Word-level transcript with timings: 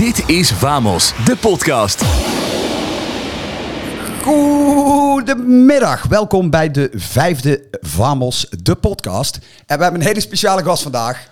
Dit 0.00 0.28
is 0.28 0.52
Vamos, 0.52 1.14
de 1.24 1.36
podcast. 1.36 2.02
Goedemiddag, 4.22 6.02
welkom 6.02 6.50
bij 6.50 6.70
de 6.70 6.90
vijfde 6.92 7.64
Vamos, 7.80 8.46
de 8.62 8.74
podcast. 8.74 9.38
En 9.66 9.76
we 9.76 9.82
hebben 9.82 10.00
een 10.00 10.06
hele 10.06 10.20
speciale 10.20 10.62
gast 10.62 10.82
vandaag. 10.82 11.28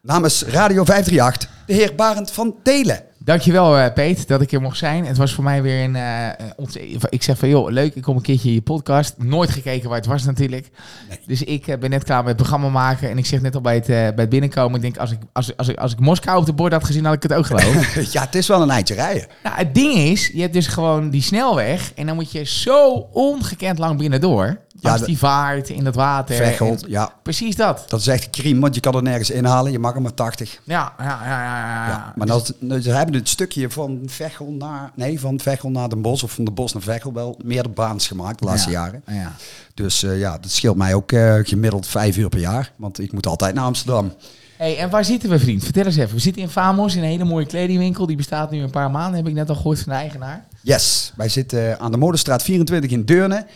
Namens 0.00 0.42
Radio 0.42 0.84
538, 0.84 1.50
de 1.66 1.72
heer 1.72 1.94
Barend 1.94 2.30
van 2.30 2.54
Telen. 2.62 3.09
Dankjewel 3.24 3.78
uh, 3.78 3.86
Peet 3.94 4.28
dat 4.28 4.40
ik 4.40 4.52
er 4.52 4.60
mocht 4.60 4.76
zijn. 4.78 5.06
Het 5.06 5.16
was 5.16 5.34
voor 5.34 5.44
mij 5.44 5.62
weer 5.62 5.84
een... 5.84 5.94
Uh, 5.94 6.28
ont- 6.56 6.78
ik 7.08 7.22
zeg 7.22 7.38
van 7.38 7.48
joh, 7.48 7.70
leuk, 7.70 7.94
ik 7.94 8.02
kom 8.02 8.16
een 8.16 8.22
keertje 8.22 8.48
in 8.48 8.54
je 8.54 8.60
podcast. 8.62 9.14
Nooit 9.18 9.50
gekeken 9.50 9.88
waar 9.88 9.98
het 9.98 10.06
was 10.06 10.24
natuurlijk. 10.24 10.70
Nee. 11.08 11.18
Dus 11.26 11.42
ik 11.42 11.66
uh, 11.66 11.76
ben 11.76 11.90
net 11.90 12.04
klaar 12.04 12.18
met 12.18 12.28
het 12.28 12.36
programma 12.36 12.68
maken. 12.68 13.10
En 13.10 13.18
ik 13.18 13.26
zeg 13.26 13.40
net 13.40 13.54
al 13.54 13.60
bij 13.60 13.74
het, 13.74 13.86
bij 13.86 14.12
het 14.16 14.28
binnenkomen. 14.28 14.74
Ik 14.74 14.82
denk, 14.82 14.96
als 14.96 15.10
ik, 15.10 15.18
als, 15.32 15.56
als, 15.56 15.68
ik, 15.68 15.78
als 15.78 15.92
ik 15.92 16.00
Moskou 16.00 16.38
op 16.38 16.46
de 16.46 16.52
bord 16.52 16.72
had 16.72 16.84
gezien, 16.84 17.04
had 17.04 17.14
ik 17.14 17.22
het 17.22 17.32
ook 17.32 17.46
geloofd. 17.46 18.12
ja, 18.12 18.20
het 18.20 18.34
is 18.34 18.48
wel 18.48 18.62
een 18.62 18.70
eindje 18.70 18.94
rijden. 18.94 19.26
nou, 19.42 19.56
het 19.56 19.74
ding 19.74 19.94
is, 19.94 20.26
je 20.26 20.40
hebt 20.40 20.52
dus 20.52 20.66
gewoon 20.66 21.10
die 21.10 21.22
snelweg. 21.22 21.92
En 21.94 22.06
dan 22.06 22.14
moet 22.14 22.32
je 22.32 22.44
zo 22.44 23.08
ongekend 23.12 23.78
lang 23.78 23.98
binnendoor. 23.98 24.60
Ja, 24.80 24.98
die 24.98 25.18
vaart 25.18 25.68
in 25.68 25.84
dat 25.84 25.94
water. 25.94 26.36
Veghelt, 26.36 26.84
ja. 26.88 27.12
Precies 27.22 27.56
dat. 27.56 27.84
Dat 27.88 28.00
is 28.00 28.06
echt 28.06 28.30
crime, 28.30 28.60
want 28.60 28.74
je 28.74 28.80
kan 28.80 28.94
er 28.94 29.02
nergens 29.02 29.30
inhalen. 29.30 29.72
Je 29.72 29.78
mag 29.78 29.94
er 29.94 30.02
maar 30.02 30.14
80. 30.14 30.60
Ja, 30.64 30.92
ja, 30.98 31.04
ja, 31.04 31.24
ja. 31.24 31.54
ja. 31.54 31.88
Ja, 31.88 32.12
maar 32.16 32.26
dat, 32.26 32.54
ze 32.82 32.90
hebben 32.90 33.14
het 33.14 33.28
stukje 33.28 33.70
van 33.70 34.02
Veghel 34.06 34.50
naar... 34.50 34.90
Nee, 34.94 35.20
van 35.20 35.40
Veghel 35.40 35.70
naar 35.70 35.88
Den 35.88 36.02
Bosch 36.02 36.24
of 36.24 36.32
van 36.32 36.44
de 36.44 36.50
Bos 36.50 36.72
naar 36.72 36.82
Veghel 36.82 37.12
wel 37.12 37.38
meerdere 37.44 37.74
baans 37.74 38.06
gemaakt 38.06 38.38
de 38.38 38.44
laatste 38.44 38.70
Ja, 38.70 38.84
jaren. 38.84 39.02
Ja. 39.06 39.32
Dus 39.74 40.02
eh, 40.02 40.18
ja, 40.18 40.38
dat 40.38 40.50
scheelt 40.50 40.76
mij 40.76 40.94
ook 40.94 41.12
eh, 41.12 41.34
gemiddeld 41.42 41.86
vijf 41.86 42.16
uur 42.16 42.28
per 42.28 42.40
jaar. 42.40 42.72
Want 42.76 43.00
ik 43.00 43.12
moet 43.12 43.26
altijd 43.26 43.54
naar 43.54 43.64
Amsterdam. 43.64 44.12
Hey, 44.56 44.78
en 44.78 44.90
waar 44.90 45.04
zitten 45.04 45.30
we, 45.30 45.38
vriend? 45.38 45.64
Vertel 45.64 45.84
eens 45.84 45.96
even. 45.96 46.14
We 46.14 46.20
zitten 46.20 46.42
in 46.42 46.48
Famos, 46.48 46.96
in 46.96 47.02
een 47.02 47.08
hele 47.08 47.24
mooie 47.24 47.46
kledingwinkel. 47.46 48.06
Die 48.06 48.16
bestaat 48.16 48.50
nu 48.50 48.62
een 48.62 48.70
paar 48.70 48.90
maanden, 48.90 49.16
heb 49.16 49.28
ik 49.28 49.34
net 49.34 49.48
al 49.48 49.54
gehoord 49.54 49.80
van 49.80 49.92
de 49.92 49.98
eigenaar. 49.98 50.46
Yes, 50.62 51.12
wij 51.16 51.28
zitten 51.28 51.78
aan 51.80 51.90
de 51.90 51.96
Modestraat 51.96 52.42
24 52.42 52.90
in 52.90 53.04
Deurne. 53.04 53.46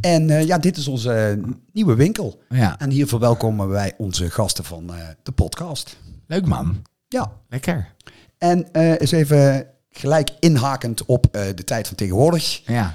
En 0.00 0.30
eh, 0.30 0.46
ja, 0.46 0.58
dit 0.58 0.76
is 0.76 0.88
onze 0.88 1.40
nieuwe 1.72 1.94
winkel. 1.94 2.42
Ja. 2.48 2.78
En 2.78 2.90
hier 2.90 3.06
verwelkomen 3.06 3.68
wij 3.68 3.94
onze 3.98 4.30
gasten 4.30 4.64
van 4.64 4.94
eh, 4.94 5.08
de 5.22 5.32
podcast. 5.32 5.96
Leuk 6.26 6.46
man. 6.46 6.82
Ja, 7.08 7.32
Lekker. 7.48 7.92
en 8.38 8.72
eh 8.72 9.00
eens 9.00 9.10
even 9.12 9.66
gelijk 9.90 10.30
inhakend 10.38 11.04
op 11.04 11.26
de 11.32 11.64
tijd 11.64 11.86
van 11.86 11.96
tegenwoordig. 11.96 12.62
Ja. 12.66 12.94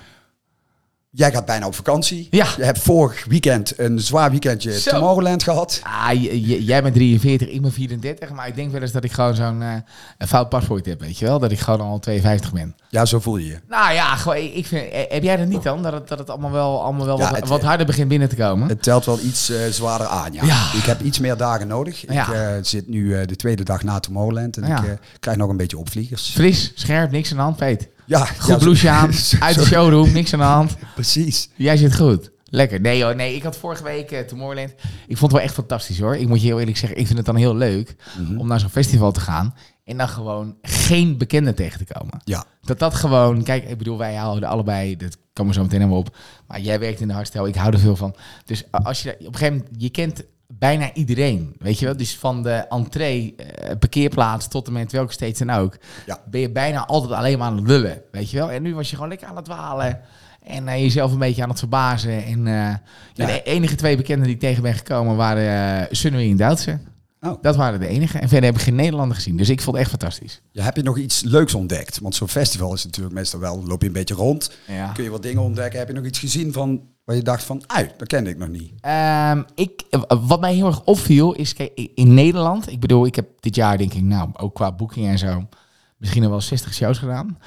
Jij 1.18 1.32
gaat 1.32 1.46
bijna 1.46 1.66
op 1.68 1.76
vakantie. 1.76 2.28
Ja. 2.32 2.48
Je 2.58 2.64
hebt 2.64 2.80
vorig 2.80 3.26
weekend 3.30 3.80
een 3.80 4.00
zwaar 4.00 4.30
weekendje 4.32 4.80
Zo. 4.80 4.90
Tomorrowland 4.92 5.44
gehad. 5.44 5.82
Ah, 5.84 6.22
jij 6.66 6.82
bent 6.84 6.96
43, 6.96 7.48
ik 7.50 7.62
ben 7.62 7.72
34. 7.74 8.30
Maar 8.32 8.48
ik 8.48 8.56
denk 8.56 8.72
wel 8.72 8.82
eens 8.82 8.92
dat 8.92 9.04
ik 9.04 9.12
gewoon 9.12 9.36
zo'n 9.36 9.62
eh, 9.62 9.74
een 10.18 10.28
fout 10.28 10.50
paspoort 10.50 10.86
heb, 10.86 11.00
weet 11.02 11.18
je 11.18 11.26
wel? 11.26 11.40
Dat 11.40 11.52
ik 11.52 11.60
gewoon 11.60 11.82
al 11.82 12.00
52 12.00 12.54
ben. 12.54 12.76
Ja, 12.90 13.06
zo 13.06 13.20
voel 13.20 13.38
je 13.38 13.46
je. 13.48 13.60
Nou 13.70 13.94
ja, 13.94 14.16
gewoon, 14.16 14.38
ik 14.38 14.66
vind, 14.66 14.92
eh, 14.92 15.00
heb 15.10 15.24
jij 15.24 15.38
dat 15.38 15.48
niet 15.48 15.64
dan? 15.64 15.84
Dat 15.84 15.94
het, 15.94 16.08
dat 16.08 16.20
het 16.20 16.30
allemaal 16.30 16.52
wel, 16.52 16.84
allemaal 16.84 17.06
wel 17.06 17.18
Ja, 17.18 17.30
wat, 17.30 17.40
het- 17.40 17.48
wat 17.50 17.62
harder 17.62 17.86
begint 17.86 18.08
binnen 18.08 18.30
te 18.30 18.36
komen? 18.36 18.68
Het 18.68 18.84
telt 18.84 19.06
wel 19.06 19.20
iets 19.20 19.50
eh, 19.50 19.58
zwaarder 19.70 20.08
aan, 20.08 20.34
ja. 20.34 20.46
Ja. 20.46 20.74
Ik 20.74 20.84
heb 20.84 21.02
iets 21.02 21.20
meer 21.20 21.38
dagen 21.38 21.68
nodig. 21.68 22.14
Ja. 22.14 22.28
Ik 22.28 22.34
eh, 22.34 22.50
zit 22.62 22.88
nu 22.88 23.16
eh, 23.20 23.28
de 23.28 23.36
tweede 23.36 23.64
dag 23.64 23.84
na 23.84 24.00
Tomorrowland. 24.00 24.58
En 24.58 24.64
ik 24.64 24.70
eh, 24.78 24.84
krijg 25.20 25.38
nog 25.38 25.50
een 25.50 25.58
beetje 25.58 25.78
opvliegers. 25.78 26.30
Fris, 26.30 26.72
scherp, 26.76 27.12
niks 27.12 27.32
aan 27.32 27.38
de 27.38 27.44
hand, 27.44 27.56
Peet. 27.58 27.88
Ja, 28.06 28.25
Goed 28.25 28.48
ja, 28.48 28.58
blouseje 28.58 28.92
aan, 28.92 29.11
uit 29.39 29.56
de 29.56 29.66
showroom, 29.66 30.11
niks 30.11 30.34
aan 30.34 30.39
de 30.39 30.45
hand. 30.45 30.75
Precies. 30.94 31.50
Jij 31.56 31.78
zit 31.78 31.95
goed. 31.95 32.31
Lekker. 32.50 32.81
Nee 32.81 33.03
hoor, 33.03 33.16
nee. 33.16 33.36
Ik 33.36 33.44
had 33.44 33.58
vorige 33.58 33.84
week 33.84 34.12
uh, 34.12 34.20
Tomorrowland. 34.20 34.70
Ik 35.08 35.17
vond 35.17 35.20
het 35.22 35.31
wel 35.31 35.42
echt 35.42 35.53
fantastisch 35.53 36.00
hoor. 36.00 36.16
Ik 36.16 36.28
moet 36.28 36.42
je 36.42 36.47
heel 36.47 36.59
eerlijk 36.59 36.78
zeggen, 36.78 37.00
ik 37.00 37.06
vind 37.06 37.17
het 37.17 37.28
dan 37.28 37.36
heel 37.36 37.56
leuk 37.56 37.95
Mhm. 38.20 38.38
om 38.39 38.47
naar 38.47 38.59
zo'n 38.59 38.70
festival 38.70 39.12
te 39.12 39.20
gaan. 39.20 39.56
En 39.84 39.97
dan 39.97 40.08
gewoon 40.09 40.56
geen 40.62 41.17
bekenden 41.17 41.56
tegen 41.56 41.86
te 41.86 41.94
komen. 41.94 42.22
Ja. 42.23 42.45
Dat 42.62 42.80
dat 42.80 42.94
gewoon, 42.95 43.44
kijk, 43.44 43.70
ik 43.70 43.78
bedoel, 43.78 43.97
wij 43.97 44.16
houden 44.16 44.50
allebei, 44.50 44.97
dat 44.97 45.18
komen 45.34 45.51
we 45.53 45.57
zo 45.57 45.63
meteen 45.66 45.80
helemaal 45.80 46.00
op. 46.01 46.16
Maar 46.47 46.59
jij 46.59 46.80
werkt 46.80 47.01
in 47.01 47.07
de 47.07 47.13
hardstyle, 47.13 47.47
ik 47.47 47.56
hou 47.56 47.74
er 47.74 47.80
veel 47.80 47.96
van. 47.96 48.16
Dus 48.46 48.63
als 48.72 49.01
je 49.03 49.12
op 49.19 49.25
een 49.25 49.35
gegeven 49.35 49.53
moment, 49.57 49.81
je 49.81 49.90
kent 49.90 50.24
bijna 50.47 50.94
iedereen, 50.94 51.56
weet 51.59 51.79
je 51.79 51.85
wel. 51.85 51.97
Dus 51.97 52.17
van 52.17 52.44
de 52.44 52.51
entree, 52.51 53.35
eh, 53.35 53.78
parkeerplaats 53.79 54.47
tot 54.47 54.67
en 54.67 54.73
met 54.73 54.91
welke 54.91 55.13
steeds 55.13 55.39
dan 55.39 55.50
ook, 55.50 55.78
Ja. 56.06 56.22
ben 56.29 56.41
je 56.41 56.51
bijna 56.51 56.85
altijd 56.85 57.11
alleen 57.11 57.38
maar 57.38 57.47
aan 57.47 57.57
het 57.57 57.67
lullen, 57.67 58.01
weet 58.11 58.29
je 58.29 58.38
wel. 58.38 58.51
En 58.51 58.61
nu 58.61 58.75
was 58.75 58.89
je 58.89 58.95
gewoon 58.95 59.09
lekker 59.09 59.28
aan 59.28 59.35
het 59.35 59.45
dwalen 59.45 60.01
en 60.44 60.67
eh, 60.67 60.81
jezelf 60.81 61.11
een 61.11 61.19
beetje 61.19 61.44
aan 61.44 61.50
het 61.50 61.59
verbazen. 61.59 62.25
En 62.25 62.47
eh, 62.47 62.75
ja, 63.13 63.25
de 63.25 63.44
enige 63.44 63.75
twee 63.75 63.97
bekenden 63.97 64.25
die 64.25 64.33
ik 64.33 64.39
tegen 64.41 64.63
ben 64.63 64.73
gekomen 64.73 65.16
waren 65.16 65.88
uh, 66.03 66.29
en 66.29 66.38
Duitse. 66.38 66.79
Oh. 67.22 67.41
Dat 67.41 67.56
waren 67.56 67.79
de 67.79 67.88
enige. 67.88 68.17
En 68.17 68.29
verder 68.29 68.45
heb 68.45 68.56
ik 68.56 68.62
geen 68.66 68.75
Nederlander 68.75 69.16
gezien. 69.16 69.38
Dus 69.38 69.50
ik 69.50 69.62
vond 69.62 69.77
het 69.77 69.85
echt 69.85 69.89
fantastisch. 69.89 70.41
Ja, 70.51 70.63
heb 70.63 70.75
je 70.75 70.83
nog 70.83 70.97
iets 70.97 71.22
leuks 71.22 71.53
ontdekt? 71.53 72.00
Want 72.00 72.16
zo'n 72.16 72.27
festival 72.27 72.73
is 72.73 72.83
natuurlijk 72.83 73.16
meestal 73.16 73.39
wel, 73.39 73.63
loop 73.66 73.81
je 73.81 73.88
een 73.88 73.94
beetje 73.94 74.16
rond. 74.16 74.51
Ja. 74.67 74.91
Kun 74.91 75.03
je 75.03 75.09
wat 75.09 75.22
dingen 75.22 75.41
ontdekken? 75.41 75.79
Heb 75.79 75.88
je 75.88 75.94
nog 75.94 76.06
iets 76.06 76.19
gezien 76.19 76.53
van 76.53 76.81
waar 77.06 77.16
je 77.16 77.22
dacht 77.22 77.44
van, 77.44 77.64
ui, 77.68 77.90
dat 77.98 78.08
kende 78.08 78.30
ik 78.30 78.38
nog 78.38 78.50
niet. 78.50 78.72
Ehm, 78.82 79.44
ik, 79.56 79.84
wat 80.08 80.40
mij 80.40 80.54
heel 80.54 80.68
erg 80.68 80.84
opviel 80.84 81.34
is, 81.34 81.54
kijk, 81.54 81.90
in 81.96 82.14
Nederland, 82.14 82.72
ik 82.72 82.80
bedoel, 82.80 83.06
ik 83.06 83.16
heb 83.16 83.28
dit 83.40 83.56
jaar 83.56 83.78
denk 83.78 83.94
ik, 83.94 84.02
nou, 84.02 84.30
ook 84.34 84.56
qua 84.56 84.72
boeking 84.72 85.08
en 85.08 85.18
zo, 85.18 85.48
misschien 85.98 86.22
nog 86.22 86.32
wel 86.32 86.42
60 86.42 86.74
shows 86.74 86.98
gedaan, 86.98 87.38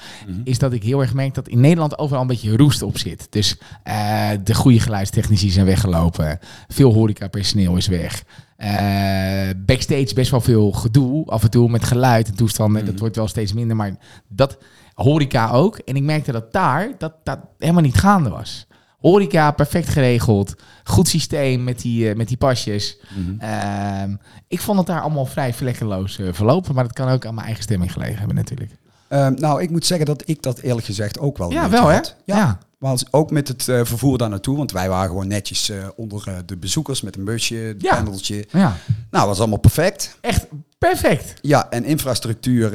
is 0.45 0.59
dat 0.59 0.73
ik 0.73 0.83
heel 0.83 1.01
erg 1.01 1.15
merk 1.15 1.35
dat 1.35 1.49
in 1.49 1.61
Nederland 1.61 1.99
overal 1.99 2.21
een 2.21 2.27
beetje 2.29 2.57
roest 2.57 2.83
op 2.83 2.99
zit. 2.99 3.27
Dus 3.31 3.59
eh, 3.83 4.31
de 4.45 4.55
goede 4.55 4.81
geluidstechnici 4.81 5.51
zijn 5.51 5.67
weggelopen, 5.67 6.39
veel 6.69 6.93
horecapersoneel 6.93 7.77
is 7.77 7.87
weg. 7.87 8.25
Eh, 8.57 9.49
backstage 9.57 10.15
best 10.15 10.31
wel 10.31 10.41
veel 10.41 10.73
gedoe, 10.73 11.27
af 11.27 11.43
en 11.43 11.51
toe 11.51 11.69
met 11.71 11.85
geluid 11.85 12.29
en 12.29 12.35
toestanden, 12.35 12.85
dat 12.85 12.99
wordt 12.99 13.17
wel 13.17 13.29
steeds 13.29 13.53
minder, 13.53 13.77
maar 13.77 13.97
dat 14.29 14.59
horeca 14.95 15.51
ook. 15.51 15.79
En 15.79 15.97
ik 15.97 16.03
merkte 16.03 16.33
dat 16.33 16.53
daar, 16.53 16.91
dat 16.99 17.15
dat 17.25 17.39
helemaal 17.59 17.83
niet 17.83 17.99
gaande 17.99 18.31
was. 18.31 18.67
Horeca, 18.99 19.51
perfect 19.51 19.89
geregeld. 19.89 20.55
Goed 20.85 21.09
systeem 21.09 21.65
met 21.65 21.81
die, 21.81 22.09
uh, 22.09 22.17
met 22.17 22.29
die 22.29 22.37
pasjes. 22.37 22.99
Uh, 23.43 24.03
ik 24.49 24.61
vond 24.61 24.79
het 24.79 24.87
daar 24.87 25.01
allemaal 25.01 25.27
vrij 25.27 25.55
vlekkeloos 25.55 26.19
uh, 26.19 26.33
verlopen. 26.33 26.75
Maar 26.75 26.85
dat 26.85 26.93
kan 26.93 27.09
ook 27.09 27.27
aan 27.27 27.35
mijn 27.35 27.47
eigen 27.47 27.65
stemming 27.65 27.93
gelegen 27.93 28.19
hebben 28.19 28.37
natuurlijk. 28.37 28.71
Uh, 29.09 29.29
nou, 29.29 29.63
ik 29.63 29.71
moet 29.71 29.87
zeggen 29.87 30.07
dat 30.07 30.23
ik 30.27 30.43
dat 30.43 30.59
eerlijk 30.59 30.87
gezegd 30.87 31.19
ook 31.19 31.39
wel 31.39 31.53
Ja, 31.53 31.71
wel 31.71 31.87
hè? 31.87 31.95
Had. 31.95 32.17
Ja. 32.25 32.37
ja. 32.37 32.59
Maar 32.79 32.99
ook 33.11 33.31
met 33.31 33.49
het 33.49 33.67
uh, 33.67 33.85
vervoer 33.85 34.19
daar 34.19 34.29
naartoe. 34.29 34.57
Want 34.57 34.73
wij 34.73 34.89
waren 34.89 35.09
gewoon 35.09 35.29
netjes 35.29 35.71
uh, 35.71 35.89
onder 35.97 36.43
de 36.47 36.57
bezoekers 36.57 37.01
met 37.01 37.17
een 37.17 37.25
busje, 37.25 37.75
ja. 37.79 37.95
pendeltje. 37.95 38.47
Ja. 38.51 38.77
Nou, 39.11 39.27
was 39.27 39.39
allemaal 39.39 39.59
perfect. 39.59 40.19
Echt 40.21 40.47
perfect. 40.79 41.35
Ja, 41.41 41.71
en 41.71 41.85
infrastructuur, 41.85 42.71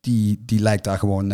die, 0.00 0.42
die 0.46 0.60
lijkt 0.60 0.84
daar 0.84 0.98
gewoon 0.98 1.32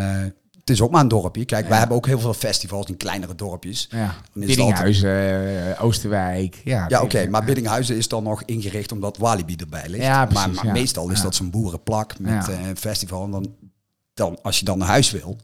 het 0.62 0.70
is 0.70 0.82
ook 0.82 0.90
maar 0.90 1.00
een 1.00 1.08
dorpje. 1.08 1.44
Kijk, 1.44 1.62
ja. 1.62 1.68
wij 1.68 1.78
hebben 1.78 1.96
ook 1.96 2.06
heel 2.06 2.18
veel 2.18 2.34
festivals 2.34 2.86
in 2.86 2.96
kleinere 2.96 3.34
dorpjes. 3.34 3.88
Ja. 3.90 4.14
Biddinghuizen, 4.32 5.42
uh, 5.42 5.84
Oosterwijk. 5.84 6.60
Ja, 6.64 6.84
ja 6.88 6.96
oké. 6.96 7.04
Okay. 7.04 7.26
Maar 7.26 7.44
Biddinghuizen 7.44 7.96
is 7.96 8.08
dan 8.08 8.22
nog 8.22 8.42
ingericht 8.42 8.92
omdat 8.92 9.16
Walibi 9.16 9.56
erbij 9.56 9.88
ligt. 9.88 10.04
Ja, 10.04 10.26
precies, 10.26 10.46
maar, 10.46 10.54
maar 10.54 10.66
ja. 10.66 10.72
meestal 10.72 11.10
is 11.10 11.16
ja. 11.16 11.22
dat 11.22 11.34
zo'n 11.34 11.50
boerenplak 11.50 12.18
met 12.18 12.48
uh, 12.48 12.66
een 12.66 12.76
festival. 12.76 13.24
En 13.24 13.30
dan, 13.30 13.54
dan, 14.14 14.38
als 14.42 14.58
je 14.58 14.64
dan 14.64 14.78
naar 14.78 14.88
huis 14.88 15.10
wil, 15.10 15.36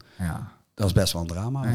dat 0.73 0.87
is 0.87 0.93
best 0.93 1.13
wel 1.13 1.21
een 1.21 1.27
drama. 1.27 1.65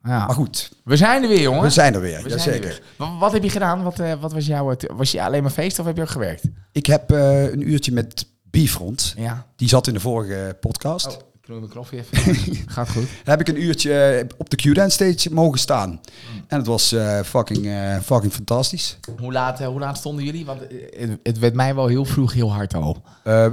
Maar 0.00 0.30
goed. 0.30 0.72
We 0.84 0.96
zijn 0.96 1.22
er 1.22 1.28
weer, 1.28 1.40
jongen. 1.40 1.62
We 1.62 1.70
zijn 1.70 1.94
er 1.94 2.00
weer, 2.00 2.22
we 2.22 2.28
jazeker. 2.28 2.82
Wat, 2.96 3.08
wat 3.18 3.32
heb 3.32 3.42
je 3.42 3.50
gedaan? 3.50 3.82
Wat, 3.82 4.00
uh, 4.00 4.12
wat 4.20 4.32
was 4.32 4.46
jouw... 4.46 4.76
Was 4.96 5.10
je 5.10 5.22
alleen 5.22 5.42
maar 5.42 5.50
feest 5.50 5.78
of 5.78 5.86
heb 5.86 5.96
je 5.96 6.02
ook 6.02 6.08
gewerkt? 6.08 6.42
Ik 6.72 6.86
heb 6.86 7.10
een 7.10 7.68
uurtje 7.68 7.92
met 7.92 8.26
Bifront. 8.42 9.14
Ja. 9.16 9.46
Die 9.56 9.68
zat 9.68 9.86
in 9.86 9.94
de 9.94 10.00
vorige 10.00 10.56
podcast. 10.60 11.06
Oh. 11.06 11.32
Ik 11.44 11.50
knoei 11.50 11.62
mijn 11.62 11.72
knopje 11.72 11.98
even. 11.98 12.66
Gaat 12.74 12.90
goed. 12.90 13.06
heb 13.24 13.40
ik 13.40 13.48
een 13.48 13.62
uurtje 13.62 14.26
op 14.36 14.50
de 14.50 14.56
Q-Dance 14.56 14.90
stage 14.90 15.34
mogen 15.34 15.58
staan. 15.58 15.90
Mm. 15.90 16.44
En 16.48 16.58
het 16.58 16.66
was 16.66 16.92
uh, 16.92 17.20
fucking, 17.20 17.64
uh, 17.66 17.98
fucking 17.98 18.32
fantastisch. 18.32 18.98
Hoe 19.20 19.32
laat, 19.32 19.60
uh, 19.60 19.66
hoe 19.66 19.80
laat 19.80 19.96
stonden 19.96 20.24
jullie? 20.24 20.44
Want 20.44 20.60
het, 20.60 21.18
het, 21.22 21.38
werd 21.38 21.54
mij 21.54 21.74
wel 21.74 21.86
heel 21.86 22.04
vroeg 22.04 22.32
heel 22.32 22.52
hard 22.52 22.74
al. 22.74 23.02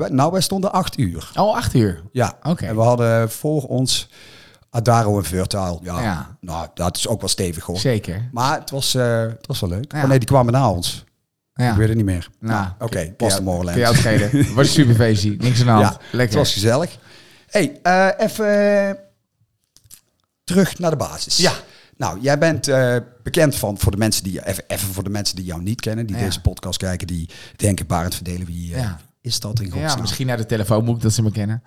nou, 0.09 0.31
wij 0.31 0.41
stonden 0.41 0.71
acht 0.71 0.97
uur. 0.97 1.31
Oh, 1.35 1.55
acht 1.55 1.73
uur? 1.73 2.01
Ja. 2.11 2.33
Oké. 2.39 2.49
Okay. 2.49 2.69
En 2.69 2.75
we 2.75 2.81
hadden 2.81 3.31
voor 3.31 3.63
ons 3.63 4.09
Adaro 4.69 5.17
en 5.17 5.23
Vertaal. 5.23 5.79
Ja, 5.83 6.01
ja. 6.01 6.37
Nou, 6.39 6.67
dat 6.73 6.97
is 6.97 7.07
ook 7.07 7.19
wel 7.19 7.29
stevig 7.29 7.63
hoor. 7.63 7.77
Zeker. 7.77 8.29
Maar 8.31 8.59
het 8.59 8.69
was, 8.69 8.93
het 8.93 9.47
was 9.47 9.59
wel 9.59 9.69
leuk. 9.69 9.91
Ja. 9.91 10.01
Oh 10.01 10.09
nee, 10.09 10.19
die 10.19 10.27
kwamen 10.27 10.53
na 10.53 10.71
ons. 10.71 11.03
Ja. 11.53 11.71
Ik 11.71 11.77
weet 11.77 11.87
het 11.87 11.97
niet 11.97 12.05
meer. 12.05 12.29
Nou, 12.39 12.59
nou 12.59 12.71
oké, 12.73 12.83
okay, 12.83 13.13
was 13.17 13.35
de. 13.35 13.43
Kun 13.43 13.77
je 13.77 13.87
uitschelen. 13.87 14.29
was 14.55 14.67
een 14.67 14.73
super 14.73 14.95
feestje. 14.95 15.35
Niks 15.37 15.59
aan 15.59 15.65
de 15.65 15.71
hand. 15.71 15.85
Ja, 15.85 15.97
Lekker. 16.11 16.19
Het 16.19 16.33
was 16.33 16.53
gezellig. 16.53 16.97
Hey, 17.51 17.79
uh, 17.83 18.09
even 18.17 18.97
terug 20.43 20.79
naar 20.79 20.91
de 20.91 20.97
basis. 20.97 21.37
Ja. 21.37 21.53
Nou, 21.97 22.19
jij 22.21 22.37
bent 22.37 22.67
uh, 22.67 22.97
bekend 23.23 23.55
van, 23.55 23.77
voor 23.77 23.91
de 23.91 23.97
mensen 23.97 24.23
die, 24.23 24.45
even, 24.45 24.63
even 24.67 24.87
voor 24.87 25.03
de 25.03 25.09
mensen 25.09 25.35
die 25.35 25.45
jou 25.45 25.61
niet 25.61 25.81
kennen, 25.81 26.05
die 26.05 26.15
ja. 26.15 26.23
deze 26.23 26.41
podcast 26.41 26.77
kijken, 26.77 27.07
die 27.07 27.29
denken, 27.55 27.87
Barend 27.87 28.15
Verdelen, 28.15 28.45
wie 28.45 28.71
uh, 28.71 28.77
ja. 28.77 28.99
is 29.21 29.39
dat 29.39 29.59
in 29.59 29.71
godsnaam? 29.71 29.95
Ja, 29.95 30.01
misschien 30.01 30.27
naar 30.27 30.37
de 30.37 30.45
telefoonboek 30.45 31.01
dat 31.01 31.13
ze 31.13 31.21
me 31.21 31.31
kennen. 31.31 31.63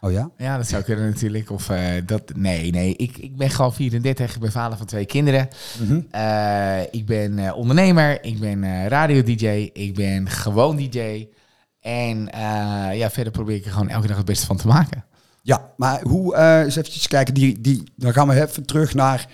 Oh 0.00 0.12
ja? 0.12 0.30
Ja, 0.36 0.56
dat 0.56 0.68
zou 0.68 0.82
kunnen 0.82 1.10
natuurlijk. 1.10 1.50
Of 1.50 1.70
uh, 1.70 1.78
dat, 2.06 2.22
nee, 2.34 2.70
nee. 2.70 2.96
Ik, 2.96 3.18
ik 3.18 3.36
ben 3.36 3.50
gewoon 3.50 3.74
34. 3.74 4.34
Ik 4.34 4.40
ben 4.40 4.52
vader 4.52 4.78
van 4.78 4.86
twee 4.86 5.06
kinderen. 5.06 5.48
Mm 5.78 5.86
-hmm. 5.86 6.06
uh, 6.14 6.82
ik 6.90 7.06
ben 7.06 7.54
ondernemer. 7.54 8.24
Ik 8.24 8.40
ben 8.40 8.88
radio-dj. 8.88 9.70
Ik 9.72 9.94
ben 9.94 10.28
gewoon 10.28 10.76
DJ. 10.76 11.28
En 11.80 12.28
ja, 12.92 13.10
verder 13.10 13.32
probeer 13.32 13.56
ik 13.56 13.64
er 13.64 13.72
gewoon 13.72 13.88
elke 13.88 14.06
dag 14.06 14.16
het 14.16 14.26
beste 14.26 14.46
van 14.46 14.56
te 14.56 14.66
maken. 14.66 15.04
Ja, 15.42 15.72
maar 15.76 16.00
hoe, 16.02 16.34
eh 16.34 16.58
eens 16.58 16.76
eventjes 16.76 17.06
kijken, 17.06 17.34
die, 17.34 17.60
die, 17.60 17.92
dan 17.96 18.12
gaan 18.12 18.28
we 18.28 18.42
even 18.42 18.66
terug 18.66 18.94
naar 18.94 19.26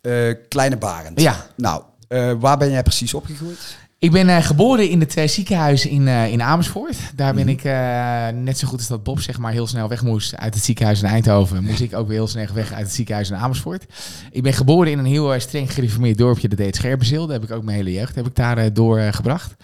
eh, 0.00 0.34
Kleine 0.48 0.76
Barend. 0.76 1.20
Ja. 1.20 1.46
Nou, 1.56 1.82
eh, 2.08 2.32
waar 2.38 2.58
ben 2.58 2.70
jij 2.70 2.82
precies 2.82 3.14
opgegroeid? 3.14 3.76
Ik 4.00 4.10
ben 4.10 4.28
eh, 4.28 4.44
geboren 4.44 4.88
in 4.88 5.00
het 5.00 5.16
uh, 5.16 5.26
ziekenhuis 5.26 5.86
in, 5.86 6.08
eh, 6.08 6.32
in 6.32 6.42
Amersfoort. 6.42 6.96
Daar 7.14 7.34
ben 7.34 7.48
ik, 7.48 7.64
eh, 7.64 8.28
net 8.28 8.58
zo 8.58 8.68
goed 8.68 8.78
als 8.78 8.88
dat 8.88 9.02
Bob 9.02 9.20
zeg 9.20 9.38
maar, 9.38 9.52
heel 9.52 9.66
snel 9.66 9.88
weg 9.88 10.02
moest 10.02 10.36
uit 10.36 10.54
het 10.54 10.64
ziekenhuis 10.64 11.02
in 11.02 11.08
Eindhoven, 11.08 11.64
moest 11.64 11.80
ik 11.80 11.94
ook 11.94 12.06
weer 12.06 12.16
heel 12.16 12.26
snel 12.26 12.46
weg 12.54 12.72
uit 12.72 12.84
het 12.84 12.94
ziekenhuis 12.94 13.30
in 13.30 13.36
Amersfoort. 13.36 13.86
Ik 14.30 14.42
ben 14.42 14.52
geboren 14.52 14.90
in 14.90 14.98
een 14.98 15.04
heel 15.04 15.40
streng 15.40 15.72
gereformeerd 15.72 16.18
dorpje, 16.18 16.48
dat 16.48 16.58
heet 16.58 16.76
Scherpenzeel. 16.76 17.26
Daar 17.26 17.40
heb 17.40 17.50
ik 17.50 17.56
ook 17.56 17.62
mijn 17.62 17.76
hele 17.76 17.92
jeugd 17.92 18.14
heb 18.14 18.26
ik 18.26 18.34
daar 18.34 18.72
doorgebracht. 18.72 19.54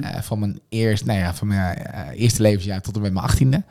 Eh, 0.00 0.20
van 0.20 0.38
mijn, 0.38 0.60
eerst, 0.68 1.04
nou 1.04 1.18
ja, 1.18 1.34
van 1.34 1.46
mijn 1.46 1.78
eerste 2.14 2.42
levensjaar 2.42 2.80
tot 2.80 2.96
en 2.96 3.02
met 3.02 3.12
mijn 3.12 3.24
achttiende. 3.24 3.64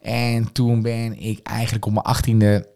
En 0.00 0.52
toen 0.52 0.82
ben 0.82 1.20
ik 1.22 1.40
eigenlijk 1.42 1.86
op 1.86 1.92
mijn 1.92 2.04
achttiende... 2.04 2.74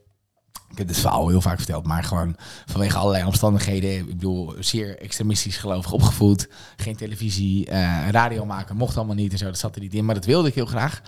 Ik 0.71 0.79
heb 0.79 0.87
dit 0.87 0.99
verhaal 0.99 1.29
heel 1.29 1.41
vaak 1.41 1.57
verteld, 1.57 1.87
maar 1.87 2.05
gewoon 2.05 2.37
vanwege 2.67 2.97
allerlei 2.97 3.25
omstandigheden. 3.25 3.91
Ik 3.91 4.07
bedoel, 4.07 4.55
zeer 4.59 4.99
extremistisch 4.99 5.57
gelovig 5.57 5.93
opgevoed. 5.93 6.49
Geen 6.77 6.97
televisie, 6.97 7.67
eh, 7.67 8.09
radio 8.11 8.45
maken 8.45 8.77
mocht 8.77 8.97
allemaal 8.97 9.15
niet 9.15 9.33
en 9.33 9.39
zo. 9.39 9.45
Dat 9.45 9.59
zat 9.59 9.75
er 9.75 9.81
niet 9.81 9.95
in, 9.95 10.05
maar 10.05 10.15
dat 10.15 10.25
wilde 10.25 10.49
ik 10.49 10.55
heel 10.55 10.67
graag. 10.67 11.01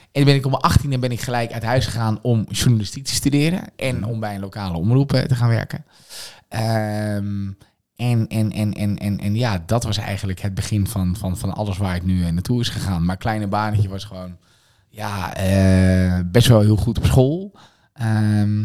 En 0.00 0.22
toen 0.22 0.24
ben 0.24 0.34
ik 0.34 0.44
op 0.44 0.50
mijn 0.50 0.62
achttiende 0.62 0.98
ben 0.98 1.10
ik 1.10 1.20
gelijk 1.20 1.52
uit 1.52 1.62
huis 1.62 1.84
gegaan 1.84 2.18
om 2.22 2.46
journalistiek 2.50 3.04
te 3.04 3.14
studeren. 3.14 3.62
En 3.76 4.04
om 4.04 4.20
bij 4.20 4.34
een 4.34 4.40
lokale 4.40 4.76
omroep 4.76 5.12
eh, 5.12 5.22
te 5.22 5.34
gaan 5.34 5.48
werken. 5.48 5.84
Ehm, 6.48 7.50
en, 7.96 8.26
en, 8.28 8.52
en, 8.52 8.72
en, 8.72 8.98
en, 8.98 9.18
en 9.18 9.34
ja, 9.34 9.62
dat 9.66 9.84
was 9.84 9.96
eigenlijk 9.96 10.40
het 10.40 10.54
begin 10.54 10.86
van, 10.86 11.16
van, 11.16 11.36
van 11.36 11.54
alles 11.54 11.78
waar 11.78 11.96
ik 11.96 12.04
nu 12.04 12.24
eh, 12.24 12.32
naartoe 12.32 12.60
is 12.60 12.68
gegaan. 12.68 13.04
Maar 13.04 13.16
kleine 13.16 13.46
banetje 13.46 13.88
was 13.88 14.04
gewoon 14.04 14.36
ja, 14.88 15.32
best 16.30 16.48
wel 16.48 16.60
heel 16.60 16.76
goed 16.76 16.98
op 16.98 17.04
school. 17.04 17.52
Ehm, 17.92 18.64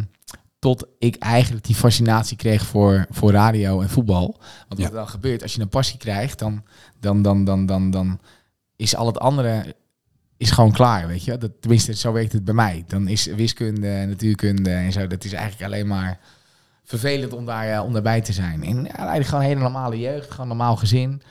tot 0.62 0.86
ik 1.00 1.16
eigenlijk 1.16 1.66
die 1.66 1.76
fascinatie 1.76 2.38
kreeg 2.38 2.66
voor, 2.66 3.06
voor 3.10 3.32
radio 3.32 3.82
en 3.82 3.90
voetbal. 3.90 4.38
Want 4.68 4.82
wat 4.82 4.90
er 4.90 4.96
dan 4.96 5.08
gebeurt, 5.08 5.42
als 5.42 5.56
je 5.56 5.62
een 5.62 5.70
passie 5.70 5.98
krijgt, 5.98 6.40
dan, 6.40 6.64
dan, 7.00 7.22
dan, 7.22 7.46
dan, 7.46 7.66
dan, 7.66 7.92
dan 7.92 8.20
is 8.76 8.96
al 8.96 9.08
het 9.08 9.20
andere 9.20 9.76
is 10.38 10.52
gewoon 10.52 10.72
klaar, 10.72 11.08
weet 11.08 11.24
je. 11.24 11.38
Dat, 11.38 11.52
tenminste, 11.60 11.96
zo 11.96 12.12
werkt 12.12 12.32
het 12.32 12.44
bij 12.44 12.54
mij. 12.54 12.84
Dan 12.88 13.08
is 13.08 13.26
wiskunde, 13.26 14.06
natuurkunde 14.08 14.72
en 14.72 14.92
zo, 14.92 15.08
dat 15.08 15.24
is 15.24 15.34
eigenlijk 15.34 15.74
alleen 15.74 15.88
maar 15.88 16.20
vervelend 16.84 17.34
om, 17.34 17.46
daar, 17.46 17.72
eh, 17.72 17.84
om 17.84 17.94
daarbij 17.94 18.22
te 18.22 18.34
zijn. 18.34 18.64
En 18.64 18.84
ja, 18.84 18.96
eigenlijk 18.96 19.26
gewoon 19.26 19.44
een 19.44 19.50
hele 19.50 19.62
normale 19.62 20.00
jeugd, 20.00 20.32
gewoon 20.32 20.52
een 20.52 20.58
normaal 20.58 20.76
gezin. 20.76 21.22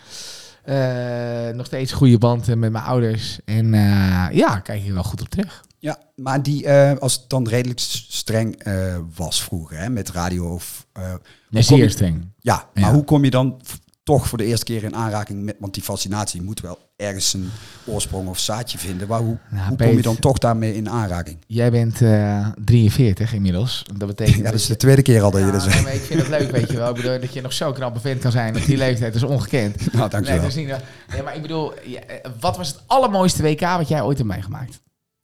Eh, 0.65 1.55
nog 1.55 1.67
steeds 1.67 1.93
goede 1.93 2.19
banden 2.19 2.59
met 2.59 2.73
mijn 2.73 2.85
ouders. 2.85 3.39
En 3.45 3.75
eh, 3.75 4.27
ja, 4.33 4.59
kijk 4.59 4.83
je 4.85 4.93
wel 4.93 5.03
goed 5.03 5.21
op 5.21 5.29
terug. 5.29 5.65
Ja, 5.79 5.99
maar 6.17 6.43
die, 6.43 6.67
eh, 6.67 6.99
als 6.99 7.13
het 7.13 7.25
dan 7.29 7.49
redelijk 7.49 7.81
streng 8.09 8.57
eh, 8.57 8.97
was 9.15 9.43
vroeger, 9.43 9.79
hè, 9.79 9.89
met 9.89 10.11
radio 10.11 10.55
of... 10.55 10.87
eh, 10.93 11.03
Nee, 11.03 11.17
kom 11.51 11.63
zeer 11.63 11.77
je- 11.85 11.89
streng. 11.91 12.33
ja, 12.39 12.69
maar 12.75 12.83
Ja. 12.85 12.93
hoe 12.93 13.05
kom 13.05 13.25
je 13.25 13.31
dan 13.31 13.61
toch 14.03 14.29
voor 14.29 14.39
de 14.39 14.45
eerste 14.45 14.65
keer 14.65 14.83
in 14.85 14.95
aanraking 14.97 15.43
met... 15.45 15.57
Want 15.59 15.75
die 15.75 15.83
fascinatie 15.83 16.43
moet 16.43 16.61
wel 16.61 16.79
ergens 17.01 17.33
een 17.35 17.51
oorsprong 17.85 18.29
of 18.29 18.39
zaadje 18.39 18.79
vinden. 18.79 19.09
Maar 19.09 19.19
hoe, 19.21 19.37
Nou, 19.51 19.69
hoe 19.69 19.77
kom 19.77 19.97
je 19.97 20.03
dan 20.03 20.19
toch 20.19 20.39
daarmee 20.39 20.75
in 20.75 20.89
aanraking? 20.91 21.37
Jij 21.47 21.71
bent 21.71 22.03
eh 22.03 22.49
43 22.65 23.33
inmiddels. 23.35 23.85
Dat 23.97 24.09
betekent 24.09 24.37
Ja, 24.37 24.43
dat 24.43 24.55
is 24.55 24.67
de 24.67 24.77
tweede 24.77 25.03
keer 25.03 25.23
al 25.23 25.31
dat 25.31 25.41
je 25.41 25.51
dat 25.51 25.67
nee, 25.67 25.73
zegt. 25.73 25.95
ik 25.95 26.01
vind 26.01 26.21
het 26.21 26.29
leuk, 26.29 26.51
weet 26.51 26.71
je 26.71 26.77
wel. 26.77 26.89
Ik 26.89 26.95
bedoel, 26.97 27.21
dat 27.21 27.33
je 27.33 27.41
nog 27.41 27.53
zo 27.53 27.73
knap 27.73 28.01
vent 28.01 28.21
kan 28.21 28.33
zijn 28.33 28.57
op 28.57 28.65
die 28.65 28.77
leeftijd 28.77 29.15
is 29.15 29.23
ongekend. 29.23 29.77
Nou, 29.93 29.99
Nee, 29.99 30.09
dankjewel. 30.09 30.41
dat 30.41 30.51
is 30.51 30.55
niet, 30.57 30.67
nee, 31.13 31.23
maar 31.23 31.37
ik 31.37 31.43
bedoel, 31.43 31.75
eh, 31.75 31.93
wat 32.41 32.57
was 32.57 32.69
het 32.69 32.81
allermooiste 32.87 33.43
WK 33.43 33.61
wat 33.61 33.89
jij 33.89 34.03
ooit 34.03 34.19
hebt 34.19 34.29
meegemaakt? 34.31 34.81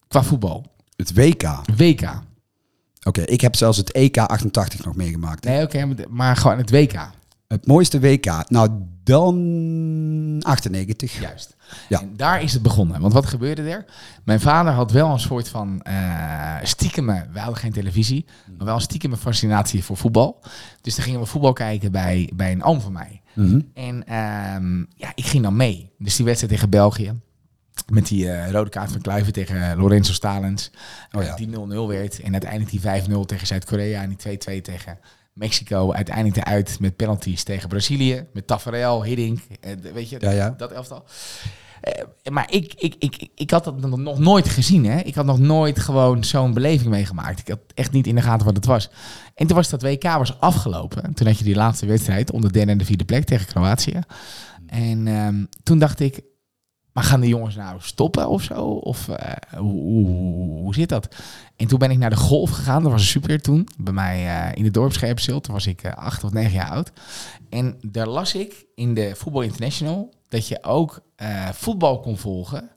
Qua 0.08 0.22
voetbal. 0.22 0.64
Het 0.96 1.14
WK. 1.14 1.42
Oké, 1.42 1.72
WK. 1.76 3.18
ik 3.28 3.40
heb 3.40 3.56
zelfs 3.56 3.76
het 3.78 3.92
EK 3.92 4.18
88 4.18 4.84
nog 4.84 4.96
meegemaakt. 4.96 5.44
Nee, 5.44 5.62
oké, 5.62 5.84
maar, 5.84 5.96
maar 6.08 6.36
gewoon 6.36 6.58
het 6.58 6.70
WK. 6.70 7.10
Het 7.48 7.66
mooiste 7.66 8.00
WK. 8.00 8.48
Nou, 8.48 8.70
dan 9.04 10.36
98. 10.42 11.20
Juist. 11.20 11.55
Ja. 11.88 12.00
En 12.00 12.16
daar 12.16 12.42
is 12.42 12.52
het 12.52 12.62
begonnen. 12.62 13.00
Want 13.00 13.12
wat 13.12 13.26
gebeurde 13.26 13.62
er? 13.62 13.84
Mijn 14.24 14.40
vader 14.40 14.72
had 14.72 14.90
wel 14.90 15.10
een 15.10 15.20
soort 15.20 15.48
van 15.48 15.80
uh, 15.88 16.54
stiekeme, 16.62 17.26
we 17.32 17.38
hadden 17.38 17.58
geen 17.58 17.72
televisie, 17.72 18.26
maar 18.56 18.66
wel 18.66 18.74
een 18.74 18.80
stiekeme 18.80 19.16
fascinatie 19.16 19.84
voor 19.84 19.96
voetbal. 19.96 20.42
Dus 20.80 20.94
dan 20.94 21.04
gingen 21.04 21.20
we 21.20 21.26
voetbal 21.26 21.52
kijken 21.52 21.92
bij, 21.92 22.30
bij 22.34 22.52
een 22.52 22.62
oom 22.62 22.80
van 22.80 22.92
mij. 22.92 23.22
Mhm. 23.32 23.60
En 23.74 24.06
ehm, 24.06 24.78
ja, 24.78 25.12
ik 25.14 25.26
ging 25.26 25.42
dan 25.42 25.56
mee. 25.56 25.90
Dus 25.98 26.16
die 26.16 26.24
wedstrijd 26.24 26.52
tegen 26.52 26.70
België. 26.70 27.14
Met 27.92 28.06
die 28.06 28.30
eh, 28.30 28.50
rode 28.50 28.70
kaart 28.70 28.92
van 28.92 29.00
Kluivert 29.00 29.34
tegen 29.34 29.70
eh, 29.70 29.78
Lorenzo 29.78 30.12
Stalens. 30.12 30.70
Oh 31.12 31.22
ja. 31.22 31.28
eh, 31.28 31.36
die 31.36 31.48
0-0 31.48 31.86
werd. 31.86 32.20
En 32.20 32.32
uiteindelijk 32.32 32.70
die 32.70 32.80
5-0 32.80 33.26
tegen 33.26 33.46
Zuid-Korea. 33.46 34.02
En 34.02 34.16
die 34.16 34.38
2-2 34.58 34.60
tegen 34.62 34.98
Mexico. 35.36 35.92
Uiteindelijk 35.92 36.36
eruit 36.36 36.76
met 36.80 36.96
penalties 36.96 37.42
tegen 37.42 37.68
Brazilië. 37.68 38.26
Met 38.32 38.46
Tafarel, 38.46 39.04
Hiddink. 39.04 39.38
eh, 39.60 39.72
weet 39.94 40.08
je, 40.10 40.16
Ja, 40.20 40.30
ja. 40.30 40.50
dat 40.50 40.72
elftal. 40.72 41.04
Eh, 41.80 42.02
maar 42.30 42.46
ik, 42.52 42.74
ik, 42.74 42.94
ik, 42.98 43.28
ik, 43.34 43.50
had 43.50 43.64
dat 43.64 43.80
nog- 43.80 44.18
nooit 44.18 44.48
gezien. 44.48 44.84
Hè? 44.84 44.98
Ik 44.98 45.14
had 45.14 45.24
nog 45.24 45.38
nooit 45.38 45.78
gewoon 45.80 46.24
zo'n 46.24 46.54
beleving 46.54 46.90
meegemaakt. 46.90 47.38
Ik 47.40 47.48
had 47.48 47.58
echt 47.74 47.92
niet 47.92 48.06
in 48.06 48.14
de 48.14 48.22
gaten 48.22 48.46
wat 48.46 48.56
het 48.56 48.64
was. 48.64 48.90
En 49.34 49.46
toen 49.46 49.56
was 49.56 49.68
dat 49.70 49.82
WK 49.82 50.02
was 50.02 50.40
afgelopen. 50.40 51.14
Toen 51.14 51.26
had 51.26 51.38
je 51.38 51.44
die 51.44 51.54
laatste 51.54 51.86
wedstrijd 51.86 52.30
om 52.30 52.40
de 52.40 52.52
derde 52.52 52.70
en 52.72 52.78
de 52.78 52.84
vierde 52.84 53.04
plek 53.04 53.24
tegen 53.24 53.46
Kroatië. 53.46 54.00
En 54.66 55.06
ehm, 55.08 55.44
toen 55.62 55.78
dacht 55.78 56.00
ik, 56.00 56.20
maar 56.96 57.04
gaan 57.04 57.20
de 57.20 57.28
jongens 57.28 57.54
nou 57.54 57.76
stoppen 57.80 58.28
of 58.28 58.42
zo? 58.42 58.64
Of 58.64 59.08
eh, 59.08 59.58
hoe, 59.58 59.80
hoe, 59.80 60.60
hoe, 60.60 60.74
zit 60.74 60.88
dat? 60.88 61.08
En 61.56 61.66
toen 61.66 61.78
ben 61.78 61.90
ik 61.90 61.98
naar 61.98 62.10
de 62.10 62.16
golf 62.16 62.50
gegaan. 62.50 62.82
Dat 62.82 62.92
was 62.92 63.10
super 63.10 63.42
toen. 63.42 63.68
Bij 63.78 63.92
mij 63.92 64.26
eh, 64.26 64.56
in 64.58 64.64
het 64.64 64.74
dorp 64.74 64.92
Scherpenzeel. 64.92 65.40
Toen 65.40 65.54
was 65.54 65.66
ik 65.66 65.82
eh, 65.82 65.92
acht 65.92 66.24
of 66.24 66.32
negen 66.32 66.52
jaar 66.52 66.70
oud. 66.70 66.92
En 67.50 67.78
daar 67.80 68.06
las 68.06 68.34
ik 68.34 68.66
in 68.74 68.94
de 68.94 69.12
Voetbal 69.14 69.42
International 69.42 70.14
dat 70.28 70.48
je 70.48 70.62
ook 70.62 71.00
voetbal 71.52 72.00
kon 72.00 72.16
volgen 72.16 72.70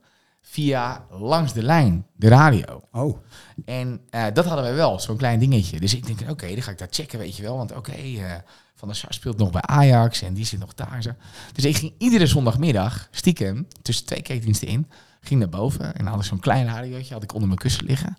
via 0.50 1.06
langs 1.10 1.54
de 1.54 1.64
lijn, 1.64 2.06
de 2.16 2.28
radio. 2.28 2.84
Oh, 2.92 3.18
En 3.66 4.02
eh, 4.10 4.26
dat 4.34 4.46
hadden 4.46 4.64
wij 4.64 4.74
wel, 4.74 5.00
zo'n 5.00 5.18
klein 5.18 5.40
dingetje. 5.40 5.80
Dus 5.80 5.96
ik 5.96 6.06
denk, 6.06 6.32
oké, 6.32 6.48
dan 6.48 6.62
ga 6.62 6.72
ik 6.72 6.78
daar 6.78 6.88
checken, 6.92 7.20
weet 7.20 7.36
je 7.36 7.44
wel. 7.44 7.58
Want 7.58 7.76
oké, 7.76 7.92
eh, 7.92 8.36
Van 8.76 8.88
der 8.88 8.98
Sar 8.98 9.14
speelt 9.14 9.38
nog 9.38 9.52
bij 9.52 9.62
Ajax 9.62 10.22
en 10.22 10.34
die 10.34 10.46
zit 10.46 10.60
nog 10.60 10.74
daar. 10.74 11.02
Zo. 11.02 11.10
Dus 11.54 11.66
ik 11.66 11.78
ging 11.78 11.94
iedere 11.98 12.26
zondagmiddag, 12.28 13.08
stiekem, 13.12 13.68
tussen 13.82 14.06
twee 14.06 14.22
kijkdiensten 14.22 14.68
in, 14.68 14.88
ging 15.22 15.40
naar 15.40 15.50
boven. 15.50 15.86
En 15.86 16.04
dan 16.04 16.08
had 16.08 16.20
ik 16.20 16.28
zo'n 16.28 16.40
klein 16.40 16.66
radiootje, 16.66 17.14
had 17.14 17.24
ik 17.24 17.32
onder 17.34 17.48
mijn 17.48 17.60
kussen 17.60 17.86
liggen. 17.86 18.18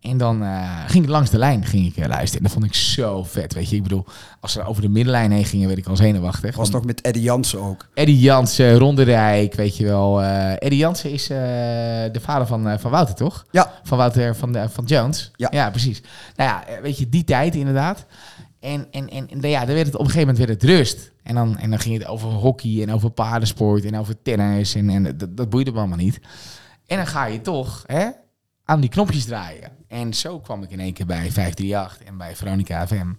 En 0.00 0.16
dan 0.18 0.42
eh, 0.42 0.80
ging 0.86 1.04
ik 1.04 1.10
langs 1.10 1.30
de 1.30 1.38
lijn 1.38 1.64
ging 1.64 1.86
ik, 1.86 1.96
eh, 1.96 2.08
luisteren. 2.08 2.36
En 2.36 2.42
dat 2.42 2.52
vond 2.52 2.64
ik 2.64 2.74
zo 2.74 3.24
vet, 3.24 3.54
weet 3.54 3.70
je. 3.70 3.76
Ik 3.76 3.82
bedoel, 3.82 4.04
als 4.40 4.52
ze 4.52 4.62
over 4.64 4.82
de 4.82 4.88
middenlijn 4.88 5.30
heen 5.30 5.44
gingen, 5.44 5.66
werd 5.66 5.78
ik 5.78 5.86
al 5.86 5.96
zenuwachtig. 5.96 6.56
was 6.56 6.70
nog 6.70 6.84
met 6.84 7.00
Eddie 7.00 7.22
Jansen 7.22 7.60
ook. 7.60 7.88
Eddie 7.94 8.18
Jansen, 8.18 8.78
Ronde 8.78 9.02
Rijk, 9.02 9.54
weet 9.54 9.76
je 9.76 9.84
wel. 9.84 10.22
eh 10.22 10.52
Eddie 10.52 10.78
Jansen 10.78 11.10
is 11.10 11.26
de 11.26 12.18
vader 12.20 12.46
van, 12.46 12.80
van 12.80 12.90
Wouter, 12.90 13.14
toch? 13.14 13.46
Ja, 13.50 13.72
Van 13.82 13.98
Wouter 13.98 14.36
van, 14.36 14.52
de, 14.52 14.68
van 14.68 14.84
Jones. 14.84 15.30
Ja. 15.36 15.70
precies. 15.70 16.02
Nou 16.36 16.50
ja, 16.50 16.64
weet 16.82 16.98
je, 16.98 17.08
die 17.08 17.24
tijd 17.24 17.54
inderdaad. 17.54 18.06
En, 18.60 18.86
en, 18.90 19.08
en, 19.08 19.28
en 19.28 19.48
ja, 19.48 19.64
dan 19.64 19.74
werd 19.74 19.86
het 19.86 19.94
op 19.96 20.00
een 20.04 20.10
gegeven 20.10 20.28
moment 20.28 20.46
werd 20.46 20.60
het 20.60 20.70
rust. 20.70 21.10
En 21.26 21.34
dan, 21.34 21.58
en 21.58 21.70
dan 21.70 21.78
ging 21.78 21.98
het 21.98 22.06
over 22.06 22.28
hockey 22.28 22.82
en 22.82 22.92
over 22.92 23.10
paardensport 23.10 23.84
en 23.84 23.98
over 23.98 24.22
tennis. 24.22 24.74
En, 24.74 24.90
en 24.90 25.16
dat, 25.16 25.36
dat 25.36 25.50
boeide 25.50 25.72
me 25.72 25.78
allemaal 25.78 25.96
niet. 25.96 26.20
En 26.86 26.96
dan 26.96 27.06
ga 27.06 27.24
je 27.24 27.40
toch 27.40 27.84
hè, 27.86 28.08
aan 28.64 28.80
die 28.80 28.90
knopjes 28.90 29.24
draaien. 29.24 29.70
En 29.88 30.14
zo 30.14 30.40
kwam 30.40 30.62
ik 30.62 30.70
in 30.70 30.80
één 30.80 30.92
keer 30.92 31.06
bij 31.06 31.30
538 31.30 32.06
en 32.06 32.16
bij 32.16 32.36
Veronica 32.36 32.86
FM. 32.86 33.12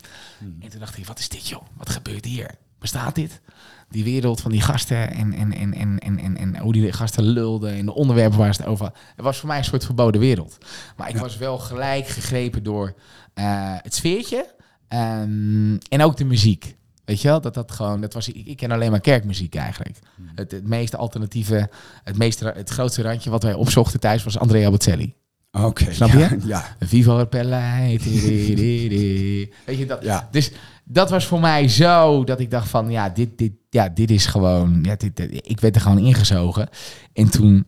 En 0.60 0.70
toen 0.70 0.80
dacht 0.80 0.98
ik, 0.98 1.06
wat 1.06 1.20
is 1.20 1.30
dit 1.30 1.48
joh? 1.48 1.62
Wat 1.78 1.90
gebeurt 1.90 2.26
hier? 2.26 2.50
Bestaat 2.80 3.16
dit? 3.16 3.42
Die 3.90 4.04
wereld 4.04 4.42
van 4.42 4.52
die 4.52 4.62
gasten 4.62 5.12
en, 5.12 5.34
en, 5.34 5.54
en, 5.54 5.74
en, 5.74 6.00
en, 6.00 6.20
en, 6.20 6.38
en 6.38 6.58
hoe 6.58 6.74
die 6.74 6.94
gasten 6.94 7.24
lulden 7.24 7.74
en 7.74 7.86
de 7.86 7.94
onderwerpen 7.94 8.38
waar 8.38 8.54
ze 8.54 8.62
het 8.62 8.70
over 8.70 8.86
hadden. 8.86 9.04
Het 9.16 9.26
was 9.26 9.38
voor 9.38 9.48
mij 9.48 9.58
een 9.58 9.64
soort 9.64 9.86
verboden 9.86 10.22
wereld. 10.22 10.58
Maar 10.98 11.10
ik 11.10 11.18
was 11.18 11.38
wel 11.38 11.58
gelijk 11.58 12.08
gegrepen 12.08 12.64
door 12.64 12.96
eh, 13.34 13.46
het 13.82 13.96
sfeertje 13.96 14.56
ehm, 14.88 15.78
en 15.90 16.02
ook 16.02 16.18
de 16.18 16.26
muziek. 16.26 16.76
Weet 17.08 17.22
je 17.22 17.28
wel, 17.28 17.42
dat 17.42 17.54
dat 17.54 17.72
gewoon, 17.72 18.02
dat 18.02 18.14
was, 18.14 18.28
ik, 18.28 18.46
ik 18.46 18.58
ken 18.58 18.72
alleen 18.72 18.92
maar 18.92 19.00
kerkmuziek 19.00 19.56
eigenlijk. 19.56 20.00
Het, 20.36 20.52
het 20.52 20.68
meest 20.68 20.96
alternatieve, 20.96 21.70
het, 22.04 22.18
meest, 22.18 22.40
het 22.40 22.70
grootste 22.70 23.02
randje 23.02 23.30
wat 23.30 23.44
wij 23.44 23.54
opzochten 23.54 24.00
thuis 24.00 24.24
was 24.24 24.38
Andrea 24.38 24.70
Bocelli. 24.70 25.14
oké. 25.52 25.94
Snap 25.94 26.10
ja, 26.10 26.20
je? 26.20 26.38
Ja. 26.46 26.76
Vivo 26.80 27.18
het. 27.18 27.34
Weet 27.34 28.04
je 29.78 29.86
dat? 29.88 30.04
Ja. 30.04 30.28
Dus 30.32 30.52
dat 30.84 31.10
was 31.10 31.26
voor 31.26 31.40
mij 31.40 31.68
zo 31.68 32.24
dat 32.24 32.40
ik 32.40 32.52
dacht 32.52 32.70
van 32.70 32.90
ja, 32.90 33.10
dit, 33.10 33.38
dit, 33.38 33.52
ja, 33.70 33.90
dit 33.90 34.12
is 34.12 34.26
gewoon. 34.26 34.80
Ja, 34.84 34.96
dit, 34.96 35.16
dit- 35.16 35.50
ik 35.50 35.60
werd 35.60 35.76
er 35.76 35.82
gewoon 35.82 36.00
ingezogen. 36.00 36.70
En 37.14 37.30
toen 37.30 37.66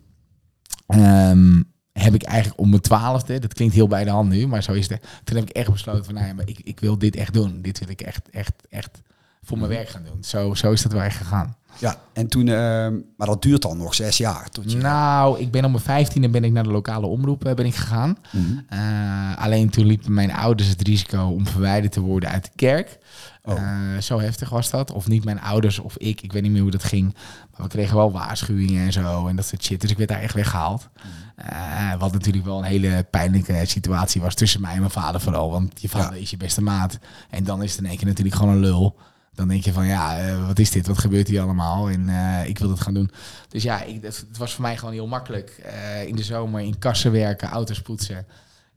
ehm, 0.88 1.62
heb 1.91 2.13
ik 2.13 2.24
eigenlijk 2.24 2.60
om 2.60 2.69
mijn 2.69 2.81
twaalfde, 2.81 3.39
dat 3.39 3.53
klinkt 3.53 3.75
heel 3.75 3.88
bij 3.88 4.03
de 4.03 4.10
hand 4.10 4.29
nu, 4.29 4.48
maar 4.48 4.63
zo 4.63 4.72
is 4.72 4.89
het. 4.89 5.03
Toen 5.24 5.38
heb 5.38 5.50
ik 5.50 5.55
echt 5.55 5.72
besloten 5.72 6.05
van 6.05 6.13
nou 6.13 6.27
ja, 6.27 6.34
maar 6.34 6.48
ik, 6.48 6.60
ik 6.63 6.79
wil 6.79 6.98
dit 6.98 7.15
echt 7.15 7.34
doen. 7.34 7.62
Dit 7.62 7.79
wil 7.79 7.89
ik 7.89 8.01
echt, 8.01 8.29
echt, 8.29 8.53
echt 8.69 9.01
voor 9.50 9.58
mijn 9.58 9.70
werk 9.70 9.89
gaan 9.89 10.03
doen. 10.03 10.24
Zo, 10.24 10.53
zo 10.53 10.72
is 10.72 10.82
dat 10.82 10.91
wel 10.91 11.01
echt 11.01 11.18
gegaan. 11.18 11.56
Ja, 11.77 11.96
en 12.13 12.27
toen, 12.27 12.48
ehm, 12.48 12.94
maar 13.18 13.27
dat 13.27 13.41
duurt 13.41 13.62
dan 13.62 13.77
nog 13.77 13.94
zes 13.96 14.18
jaar. 14.18 14.50
Tot 14.50 14.72
je, 14.72 14.77
Nou, 14.77 15.39
ik 15.39 15.51
ben 15.51 15.65
op 15.65 15.72
mijn 15.72 15.84
vijftiende 15.84 16.29
ben 16.29 16.44
ik 16.44 16.51
naar 16.51 16.63
de 16.63 16.72
lokale 16.72 17.06
omroep 17.06 17.46
eh, 17.46 17.53
ben 17.53 17.65
ik 17.65 17.75
gegaan. 17.75 18.18
Mhm. 18.32 18.44
Eh, 18.68 19.38
alleen 19.38 19.70
toen 19.70 19.86
liepen 19.86 20.13
mijn 20.13 20.34
ouders 20.34 20.70
het 20.70 20.82
risico 20.88 21.24
om 21.24 21.48
verwijderd 21.48 21.94
te 21.94 22.00
worden 22.01 22.29
uit 22.29 22.44
de 22.44 22.50
kerk. 22.56 22.98
Oh. 23.44 23.58
Eh, 23.60 24.01
zo 24.01 24.20
heftig 24.20 24.50
was 24.50 24.70
dat. 24.70 24.91
Of 24.91 25.08
niet 25.08 25.25
mijn 25.25 25.41
ouders 25.41 25.79
of 25.79 25.98
ik. 25.98 26.22
Ik 26.22 26.32
weet 26.32 26.41
niet 26.41 26.51
meer 26.51 26.62
hoe 26.62 26.72
dat 26.72 26.84
ging. 26.84 27.13
Maar 27.51 27.62
we 27.62 27.68
kregen 27.68 27.96
wel 27.96 28.12
waarschuwingen 28.12 28.86
en 28.86 28.91
zo. 28.91 29.27
En 29.27 29.36
dat 29.36 29.46
soort 29.46 29.63
shit. 29.63 29.82
Dus 29.82 29.91
ik 29.91 29.98
werd 29.98 30.10
daar 30.10 30.22
echt 30.22 30.34
weggehaald. 30.34 30.89
Eh, 31.36 31.94
wat 32.00 32.12
natuurlijk 32.12 32.46
wel 32.46 32.58
een 32.58 32.63
hele 32.63 33.06
pijnlijke 33.12 33.62
situatie 33.65 34.22
was 34.22 34.36
tussen 34.36 34.62
mij 34.62 34.74
en 34.74 34.79
mijn 34.79 34.91
vader 34.91 35.22
vooral. 35.22 35.51
Want 35.51 35.82
je 35.82 35.89
vader 35.89 36.15
Ja. 36.15 36.22
is 36.22 36.29
je 36.29 36.38
beste 36.38 36.62
maat. 36.62 37.00
En 37.29 37.44
dan 37.44 37.63
is 37.63 37.72
het 37.72 37.79
in 37.79 37.86
één 37.88 37.98
keer 37.98 38.08
natuurlijk 38.08 38.36
gewoon 38.36 38.53
een 38.53 38.60
lul. 38.60 38.96
Dan 39.39 39.48
denk 39.48 39.63
je 39.63 39.74
van 39.74 39.86
ja, 39.88 40.19
eh, 40.19 40.48
wat 40.48 40.60
is 40.60 40.72
dit? 40.72 40.88
Wat 40.88 40.98
gebeurt 40.98 41.27
hier 41.27 41.41
allemaal? 41.41 41.89
En 41.89 42.10
eh, 42.10 42.48
ik 42.50 42.58
wil 42.60 42.67
dat 42.69 42.79
gaan 42.81 42.93
doen. 42.93 43.12
Dus 43.50 43.63
ja, 43.63 43.84
ik, 43.84 44.01
het, 44.03 44.25
het 44.29 44.38
was 44.38 44.53
voor 44.53 44.62
mij 44.62 44.77
gewoon 44.77 44.93
heel 44.93 45.08
makkelijk. 45.08 45.50
Eh, 45.63 46.08
in 46.08 46.15
de 46.15 46.24
zomer 46.24 46.62
in 46.62 46.77
kassen 46.79 47.12
werken, 47.12 47.50
auto's 47.50 47.81
poetsen. 47.81 48.25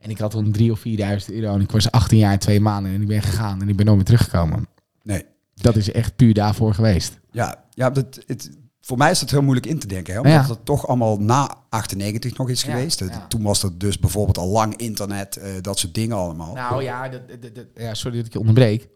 En 0.01 0.11
ik 0.11 0.19
had 0.19 0.31
toen 0.31 0.55
3.000 0.59 0.71
of 0.71 0.79
4.000 0.79 1.35
euro. 1.35 1.55
En 1.55 1.61
ik 1.61 1.71
was 1.71 1.91
18 1.91 2.19
jaar 2.19 2.33
en 2.33 2.39
twee 2.39 2.61
maanden. 2.61 2.93
En 2.93 3.01
ik 3.03 3.07
ben 3.09 3.23
gegaan 3.23 3.61
en 3.63 3.69
ik 3.69 3.77
ben 3.77 3.85
nooit 3.85 3.97
meer 3.97 4.07
teruggekomen. 4.07 4.67
Nee. 5.03 5.25
Dat 5.55 5.77
is 5.77 5.93
echt 5.93 6.17
puur 6.17 6.35
daarvoor 6.35 6.75
geweest. 6.75 7.19
Ja, 7.31 7.65
ja 7.71 7.91
dat, 7.91 8.21
het, 8.27 8.51
voor 8.81 8.99
mij 8.99 9.11
is 9.11 9.21
het 9.21 9.31
heel 9.31 9.43
moeilijk 9.43 9.67
in 9.67 9.79
te 9.79 9.87
denken. 9.87 10.13
Hè? 10.13 10.21
Omdat 10.21 10.33
Ja. 10.47 10.49
het 10.49 10.65
toch 10.65 10.87
allemaal 10.89 11.19
na 11.19 11.55
98 11.69 12.37
nog 12.37 12.49
is 12.49 12.63
Ja, 12.63 12.73
geweest. 12.73 12.99
Ja. 13.01 13.27
Toen 13.29 13.43
was 13.43 13.63
er 13.63 13.79
dus 13.79 13.99
bijvoorbeeld 13.99 14.39
al 14.39 14.49
lang 14.49 14.77
internet, 14.77 15.41
dat 15.61 15.79
soort 15.79 15.95
dingen 15.95 16.17
allemaal. 16.17 16.55
Nou 16.55 16.83
ja, 16.83 17.09
dat, 17.09 17.29
dat, 17.29 17.55
dat- 17.55 17.67
ja, 17.75 17.95
sorry 17.95 18.17
dat 18.17 18.27
ik 18.27 18.33
je 18.33 18.39
onderbreek. 18.39 18.89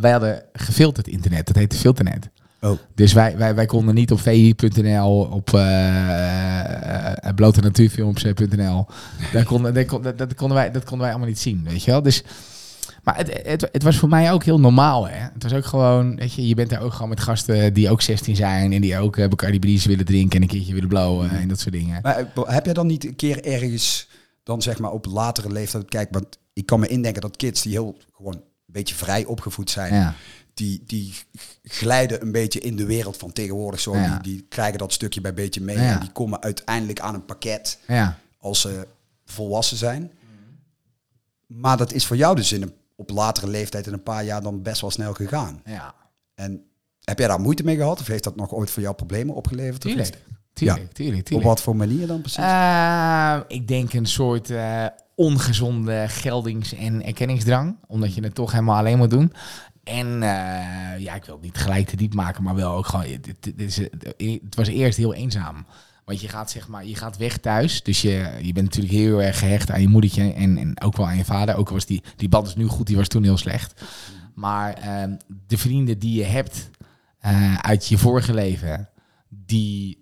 Wij 0.00 0.10
hadden 0.10 0.42
gefilterd 0.52 1.08
internet. 1.08 1.46
Dat 1.46 1.56
heette 1.56 1.76
filternet. 1.76 2.28
Oh. 2.60 2.78
Dus 2.94 3.12
wij, 3.12 3.36
wij, 3.36 3.54
wij 3.54 3.66
konden 3.66 3.94
niet 3.94 4.12
op 4.12 4.20
vi.nl, 4.20 5.20
op 5.20 5.54
eh 5.54 5.60
uh, 7.24 7.34
blote 7.34 7.60
natuurfilms.nl. 7.60 8.86
Daar 9.32 9.44
konden, 9.44 9.86
kon- 9.86 10.02
dat, 10.02 10.18
dat, 10.18 10.34
konden 10.34 10.56
wij, 10.56 10.70
dat 10.70 10.82
konden 10.84 11.00
wij 11.00 11.10
allemaal 11.10 11.28
niet 11.28 11.38
zien, 11.38 11.64
weet 11.64 11.82
je 11.84 11.90
wel. 11.90 12.02
Dus, 12.02 12.22
maar 13.02 13.16
het, 13.16 13.40
het, 13.42 13.68
het 13.72 13.82
was 13.82 13.96
voor 13.96 14.08
mij 14.08 14.32
ook 14.32 14.44
heel 14.44 14.60
normaal, 14.60 15.08
hè. 15.08 15.18
Het 15.18 15.42
was 15.42 15.52
ook 15.52 15.64
gewoon, 15.64 16.16
weet 16.16 16.34
je, 16.34 16.46
je 16.48 16.54
bent 16.54 16.70
daar 16.70 16.82
ook 16.82 16.92
gewoon 16.92 17.08
met 17.08 17.20
gasten 17.20 17.74
die 17.74 17.90
ook 17.90 18.02
16 18.02 18.36
zijn 18.36 18.72
en 18.72 18.80
die 18.80 18.98
ook 18.98 19.16
uh, 19.16 19.28
Bacardi 19.28 19.58
Breeze 19.58 19.88
willen 19.88 20.04
drinken 20.04 20.36
en 20.36 20.42
een 20.42 20.48
keertje 20.48 20.72
willen 20.74 20.88
blowen 20.88 21.30
en 21.30 21.48
dat 21.48 21.60
soort 21.60 21.74
dingen. 21.74 21.98
Maar 22.02 22.16
eh, 22.18 22.42
heb 22.44 22.64
jij 22.64 22.74
dan 22.74 22.86
niet 22.86 23.04
een 23.04 23.16
keer 23.16 23.44
ergens, 23.44 24.08
dan 24.42 24.62
zeg 24.62 24.78
maar 24.78 24.90
op 24.90 25.06
latere 25.06 25.52
leeftijd, 25.52 25.88
kijk, 25.88 26.08
want 26.10 26.38
ik 26.52 26.66
kan 26.66 26.80
me 26.80 26.86
indenken 26.86 27.22
dat 27.22 27.36
kids 27.36 27.62
die 27.62 27.72
heel 27.72 27.96
gewoon 28.16 28.42
beetje 28.72 28.94
vrij 28.94 29.24
opgevoed 29.24 29.70
zijn, 29.70 29.94
Ja. 29.94 30.14
die, 30.54 30.82
die 30.86 31.14
glijden 31.62 32.22
een 32.22 32.32
beetje 32.32 32.60
in 32.60 32.76
de 32.76 32.86
wereld 32.86 33.16
van 33.16 33.32
tegenwoordig 33.32 33.80
zo. 33.80 33.96
Ja. 33.96 34.18
Die, 34.18 34.32
die 34.34 34.46
krijgen 34.48 34.78
dat 34.78 34.92
stukje 34.92 35.20
bij 35.20 35.34
beetje 35.34 35.60
mee 35.60 35.76
Ja. 35.78 35.92
en 35.94 36.00
die 36.00 36.12
komen 36.12 36.42
uiteindelijk 36.42 37.00
aan 37.00 37.14
een 37.14 37.24
pakket 37.24 37.78
Ja. 37.86 38.18
als 38.38 38.60
ze 38.60 38.86
volwassen 39.24 39.76
zijn. 39.76 40.12
Maar 41.46 41.76
dat 41.76 41.92
is 41.92 42.06
voor 42.06 42.16
jou 42.16 42.36
dus 42.36 42.52
in 42.52 42.62
een, 42.62 42.72
op 42.96 43.10
latere 43.10 43.46
leeftijd 43.48 43.86
in 43.86 43.92
een 43.92 44.02
paar 44.02 44.24
jaar 44.24 44.42
dan 44.42 44.62
best 44.62 44.80
wel 44.80 44.90
snel 44.90 45.14
gegaan. 45.14 45.62
ja. 45.64 45.94
En 46.34 46.62
heb 47.04 47.18
jij 47.18 47.28
daar 47.28 47.40
moeite 47.40 47.64
mee 47.64 47.76
gehad? 47.76 48.00
Of 48.00 48.06
heeft 48.06 48.24
dat 48.24 48.36
nog 48.36 48.52
ooit 48.54 48.70
voor 48.70 48.82
jou 48.82 48.94
problemen 48.94 49.34
opgeleverd? 49.34 49.84
Of 49.86 49.92
is 49.92 50.10
Tuurlijk. 50.58 50.82
het- 50.82 50.94
Tuurlijk, 50.94 51.24
tuurlijk, 51.24 51.46
Op 51.48 51.54
wat 51.54 51.62
voor 51.62 51.76
manier 51.76 52.06
dan 52.06 52.20
precies? 52.20 52.38
Eh, 52.44 53.36
ik 53.48 53.68
denk 53.68 53.92
een 53.92 54.06
soort 54.06 54.50
eh, 54.50 54.84
ongezonde 55.14 56.04
geldings- 56.08 56.74
en 56.74 57.04
erkenningsdrang. 57.04 57.76
Omdat 57.86 58.14
je 58.14 58.22
het 58.22 58.34
toch 58.34 58.52
helemaal 58.52 58.76
alleen 58.76 58.98
moet 58.98 59.10
doen. 59.10 59.32
En 59.84 60.06
eh, 60.22 60.98
ja, 60.98 61.14
ik 61.14 61.24
wil 61.24 61.34
het 61.34 61.44
niet 61.44 61.56
gelijk 61.58 61.88
te 61.88 61.96
diep 61.96 62.14
maken, 62.14 62.42
maar 62.42 62.54
wel 62.54 62.72
ook 62.72 62.86
gewoon. 62.86 63.04
Het, 63.06 63.26
het- 63.26 63.44
het 63.44 63.60
is, 63.60 63.76
het 64.42 64.54
was 64.54 64.68
eerst 64.68 64.96
heel 64.98 65.14
eenzaam. 65.14 65.66
Want 66.04 66.20
je 66.20 66.28
gaat 66.28 66.50
zeg 66.50 66.68
maar, 66.68 66.86
je 66.86 66.94
gaat 66.94 67.16
weg 67.16 67.36
thuis. 67.38 67.82
Dus 67.82 68.02
je, 68.02 68.30
je 68.42 68.52
bent 68.52 68.64
natuurlijk 68.66 68.94
heel 68.94 69.22
erg 69.22 69.38
gehecht 69.38 69.70
aan 69.70 69.80
je 69.80 69.88
moedertje 69.88 70.32
en, 70.32 70.58
en 70.58 70.80
ook 70.80 70.96
wel 70.96 71.06
aan 71.06 71.16
je 71.16 71.24
vader. 71.24 71.54
Ook 71.56 71.68
was 71.68 71.86
die, 71.86 72.02
die 72.16 72.28
band 72.28 72.46
is 72.46 72.54
nu 72.54 72.66
goed, 72.66 72.86
die 72.86 72.96
was 72.96 73.08
toen 73.08 73.22
heel 73.22 73.36
slecht. 73.36 73.82
Maar 74.34 74.72
ehm, 74.72 75.16
de 75.46 75.58
vrienden 75.58 75.98
die 75.98 76.14
je 76.18 76.24
hebt 76.24 76.70
uit 77.60 77.86
je 77.88 77.98
vorige 77.98 78.34
leven, 78.34 78.88
die 79.28 79.98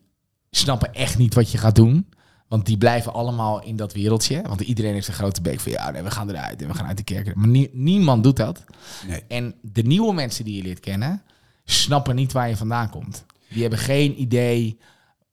snappen 0.51 0.95
echt 0.95 1.19
niet 1.19 1.35
wat 1.35 1.51
je 1.51 1.59
gaat 1.59 1.75
doen. 1.75 2.07
Want 2.49 2.67
die 2.67 2.79
blijven 2.79 3.13
allemaal 3.13 3.63
in 3.63 3.77
dat 3.77 3.93
wereldje. 3.93 4.43
Want 4.43 4.61
iedereen 4.61 4.93
heeft 4.93 5.09
een 5.09 5.15
grote 5.15 5.41
beek 5.41 5.61
van 5.61 5.73
ja, 5.73 5.91
nee, 5.91 6.03
we 6.03 6.11
gaan 6.11 6.31
eruit 6.31 6.63
en 6.63 6.69
we 6.69 6.75
gaan 6.75 6.87
uit 6.87 6.97
de 6.97 7.03
kerk. 7.03 7.35
Maar 7.35 7.49
nie- 7.49 7.71
niemand 7.73 8.23
doet 8.23 8.37
dat. 8.37 8.65
Nee. 9.07 9.23
En 9.29 9.55
de 9.63 9.83
nieuwe 9.83 10.15
mensen 10.15 10.45
die 10.45 10.57
je 10.57 10.63
leert 10.63 10.81
kennen, 10.81 11.23
snappen 11.65 12.15
niet 12.15 12.33
waar 12.33 12.49
je 12.49 12.57
vandaan 12.57 12.91
komt. 12.91 13.25
Die 13.49 13.61
hebben 13.61 13.79
geen 13.79 14.21
idee 14.21 14.79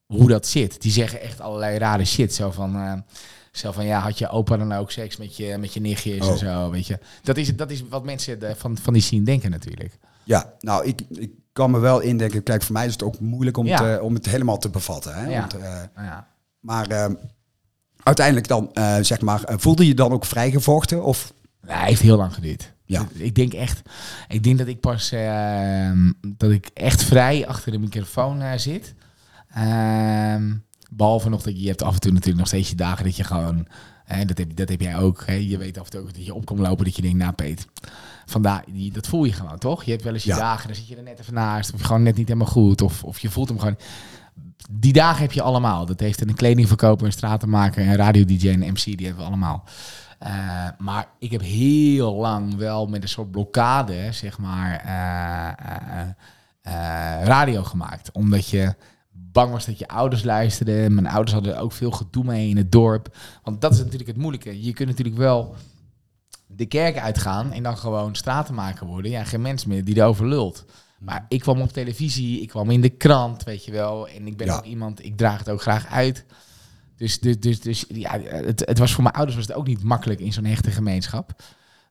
hoe 0.05 0.27
dat 0.27 0.47
zit. 0.47 0.81
Die 0.81 0.91
zeggen 0.91 1.21
echt 1.21 1.41
allerlei 1.41 1.77
rare 1.77 2.05
shit. 2.05 2.33
Zo 2.33 2.51
van, 2.51 2.75
eh, 2.75 2.93
zo 3.51 3.71
van 3.71 3.85
ja, 3.85 3.99
had 3.99 4.17
je 4.17 4.29
opa 4.29 4.57
dan 4.57 4.73
ook 4.73 4.91
seks 4.91 5.17
met 5.17 5.37
je, 5.37 5.57
met 5.57 5.73
je 5.73 5.79
nichtjes 5.79 6.17
en 6.27 6.33
Oh. 6.33 6.35
zo, 6.37 6.69
weet 6.69 6.87
je. 6.87 6.99
Dat 7.23 7.37
is, 7.37 7.55
dat 7.55 7.71
is 7.71 7.83
wat 7.89 8.03
mensen 8.03 8.39
de- 8.39 8.55
van, 8.55 8.77
van 8.77 8.93
die 8.93 9.01
scene 9.01 9.23
denken 9.25 9.51
natuurlijk. 9.51 9.97
Ja, 10.23 10.53
nou, 10.59 10.85
ik, 10.85 11.01
ik 11.09 11.31
kan 11.53 11.71
me 11.71 11.79
wel 11.79 11.99
indenken. 11.99 12.43
Kijk, 12.43 12.63
voor 12.63 12.73
mij 12.73 12.85
is 12.85 12.91
het 12.91 13.03
ook 13.03 13.19
moeilijk 13.19 13.57
om, 13.57 13.65
Ja. 13.65 13.95
eh, 13.95 14.03
om 14.03 14.13
het 14.13 14.25
helemaal 14.25 14.57
te 14.57 14.69
bevatten. 14.69 15.15
Hè? 15.15 15.27
Ja. 15.29 15.39
Want, 15.39 15.53
eh, 15.57 15.75
Ja. 15.95 16.27
maar 16.59 16.87
eh, 16.87 17.09
uiteindelijk 18.03 18.47
dan, 18.47 18.73
eh, 18.73 18.97
zeg 19.01 19.21
maar, 19.21 19.41
voelde 19.45 19.87
je 19.87 19.93
dan 19.93 20.11
ook 20.11 20.25
vrijgevochten? 20.25 21.03
Of 21.03 21.33
heeft 21.67 22.01
heel 22.01 22.17
lang 22.17 22.33
geduurd. 22.33 22.73
Ja. 22.85 23.07
Ik 23.13 23.35
denk 23.35 23.53
echt, 23.53 23.81
ik 24.27 24.43
denk 24.43 24.57
dat 24.57 24.67
ik 24.67 24.79
pas, 24.79 25.11
ehm, 25.11 26.11
dat 26.27 26.51
ik 26.51 26.69
echt 26.73 27.03
vrij 27.03 27.47
achter 27.47 27.71
de 27.71 27.77
microfoon 27.79 28.59
zit. 28.59 28.93
Ehm, 29.53 30.53
behalve 30.91 31.29
nog 31.29 31.41
dat 31.41 31.61
je, 31.61 31.67
hebt 31.67 31.81
af 31.81 31.93
en 31.93 31.99
toe 31.99 32.11
natuurlijk 32.11 32.39
nog 32.39 32.47
steeds 32.47 32.69
je 32.69 32.75
dagen 32.75 33.03
dat 33.03 33.15
je 33.15 33.23
gewoon, 33.23 33.67
dat, 34.25 34.37
heb, 34.37 34.55
dat 34.55 34.69
heb 34.69 34.81
jij 34.81 34.97
ook. 34.97 35.23
Hè, 35.25 35.33
je 35.33 35.57
weet 35.57 35.77
af 35.77 35.85
en 35.85 35.91
toe 35.91 35.99
ook 35.99 36.13
dat 36.13 36.25
je 36.25 36.33
op 36.33 36.45
komt 36.45 36.59
lopen 36.59 36.85
dat 36.85 36.95
je 36.95 37.01
denkt, 37.01 37.17
nou 37.17 37.33
Peet, 37.33 37.67
vandaar, 38.25 38.63
die, 38.67 38.91
dat 38.91 39.07
voel 39.07 39.23
je 39.23 39.33
gewoon 39.33 39.57
toch? 39.57 39.83
Je 39.83 39.91
hebt 39.91 40.03
wel 40.03 40.13
eens 40.13 40.23
je 40.23 40.29
Ja. 40.29 40.37
dagen, 40.37 40.67
dan 40.67 40.75
zit 40.75 40.87
je 40.87 40.95
er 40.95 41.03
net 41.03 41.19
even 41.19 41.33
naast, 41.33 41.73
of 41.73 41.79
je 41.79 41.85
gewoon 41.85 42.03
net 42.03 42.15
niet 42.15 42.27
helemaal 42.27 42.51
goed, 42.51 42.81
of, 42.81 43.03
of 43.03 43.19
je 43.19 43.29
voelt 43.29 43.49
hem 43.49 43.59
gewoon. 43.59 43.77
Die 44.71 44.93
dagen 44.93 45.21
heb 45.21 45.31
je 45.31 45.41
allemaal. 45.41 45.85
Dat 45.85 45.99
heeft 45.99 46.21
een 46.21 46.33
kledingverkoper, 46.35 47.05
een 47.05 47.11
stratenmaker, 47.11 47.87
een 47.87 47.95
radio-dj 47.95 48.49
en 48.49 48.61
een 48.61 48.71
MC, 48.71 48.83
die 48.83 49.05
hebben 49.05 49.23
we 49.23 49.29
allemaal. 49.29 49.63
Uh, 50.23 50.67
maar 50.77 51.07
ik 51.19 51.31
heb 51.31 51.41
heel 51.41 52.13
lang 52.15 52.55
wel 52.55 52.85
met 52.87 53.01
een 53.03 53.09
soort 53.09 53.31
blokkade, 53.31 54.07
zeg 54.11 54.37
maar, 54.37 54.83
uh, 54.85 56.07
uh, 56.73 57.23
radio 57.25 57.63
gemaakt. 57.63 58.11
Omdat 58.11 58.49
je 58.49 58.75
bang 59.11 59.51
was 59.51 59.65
dat 59.65 59.79
je 59.79 59.87
ouders 59.87 60.23
luisterden. 60.23 60.93
Mijn 60.93 61.07
ouders 61.07 61.33
hadden 61.33 61.59
ook 61.59 61.71
veel 61.71 61.91
gedoe 61.91 62.23
mee 62.23 62.49
in 62.49 62.57
het 62.57 62.71
dorp. 62.71 63.15
Want 63.43 63.61
dat 63.61 63.71
is 63.71 63.77
natuurlijk 63.77 64.07
het 64.07 64.17
moeilijke. 64.17 64.63
Je 64.63 64.73
kunt 64.73 64.89
natuurlijk 64.89 65.17
wel 65.17 65.55
de 66.55 66.65
kerk 66.65 66.97
uitgaan 66.97 67.51
en 67.51 67.63
dan 67.63 67.77
gewoon 67.77 68.15
stratenmaker 68.15 68.87
worden. 68.87 69.11
Ja, 69.11 69.23
geen 69.23 69.41
mens 69.41 69.65
meer 69.65 69.85
die 69.85 69.97
erover 69.97 70.27
lult. 70.27 70.65
Maar 70.99 71.25
ik 71.29 71.39
kwam 71.39 71.61
op 71.61 71.71
televisie, 71.71 72.41
ik 72.41 72.47
kwam 72.47 72.69
in 72.69 72.81
de 72.81 72.89
krant, 72.89 73.43
weet 73.43 73.65
je 73.65 73.71
wel. 73.71 74.07
En 74.07 74.27
ik 74.27 74.37
ben 74.37 74.47
ja. 74.47 74.55
ook 74.55 74.65
iemand, 74.65 75.05
ik 75.05 75.17
draag 75.17 75.39
het 75.39 75.49
ook 75.49 75.61
graag 75.61 75.87
uit. 75.87 76.25
Dus, 76.97 77.19
dus, 77.19 77.39
dus, 77.39 77.59
dus 77.59 77.85
ja, 77.87 78.19
het, 78.19 78.65
het 78.65 78.77
was 78.77 78.93
voor 78.93 79.03
mijn 79.03 79.15
ouders 79.15 79.37
was 79.37 79.47
het 79.47 79.55
ook 79.55 79.67
niet 79.67 79.83
makkelijk 79.83 80.19
in 80.19 80.33
zo'n 80.33 80.45
hechte 80.45 80.71
gemeenschap. 80.71 81.43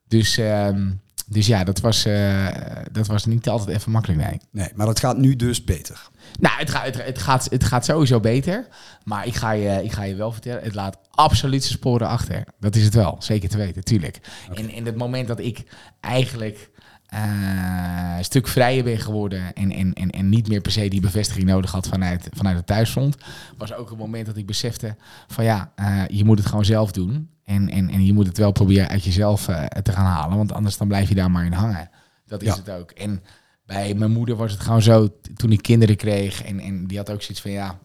Dus, 0.08 0.38
um, 0.38 1.00
dus 1.32 1.46
ja, 1.46 1.64
dat 1.64 1.80
was, 1.80 2.06
uh, 2.06 2.48
dat 2.92 3.06
was 3.06 3.24
niet 3.24 3.48
altijd 3.48 3.76
even 3.76 3.92
makkelijk, 3.92 4.20
nee. 4.20 4.40
Nee, 4.50 4.68
maar 4.74 4.86
dat 4.86 5.00
gaat 5.00 5.16
nu 5.16 5.36
dus 5.36 5.64
beter. 5.64 6.10
Nou, 6.40 6.58
het, 6.58 6.70
gaat, 6.70 6.84
het, 6.84 7.04
het, 7.04 7.18
gaat, 7.18 7.46
het 7.50 7.64
gaat 7.64 7.84
sowieso 7.84 8.20
beter. 8.20 8.66
Maar 9.04 9.26
ik 9.26 9.34
ga, 9.34 9.50
je, 9.50 9.84
ik 9.84 9.92
ga 9.92 10.02
je 10.02 10.14
wel 10.14 10.32
vertellen, 10.32 10.62
het 10.62 10.74
laat 10.74 10.98
absoluut 11.10 11.64
zijn 11.64 11.78
sporen 11.78 12.08
achter. 12.08 12.44
Dat 12.60 12.76
is 12.76 12.84
het 12.84 12.94
wel, 12.94 13.16
zeker 13.18 13.48
te 13.48 13.56
weten, 13.56 13.84
tuurlijk. 13.84 14.18
Okay. 14.50 14.64
En 14.64 14.70
in 14.70 14.86
het 14.86 14.96
moment 14.96 15.28
dat 15.28 15.40
ik 15.40 15.64
eigenlijk 16.00 16.70
uh, 17.14 18.14
een 18.16 18.24
stuk 18.24 18.48
vrijer 18.48 18.84
ben 18.84 18.98
geworden 18.98 19.52
en, 19.54 19.72
en, 19.72 19.92
en, 19.92 20.10
en 20.10 20.28
niet 20.28 20.48
meer 20.48 20.60
per 20.60 20.72
se 20.72 20.88
die 20.88 21.00
bevestiging 21.00 21.44
nodig 21.46 21.70
had 21.70 21.88
vanuit, 21.88 22.28
vanuit 22.32 22.56
het 22.56 22.66
thuisfront, 22.66 23.16
was 23.56 23.74
ook 23.74 23.90
een 23.90 23.96
moment 23.96 24.26
dat 24.26 24.36
ik 24.36 24.46
besefte 24.46 24.96
van 25.26 25.44
ja, 25.44 25.72
uh, 25.80 26.02
je 26.08 26.24
moet 26.24 26.38
het 26.38 26.46
gewoon 26.46 26.64
zelf 26.64 26.92
doen. 26.92 27.28
En, 27.44 27.68
en, 27.68 27.90
en 27.90 28.06
je 28.06 28.12
moet 28.12 28.26
het 28.26 28.38
wel 28.38 28.52
proberen 28.52 28.88
uit 28.88 29.04
jezelf 29.04 29.48
uh, 29.48 29.64
te 29.64 29.92
gaan 29.92 30.04
halen, 30.04 30.36
want 30.36 30.52
anders 30.52 30.76
dan 30.76 30.88
blijf 30.88 31.08
je 31.08 31.14
daar 31.14 31.30
maar 31.30 31.44
in 31.44 31.52
hangen. 31.52 31.90
Dat 32.26 32.42
is 32.42 32.48
ja. 32.48 32.56
het 32.56 32.70
ook. 32.70 32.90
En 32.90 33.22
bij 33.66 33.94
mijn 33.94 34.10
moeder 34.10 34.36
was 34.36 34.52
het 34.52 34.60
gewoon 34.60 34.82
zo, 34.82 35.08
toen 35.36 35.52
ik 35.52 35.62
kinderen 35.62 35.96
kreeg 35.96 36.44
en, 36.44 36.60
en 36.60 36.86
die 36.86 36.98
had 36.98 37.10
ook 37.10 37.22
zoiets 37.22 37.40
van 37.40 37.50
ja, 37.50 37.78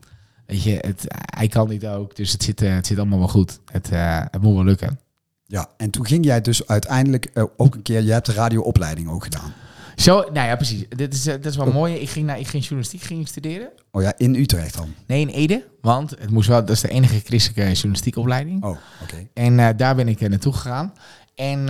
weet 0.46 0.64
je, 0.64 0.78
het, 0.82 1.06
hij 1.36 1.48
kan 1.48 1.70
niet 1.70 1.88
ook, 1.88 2.16
dus 2.16 2.32
het 2.32 2.44
zit, 2.44 2.60
het 2.60 2.88
zit 2.88 2.98
allemaal 2.98 3.20
wel 3.20 3.28
goed. 3.28 3.60
Het, 3.72 3.90
het 4.32 4.42
moet 4.42 4.56
wel 4.56 4.64
lukken. 4.64 5.00
Ja, 5.46 5.70
en 5.78 5.90
toen 5.90 6.06
ging 6.06 6.26
jij 6.26 6.42
dus 6.42 6.68
uiteindelijk 6.68 7.32
ook 7.58 7.76
een 7.76 7.82
keer, 7.82 8.02
je 8.02 8.12
hebt 8.12 8.26
de 8.26 8.34
radioopleiding 8.34 9.10
ook 9.10 9.24
gedaan. 9.24 9.54
Zo, 10.02 10.20
nou 10.34 10.48
ja, 10.48 10.56
precies. 10.56 10.86
Dit 10.90 11.14
is, 11.14 11.28
uh, 11.28 11.34
dat 11.34 11.46
is 11.46 11.56
wel 11.56 11.68
oh. 11.68 11.74
mooi. 11.74 11.94
Ik 11.94 12.10
ging, 12.10 12.26
naar, 12.26 12.40
ik 12.40 12.48
ging 12.48 12.64
journalistiek 12.64 13.02
ging 13.02 13.28
studeren. 13.28 13.70
Oh 13.92 14.02
ja, 14.02 14.14
in 14.18 14.36
Utrecht 14.36 14.78
dan? 14.78 14.94
Nee, 15.08 15.22
in 15.22 15.28
Ede. 15.28 15.66
Want 15.82 16.10
het 16.10 16.30
moest 16.30 16.48
wel, 16.48 16.60
dat 16.60 16.70
is 16.70 16.82
de 16.82 16.90
enige 16.90 17.20
christelijke 17.20 17.72
journalistiekopleiding. 17.72 18.64
Oh, 18.64 18.70
oké. 18.70 18.80
Okay. 19.02 19.28
En 19.34 19.60
uh, 19.60 19.70
daar 19.76 19.96
ben 19.96 20.08
ik 20.08 20.30
naartoe 20.30 20.54
gegaan. 20.54 20.94
En 21.36 21.66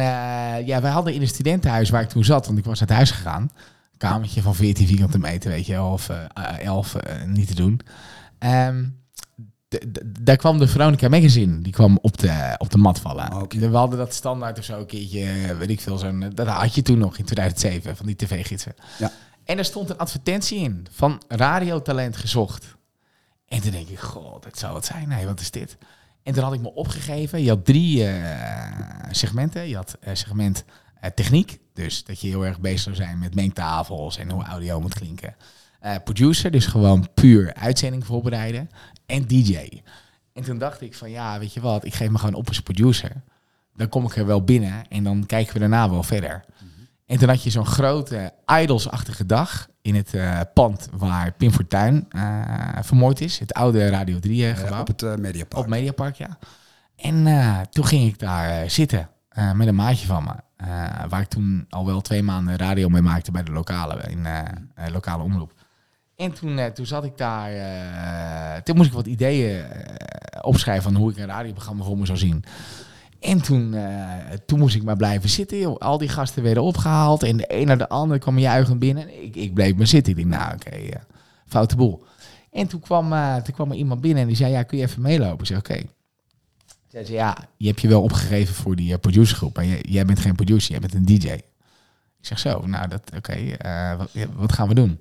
ja, 0.66 0.82
wij 0.82 0.92
hadden 0.92 1.14
in 1.14 1.22
een 1.22 1.28
studentenhuis 1.28 1.90
waar 1.90 2.02
ik 2.02 2.10
toen 2.10 2.24
zat, 2.24 2.46
want 2.46 2.58
ik 2.58 2.66
was 2.66 2.80
uit 2.80 2.90
huis 2.90 3.12
gegaan. 3.12 3.50
kamertje 3.98 4.42
van 4.42 4.56
14 4.56 4.88
vierkante 4.88 5.20
meter, 5.20 5.52
weet 5.52 5.66
je 5.66 5.82
of 5.82 6.10
eh, 6.10 6.60
11 6.60 6.96
eh, 6.96 7.24
niet 7.24 7.48
te 7.48 7.56
doen. 7.56 7.80
Ehm, 8.40 8.86
daar 10.20 10.36
kwam 10.36 10.58
de 10.58 10.68
Veronica 10.68 11.10
Magazine, 11.10 11.62
die 11.62 11.74
kwam 11.74 12.00
op 12.02 12.18
de, 12.18 12.56
op 12.58 12.70
de 12.70 12.78
mat 12.78 13.00
vallen. 13.00 13.34
Oh. 13.34 13.44
We 13.50 13.78
hadden 13.78 13.98
dat 13.98 14.14
standaard 14.14 14.58
of 14.60 14.64
zo 14.64 14.80
een 14.80 14.86
keertje, 14.86 15.56
weet 15.56 15.70
ik 15.70 15.82
veel, 15.82 15.98
zo'n, 15.98 16.32
dat 16.34 16.48
had 16.48 16.76
je 16.76 16.82
toen 16.82 16.98
nog 16.98 17.18
in 17.18 17.26
2007, 17.26 17.96
van 17.96 18.06
die 18.06 18.16
tv-gidsen. 18.16 18.74
Ja. 18.98 19.12
En 19.44 19.56
daar 19.56 19.66
stond 19.66 19.90
een 19.90 19.98
advertentie 19.98 20.60
in, 20.60 20.88
van 20.92 21.22
radiotalent 21.28 22.18
gezocht. 22.18 22.76
En 23.48 23.62
toen 23.62 23.72
denk 23.72 23.88
ik, 23.88 24.00
god, 24.00 24.44
dat 24.44 24.58
zou 24.58 24.76
het 24.76 24.86
zijn. 24.86 25.08
Nee, 25.08 25.26
wat 25.26 25.40
is 25.40 25.52
dit? 25.52 25.78
En 26.24 26.34
toen 26.34 26.44
had 26.44 26.54
ik 26.54 26.62
me 26.62 26.74
opgegeven. 26.74 27.44
Je 27.44 27.50
had 27.50 27.66
drie 27.66 28.08
eh, 28.08 29.04
segmenten. 29.12 29.68
Je 29.68 29.76
had 29.76 29.98
eh, 30.00 30.16
segment 30.16 30.66
eh, 31.00 31.12
techniek. 31.12 31.60
Dus 31.74 32.04
dat 32.04 32.22
je 32.22 32.28
heel 32.28 32.46
erg 32.46 32.60
bezig 32.60 32.80
zou 32.80 32.96
zijn 32.96 33.20
met 33.20 33.36
mengtafels 33.36 34.18
en 34.18 34.32
hoe 34.32 34.44
audio 34.44 34.82
moet 34.82 34.94
klinken. 34.94 35.36
Eh, 35.80 35.96
producer, 36.04 36.52
dus 36.52 36.66
gewoon 36.66 37.08
puur 37.14 37.54
uitzending 37.54 38.06
voorbereiden. 38.06 38.70
En 39.06 39.28
DJ. 39.28 39.82
En 40.34 40.44
toen 40.44 40.58
dacht 40.58 40.82
ik 40.82 40.96
van 40.96 41.10
ja, 41.10 41.40
weet 41.40 41.54
je 41.54 41.62
wat, 41.62 41.86
ik 41.86 41.94
geef 41.94 42.10
me 42.10 42.18
gewoon 42.18 42.34
op 42.34 42.48
als 42.48 42.62
producer. 42.62 43.12
Dan 43.76 43.90
kom 43.90 44.06
ik 44.06 44.16
er 44.16 44.26
wel 44.26 44.44
binnen 44.44 44.88
en 44.90 45.04
dan 45.04 45.26
kijken 45.26 45.54
we 45.54 45.60
daarna 45.60 45.90
wel 45.90 46.04
verder. 46.04 46.44
En 47.06 47.18
toen 47.18 47.30
had 47.30 47.44
je 47.44 47.50
zo'n 47.50 47.66
grote 47.66 48.34
Idols-achtige 48.62 49.26
dag 49.26 49.68
in 49.82 49.96
het 49.96 50.14
eh, 50.14 50.40
pand 50.54 50.90
waar 50.92 51.32
Pim 51.32 51.52
Fortuyn 51.52 52.06
eh 52.10 52.42
vermoord 52.82 53.22
is. 53.22 53.40
Het 53.40 53.54
oude 53.54 53.90
Radio 53.90 54.20
3 54.20 54.48
Eh, 54.50 54.58
gebouw. 54.58 54.80
op 54.82 54.88
het 54.88 55.20
Mediapark. 55.20 55.64
Op 55.64 55.70
Mediapark, 55.70 56.16
ja. 56.16 56.38
En 56.96 57.24
toen 57.70 57.86
ging 57.86 58.08
ik 58.08 58.20
daar 58.20 58.70
zitten 58.70 59.10
met 59.54 59.68
een 59.68 59.76
maatje 59.76 60.06
van 60.08 60.24
me. 60.24 60.34
waar 61.10 61.22
ik 61.22 61.28
toen 61.28 61.66
al 61.70 61.86
wel 61.86 62.02
twee 62.02 62.24
maanden 62.24 62.56
radio 62.58 62.90
mee 62.90 63.02
maakte 63.02 63.32
bij 63.32 63.44
de 63.44 63.52
lokale, 63.52 64.02
in 64.10 64.26
lokale 64.92 65.24
omroep. 65.24 65.54
En 66.18 66.32
toen, 66.34 66.58
eh, 66.60 66.66
toen 66.66 66.86
zat 66.86 67.04
ik 67.04 67.18
daar. 67.18 67.52
eh, 67.52 68.62
toen 68.62 68.76
moest 68.76 68.88
ik 68.88 68.94
wat 68.94 69.08
ideeën 69.08 69.64
eh, 69.64 70.40
opschrijven 70.42 70.84
van 70.84 70.96
hoe 70.96 71.12
ik 71.12 71.18
een 71.18 71.26
radioprogramma 71.26 71.84
voor 71.84 71.98
me 71.98 72.06
zou 72.06 72.18
zien. 72.18 72.44
En 73.20 73.42
toen, 73.42 73.76
toen 74.46 74.60
moest 74.60 74.76
ik 74.76 74.84
maar 74.84 74.96
blijven 74.96 75.30
zitten. 75.30 75.78
Al 75.78 75.98
die 75.98 76.10
gasten 76.10 76.44
werden 76.44 76.64
opgehaald. 76.64 77.24
En 77.24 77.38
de 77.38 77.46
een 77.48 77.68
naar 77.68 77.78
de 77.78 77.90
ander 77.90 78.20
kwam 78.20 78.40
juichend 78.40 78.80
binnen. 78.80 79.04
En 79.04 79.24
ik, 79.24 79.36
ik 79.36 79.54
bleef 79.54 79.76
maar 79.76 79.88
zitten. 79.88 80.18
Ik 80.18 80.32
dacht, 80.32 80.42
nou 80.42 80.54
oké, 80.54 80.70
eh, 80.70 81.02
foute 81.48 81.76
boel. 81.76 82.04
En 82.52 82.68
toen 82.68 82.80
kwam, 82.80 83.14
eh, 83.14 83.36
toen 83.36 83.54
kwam 83.54 83.72
er 83.72 83.78
iemand 83.78 84.02
binnen 84.02 84.22
en 84.22 84.28
die 84.28 84.38
zei, 84.38 84.52
ja, 84.52 84.64
kun 84.64 84.78
je 84.78 84.84
even 84.84 85.02
meelopen? 85.02 85.40
Ik 85.40 85.46
zei, 85.46 85.60
oké. 85.60 85.82
Zei 86.88 87.06
ze, 87.06 87.14
ja, 87.14 87.38
je 87.58 87.68
hebt 87.68 87.82
je 87.82 87.88
wel 87.88 88.04
opgegeven 88.04 88.56
voor 88.56 88.76
die 88.76 88.98
producergroep. 88.98 89.56
Maar 89.56 89.66
jij, 89.66 90.06
bent 90.06 90.20
geen 90.20 90.36
producer, 90.36 90.72
jij 90.72 90.80
bent 90.80 90.94
een 90.94 91.06
DJ. 91.06 91.28
Ik 91.28 91.46
zeg 92.22 92.40
zo, 92.40 92.66
nou, 92.66 92.88
dat 92.88 93.02
oké, 93.16 93.36
wat 94.36 94.54
gaan 94.54 94.68
we 94.68 94.74
doen? 94.74 95.00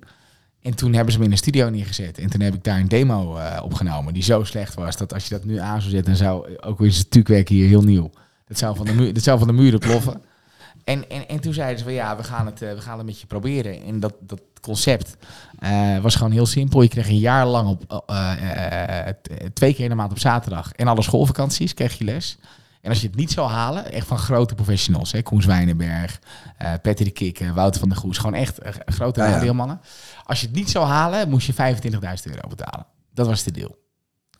En 0.67 0.75
toen 0.75 0.93
hebben 0.93 1.13
ze 1.13 1.19
me 1.19 1.25
in 1.25 1.31
een 1.31 1.37
studio 1.37 1.69
neergezet. 1.69 2.17
En 2.17 2.29
toen 2.29 2.41
heb 2.41 2.53
ik 2.53 2.63
daar 2.63 2.79
een 2.79 2.87
demo 2.87 3.35
eh, 3.35 3.63
opgenomen 3.63 4.13
die 4.13 4.23
zo 4.23 4.43
slecht 4.43 4.73
was... 4.73 4.97
dat 4.97 5.13
als 5.13 5.23
je 5.23 5.29
dat 5.29 5.43
nu 5.43 5.59
aan 5.59 5.79
zou 5.81 5.91
zetten, 5.91 6.13
dan 6.13 6.23
zou 6.23 6.57
ook 6.57 6.79
weer 6.79 6.87
het 6.87 6.97
stukwerk 6.97 7.49
hier 7.49 7.67
heel 7.67 7.81
nieuw. 7.81 8.09
Dat 8.47 8.57
zou 8.57 8.75
van 8.75 8.85
de, 8.85 9.11
dat 9.11 9.23
zou 9.23 9.37
van 9.37 9.47
de 9.47 9.53
muren 9.53 9.79
ploffen. 9.79 10.21
En, 10.83 11.09
en, 11.09 11.27
en 11.27 11.39
toen 11.39 11.53
zeiden 11.53 11.77
ze 11.77 11.83
van 11.83 11.93
ja, 11.93 12.17
we 12.17 12.23
gaan 12.23 12.45
het, 12.45 12.61
eh, 12.61 12.73
we 12.73 12.81
gaan 12.81 12.97
het 12.97 13.05
met 13.05 13.19
je 13.19 13.27
proberen. 13.27 13.83
En 13.83 13.99
dat, 13.99 14.13
dat 14.19 14.41
concept 14.61 15.17
eh, 15.59 15.99
was 15.99 16.15
gewoon 16.15 16.31
heel 16.31 16.45
simpel. 16.45 16.81
Je 16.81 16.87
kreeg 16.87 17.07
een 17.07 17.19
jaar 17.19 17.45
lang 17.45 17.69
op, 17.69 18.05
twee 19.53 19.73
keer 19.73 19.83
in 19.83 19.89
de 19.89 19.95
maand 19.95 20.11
op 20.11 20.19
zaterdag 20.19 20.71
en 20.71 20.87
alle 20.87 21.01
schoolvakanties 21.01 21.73
kreeg 21.73 21.97
je 21.97 22.03
les. 22.03 22.37
En 22.87 22.93
als 22.93 23.01
je 23.01 23.07
het 23.07 23.17
niet 23.17 23.31
zou 23.31 23.49
halen, 23.49 23.91
echt 23.91 24.07
van 24.07 24.17
grote 24.17 24.55
professionals, 24.55 25.11
hè, 25.11 25.21
Koen 25.21 25.41
Zwijnenberg, 25.41 26.19
Patrick 26.81 27.13
Kikken, 27.13 27.53
Wouter 27.53 27.79
van 27.79 27.89
der 27.89 27.97
Goes, 27.97 28.17
gewoon 28.17 28.33
echt 28.33 28.57
eh, 28.57 28.73
grote 28.85 29.19
Ja, 29.19 29.25
ja. 29.25 29.33
radiomannen. 29.33 29.81
Als 30.23 30.41
je 30.41 30.47
het 30.47 30.55
niet 30.55 30.69
zou 30.69 30.85
halen, 30.85 31.29
moest 31.29 31.47
je 31.47 31.53
25.000 31.53 31.59
euro 32.23 32.47
betalen. 32.47 32.85
Dat 33.13 33.27
was 33.27 33.43
de 33.43 33.51
deal. 33.51 33.77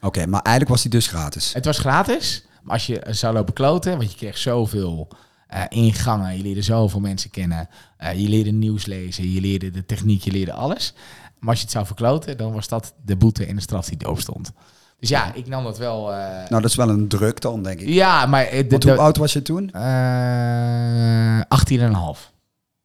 Oké, 0.02 0.26
maar 0.26 0.42
eigenlijk 0.42 0.70
was 0.70 0.82
die 0.82 0.92
dus 0.92 1.08
gratis. 1.08 1.54
Het 1.54 1.66
was 1.66 1.78
gratis, 1.78 2.46
maar 2.62 2.74
als 2.74 2.86
je 2.86 3.06
zou 3.10 3.34
lopen 3.34 3.54
kloten, 3.54 3.98
want 3.98 4.12
je 4.12 4.18
kreeg 4.18 4.38
zoveel 4.38 5.08
eh, 5.48 5.64
ingangen, 5.70 6.38
je 6.38 6.44
leerde 6.44 6.62
zoveel 6.62 7.00
mensen 7.00 7.30
kennen, 7.30 7.70
je 8.16 8.30
leerde 8.30 8.52
nieuws 8.52 8.86
lezen, 8.86 9.32
je 9.32 9.42
leerde 9.42 9.72
de 9.72 9.86
techniek, 9.86 10.24
je 10.24 10.32
leerde 10.32 10.54
alles. 10.54 10.94
Maar 11.40 11.50
als 11.50 11.58
je 11.58 11.64
het 11.64 11.74
zou 11.74 11.86
verkloten, 11.86 12.38
dan 12.38 12.54
was 12.54 12.68
dat 12.68 12.94
de 13.06 13.16
boete 13.16 13.46
en 13.46 13.56
de 13.56 13.62
straf 13.62 13.90
die 13.90 13.98
erop 14.02 14.20
stond. 14.20 14.52
Dus 15.00 15.10
ja, 15.10 15.34
ik 15.34 15.48
nam 15.48 15.64
dat 15.64 15.78
wel. 15.78 16.14
eh, 16.14 16.20
Nou, 16.50 16.62
dat 16.62 16.66
is 16.66 16.76
wel 16.76 16.90
een 16.90 17.08
druk 17.08 17.42
dan, 17.42 17.64
denk 17.64 17.80
ik. 17.80 17.88
ja, 17.88 18.26
maar 18.26 18.44
eh, 18.46 18.58
de, 18.64 18.68
Want 18.70 18.82
de, 18.82 18.90
hoe 18.90 19.00
oud 19.00 19.18
was 19.18 19.34
je 19.34 19.42
toen? 19.42 19.72
eh 19.72 21.40
18,5. 21.40 21.86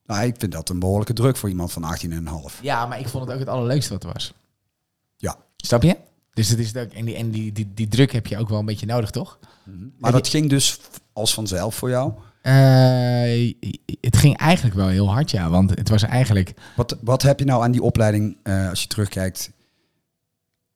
Nou, 0.07 0.25
ik 0.27 0.35
vind 0.39 0.53
dat 0.53 0.69
een 0.69 0.79
behoorlijke 0.79 1.13
druk 1.13 1.37
voor 1.37 1.49
iemand 1.49 1.73
van 1.73 1.97
18,5. 2.53 2.61
Ja, 2.63 2.87
maar 2.87 2.99
ik 3.01 3.09
vond 3.09 3.25
het 3.25 3.33
ook 3.35 3.41
het 3.41 3.49
allerleukste 3.49 3.93
wat 3.93 4.05
er 4.05 4.13
was. 4.13 4.33
Ja. 5.17 5.37
Snap 5.57 5.83
je? 5.83 5.97
Dus 6.35 6.49
het 6.49 6.59
is 6.59 6.77
ook, 6.77 6.93
en, 6.93 7.05
die, 7.05 7.15
en 7.17 7.31
die, 7.31 7.53
die, 7.53 7.71
die 7.75 7.89
druk 7.89 8.13
heb 8.13 8.27
je 8.27 8.39
ook 8.39 8.49
wel 8.49 8.59
een 8.59 8.65
beetje 8.65 8.87
nodig, 8.87 9.11
toch? 9.11 9.39
Maar 9.99 10.13
dat 10.13 10.29
ging 10.29 10.49
dus 10.51 10.79
als 11.13 11.35
vanzelf 11.35 11.75
voor 11.75 11.91
jou. 11.91 12.13
Het 14.01 14.17
ging 14.17 14.37
eigenlijk 14.37 14.77
wel 14.77 14.89
heel 14.89 15.11
hard, 15.11 15.31
ja. 15.31 15.49
Want 15.51 15.71
het 15.71 15.89
was 15.89 16.03
eigenlijk... 16.03 16.55
Wat, 16.77 16.97
wat 17.01 17.23
heb 17.23 17.39
je 17.39 17.45
nou 17.45 17.63
aan 17.63 17.71
die 17.73 17.83
opleiding, 17.83 18.37
als 18.71 18.83
je 18.83 18.89
terugkijkt, 18.89 19.51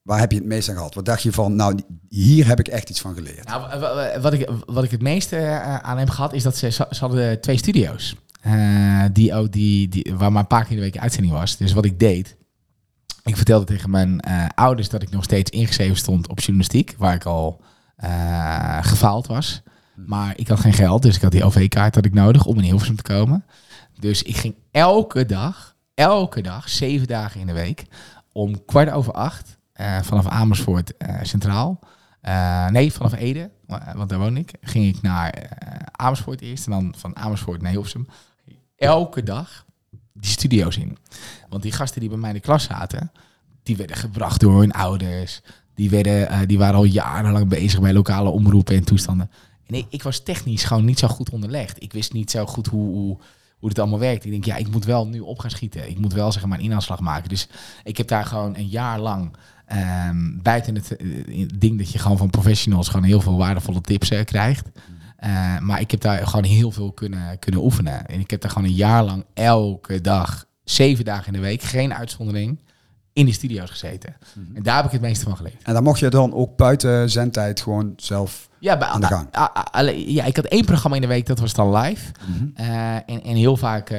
waar 0.06 0.18
heb 0.18 0.30
je 0.32 0.38
het 0.38 0.46
meest 0.46 0.68
aan 0.68 0.74
gehad? 0.76 0.94
Wat 0.94 1.04
dacht 1.04 1.22
je 1.22 1.32
van, 1.32 1.56
nou, 1.56 1.80
hier 2.08 2.46
heb 2.46 2.58
ik 2.58 2.68
echt 2.68 2.90
iets 2.90 3.00
van 3.00 3.14
geleerd? 3.14 3.48
Nou, 3.48 3.60
wa- 3.60 3.78
wa- 3.78 4.20
wat, 4.20 4.32
ik, 4.32 4.50
wat 4.66 4.84
ik 4.84 4.90
het 4.90 5.02
meeste 5.02 5.36
eh, 5.36 5.76
aan 5.76 5.98
heb 5.98 6.10
gehad, 6.10 6.32
is 6.32 6.42
dat 6.42 6.56
ze, 6.56 6.70
ze 6.70 6.86
hadden 6.98 7.40
twee 7.40 7.56
studio's. 7.56 8.16
Eh, 8.40 9.04
die, 9.12 9.34
ook 9.34 9.52
die, 9.52 9.88
die, 9.88 10.14
waar 10.16 10.32
maar 10.32 10.40
een 10.42 10.46
paar 10.48 10.62
keer 10.62 10.70
in 10.70 10.76
de 10.76 10.82
week 10.82 10.98
uitzending 10.98 11.32
was. 11.34 11.56
Dus 11.56 11.72
wat 11.72 11.84
ik 11.84 11.98
deed, 11.98 12.36
ik 13.24 13.36
vertelde 13.36 13.64
tegen 13.64 13.90
mijn 13.90 14.20
eh, 14.20 14.46
ouders 14.54 14.88
dat 14.88 15.02
ik 15.02 15.10
nog 15.10 15.24
steeds 15.24 15.50
ingeschreven 15.50 15.96
stond 15.96 16.28
op 16.28 16.38
journalistiek, 16.40 16.94
waar 16.98 17.14
ik 17.14 17.24
al 17.24 17.60
gefaald 18.80 19.26
was. 19.26 19.62
Maar 19.94 20.32
ik 20.38 20.48
had 20.48 20.60
geen 20.60 20.72
geld, 20.72 21.02
dus 21.02 21.16
ik 21.16 21.22
had 21.22 21.32
die 21.32 21.44
OV-kaart 21.44 21.94
had 21.94 22.04
ik 22.04 22.14
nodig 22.14 22.44
om 22.44 22.56
in 22.56 22.62
Hilversum 22.64 22.96
te 22.96 23.02
komen. 23.02 23.44
Dus 24.00 24.22
ik 24.22 24.36
ging 24.36 24.54
elke 24.70 25.26
dag, 25.26 25.76
elke 25.94 26.40
dag, 26.42 26.68
zeven 26.68 27.06
dagen 27.06 27.40
in 27.40 27.46
de 27.46 27.52
week, 27.52 27.84
om 28.32 28.64
kwart 28.64 28.90
over 28.90 29.12
acht, 29.12 29.55
vanaf 30.02 30.26
Amersfoort 30.26 30.96
eh, 30.96 31.14
Centraal. 31.22 31.78
Eh, 32.20 32.68
nee, 32.68 32.92
vanaf 32.92 33.12
Ede, 33.14 33.50
wa- 33.66 33.92
want 33.96 34.08
daar 34.08 34.18
woon 34.18 34.36
ik, 34.36 34.50
ging 34.60 34.96
ik 34.96 35.02
naar 35.02 35.30
eh, 35.30 35.78
Amersfoort 35.92 36.40
eerst 36.40 36.66
en 36.66 36.72
dan 36.72 36.94
van 36.96 37.16
Amersfoort 37.16 37.62
naar 37.62 37.70
Hilversum. 37.70 38.06
Elke 38.76 39.22
dag 39.22 39.64
die 40.12 40.30
studio's 40.30 40.76
in. 40.76 40.98
Want 41.48 41.62
die 41.62 41.72
gasten 41.72 42.00
die 42.00 42.08
bij 42.08 42.18
mij 42.18 42.28
in 42.28 42.34
de 42.36 42.40
klas 42.42 42.64
zaten, 42.64 43.12
die 43.62 43.76
werden 43.76 43.96
gebracht 43.96 44.40
door 44.40 44.60
hun 44.60 44.72
ouders. 44.72 45.42
Die, 45.74 45.90
werden, 45.90 46.28
eh, 46.28 46.38
die 46.46 46.58
waren 46.58 46.74
al 46.76 46.84
jarenlang 46.84 47.48
bezig 47.48 47.80
bij 47.80 47.92
lokale 47.92 48.28
omroepen 48.28 48.76
en 48.76 48.84
toestanden. 48.84 49.30
En 49.66 49.84
ik, 49.88 50.02
was 50.02 50.22
technisch 50.22 50.64
gewoon 50.64 50.84
niet 50.84 50.98
zo 50.98 51.08
goed 51.08 51.30
onderlegd. 51.30 51.82
Ik 51.82 51.92
wist 51.92 52.12
niet 52.12 52.30
zo 52.30 52.46
goed 52.46 52.66
hoe, 52.66 52.88
hoe, 52.94 53.18
hoe 53.58 53.68
het 53.68 53.78
allemaal 53.78 53.98
werkt. 53.98 54.24
Ik 54.24 54.30
denk, 54.30 54.44
ja, 54.44 54.56
ik 54.56 54.70
moet 54.70 54.84
wel 54.84 55.06
nu 55.06 55.20
op 55.20 55.38
gaan 55.38 55.50
schieten. 55.50 55.88
Ik 55.90 55.98
moet 55.98 56.12
wel 56.12 56.32
zeg 56.32 56.44
maar 56.46 56.58
een 56.58 56.64
inhaalslag 56.64 57.00
maken. 57.00 57.28
Dus 57.28 57.48
ik 57.84 57.96
heb 57.96 58.08
daar 58.08 58.24
gewoon 58.24 58.56
een 58.56 58.68
jaar 58.68 59.00
lang 59.00 59.36
ehm, 59.66 60.42
buiten 60.42 60.74
het 60.74 60.96
eh, 60.96 61.48
ding 61.54 61.78
dat 61.78 61.92
je 61.92 61.98
gewoon 61.98 62.16
van 62.16 62.30
professionals 62.30 62.88
gewoon 62.88 63.06
heel 63.06 63.20
veel 63.20 63.36
waardevolle 63.36 63.80
tips 63.80 64.10
eh, 64.10 64.24
krijgt. 64.24 64.68
Eh, 65.16 65.58
maar 65.58 65.80
ik 65.80 65.90
heb 65.90 66.00
daar 66.00 66.26
gewoon 66.26 66.44
heel 66.44 66.70
veel 66.70 66.92
kunnen, 66.92 67.38
kunnen 67.38 67.62
oefenen. 67.64 68.06
En 68.06 68.20
ik 68.20 68.30
heb 68.30 68.40
daar 68.40 68.50
gewoon 68.50 68.68
een 68.68 68.74
jaar 68.74 69.04
lang 69.04 69.24
elke 69.34 70.00
dag, 70.00 70.46
zeven 70.64 71.04
dagen 71.04 71.26
in 71.26 71.32
de 71.32 71.38
week, 71.38 71.62
geen 71.62 71.94
uitzondering, 71.94 72.60
in 73.16 73.26
de 73.26 73.32
studio's 73.32 73.70
gezeten. 73.70 74.16
En 74.54 74.62
daar 74.62 74.76
heb 74.76 74.84
ik 74.84 74.90
het 74.90 75.00
meeste 75.00 75.24
van 75.24 75.36
geleerd. 75.36 75.62
En 75.62 75.74
dan 75.74 75.82
mocht 75.82 75.98
je 75.98 76.08
dan 76.08 76.32
ook 76.34 76.56
buiten 76.56 77.10
zendtijd 77.10 77.60
gewoon 77.60 77.92
zelf... 77.96 78.48
Ja, 78.58 78.76
bij, 78.78 78.88
Aan 78.88 79.00
de 79.00 79.06
gang. 79.06 79.28
a- 79.36 79.50
a- 79.56 79.66
alle- 79.70 80.12
ja, 80.12 80.24
ik 80.24 80.36
had 80.36 80.44
één 80.44 80.64
programma 80.64 80.96
in 80.96 81.02
de 81.02 81.08
week, 81.08 81.26
dat 81.26 81.38
was 81.38 81.52
dan 81.54 81.76
live. 81.76 82.12
Eh, 82.54 82.94
en, 82.94 83.22
en 83.22 83.34
heel 83.36 83.56
vaak, 83.56 83.90
eh, 83.90 83.98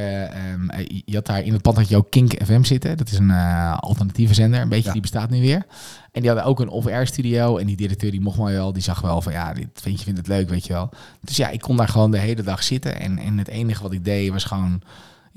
je 1.06 1.16
had 1.16 1.26
daar 1.26 1.44
in 1.44 1.54
het 1.54 1.62
pand 1.62 1.78
had 1.78 1.90
je 1.90 1.98
ook 1.98 2.10
Kink 2.12 2.34
FM 2.46 2.64
zitten. 2.64 2.98
Dat 2.98 3.08
is 3.12 3.18
een 3.18 3.32
eh, 3.32 3.78
alternatieve 3.78 4.34
zender, 4.34 4.62
een 4.62 4.70
beetje, 4.70 4.86
Ja. 4.86 4.92
die 4.92 5.02
bestaat 5.02 5.30
nu 5.30 5.40
weer. 5.42 5.66
En 6.12 6.22
die 6.22 6.30
hadden 6.30 6.48
ook 6.48 6.60
een 6.60 6.70
off-air 6.70 7.08
studio. 7.08 7.58
En 7.58 7.66
die 7.66 7.76
directeur 7.78 8.12
die 8.12 8.22
mocht 8.22 8.38
mij 8.38 8.54
wel, 8.54 8.74
die 8.74 8.82
zag 8.84 9.02
wel 9.02 9.22
van 9.22 9.32
ja, 9.32 9.54
dit 9.54 9.68
vind 9.74 9.98
je 9.98 10.04
vindt 10.04 10.20
het 10.20 10.28
leuk, 10.28 10.50
weet 10.50 10.66
je 10.68 10.74
wel. 10.74 10.90
Dus 11.22 11.38
ja, 11.38 11.50
ik 11.50 11.62
kon 11.62 11.78
daar 11.78 11.88
gewoon 11.90 12.12
de 12.12 12.18
hele 12.20 12.44
dag 12.44 12.64
zitten. 12.64 13.00
En, 13.00 13.18
en 13.18 13.38
het 13.38 13.48
enige 13.48 13.84
wat 13.84 13.92
ik 13.94 14.06
deed 14.06 14.32
was 14.32 14.44
gewoon, 14.44 14.82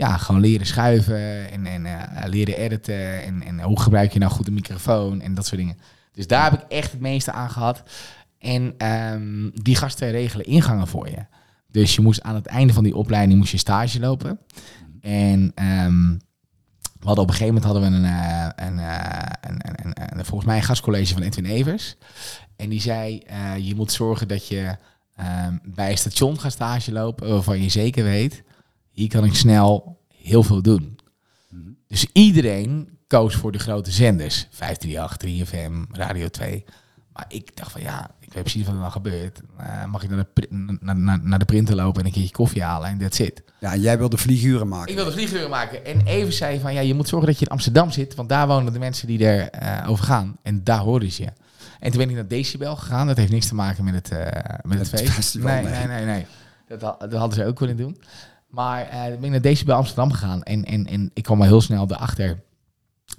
ja, 0.00 0.16
gewoon 0.16 0.40
leren 0.40 0.66
schuiven 0.66 1.50
en, 1.50 1.66
en 1.66 1.86
eh, 1.86 2.28
leren 2.28 2.56
editen. 2.56 3.22
En, 3.22 3.42
en 3.42 3.60
hoe 3.60 3.80
gebruik 3.80 4.12
je 4.12 4.18
nou 4.18 4.32
goed 4.32 4.46
een 4.46 4.54
microfoon 4.54 5.20
en 5.20 5.34
dat 5.34 5.46
soort 5.46 5.60
dingen. 5.60 5.78
Dus 6.12 6.26
daar 6.26 6.50
heb 6.50 6.62
ik 6.62 6.68
echt 6.68 6.92
het 6.92 7.00
meeste 7.00 7.32
aan 7.32 7.50
gehad. 7.50 7.82
En 8.38 8.74
ehm, 8.78 9.50
die 9.54 9.76
gasten 9.76 10.10
regelen 10.10 10.46
ingangen 10.46 10.86
voor 10.86 11.08
je. 11.08 11.24
Dus 11.68 11.94
je 11.94 12.00
moest 12.00 12.22
aan 12.22 12.34
het 12.34 12.46
einde 12.46 12.72
van 12.72 12.84
die 12.84 12.96
opleiding 12.96 13.38
moest 13.38 13.52
je 13.52 13.58
stage 13.58 14.00
lopen. 14.00 14.38
En 15.00 15.52
ehm, 15.54 16.12
we 17.00 17.06
hadden 17.06 17.24
op 17.24 17.30
een 17.30 17.36
gegeven 17.36 17.54
moment 17.54 17.64
hadden 17.64 17.90
we 17.90 17.96
een, 17.96 18.04
eh, 18.04 18.68
een, 18.68 18.78
eh, 19.94 20.24
volgens 20.24 20.44
mij 20.44 20.56
een 20.56 20.62
gastcollege 20.62 21.12
van 21.12 21.22
Edwin 21.22 21.44
Evers. 21.44 21.96
En 22.56 22.68
die 22.68 22.80
zei, 22.80 23.18
eh, 23.18 23.58
je 23.58 23.74
moet 23.74 23.92
zorgen 23.92 24.28
dat 24.28 24.48
je 24.48 24.76
ehm, 25.16 25.56
bij 25.64 25.90
een 25.90 25.98
station 25.98 26.40
gaat 26.40 26.52
stage 26.52 26.92
lopen 26.92 27.28
waarvan 27.28 27.62
je 27.62 27.68
zeker 27.68 28.04
weet, 28.04 28.42
hier 28.90 29.08
kan 29.08 29.24
ik 29.24 29.34
snel 29.34 29.98
heel 30.14 30.42
veel 30.42 30.62
doen. 30.62 30.98
Dus 31.86 32.06
iedereen 32.12 32.98
koos 33.06 33.34
voor 33.34 33.52
de 33.52 33.58
grote 33.58 33.90
zenders. 33.90 34.46
538, 34.50 35.48
3FM, 35.48 35.96
Radio 35.96 36.28
2. 36.28 36.64
Maar 37.12 37.24
ik 37.28 37.56
dacht 37.56 37.72
van 37.72 37.80
ja, 37.80 38.10
ik 38.20 38.32
weet 38.32 38.42
precies 38.42 38.64
wat 38.64 38.74
er 38.74 38.80
dan 38.80 38.92
gebeurt. 38.92 39.40
Eh, 39.58 39.84
mag 39.84 40.02
ik 40.02 40.10
naar 40.10 40.26
de, 40.34 40.46
naar, 40.80 40.96
naar, 40.96 41.20
naar 41.22 41.38
de 41.38 41.44
printer 41.44 41.74
lopen 41.74 42.00
en 42.00 42.06
een 42.06 42.12
keertje 42.12 42.32
koffie 42.32 42.62
halen 42.62 42.88
en 42.88 42.98
that's 42.98 43.18
it. 43.18 43.42
Ja, 43.60 43.76
jij 43.76 43.98
wilde 43.98 44.16
vlieguren 44.16 44.68
maken. 44.68 44.90
Ik 44.90 44.94
wilde 44.94 45.12
vlieguren 45.12 45.50
maken. 45.50 45.84
En 45.84 46.00
even 46.00 46.32
zei 46.32 46.60
van 46.60 46.74
ja, 46.74 46.80
je 46.80 46.94
moet 46.94 47.08
zorgen 47.08 47.28
dat 47.28 47.38
je 47.38 47.44
in 47.44 47.50
Amsterdam 47.50 47.90
zit, 47.90 48.14
want 48.14 48.28
daar 48.28 48.46
wonen 48.46 48.72
de 48.72 48.78
mensen 48.78 49.06
die 49.06 49.26
er 49.26 49.50
eh, 49.50 49.90
over 49.90 50.04
gaan. 50.04 50.36
En 50.42 50.64
daar 50.64 50.78
horen 50.78 51.12
ze 51.12 51.22
je. 51.22 51.32
En 51.80 51.90
toen 51.90 52.00
ben 52.00 52.08
ik 52.08 52.14
naar 52.14 52.28
Decibel 52.28 52.76
gegaan. 52.76 53.06
Dat 53.06 53.16
heeft 53.16 53.32
niks 53.32 53.46
te 53.46 53.54
maken 53.54 53.84
met 53.84 53.94
het, 53.94 54.10
eh, 54.10 54.18
met 54.62 54.78
het, 54.78 54.90
Het 54.90 55.00
feest. 55.00 55.12
festival, 55.12 55.50
nee, 55.50 55.62
nee. 55.62 55.86
nee, 55.86 55.86
nee, 55.86 56.04
nee. 56.04 56.26
Dat, 56.68 56.80
dat 56.80 57.12
hadden 57.12 57.38
ze 57.38 57.44
ook 57.44 57.56
kunnen 57.56 57.76
doen. 57.76 57.96
Maar 58.50 58.90
toen 58.90 59.00
ben 59.00 59.24
ik 59.24 59.30
naar 59.30 59.40
Decibel 59.40 59.74
Amsterdam 59.74 60.12
gegaan. 60.12 60.42
En, 60.42 60.64
en, 60.64 60.86
en 60.86 61.10
ik 61.14 61.22
kwam 61.22 61.40
al 61.40 61.46
heel 61.46 61.60
snel 61.60 61.90
erachter. 61.90 62.42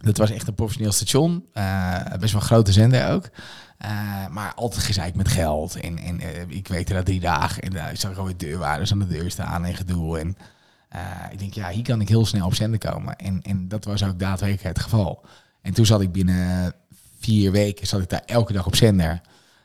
Dat 0.02 0.18
was 0.18 0.32
echt 0.32 0.48
een 0.48 0.54
professioneel 0.54 0.92
station. 0.92 1.46
eh, 1.54 1.96
best 2.20 2.34
wel 2.34 2.42
een 2.42 2.48
grote 2.48 2.72
zender 2.72 3.12
ook. 3.12 3.30
Eh, 3.78 4.28
maar 4.28 4.54
altijd 4.54 4.84
gezeik 4.84 5.16
met 5.16 5.28
geld. 5.28 5.76
En, 5.76 5.98
en 5.98 6.22
ik 6.48 6.68
weet 6.68 6.88
dat 6.88 7.06
drie 7.06 7.20
dagen. 7.20 7.64
En 7.64 7.72
daar 7.72 7.98
zag 7.98 8.12
ik 8.12 8.18
alweer 8.18 8.38
deurwaarders 8.38 8.92
aan 8.92 9.00
de 9.00 9.08
deur 9.08 9.32
staan 9.32 9.66
en 9.66 9.76
gedoe. 9.76 10.20
En 10.20 10.38
ik 11.32 11.40
denk, 11.40 11.54
ja, 11.54 11.70
hier 11.70 11.84
kan 11.84 12.02
ik 12.02 12.10
heel 12.10 12.26
snel 12.26 12.46
op 12.46 12.54
zender 12.54 12.80
komen. 12.80 13.16
En, 13.16 13.42
en 13.42 13.68
dat 13.68 13.86
was 13.86 14.04
ook 14.04 14.20
daadwerkelijk 14.20 14.76
het 14.76 14.84
geval. 14.84 15.26
En 15.62 15.74
toen 15.74 15.86
zat 15.86 16.02
ik 16.02 16.12
binnen 16.12 16.74
vier 17.20 17.52
weken, 17.52 17.88
zat 17.88 18.02
ik 18.02 18.10
daar 18.10 18.24
elke 18.26 18.54
dag 18.54 18.66
op 18.66 18.76
zender. 18.76 19.22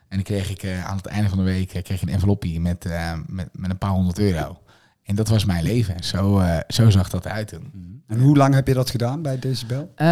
En 0.07 0.15
dan 0.15 0.23
kreeg 0.23 0.49
ik 0.49 0.83
aan 0.85 0.97
het 0.97 1.05
einde 1.05 1.29
van 1.29 1.37
de 1.37 1.43
week 1.43 1.67
kreeg 1.67 1.89
ik 1.89 2.01
een 2.01 2.13
envelopje 2.13 2.59
met, 2.59 2.85
met, 3.27 3.49
met 3.51 3.69
een 3.69 3.77
paar 3.77 3.89
honderd 3.89 4.19
euro. 4.19 4.61
En 5.07 5.15
dat 5.15 5.27
was 5.27 5.45
mijn 5.45 5.63
leven. 5.63 6.03
Zo, 6.03 6.39
eh, 6.39 6.59
zo 6.67 6.89
zag 6.89 7.09
dat 7.09 7.25
eruit 7.25 7.47
toen. 7.47 8.01
En 8.07 8.19
hoe 8.19 8.37
lang 8.37 8.53
heb 8.53 8.67
je 8.67 8.73
dat 8.73 8.89
gedaan 8.89 9.21
bij 9.21 9.39
Decibel? 9.39 9.91
Eh, 9.95 10.05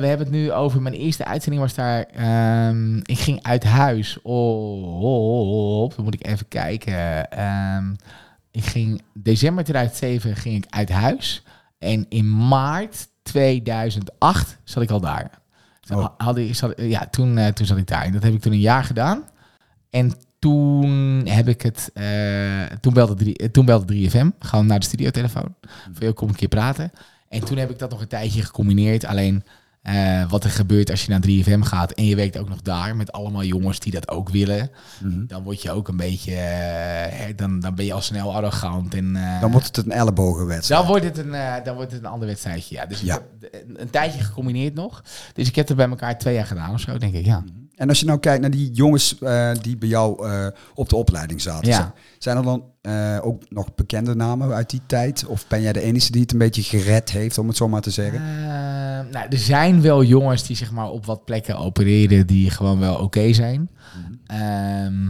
we 0.00 0.06
hebben 0.06 0.18
het 0.18 0.30
nu 0.30 0.52
over 0.52 0.82
mijn 0.82 0.94
eerste 0.94 1.24
uitzending 1.24 1.62
was 1.62 1.74
daar. 1.74 2.02
ehm, 2.02 2.96
ik 2.96 3.18
ging 3.18 3.42
uit 3.42 3.64
huis 3.64 4.18
op. 4.22 5.94
Dan 5.96 6.04
moet 6.04 6.14
ik 6.14 6.26
even 6.26 6.48
kijken. 6.48 7.30
Ehm, 7.30 7.94
ik 8.50 8.64
ging 8.64 9.02
december 9.14 9.64
2007 9.64 10.36
ging 10.36 10.64
ik 10.64 10.74
uit 10.74 10.90
huis 10.90 11.42
en 11.78 12.06
in 12.08 12.46
maart 12.48 13.08
2008 13.22 14.58
zat 14.64 14.82
ik 14.82 14.90
al 14.90 15.00
daar. 15.00 15.30
Oh. 15.92 16.06
had 16.16 16.36
ik, 16.36 16.54
zat, 16.54 16.72
ja, 16.76 17.06
toen, 17.10 17.38
eh, 17.38 17.46
toen 17.46 17.66
zat 17.66 17.76
ik 17.78 17.86
daar. 17.86 18.04
En 18.04 18.12
dat 18.12 18.22
heb 18.22 18.32
ik 18.32 18.40
toen 18.40 18.52
een 18.52 18.58
jaar 18.58 18.84
gedaan. 18.84 19.22
En 19.90 20.12
toen 20.38 21.26
heb 21.26 21.48
ik 21.48 21.62
het. 21.62 21.90
eh, 21.94 22.62
toen, 22.80 22.92
belde 22.94 23.14
drie, 23.14 23.36
eh, 23.36 23.48
toen 23.48 23.64
belde 23.64 23.84
3FM. 23.94 24.30
Gewoon 24.38 24.66
naar 24.66 24.78
de 24.80 24.86
studiotelefoon. 24.86 25.54
Van 25.92 26.14
kom 26.14 26.28
een 26.28 26.34
keer 26.34 26.48
praten. 26.48 26.90
En 27.28 27.44
toen 27.44 27.56
heb 27.56 27.70
ik 27.70 27.78
dat 27.78 27.90
nog 27.90 28.00
een 28.00 28.08
tijdje 28.08 28.42
gecombineerd. 28.42 29.04
Alleen 29.04 29.44
eh, 29.82 30.30
wat 30.30 30.44
er 30.44 30.50
gebeurt 30.50 30.90
als 30.90 31.04
je 31.04 31.10
naar 31.10 31.20
3FM 31.20 31.60
gaat 31.62 31.92
en 31.92 32.04
je 32.06 32.16
werkt 32.16 32.38
ook 32.38 32.48
nog 32.48 32.62
daar 32.62 32.96
met 32.96 33.12
allemaal 33.12 33.44
jongens 33.44 33.78
die 33.80 33.92
dat 33.92 34.08
ook 34.08 34.28
willen. 34.28 34.70
Dan 35.26 35.42
word 35.42 35.62
je 35.62 35.70
ook 35.70 35.88
een 35.88 35.96
beetje. 35.96 36.32
hè, 36.32 37.34
dan, 37.34 37.60
dan 37.60 37.74
ben 37.74 37.84
je 37.84 37.92
al 37.92 38.00
snel 38.00 38.34
arrogant. 38.34 38.94
En, 38.94 39.12
Dan 39.40 39.50
wordt 39.50 39.66
het 39.66 39.76
een 39.76 39.92
ellebogenwedstrijd. 39.92 40.80
dan 40.82 40.90
wordt 40.90 41.04
het 41.04 41.18
een, 41.18 41.64
dan 41.64 41.74
wordt 41.74 41.92
het 41.92 42.00
een 42.00 42.08
ander 42.10 42.28
wedstrijdje. 42.28 42.74
Ja. 42.74 42.86
Dus 42.86 43.00
ik 43.00 43.06
Ja. 43.06 43.12
heb 43.40 43.52
een, 43.68 43.80
een 43.80 43.90
tijdje 43.90 44.20
gecombineerd 44.22 44.74
nog. 44.74 45.02
Dus 45.34 45.48
ik 45.48 45.56
heb 45.56 45.68
er 45.68 45.76
bij 45.76 45.88
elkaar 45.88 46.18
twee 46.18 46.34
jaar 46.34 46.46
gedaan 46.46 46.72
of 46.74 46.80
zo, 46.80 46.98
denk 46.98 47.14
ik. 47.14 47.24
Ja. 47.24 47.44
En 47.76 47.88
als 47.88 48.00
je 48.00 48.06
nou 48.06 48.18
kijkt 48.18 48.40
naar 48.40 48.50
die 48.50 48.70
jongens 48.72 49.18
eh, 49.18 49.50
die 49.62 49.76
bij 49.76 49.88
jou 49.88 50.26
eh, 50.28 50.46
op 50.74 50.88
de 50.88 50.96
opleiding 50.96 51.40
zaten. 51.40 51.68
Ja. 51.68 51.92
zijn- 52.18 52.36
er 52.36 52.42
dan 52.42 52.64
eh, 52.80 53.18
ook 53.22 53.42
nog 53.50 53.74
bekende 53.74 54.14
namen 54.14 54.52
uit 54.52 54.70
die 54.70 54.80
tijd? 54.86 55.26
Of 55.26 55.46
ben 55.48 55.62
jij 55.62 55.72
de 55.72 55.80
enige 55.80 56.12
die 56.12 56.20
het 56.20 56.32
een 56.32 56.38
beetje 56.38 56.62
gered 56.62 57.10
heeft, 57.10 57.38
om 57.38 57.48
het 57.48 57.56
zo 57.56 57.68
maar 57.68 57.80
te 57.80 57.90
zeggen? 57.90 58.20
Nou, 59.10 59.26
er 59.30 59.38
zijn 59.38 59.80
wel 59.80 60.04
jongens 60.04 60.46
die 60.46 60.56
zeg 60.56 60.70
maar 60.72 60.90
op 60.90 61.06
wat 61.06 61.24
plekken 61.24 61.58
opereren 61.58 62.26
die 62.26 62.50
gewoon 62.50 62.78
wel 62.78 62.96
oké 62.96 63.32
zijn. 63.32 63.70
Ehm, 64.26 65.08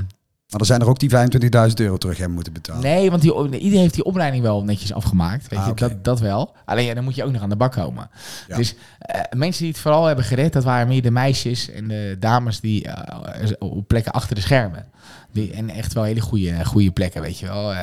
Maar 0.57 0.67
er 0.69 0.73
zijn 0.75 0.81
er 0.81 0.89
ook 0.89 0.99
die 0.99 1.69
25.000 1.69 1.75
euro 1.75 1.97
terug 1.97 2.17
hebben 2.17 2.35
moeten 2.35 2.53
betalen. 2.53 2.83
nee, 2.83 3.11
want 3.11 3.23
die, 3.23 3.33
iedereen 3.59 3.79
heeft 3.81 3.95
die 3.95 4.05
opleiding 4.05 4.43
wel 4.43 4.65
netjes 4.65 4.93
afgemaakt. 4.93 5.49
Weet 5.49 5.59
Ah, 5.59 5.67
je, 5.67 5.75
dat, 5.75 6.05
dat 6.05 6.21
wel. 6.21 6.55
Alleen 6.65 6.85
ja, 6.85 6.95
dan 6.95 7.05
moet 7.05 7.15
je 7.15 7.25
ook 7.25 7.33
nog 7.33 7.43
aan 7.43 7.49
de 7.49 7.57
bak 7.57 7.73
komen. 7.73 8.11
Ja. 8.49 8.57
Dus 8.57 8.75
eh, 8.99 9.21
mensen 9.37 9.63
die 9.63 9.73
het 9.73 9.81
vooral 9.81 10.05
hebben 10.05 10.25
gered, 10.25 10.53
dat 10.53 10.65
waren 10.65 10.89
meer 10.89 11.03
de 11.03 11.11
meisjes 11.11 11.71
en 11.71 11.89
de 11.89 12.17
dames 12.21 12.61
die 12.61 12.89
eh, 12.89 13.51
op 13.59 13.89
plekken 13.89 14.13
achter 14.13 14.35
de 14.35 14.41
schermen. 14.41 14.87
Die, 15.33 15.53
en 15.53 15.71
echt 15.71 15.93
wel 15.93 16.03
hele 16.03 16.21
goede, 16.21 16.65
goede 16.65 16.91
plekken, 16.91 17.23
weet 17.23 17.39
je 17.39 17.47
wel. 17.47 17.75
Eh, 17.75 17.79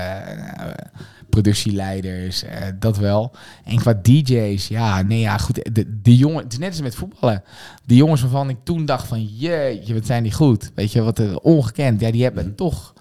productieleiders, 1.33 2.43
eh, 2.43 2.67
dat 2.79 2.97
wel. 2.97 3.35
En 3.65 3.77
qua 3.77 3.93
DJ's, 4.01 4.67
ja, 4.67 5.01
nee, 5.01 5.19
ja, 5.19 5.37
goed. 5.37 5.75
De, 5.75 6.01
de 6.01 6.15
jongen, 6.15 6.43
het 6.43 6.51
is 6.51 6.57
net 6.59 6.69
als 6.69 6.81
met 6.81 6.95
voetballen. 6.95 7.43
Die 7.85 7.97
jongens 7.97 8.21
waarvan 8.21 8.49
ik 8.49 8.57
toen 8.63 8.85
dacht 8.85 9.07
van, 9.07 9.23
jeetje, 9.25 9.93
wat 9.93 10.05
zijn 10.05 10.23
die 10.23 10.31
goed. 10.31 10.71
Weet 10.75 10.91
je, 10.91 11.01
wat 11.01 11.41
ongekend. 11.41 12.01
Ja, 12.01 12.11
die 12.11 12.23
hebben 12.23 12.55
toch, 12.55 12.93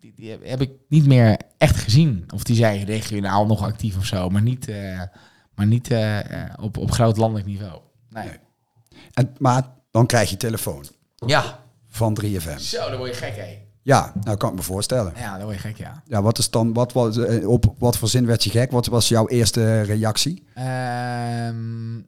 die, 0.00 0.12
die 0.16 0.30
heb- 0.44 0.60
ik 0.60 0.70
niet 0.88 1.06
meer 1.06 1.36
echt 1.58 1.76
gezien. 1.76 2.24
Of 2.34 2.42
die 2.44 2.56
zijn 2.56 2.84
regionaal 2.84 3.46
nog 3.46 3.62
actief 3.62 3.96
of 3.96 4.04
zo, 4.06 4.28
maar 4.28 4.42
niet, 4.42 4.68
eh, 4.68 5.00
maar 5.54 5.66
niet 5.66 5.90
eh, 5.90 6.18
op, 6.60 6.76
op 6.76 6.90
groot 6.90 7.16
landelijk 7.16 7.46
niveau. 7.46 7.80
Nee. 8.10 8.28
En, 9.12 9.34
maar 9.38 9.62
dan 9.90 10.06
krijg 10.06 10.30
je 10.30 10.36
telefoon 10.36 10.84
Ja, 11.26 11.58
van 11.88 12.18
3FM. 12.22 12.58
zo, 12.58 12.88
dan 12.88 12.98
word 12.98 13.10
je 13.10 13.16
gek, 13.16 13.36
hè. 13.36 13.58
Ja, 13.82 14.12
nou 14.20 14.36
kan 14.36 14.50
ik 14.50 14.56
me 14.56 14.62
voorstellen. 14.62 15.12
Ja, 15.16 15.36
dan 15.36 15.44
word 15.44 15.56
je 15.56 15.62
gek, 15.62 15.76
ja. 15.76 16.02
Ja, 16.06 16.22
wat 16.22 16.38
is 16.38 16.50
dan, 16.50 16.72
wat 16.72 16.92
was, 16.92 17.16
eh, 17.16 17.48
op 17.48 17.74
wat 17.78 17.96
voor 17.98 18.08
zin 18.08 18.26
werd 18.26 18.44
je 18.44 18.50
gek? 18.50 18.70
Wat 18.70 18.86
was 18.86 19.08
jouw 19.08 19.28
eerste 19.28 19.80
reactie? 19.80 20.44
Ehm, 20.54 22.00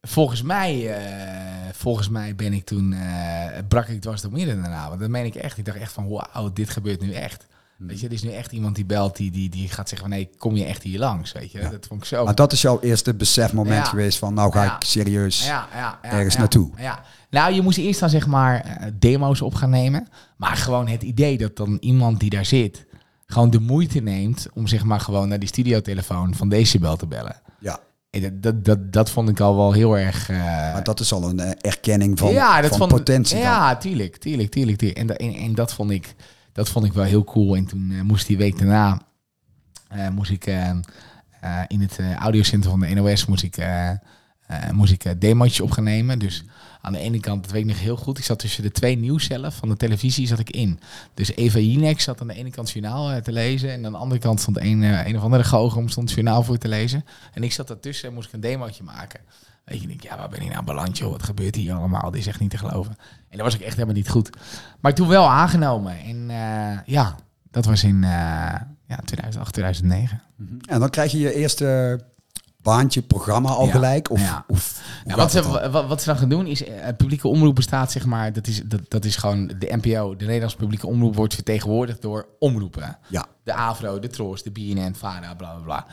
volgens 0.00 0.42
mij, 0.42 0.96
eh, 0.96 1.72
volgens 1.72 2.08
mij 2.08 2.34
ben 2.34 2.52
ik 2.52 2.64
toen, 2.64 2.92
eh, 2.92 3.58
brak 3.68 3.86
ik 3.86 4.00
dwars 4.00 4.22
door 4.22 4.32
midden 4.32 4.62
daarna. 4.62 4.88
Want 4.88 5.00
dat 5.00 5.08
meen 5.08 5.24
ik 5.24 5.34
echt. 5.34 5.58
Ik 5.58 5.64
dacht 5.64 5.78
echt 5.78 5.92
van, 5.92 6.08
wauw, 6.08 6.52
dit 6.52 6.70
gebeurt 6.70 7.00
nu 7.00 7.12
echt. 7.12 7.46
Weet 7.78 8.00
je, 8.00 8.06
er 8.06 8.12
is 8.12 8.22
nu 8.22 8.30
echt 8.30 8.52
iemand 8.52 8.74
die 8.74 8.84
belt, 8.84 9.16
die, 9.16 9.30
die, 9.30 9.48
die 9.48 9.68
gaat 9.68 9.88
zeggen 9.88 10.08
van, 10.08 10.16
nee, 10.18 10.30
kom 10.38 10.56
je 10.56 10.64
echt 10.64 10.82
hier 10.82 10.98
langs, 10.98 11.32
weet 11.32 11.52
je. 11.52 11.60
Dat 11.70 11.86
vond 11.88 12.00
ik 12.00 12.06
zo. 12.06 12.24
Maar 12.24 12.34
dat 12.34 12.52
is 12.52 12.62
jouw 12.62 12.80
eerste 12.80 13.14
besefmoment 13.14 13.76
Ja. 13.76 13.84
geweest 13.84 14.18
van, 14.18 14.34
nou 14.34 14.52
ga 14.52 14.64
Ja. 14.64 14.76
ik 14.76 14.82
serieus. 14.84 15.50
ergens 16.02 16.36
naartoe. 16.36 16.70
Ja. 16.78 17.02
Nou, 17.30 17.52
je 17.54 17.62
moest 17.62 17.78
eerst 17.78 18.00
dan 18.00 18.10
zeg 18.10 18.26
maar 18.26 18.60
eh, 18.60 18.86
demo's 18.94 19.40
op 19.40 19.54
gaan 19.54 19.70
nemen. 19.70 20.08
Maar 20.36 20.56
gewoon 20.56 20.88
het 20.88 21.02
idee 21.02 21.38
dat 21.38 21.56
dan 21.56 21.76
iemand 21.80 22.20
die 22.20 22.30
daar 22.30 22.44
zit, 22.44 22.86
gewoon 23.26 23.50
de 23.50 23.60
moeite 23.60 24.00
neemt 24.00 24.46
om 24.54 24.66
zeg 24.66 24.84
maar 24.84 25.00
gewoon 25.00 25.28
naar 25.28 25.38
die 25.38 25.48
studiotelefoon 25.48 26.34
van 26.34 26.48
Decibel 26.48 26.96
te 26.96 27.06
bellen. 27.06 27.40
Ja, 27.58 27.80
En 28.10 28.20
Dat, 28.20 28.42
dat, 28.42 28.64
dat, 28.64 28.92
dat 28.92 29.10
vond 29.10 29.28
ik 29.28 29.40
al 29.40 29.56
wel 29.56 29.72
heel 29.72 29.98
erg. 29.98 30.28
eh, 30.30 30.36
maar 30.72 30.84
dat 30.84 31.00
is 31.00 31.12
al 31.12 31.28
een 31.28 31.40
eh, 31.40 31.50
erkenning 31.70 32.18
van, 32.18 32.32
ja, 32.32 32.60
dat 32.60 32.70
van 32.70 32.78
vond, 32.78 32.92
potentie. 32.92 33.38
Ja, 33.38 33.76
tuurlijk, 33.76 34.16
tuurlijk, 34.16 34.50
tuurlijk. 34.50 34.78
tuurlijk. 34.78 34.98
En, 35.18 35.34
en 35.34 35.54
dat, 35.54 35.72
vond 35.74 35.90
ik, 35.90 36.14
dat 36.52 36.68
vond 36.68 36.84
ik 36.84 36.92
wel 36.92 37.04
heel 37.04 37.24
cool. 37.24 37.56
En 37.56 37.64
toen 37.64 37.90
eh, 37.90 38.00
moest 38.00 38.26
die 38.26 38.36
week 38.36 38.58
daarna 38.58 39.02
eh, 39.88 40.08
moest 40.08 40.30
ik 40.30 40.46
eh, 41.40 41.60
in 41.66 41.80
het 41.80 41.98
audiocentrum 42.18 42.78
van 42.78 42.80
de 42.80 42.94
NOS 42.94 43.26
moest 43.26 43.42
ik, 43.42 43.56
eh, 43.56 43.90
moest 44.72 44.92
ik 44.92 45.20
demootjes 45.20 45.60
op 45.60 45.70
gaan 45.70 45.84
nemen. 45.84 46.18
Dus 46.18 46.44
aan 46.80 46.92
de 46.92 46.98
ene 46.98 47.20
kant, 47.20 47.42
dat 47.42 47.52
weet 47.52 47.62
ik 47.62 47.68
nog 47.68 47.80
heel 47.80 47.96
goed, 47.96 48.18
ik 48.18 48.24
zat 48.24 48.38
tussen 48.38 48.62
de 48.62 48.70
twee 48.70 48.96
nieuwscellen 48.96 49.52
van 49.52 49.68
de 49.68 49.76
televisie 49.76 50.26
zat 50.26 50.38
ik 50.38 50.50
in. 50.50 50.80
Dus 51.14 51.34
Eva 51.34 51.58
Jinek 51.58 52.00
zat 52.00 52.20
aan 52.20 52.26
de 52.26 52.34
ene 52.34 52.50
kant 52.50 52.72
het 52.72 52.76
journaal 52.76 53.10
eh, 53.10 53.16
te 53.16 53.32
lezen 53.32 53.72
en 53.72 53.86
aan 53.86 53.92
de 53.92 53.98
andere 53.98 54.20
kant 54.20 54.40
stond 54.40 54.58
een, 54.58 54.82
een 54.82 55.16
of 55.16 55.22
andere 55.22 55.44
goochem 55.44 55.88
stond 55.88 56.08
het 56.08 56.18
journaal 56.18 56.42
voor 56.42 56.58
te 56.58 56.68
lezen. 56.68 57.04
En 57.32 57.42
ik 57.42 57.52
zat 57.52 57.68
daartussen 57.68 58.08
en 58.08 58.14
moest 58.14 58.28
ik 58.28 58.34
een 58.34 58.40
demootje 58.40 58.82
maken. 58.82 59.20
Weet 59.68 59.82
je, 59.82 59.82
ik 59.82 59.88
denk, 59.88 60.02
ja, 60.02 60.16
waar 60.16 60.28
ben 60.28 60.40
ik 60.40 60.52
nou 60.52 60.64
beland, 60.64 60.98
joh? 60.98 61.10
Wat 61.10 61.22
gebeurt 61.22 61.54
hier 61.54 61.74
allemaal? 61.74 62.10
Dit 62.10 62.20
is 62.20 62.26
echt 62.26 62.40
niet 62.40 62.50
te 62.50 62.58
geloven. 62.58 62.96
En 63.28 63.36
dat 63.36 63.40
was 63.40 63.54
ik 63.54 63.60
echt 63.60 63.74
helemaal 63.74 63.94
niet 63.94 64.08
goed. 64.08 64.30
Maar 64.80 64.94
toen 64.94 65.08
wel 65.08 65.30
aangenomen. 65.30 65.98
En 65.98 66.30
eh, 66.30 66.78
ja, 66.86 67.14
dat 67.50 67.64
was 67.64 67.84
in 67.84 68.04
eh, 68.04 68.10
ja, 68.86 68.96
2008, 69.04 69.52
2009. 69.52 70.22
En 70.68 70.80
dan 70.80 70.90
krijg 70.90 71.12
je 71.12 71.18
je 71.18 71.34
eerste 71.34 72.00
baantje, 72.62 73.02
programma 73.02 73.48
al 73.48 73.66
Ja, 73.66 73.72
gelijk? 73.72 74.10
Of, 74.10 74.20
ja. 74.20 74.44
of 74.46 74.82
Ja, 75.04 75.16
wat, 75.16 75.30
ze, 75.30 75.40
dan? 75.40 75.70
wat, 75.70 75.86
wat 75.86 76.00
ze 76.00 76.08
dan 76.08 76.18
gaan 76.18 76.28
doen 76.28 76.46
is, 76.46 76.64
eh, 76.64 76.96
publieke 76.96 77.28
omroep 77.28 77.54
bestaat 77.54 77.92
zeg 77.92 78.04
maar, 78.04 78.32
dat 78.32 78.46
is, 78.46 78.62
dat, 78.64 78.80
dat 78.88 79.04
is 79.04 79.16
gewoon 79.16 79.46
de 79.46 79.78
NPO, 79.82 80.16
de 80.16 80.24
Nederlandse 80.24 80.56
publieke 80.56 80.86
omroep 80.86 81.14
wordt 81.14 81.34
vertegenwoordigd 81.34 82.02
door 82.02 82.28
omroepen. 82.38 82.98
Ja, 83.08 83.26
De 83.42 83.52
AVRO, 83.52 83.98
de 83.98 84.08
Tros, 84.08 84.42
de 84.42 84.50
BNN, 84.50 84.94
VARA, 84.94 85.34
bla 85.34 85.54
bla 85.54 85.62
bla. 85.64 85.86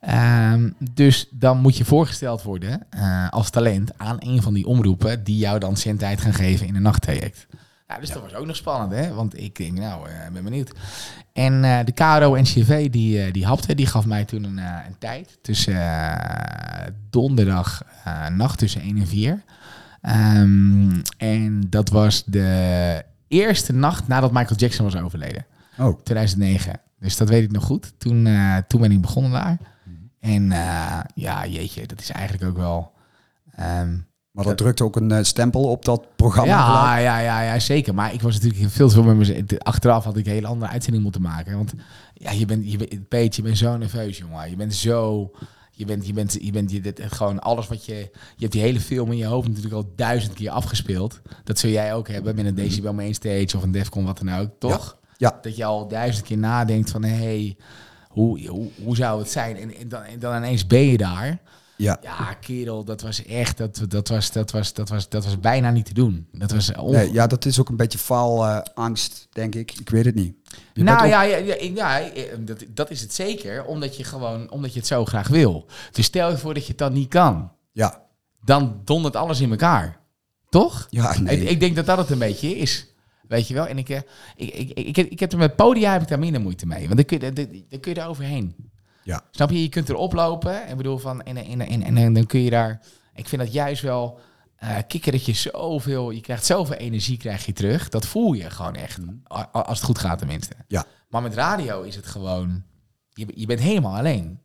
Ehm, 0.00 0.70
dus 0.92 1.28
dan 1.30 1.60
moet 1.60 1.76
je 1.76 1.84
voorgesteld 1.84 2.42
worden 2.42 2.86
eh, 2.90 3.28
als 3.28 3.50
talent 3.50 3.90
aan 3.96 4.16
een 4.18 4.42
van 4.42 4.54
die 4.54 4.66
omroepen 4.66 5.24
die 5.24 5.36
jou 5.36 5.58
dan 5.58 5.76
zendtijd 5.76 6.20
gaan 6.20 6.34
geven 6.34 6.66
in 6.66 6.76
een 6.76 6.82
nachttraject. 6.82 7.46
Nou, 7.88 8.00
dus 8.00 8.10
dat 8.10 8.22
was 8.22 8.34
ook 8.34 8.46
nog 8.46 8.56
spannend, 8.56 8.92
hè? 8.92 9.14
Want 9.14 9.38
ik 9.40 9.56
denk, 9.56 9.78
nou, 9.78 10.08
eh, 10.08 10.26
ik 10.26 10.32
ben 10.32 10.44
benieuwd. 10.44 10.72
En 11.32 11.64
eh, 11.64 11.84
de 11.84 11.92
KRO-NCV, 11.92 12.90
die, 12.90 13.22
eh, 13.22 13.32
die 13.32 13.46
hapte, 13.46 13.74
die 13.74 13.86
gaf 13.86 14.06
mij 14.06 14.24
toen 14.24 14.44
een, 14.44 14.58
een 14.58 14.98
tijd 14.98 15.38
tussen 15.42 15.76
donderdag 17.10 17.82
nacht 18.32 18.58
tussen 18.58 18.80
1 18.80 18.96
en 18.98 19.06
4. 19.06 19.42
Ehm, 20.00 21.00
en 21.16 21.66
dat 21.70 21.88
was 21.88 22.24
de 22.24 23.02
eerste 23.28 23.72
nacht 23.72 24.08
nadat 24.08 24.32
Michael 24.32 24.58
Jackson 24.58 24.84
was 24.84 24.96
overleden. 24.96 25.46
oh, 25.78 26.02
2009. 26.02 26.80
Dus 27.00 27.16
dat 27.16 27.28
weet 27.28 27.42
ik 27.42 27.52
nog 27.52 27.64
goed. 27.64 27.92
Toen, 27.98 28.28
toen 28.66 28.80
ben 28.80 28.92
ik 28.92 29.00
begonnen 29.00 29.30
daar. 29.32 29.58
En 30.20 30.52
eh, 30.52 31.00
ja, 31.14 31.46
jeetje, 31.46 31.86
dat 31.86 32.00
is 32.00 32.10
eigenlijk 32.10 32.44
ook 32.44 32.56
wel... 32.56 32.92
ehm, 33.54 33.96
Maar 34.38 34.46
dat 34.46 34.58
drukt 34.58 34.80
ook 34.80 34.96
een 34.96 35.12
eh, 35.12 35.24
stempel 35.24 35.62
op 35.62 35.84
dat 35.84 36.06
programma. 36.16 36.52
ja, 36.52 36.96
ja, 36.96 37.18
ja, 37.18 37.42
ja, 37.42 37.58
zeker. 37.58 37.94
Maar 37.94 38.14
ik 38.14 38.22
was 38.22 38.40
natuurlijk 38.40 38.72
veel 38.72 38.88
te 38.88 38.94
veel 38.94 39.02
met 39.02 39.16
mezelf. 39.16 39.38
Achteraf 39.58 40.04
had 40.04 40.16
ik 40.16 40.26
een 40.26 40.32
hele 40.32 40.46
andere 40.46 40.70
uitzending 40.70 41.02
moeten 41.02 41.22
maken. 41.22 41.56
Want 41.56 41.72
ja, 42.14 42.30
je 42.30 42.46
bent, 42.46 42.70
je 42.70 42.76
bent, 42.76 43.08
Peet, 43.08 43.36
je 43.36 43.42
bent 43.42 43.58
zo 43.58 43.76
nerveus, 43.76 44.18
jongen. 44.18 44.50
Je 44.50 44.56
bent 44.56 44.74
zo... 44.74 45.30
Je 45.70 45.84
bent, 45.84 46.06
je 46.06 46.12
bent, 46.12 46.38
je 46.40 46.52
bent 46.52 46.70
je, 46.70 46.80
dit, 46.80 47.02
gewoon 47.06 47.38
alles 47.40 47.68
wat 47.68 47.84
je... 47.84 47.94
Je 47.94 48.10
hebt 48.38 48.52
die 48.52 48.62
hele 48.62 48.80
film 48.80 49.10
in 49.10 49.16
je 49.16 49.24
hoofd 49.24 49.48
natuurlijk 49.48 49.74
al 49.74 49.92
duizend 49.96 50.32
keer 50.32 50.50
afgespeeld. 50.50 51.20
Dat 51.44 51.58
zul 51.58 51.70
jij 51.70 51.94
ook 51.94 52.08
hebben 52.08 52.34
met 52.34 52.46
een 52.46 52.54
Decibel 52.54 52.92
Mainstage 52.94 53.56
of 53.56 53.62
een 53.62 53.70
Defcon, 53.70 54.04
wat 54.04 54.18
dan 54.18 54.34
ook, 54.34 54.50
toch? 54.58 54.96
Ja, 55.16 55.38
Dat 55.42 55.56
je 55.56 55.64
al 55.64 55.88
duizend 55.88 56.26
keer 56.26 56.38
nadenkt 56.38 56.90
van, 56.90 57.04
hé, 57.04 57.14
hey, 57.14 57.56
hoe, 58.08 58.48
hoe, 58.48 58.68
hoe 58.84 58.96
zou 58.96 59.18
het 59.18 59.30
zijn? 59.30 59.56
En, 59.56 59.76
en, 59.76 59.88
dan, 59.88 60.02
en 60.02 60.18
dan 60.18 60.36
ineens 60.36 60.66
ben 60.66 60.86
je 60.86 60.96
daar. 60.96 61.38
Ja. 61.78 61.98
Ja, 62.02 62.34
kerel, 62.40 62.84
dat 62.84 63.00
was 63.00 63.24
echt, 63.24 63.56
dat, 63.56 63.80
dat, 63.88 64.08
was, 64.08 64.32
dat, 64.32 64.50
was, 64.50 64.72
dat, 64.72 64.88
was, 64.88 65.08
dat 65.08 65.24
was 65.24 65.40
bijna 65.40 65.70
niet 65.70 65.84
te 65.86 65.94
doen. 65.94 66.28
Dat 66.32 66.50
was 66.50 66.72
onge- 66.74 66.96
Nee, 66.96 67.12
ja, 67.12 67.26
dat 67.26 67.44
is 67.44 67.60
ook 67.60 67.68
een 67.68 67.76
beetje 67.76 67.98
faalangst, 67.98 69.28
denk 69.32 69.54
ik. 69.54 69.72
Ik 69.80 69.88
weet 69.88 70.04
het 70.04 70.14
niet. 70.14 70.34
Je 70.72 70.82
nou 70.82 71.06
ja, 71.06 71.22
ja, 71.22 71.36
ja, 71.36 71.54
ja 71.74 72.00
eh, 72.00 72.22
dat, 72.38 72.64
dat 72.68 72.90
is 72.90 73.00
het 73.00 73.14
zeker, 73.14 73.64
omdat 73.64 73.96
je 73.96 74.04
gewoon, 74.04 74.50
omdat 74.50 74.72
je 74.72 74.78
het 74.78 74.88
zo 74.88 75.04
graag 75.04 75.28
wil. 75.28 75.66
Dus 75.92 76.04
stel 76.04 76.30
je 76.30 76.38
voor 76.38 76.54
dat 76.54 76.62
je 76.62 76.68
het 76.68 76.78
dan 76.78 76.92
niet 76.92 77.08
kan, 77.08 77.52
Ja, 77.72 78.02
dan 78.44 78.80
dondert 78.84 79.16
alles 79.16 79.40
in 79.40 79.50
elkaar. 79.50 80.00
Toch? 80.48 80.86
ja 80.90 81.18
nee. 81.20 81.40
Ik, 81.40 81.48
ik 81.50 81.60
denk 81.60 81.76
dat 81.76 81.86
dat 81.86 81.98
het 81.98 82.10
een 82.10 82.18
beetje 82.18 82.56
is. 82.56 82.86
Weet 83.28 83.48
je 83.48 83.54
wel? 83.54 83.66
En 83.66 83.78
ik, 83.78 83.88
eh, 83.88 84.00
ik, 84.36 84.54
ik, 84.54 84.70
ik, 84.78 84.96
ik, 84.96 85.20
heb 85.20 85.32
er 85.32 85.38
met 85.38 85.56
podia 85.56 85.92
heb 85.92 86.02
ik 86.02 86.08
daar 86.08 86.18
minder 86.18 86.40
moeite 86.40 86.66
mee. 86.66 86.84
Want 86.88 86.96
dan 86.96 87.04
kun 87.04 87.20
je, 87.20 87.32
dan 87.68 87.80
kun 87.80 87.94
je 87.94 88.00
er 88.00 88.06
overheen. 88.08 88.54
Ja. 89.08 89.22
Snap 89.30 89.50
je? 89.50 89.62
Je 89.62 89.68
kunt 89.68 89.88
erop 89.88 90.12
lopen. 90.12 90.66
En 90.66 90.76
bedoel 90.76 90.98
van. 90.98 91.22
En, 91.22 91.36
en, 91.36 91.60
en, 91.60 91.82
en, 91.82 91.96
en 91.96 92.12
dan 92.12 92.26
kun 92.26 92.40
je 92.40 92.50
daar. 92.50 92.80
Ik 93.14 93.28
vind 93.28 93.42
dat 93.42 93.52
juist 93.52 93.82
wel. 93.82 94.18
eh 94.56 94.76
kikker 94.88 95.12
dat 95.12 95.24
je 95.24 95.32
zoveel. 95.32 96.10
Je 96.10 96.20
krijgt 96.20 96.44
zoveel 96.44 96.76
energie 96.76 97.16
krijg 97.16 97.46
je 97.46 97.52
terug. 97.52 97.88
Dat 97.88 98.06
voel 98.06 98.32
je 98.32 98.50
gewoon 98.50 98.74
echt. 98.74 98.98
A- 99.34 99.48
Als 99.52 99.78
het 99.78 99.86
goed 99.86 99.98
gaat 99.98 100.18
tenminste. 100.18 100.54
Ja. 100.66 100.84
Maar 101.08 101.22
met 101.22 101.34
radio 101.34 101.82
is 101.82 101.96
het 101.96 102.06
gewoon. 102.06 102.62
Je, 103.12 103.26
je 103.34 103.46
bent 103.46 103.60
helemaal 103.60 103.96
alleen. 103.96 104.40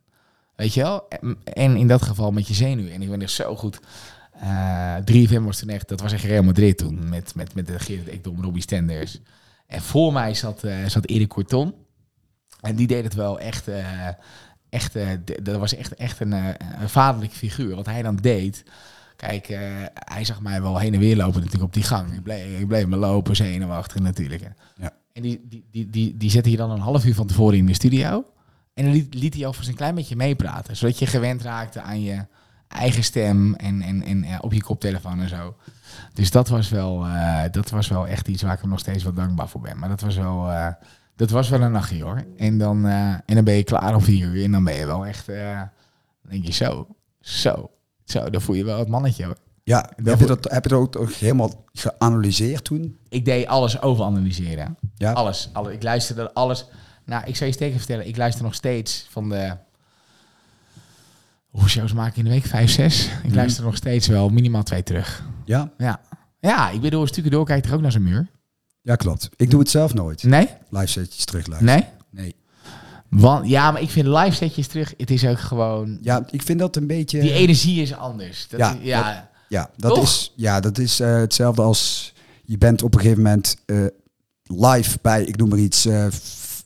Weet 0.56 0.74
je 0.74 0.82
wel? 0.82 1.08
En, 1.08 1.36
en 1.44 1.76
in 1.76 1.88
dat 1.88 2.02
geval 2.02 2.30
met 2.30 2.48
je 2.48 2.54
zenuw. 2.54 2.88
En 2.88 3.02
ik 3.02 3.10
ben 3.10 3.22
er 3.22 3.28
zo 3.28 3.56
goed. 3.56 3.80
Eh 4.32 4.96
3FM 4.96 5.42
was 5.42 5.58
toen 5.58 5.68
echt, 5.68 5.88
dat 5.88 6.00
was 6.00 6.12
echt 6.12 6.24
Real 6.24 6.42
Madrid 6.42 6.78
toen. 6.78 7.08
Met, 7.08 7.34
met, 7.34 7.54
met 7.54 7.66
de 7.66 7.78
Gerrit 7.78 8.08
Ekdom, 8.08 8.42
Robbie 8.42 8.62
Stenders. 8.62 9.20
En 9.66 9.80
voor 9.82 10.12
mij 10.12 10.34
zat, 10.34 10.64
eh 10.64 10.86
zat 10.86 11.06
Erik 11.06 11.28
Corton. 11.28 11.74
En 12.60 12.76
die 12.76 12.86
deed 12.86 13.04
het 13.04 13.14
wel 13.14 13.38
echt, 13.40 13.68
echt 14.74 14.96
eh, 14.96 15.08
dat 15.42 15.56
was 15.56 15.74
echt, 15.74 15.94
echt 15.94 16.20
een, 16.20 16.32
eh, 16.32 16.48
een 16.80 16.88
vaderlijke 16.88 17.36
figuur. 17.36 17.76
Wat 17.76 17.86
hij 17.86 18.02
dan 18.02 18.16
deed. 18.16 18.64
Kijk, 19.16 19.48
eh, 19.48 19.60
hij 19.94 20.24
zag 20.24 20.40
mij 20.40 20.62
wel 20.62 20.78
heen 20.78 20.94
en 20.94 21.00
weer 21.00 21.16
lopen 21.16 21.34
natuurlijk 21.34 21.62
op 21.64 21.72
die 21.72 21.82
gang. 21.82 22.12
Ik 22.12 22.22
bleef, 22.22 22.60
ik 22.60 22.66
bleef 22.66 22.86
me 22.86 22.96
lopen, 22.96 23.36
zenuwachtig 23.36 24.00
natuurlijk. 24.00 24.50
Ja. 24.76 24.92
En 25.12 25.22
die, 25.22 25.40
die, 25.48 25.64
die, 25.70 25.90
die, 25.90 26.16
die 26.16 26.30
zette 26.30 26.50
je 26.50 26.56
dan 26.56 26.70
een 26.70 26.80
half 26.80 27.04
uur 27.04 27.14
van 27.14 27.26
tevoren 27.26 27.58
in 27.58 27.66
de 27.66 27.74
studio. 27.74 28.24
En 28.74 28.84
dan 28.84 28.92
liet, 28.92 29.14
liet 29.14 29.34
hij 29.34 29.46
over 29.46 29.64
zijn 29.64 29.76
klein 29.76 29.94
beetje 29.94 30.16
meepraten. 30.16 30.76
Zodat 30.76 30.98
je 30.98 31.06
gewend 31.06 31.42
raakte 31.42 31.80
aan 31.80 32.02
je 32.02 32.26
eigen 32.68 33.04
stem 33.04 33.54
en, 33.54 33.82
en, 33.82 34.02
en 34.02 34.42
op 34.42 34.52
je 34.52 34.62
koptelefoon 34.62 35.20
en 35.20 35.28
zo. 35.28 35.56
Dus 36.12 36.30
dat 36.30 36.48
was, 36.48 36.68
wel, 36.68 37.06
dat 37.50 37.70
was 37.70 37.88
wel 37.88 38.06
echt 38.06 38.28
iets 38.28 38.42
waar 38.42 38.52
ik 38.52 38.60
hem 38.60 38.70
nog 38.70 38.78
steeds 38.78 39.04
wel 39.04 39.12
dankbaar 39.12 39.48
voor 39.48 39.60
ben. 39.60 39.78
Maar 39.78 39.88
dat 39.88 40.00
was 40.00 40.16
wel, 40.16 40.50
dat 41.16 41.30
was 41.30 41.48
wel 41.48 41.60
een 41.60 41.72
nachtje 41.72 42.02
hoor. 42.02 42.24
En 42.36 42.58
dan, 42.58 42.86
eh, 42.86 43.08
en 43.08 43.34
dan 43.34 43.44
ben 43.44 43.54
je 43.54 43.64
klaar 43.64 43.94
om 43.94 44.00
vier 44.02 44.26
uur. 44.26 44.44
En 44.44 44.52
dan 44.52 44.64
ben 44.64 44.74
je 44.74 44.86
wel 44.86 45.06
echt, 45.06 45.28
eh, 45.28 45.60
denk 46.28 46.44
je 46.46 46.52
zo, 46.52 46.86
zo, 47.20 47.70
zo. 48.04 48.30
Dan 48.30 48.40
voel 48.40 48.56
je 48.56 48.64
wel 48.64 48.78
het 48.78 48.88
mannetje 48.88 49.24
hoor. 49.24 49.36
ja, 49.64 49.90
heb 50.02 50.18
je, 50.20 50.26
dat, 50.26 50.50
heb 50.50 50.62
je 50.62 50.68
dat 50.68 50.78
ook 50.78 50.96
ook 50.96 51.12
helemaal 51.12 51.64
geanalyseerd 51.72 52.64
toen? 52.64 52.98
Ik 53.08 53.24
deed 53.24 53.46
alles 53.46 53.80
overanalyseren. 53.82 54.76
Ja. 54.96 55.12
Alles, 55.12 55.50
alles. 55.52 55.72
Ik 55.72 55.82
luisterde 55.82 56.32
alles. 56.32 56.66
Nou, 57.04 57.24
ik 57.26 57.36
zou 57.36 57.48
je 57.50 57.54
steken 57.56 57.78
vertellen. 57.78 58.06
Ik 58.06 58.16
luister 58.16 58.44
nog 58.44 58.54
steeds 58.54 59.06
van 59.10 59.28
de... 59.28 59.56
Hoeveel 61.50 61.68
shows 61.70 61.92
maak 61.92 62.10
ik 62.10 62.16
in 62.16 62.24
de 62.24 62.30
week? 62.30 62.44
Vijf, 62.44 62.70
zes? 62.70 63.06
Ik 63.06 63.24
Mhm. 63.24 63.34
luister 63.34 63.64
nog 63.64 63.76
steeds 63.76 64.06
wel 64.06 64.28
minimaal 64.28 64.62
twee 64.62 64.82
terug. 64.82 65.24
Ja, 65.44 65.70
Ja. 65.78 66.00
Ja, 66.40 66.70
ik 66.70 66.80
bedoel, 66.80 67.02
een 67.02 67.08
stukje 67.08 67.30
door 67.30 67.44
kijkt 67.44 67.66
er 67.66 67.74
ook 67.74 67.80
naar 67.80 67.90
zijn 67.92 68.02
muur. 68.02 68.26
Ja 68.84 68.96
klopt. 68.96 69.28
Ik 69.36 69.50
doe 69.50 69.60
het 69.60 69.70
zelf 69.70 69.94
nooit. 69.94 70.22
Nee? 70.22 70.48
Live 70.70 70.86
setjes 70.86 71.24
terugluisteren. 71.24 71.74
Nee? 72.10 72.24
Nee. 72.24 72.34
Want, 73.08 73.48
ja, 73.48 73.70
maar 73.70 73.82
ik 73.82 73.90
vind 73.90 74.06
live 74.06 74.30
setjes 74.36 74.66
terug. 74.66 74.94
Het 74.96 75.10
is 75.10 75.26
ook 75.26 75.38
gewoon... 75.40 75.98
Ja, 76.00 76.26
ik 76.30 76.42
vind 76.42 76.58
dat 76.58 76.76
een 76.76 76.86
beetje... 76.86 77.20
Die 77.20 77.32
energie 77.32 77.82
is 77.82 77.94
anders. 77.94 78.46
Dat 78.48 78.60
Ja, 78.60 78.72
is- 78.74 78.78
ja. 78.86 79.30
Ja, 79.48 79.70
dat 79.76 79.94
Toch? 79.94 80.02
is, 80.04 80.32
ja, 80.36 80.60
dat 80.60 80.78
is 80.78 81.00
eh, 81.00 81.16
hetzelfde 81.16 81.62
als 81.62 82.12
je 82.44 82.58
bent 82.58 82.82
op 82.82 82.94
een 82.94 83.00
gegeven 83.00 83.22
moment 83.22 83.56
eh, 83.66 83.84
live 84.42 84.98
bij, 85.02 85.24
ik 85.24 85.36
noem 85.36 85.48
maar 85.48 85.58
iets, 85.58 85.84
eh 85.86 86.06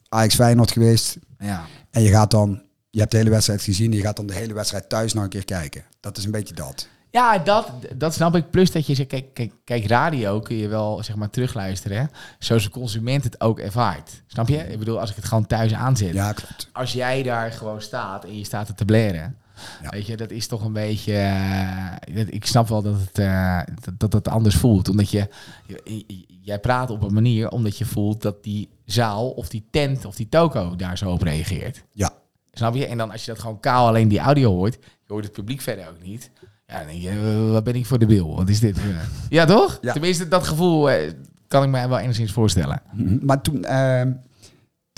Ajax 0.08 0.34
Feyenoord 0.34 0.70
geweest. 0.70 1.16
ja. 1.38 1.66
En 1.90 2.02
je 2.02 2.08
gaat 2.10 2.30
dan, 2.30 2.62
je 2.90 2.98
hebt 2.98 3.10
de 3.10 3.16
hele 3.16 3.30
wedstrijd 3.30 3.62
gezien, 3.62 3.92
je 3.92 4.00
gaat 4.00 4.16
dan 4.16 4.26
de 4.26 4.34
hele 4.34 4.54
wedstrijd 4.54 4.88
thuis 4.88 5.12
nog 5.12 5.24
een 5.24 5.28
keer 5.30 5.44
kijken. 5.44 5.84
Dat 6.00 6.16
is 6.16 6.24
een 6.24 6.30
beetje 6.30 6.54
dat. 6.54 6.88
Ja, 7.10 7.38
dat, 7.38 7.70
dat 7.96 8.14
snap 8.14 8.36
ik. 8.36 8.50
Plus 8.50 8.70
dat 8.70 8.86
je 8.86 8.94
zegt, 8.94 9.08
kijk, 9.08 9.34
kijk, 9.34 9.52
kijk, 9.64 9.86
radio 9.86 10.40
kun 10.40 10.56
je 10.56 10.68
wel 10.68 11.02
zeg 11.02 11.16
maar 11.16 11.30
terugluisteren. 11.30 11.98
Hè? 11.98 12.04
Zoals 12.38 12.62
de 12.62 12.70
consument 12.70 13.24
het 13.24 13.40
ook 13.40 13.58
ervaart. 13.58 14.22
Snap 14.26 14.48
je? 14.48 14.56
Ik 14.56 14.78
bedoel, 14.78 15.00
als 15.00 15.10
ik 15.10 15.16
het 15.16 15.24
gewoon 15.24 15.46
thuis 15.46 15.74
aanzet. 15.74 16.12
Ja, 16.14 16.32
klopt. 16.32 16.68
Als 16.72 16.92
jij 16.92 17.22
daar 17.22 17.52
gewoon 17.52 17.82
staat 17.82 18.24
en 18.24 18.38
je 18.38 18.44
staat 18.44 18.76
te 18.76 18.84
blaren. 18.84 19.36
Ja. 19.82 19.88
Weet 19.88 20.06
je, 20.06 20.16
dat 20.16 20.30
is 20.30 20.46
toch 20.46 20.64
een 20.64 20.72
beetje. 20.72 21.12
eh, 21.12 22.26
ik 22.28 22.46
snap 22.46 22.68
wel 22.68 22.82
dat 22.82 22.94
het, 23.00 23.18
eh, 23.18 23.60
dat, 23.84 24.00
dat 24.00 24.12
het 24.12 24.28
anders 24.28 24.54
voelt. 24.56 24.88
Omdat 24.88 25.10
je, 25.10 25.28
je- 25.66 26.04
je- 26.06 26.26
Jij 26.42 26.58
praat 26.60 26.90
op 26.90 27.02
een 27.02 27.14
manier 27.14 27.50
omdat 27.50 27.78
je 27.78 27.84
voelt 27.84 28.22
dat 28.22 28.42
die 28.44 28.68
zaal 28.84 29.30
of 29.30 29.48
die 29.48 29.64
tent 29.70 30.04
of 30.04 30.14
die 30.16 30.28
toko 30.28 30.76
daar 30.76 30.98
zo 30.98 31.10
op 31.10 31.22
reageert. 31.22 31.82
Ja, 31.92 32.12
Snap 32.52 32.74
je? 32.74 32.86
En 32.86 32.98
dan 32.98 33.10
als 33.10 33.24
je 33.24 33.30
dat 33.30 33.40
gewoon 33.40 33.60
kaal 33.60 33.86
alleen 33.86 34.08
die 34.08 34.18
audio 34.18 34.54
hoort, 34.54 34.74
je 34.82 35.12
hoort 35.12 35.24
het 35.24 35.32
publiek 35.32 35.60
verder 35.60 35.88
ook 35.88 36.02
niet. 36.02 36.30
Ja, 36.72 36.78
dan 36.78 36.86
denk 36.86 37.00
je, 37.00 37.08
eh, 37.10 37.50
wat 37.50 37.64
ben 37.64 37.74
ik 37.74 37.86
voor 37.86 37.98
de 37.98 38.06
bil? 38.06 38.36
Wat 38.36 38.48
is 38.48 38.60
dit? 38.60 38.76
Ja, 39.28 39.44
toch? 39.44 39.78
Ja. 39.80 39.92
Tenminste, 39.92 40.28
dat 40.28 40.46
gevoel 40.46 40.90
eh, 40.90 41.12
kan 41.48 41.62
ik 41.62 41.68
mij 41.68 41.88
wel 41.88 41.98
enigszins 41.98 42.32
voorstellen. 42.32 42.80
Mhm. 42.92 43.18
maar 43.22 43.40
toen 43.40 43.64
ehm 43.64 44.12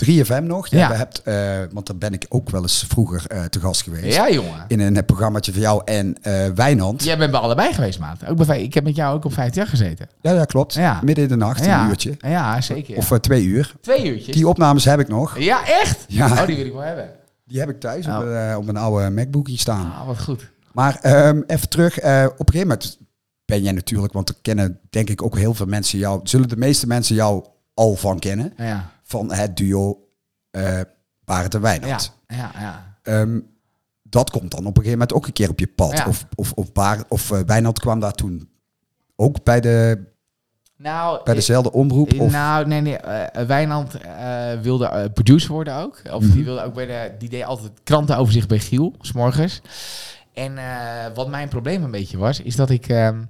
3FM 0.05 0.43
nog, 0.43 0.67
ja, 0.67 0.93
hebt, 0.93 1.21
eh, 1.23 1.59
want 1.71 1.87
daar 1.87 1.97
ben 1.97 2.13
ik 2.13 2.25
ook 2.29 2.49
wel 2.49 2.61
eens 2.61 2.85
vroeger 2.87 3.49
te 3.49 3.59
gast 3.59 3.81
geweest. 3.83 4.15
Ja, 4.15 4.29
jongen. 4.29 4.65
In 4.67 4.79
een 4.79 5.05
programmaatje 5.05 5.51
van 5.51 5.61
jou 5.61 5.81
en 5.85 6.15
eh 6.21 6.47
Wijnand. 6.55 7.03
Jij 7.03 7.17
bent 7.17 7.31
bij 7.31 7.39
allebei 7.39 7.73
geweest, 7.73 7.99
maat. 7.99 8.27
Ook 8.27 8.45
bij, 8.45 8.63
ik 8.63 8.73
heb 8.73 8.83
met 8.83 8.95
jou 8.95 9.15
ook 9.15 9.25
op 9.25 9.33
50 9.33 9.55
jaar 9.55 9.67
gezeten. 9.67 10.07
Ja, 10.21 10.31
ja, 10.31 10.45
klopt. 10.45 10.73
Ja. 10.73 10.99
Midden 11.03 11.23
in 11.23 11.29
de 11.29 11.35
nacht, 11.35 11.65
ja. 11.65 11.83
een 11.83 11.89
uurtje. 11.89 12.15
Ja, 12.19 12.61
zeker. 12.61 12.97
Of 12.97 13.19
twee 13.19 13.43
uur. 13.43 13.73
Twee 13.81 14.11
uurtjes. 14.11 14.35
Die 14.35 14.47
opnames 14.47 14.85
heb 14.85 14.99
ik 14.99 15.07
nog. 15.07 15.39
Ja, 15.39 15.67
echt? 15.67 16.05
Ja. 16.07 16.31
Oh, 16.31 16.45
die 16.45 16.55
wil 16.55 16.65
ik 16.65 16.73
wel 16.73 16.81
hebben. 16.81 17.09
Die 17.45 17.59
heb 17.59 17.69
ik 17.69 17.79
thuis 17.79 18.07
Oh. 18.07 18.17
op, 18.17 18.57
op 18.57 18.67
een 18.67 18.77
oude 18.77 19.09
MacBookje 19.09 19.57
staan. 19.57 19.91
Ah, 19.99 20.07
wat 20.07 20.21
goed. 20.21 20.49
Maar 20.73 20.99
ehm, 21.01 21.41
even 21.47 21.69
terug. 21.69 21.99
eh, 21.99 22.23
op 22.25 22.39
een 22.47 22.53
gegeven 22.53 22.67
moment 22.67 22.97
ben 23.45 23.61
jij 23.61 23.71
natuurlijk, 23.71 24.13
want 24.13 24.29
er 24.29 24.35
kennen 24.41 24.79
denk 24.89 25.09
ik 25.09 25.21
ook 25.23 25.37
heel 25.37 25.53
veel 25.53 25.65
mensen 25.65 25.99
jou. 25.99 26.19
Zullen 26.23 26.49
de 26.49 26.57
meeste 26.57 26.87
mensen 26.87 27.15
jou 27.15 27.45
al 27.73 27.95
van 27.95 28.19
kennen? 28.19 28.53
Ja, 28.57 28.91
Van 29.03 29.31
het 29.33 29.57
duo 29.57 30.07
eh 30.51 30.79
Barend 31.25 31.53
en 31.53 31.61
Wijnand. 31.61 32.13
ja. 32.27 32.51
ja. 32.59 32.97
Ehm, 33.01 33.39
dat 34.03 34.29
komt 34.29 34.51
dan 34.51 34.59
op 34.59 34.65
een 34.77 34.83
gegeven 34.83 34.91
moment 34.91 35.13
ook 35.13 35.25
een 35.27 35.33
keer 35.33 35.49
op 35.49 35.59
je 35.59 35.67
pad. 35.67 35.97
Ja. 35.97 36.05
Of, 36.07 36.25
of, 36.35 36.51
of, 36.51 36.71
Barend, 36.71 37.05
of 37.09 37.31
eh, 37.31 37.39
Wijnand 37.45 37.79
kwam 37.79 37.99
daar 37.99 38.13
toen 38.13 38.49
ook 39.15 39.43
bij, 39.43 39.61
de, 39.61 40.03
Nou, 40.77 41.23
bij 41.23 41.33
dezelfde 41.33 41.71
omroep. 41.71 42.19
Of, 42.19 42.31
Nou, 42.31 42.67
nee, 42.67 42.81
nee. 42.81 42.97
Wijnand 43.47 43.97
wilde 44.61 45.11
producer 45.13 45.51
worden 45.51 45.75
ook. 45.75 46.01
Of 46.11 46.23
Mhm. 46.23 46.31
die 46.31 46.43
wilde 46.43 46.63
ook 46.63 46.73
bij 46.73 46.85
de. 46.85 47.11
Die 47.19 47.29
deed 47.29 47.43
altijd 47.43 47.71
krantenoverzicht 47.83 48.47
bij 48.47 48.59
Giel, 48.59 48.95
s 49.01 49.11
morgens. 49.11 49.61
En 50.33 50.57
eh, 50.57 51.15
wat 51.15 51.29
mijn 51.29 51.49
probleem 51.49 51.83
een 51.83 51.91
beetje 51.91 52.17
was, 52.17 52.39
is 52.39 52.55
dat 52.55 52.69
ik. 52.69 52.87
ehm, 52.87 53.21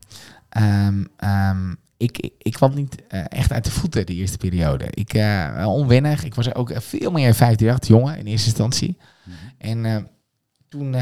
ehm, 0.49 1.03
ehm, 1.17 1.73
ik, 1.97 2.17
ik, 2.17 2.33
ik 2.37 2.53
kwam 2.53 2.73
niet 2.75 2.95
eh, 3.07 3.23
echt 3.27 3.51
uit 3.51 3.63
de 3.63 3.71
voeten 3.71 4.05
de 4.05 4.13
eerste 4.13 4.37
periode. 4.37 4.85
Ik 4.89 5.13
eh 5.13 5.63
onwennig. 5.67 6.23
Ik 6.23 6.35
was 6.35 6.55
ook 6.55 6.71
veel 6.75 7.11
meer 7.11 7.33
538 7.33 7.87
jongen 7.87 8.17
in 8.17 8.25
eerste 8.25 8.47
instantie. 8.47 8.97
Mhm. 9.23 9.35
En 9.57 10.07
toen, 10.69 10.93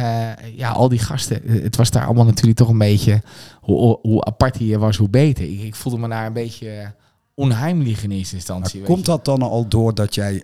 ja, 0.56 0.70
al 0.70 0.90
die 0.90 1.00
gasten, 1.00 1.42
het 1.64 1.76
was 1.76 1.92
daar 1.92 2.06
allemaal 2.06 2.26
natuurlijk 2.26 2.58
toch 2.58 2.70
een 2.70 2.78
beetje, 2.78 3.22
hoe, 3.62 4.00
hoe, 4.02 4.26
apart 4.26 4.60
je 4.60 4.78
was, 4.78 4.98
hoe 4.98 5.10
beter. 5.10 5.44
Ik, 5.44 5.62
ik 5.62 5.76
voelde 5.76 6.00
me 6.00 6.08
daar 6.08 6.26
een 6.26 6.34
beetje 6.34 6.94
onheimlich 7.34 8.04
in 8.04 8.12
eerste 8.12 8.36
instantie. 8.36 8.80
maar 8.80 8.90
komt 8.90 9.06
dat 9.06 9.26
dan 9.26 9.42
al 9.42 9.68
door 9.68 9.94
dat 9.94 10.16
jij, 10.16 10.44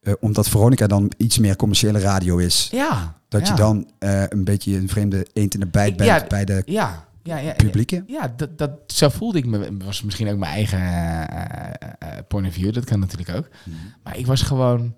eh, 0.00 0.12
omdat 0.20 0.48
Veronica 0.48 0.86
dan 0.86 1.12
iets 1.16 1.38
meer 1.38 1.56
commerciële 1.56 1.98
radio 1.98 2.36
is, 2.36 2.68
Ja. 2.72 3.14
dat 3.28 3.46
ja. 3.46 3.52
je 3.52 3.58
dan 3.60 3.90
eh, 3.98 4.22
een 4.28 4.44
beetje 4.44 4.76
een 4.76 4.88
vreemde 4.88 5.26
eend 5.32 5.54
in 5.54 5.60
de 5.60 5.66
bijt 5.66 5.96
bent 5.96 6.08
Ja, 6.10 6.24
bij 6.28 6.44
de 6.44 6.62
Ja, 6.66 7.06
ja, 7.22 7.36
ja. 7.38 7.52
publieke? 7.52 8.04
Ja, 8.06 8.32
dat, 8.36 8.58
dat, 8.58 8.70
zo 8.86 9.08
voelde 9.08 9.38
ik 9.38 9.46
me. 9.46 9.76
was 9.84 10.02
misschien 10.02 10.28
ook 10.28 10.38
mijn 10.38 10.52
eigen 10.52 10.78
eh, 10.80 12.08
point 12.28 12.46
of 12.46 12.52
view, 12.52 12.72
dat 12.72 12.84
kan 12.84 12.98
natuurlijk 13.00 13.36
ook. 13.36 13.48
Mhm. 13.64 13.76
Maar 14.02 14.18
ik 14.18 14.26
was 14.26 14.42
gewoon... 14.42 14.94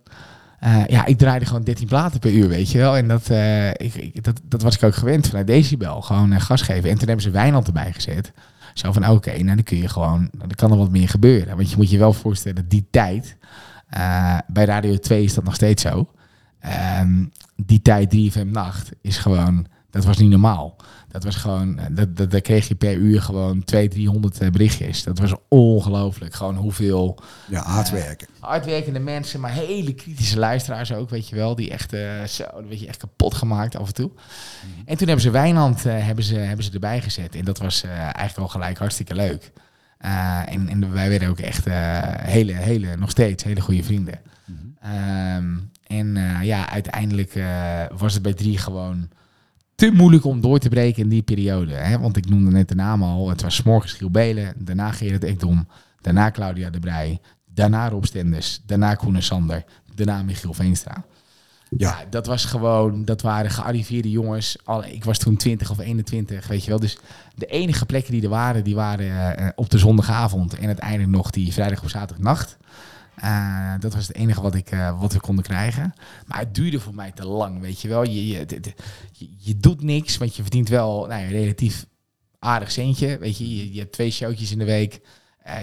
Ja, 0.86 1.06
ik 1.06 1.18
draaide 1.18 1.46
gewoon 1.46 1.62
13 1.62 1.86
platen 1.86 2.20
per 2.20 2.32
uur, 2.32 2.48
weet 2.48 2.70
je 2.70 2.78
wel. 2.78 2.96
En 2.96 3.08
dat, 3.08 3.28
ik, 3.76 3.94
ik- 3.94 4.24
dat, 4.24 4.40
dat 4.44 4.62
was 4.62 4.74
ik 4.74 4.82
ook 4.82 4.94
gewend 4.94 5.26
vanuit 5.28 5.46
Decibel. 5.46 6.00
Gewoon 6.00 6.40
gas 6.40 6.62
geven. 6.62 6.90
En 6.90 6.98
toen 6.98 7.06
hebben 7.06 7.24
ze 7.24 7.30
Wijnand 7.30 7.66
erbij 7.66 7.92
gezet. 7.92 8.32
Zo 8.74 8.92
van, 8.92 9.08
oké, 9.08 9.30
nou 9.30 9.44
dan 9.54 9.62
kun 9.62 9.76
je 9.78 9.88
gewoon... 9.88 10.30
Dan 10.38 10.48
kan 10.54 10.70
er 10.70 10.76
wat 10.76 10.90
meer 10.90 11.08
gebeuren. 11.08 11.56
Want 11.56 11.70
je 11.70 11.76
moet 11.76 11.90
je 11.90 11.98
wel 11.98 12.12
voorstellen, 12.12 12.68
die 12.68 12.86
tijd... 12.90 13.36
eh, 13.90 14.38
bij 14.46 14.64
Radio 14.64 14.96
2 14.98 15.24
is 15.24 15.34
dat 15.34 15.44
nog 15.44 15.54
steeds 15.54 15.82
zo. 15.82 16.08
Ehm, 16.60 17.24
die 17.56 17.82
tijd 17.82 18.10
3FM 18.10 18.46
Nacht 18.50 18.90
is 19.02 19.18
gewoon... 19.18 19.66
Dat 19.90 20.04
was 20.04 20.18
niet 20.18 20.30
normaal. 20.30 20.76
Dat 21.08 21.24
was 21.24 21.36
gewoon... 21.36 21.78
eh, 21.78 21.86
Dat, 21.90 22.16
dat, 22.16 22.30
daar 22.30 22.40
kreeg 22.40 22.68
je 22.68 22.74
per 22.74 22.94
uur 22.94 23.22
gewoon 23.22 23.64
200, 23.64 23.92
300 24.00 24.40
eh, 24.40 24.50
berichtjes. 24.50 25.02
Dat 25.02 25.18
was 25.18 25.32
ongelooflijk. 25.48 26.34
Gewoon 26.34 26.56
hoeveel 26.56 27.18
Ja, 27.48 27.62
hard 27.62 27.90
werken. 27.90 28.28
hardwerkende 28.40 28.98
mensen, 28.98 29.40
maar 29.40 29.50
hele 29.52 29.94
kritische 29.94 30.38
luisteraars 30.38 30.92
ook, 30.92 31.10
weet 31.10 31.28
je 31.28 31.36
wel. 31.36 31.54
Die 31.54 31.70
echt, 31.70 31.92
eh, 31.92 32.24
zo, 32.24 32.44
weet 32.68 32.80
je, 32.80 32.86
echt 32.86 32.96
kapot 32.98 33.34
gemaakt 33.34 33.76
af 33.76 33.86
en 33.86 33.94
toe. 33.94 34.10
En 34.84 34.96
toen 34.96 35.06
hebben 35.06 35.24
ze 35.24 35.30
Wijnand 35.30 35.82
hebben 35.82 36.24
ze, 36.24 36.34
hebben 36.34 36.64
ze 36.64 36.70
erbij 36.72 37.00
gezet. 37.00 37.34
En 37.34 37.44
dat 37.44 37.58
was 37.58 37.82
eigenlijk 37.82 38.36
al 38.38 38.48
gelijk 38.48 38.78
hartstikke 38.78 39.14
leuk. 39.14 39.52
Eh, 40.00 40.52
en, 40.52 40.68
en 40.68 40.92
wij 40.92 41.08
werden 41.08 41.28
ook 41.28 41.38
echt 41.38 41.66
eh, 41.66 41.98
hele, 42.16 42.52
hele, 42.52 42.96
nog 42.96 43.10
steeds 43.10 43.44
hele 43.44 43.60
goede 43.60 43.82
vrienden. 43.82 44.20
Ehm, 44.80 45.56
en 45.86 46.16
eh, 46.16 46.42
ja, 46.42 46.70
uiteindelijk 46.70 47.42
was 47.96 48.14
het 48.14 48.22
bij 48.22 48.32
drie 48.32 48.58
gewoon 48.58 49.08
te 49.74 49.90
moeilijk 49.90 50.24
om 50.24 50.40
door 50.40 50.58
te 50.58 50.68
breken 50.68 51.02
in 51.02 51.08
die 51.08 51.22
periode. 51.22 51.74
Hè? 51.74 51.98
Want 51.98 52.16
ik 52.16 52.28
noemde 52.28 52.50
net 52.50 52.68
de 52.68 52.74
naam 52.74 53.02
al. 53.02 53.28
Het 53.28 53.42
was 53.42 53.62
morgens 53.62 53.92
Giel 53.92 54.10
Belen, 54.10 54.54
daarna 54.56 54.90
Gerard 54.90 55.24
Ekdom, 55.24 55.68
daarna 56.00 56.30
Claudia 56.30 56.70
de 56.70 56.78
Brij, 56.78 57.20
daarna 57.54 57.88
Rob 57.88 58.04
Stenders, 58.04 58.62
daarna 58.66 58.94
Koen 58.94 59.16
en 59.16 59.22
Sander, 59.22 59.64
daarna 59.94 60.22
Michiel 60.22 60.54
Veenstra. 60.54 61.04
Ja. 61.76 61.98
Ja, 61.98 62.04
dat 62.10 62.26
was 62.26 62.44
gewoon, 62.44 63.04
dat 63.04 63.22
waren 63.22 63.50
gearriveerde 63.50 64.10
jongens. 64.10 64.56
Al, 64.64 64.84
ik 64.84 65.04
was 65.04 65.18
toen 65.18 65.36
20 65.36 65.70
of 65.70 65.78
21, 65.78 66.46
weet 66.46 66.64
je 66.64 66.70
wel. 66.70 66.80
Dus 66.80 66.98
de 67.34 67.46
enige 67.46 67.86
plekken 67.86 68.12
die 68.12 68.22
er 68.22 68.28
waren, 68.28 68.64
die 68.64 68.74
waren 68.74 69.36
eh, 69.36 69.48
op 69.54 69.70
de 69.70 69.78
zondagavond 69.78 70.58
en 70.58 70.66
uiteindelijk 70.66 71.10
nog 71.10 71.30
die 71.30 71.52
vrijdag 71.52 71.82
of 71.82 71.90
zaterdagnacht. 71.90 72.56
Eh, 73.14 73.74
dat 73.80 73.94
was 73.94 74.06
het 74.06 74.16
enige 74.16 74.40
wat, 74.40 74.54
ik, 74.54 74.70
eh, 74.70 75.00
wat 75.00 75.12
we 75.12 75.20
konden 75.20 75.44
krijgen. 75.44 75.94
Maar 76.26 76.38
het 76.38 76.54
duurde 76.54 76.80
voor 76.80 76.94
mij 76.94 77.12
te 77.12 77.26
lang, 77.26 77.60
weet 77.60 77.80
je 77.80 77.88
wel. 77.88 78.04
Je, 78.04 78.26
je, 78.26 78.46
je, 79.38 79.56
doet 79.56 79.82
niks, 79.82 80.16
want 80.16 80.36
je 80.36 80.42
verdient 80.42 80.68
wel 80.68 81.06
nou, 81.06 81.22
een 81.22 81.30
relatief 81.30 81.86
aardig 82.38 82.70
centje. 82.70 83.18
Weet 83.18 83.38
je, 83.38 83.56
je, 83.56 83.72
je 83.72 83.78
hebt 83.78 83.92
twee 83.92 84.10
showtjes 84.10 84.52
in 84.52 84.58
de 84.58 84.64
week. 84.64 85.00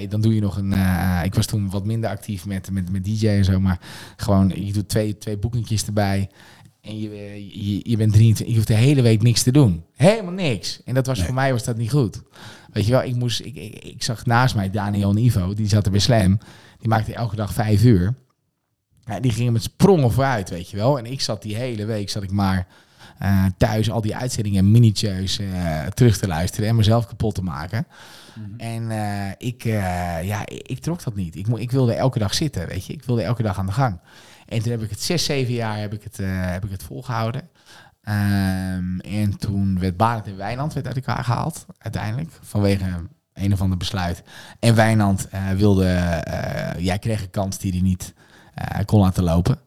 Dan 0.10 0.21
doe 0.21 0.36
je 0.36 0.41
nog 0.41 0.58
een. 0.58 0.73
eh, 0.73 1.21
ik 1.23 1.36
was 1.36 1.45
toen 1.45 1.69
wat 1.69 1.86
minder 1.86 2.10
actief 2.10 2.45
met, 2.45 2.71
met, 2.71 2.91
met 2.91 3.06
DJ 3.06 3.28
en 3.28 3.45
zo, 3.45 3.60
maar 3.60 3.80
gewoon 4.17 4.52
je 4.56 4.73
doet 4.73 4.89
twee, 4.89 5.17
twee 5.17 5.38
boekingjes 5.38 5.86
erbij. 5.86 6.30
En 6.82 7.00
je, 7.00 7.10
je, 7.65 7.89
je 7.89 7.97
bent 7.97 8.13
23, 8.13 8.47
je 8.47 8.56
hoeft 8.56 8.67
de 8.67 8.73
hele 8.73 9.02
week 9.02 9.21
niks 9.21 9.43
te 9.43 9.52
doen. 9.52 9.84
Helemaal 9.95 10.34
niks. 10.34 10.82
En 10.86 10.93
dat 10.93 11.06
was 11.06 11.17
Nee. 11.17 11.26
voor 11.26 11.36
mij 11.36 11.52
was 11.52 11.63
dat 11.63 11.78
niet 11.78 11.91
goed. 11.91 12.21
Weet 12.73 12.86
je 12.86 12.91
wel, 12.91 13.04
ik, 13.04 13.15
moest, 13.15 13.39
ik, 13.39 13.56
ik, 13.56 13.84
ik 13.84 14.04
zag 14.04 14.26
naast 14.26 14.56
mij 14.56 14.69
Daniel 14.69 15.10
en 15.10 15.17
Ivo, 15.17 15.54
die 15.54 15.67
zat 15.67 15.86
er 15.86 15.91
bij 15.91 16.00
Slam. 16.00 16.39
Die 16.80 16.88
maakte 16.88 17.13
elke 17.13 17.36
dag 17.36 17.54
vijf 17.54 17.84
uur. 17.84 18.13
Ja, 19.06 19.19
die 19.19 19.32
gingen 19.32 19.54
met 19.54 19.63
sprongen 19.63 20.12
vooruit, 20.12 20.50
weet 20.50 20.69
je 20.69 20.78
wel. 20.78 20.97
En 20.97 21.06
ik 21.06 21.21
zat 21.21 21.41
die 21.41 21.56
hele 21.56 21.86
week, 21.86 22.10
zat 22.10 22.23
ik 22.23 22.32
maar 22.32 22.67
eh, 23.19 23.45
thuis 23.58 23.91
al 23.91 24.02
die 24.02 24.15
uitzendingen 24.15 24.71
miniatjes 24.71 25.39
eh 25.39 25.86
terug 25.86 26.17
te 26.17 26.28
luisteren 26.28 26.69
en 26.69 26.76
mezelf 26.76 27.08
kapot 27.08 27.36
te 27.36 27.43
maken. 27.43 27.88
En 28.58 28.91
eh, 28.91 29.32
ik, 29.38 29.65
eh, 29.65 30.23
ja, 30.23 30.45
ik, 30.45 30.80
trok 30.80 31.04
dat 31.04 31.15
niet. 31.15 31.36
Ik, 31.36 31.47
ik 31.47 31.71
wilde 31.71 31.93
elke 31.93 32.19
dag 32.19 32.34
zitten, 32.34 32.67
weet 32.67 32.86
je. 32.86 32.93
Ik 32.93 33.04
wilde 33.04 33.21
elke 33.21 33.43
dag 33.43 33.60
aan 33.60 33.65
de 33.65 33.71
gang. 33.71 34.00
En 34.45 34.62
toen 34.62 34.71
heb 34.71 34.82
ik 34.82 34.89
het 34.89 35.02
zes, 35.02 35.26
zeven 35.26 35.54
jaar 35.54 35.80
heb 35.80 35.93
ik 35.93 36.04
het, 36.04 36.19
eh, 36.19 36.28
heb 36.30 36.65
ik 36.65 36.71
het 36.71 36.84
volgehouden. 36.84 37.50
Ehm, 38.02 39.00
en 39.00 39.38
toen 39.38 39.80
werd 39.80 39.97
Barend 39.97 40.28
en 40.28 40.38
Wijnand 40.38 40.73
werd 40.73 40.88
uit 40.88 40.95
elkaar 40.95 41.23
gehaald, 41.23 41.65
uiteindelijk. 41.78 42.30
Vanwege 42.41 42.86
een 43.34 43.54
of 43.54 43.62
ander 43.62 43.78
besluit. 43.78 44.23
En 44.60 44.76
Wijnand 44.76 45.28
wilde, 45.56 46.23
jij 46.78 47.00
kreeg 47.00 47.21
een 47.21 47.30
kans 47.30 47.58
die 47.58 47.71
hij 47.71 47.82
niet 47.82 48.13
kon 48.86 49.00
laten 49.00 49.23
lopen. 49.23 49.60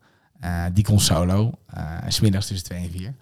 Die 0.72 0.84
kon 0.84 1.00
solo, 1.00 1.52
smiddags 2.08 2.46
tussen 2.46 2.68
twee 2.68 2.82
en 2.82 2.90
vier. 2.90 3.14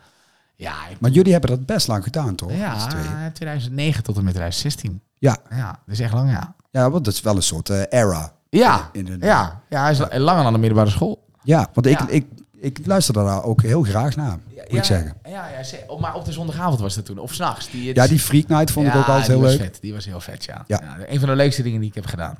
Ja, 0.61 0.89
ik, 0.91 1.01
Maar 1.01 1.11
jullie 1.11 1.33
hebben 1.33 1.51
dat 1.51 1.67
best 1.67 1.89
lang 1.89 2.03
gedaan, 2.05 2.35
toch? 2.35 2.53
Ja 2.53 3.31
2009 3.33 4.03
tot 4.03 4.17
en 4.17 4.25
met 4.25 4.35
2016. 4.35 5.01
Ja. 5.19 5.37
Ja, 5.51 5.67
dat 5.87 5.95
is 5.95 6.01
echt 6.01 6.13
lang, 6.13 6.31
ja. 6.31 6.55
ja, 6.71 6.91
want 6.91 7.05
dat 7.05 7.15
is 7.15 7.21
wel 7.21 7.37
een 7.37 7.43
soort 7.43 7.71
eh, 7.71 7.83
era. 7.89 8.33
Ja, 8.51 8.89
In 8.93 9.17
ja, 9.21 9.63
ja 9.69 9.83
hij 9.83 9.91
is 9.91 9.99
la- 9.99 10.19
langer 10.19 10.43
dan 10.43 10.53
de 10.53 10.59
middelbare 10.59 10.91
school. 10.91 11.25
Ja, 11.43 11.69
want 11.73 11.87
ik, 11.87 11.99
Ja. 11.99 12.09
ik, 12.09 12.27
ik 12.61 12.81
luister 12.87 13.15
daar 13.15 13.43
ook 13.45 13.63
heel 13.63 13.83
graag 13.83 14.17
naar, 14.17 14.31
moet 14.47 14.55
ja, 14.55 14.79
ik 14.79 14.85
zeggen. 14.85 15.15
Ja, 15.29 15.49
ja, 15.49 15.79
oh, 15.87 16.01
maar 16.01 16.15
op 16.15 16.25
de 16.25 16.33
zondagavond 16.33 16.81
was 16.81 16.95
dat 16.95 17.05
toen. 17.05 17.19
Of 17.19 17.35
s'nachts. 17.35 17.71
Die, 17.71 17.95
Ja, 17.95 18.07
die 18.07 18.19
Freak 18.19 18.49
Night 18.49 18.71
vond 18.71 18.87
ik 18.87 18.95
ook 18.95 19.07
altijd 19.07 19.27
heel 19.27 19.41
leuk. 19.41 19.61
Vet. 19.61 19.79
Die 19.81 19.93
was 19.93 20.05
heel 20.05 20.21
vet, 20.21 20.45
ja. 20.45 20.65
Ja. 20.67 20.97
Een 21.09 21.19
van 21.19 21.29
de 21.29 21.35
leukste 21.37 21.63
dingen 21.63 21.81
die 21.81 21.89
ik 21.89 21.95
heb 21.95 22.07
gedaan. 22.07 22.39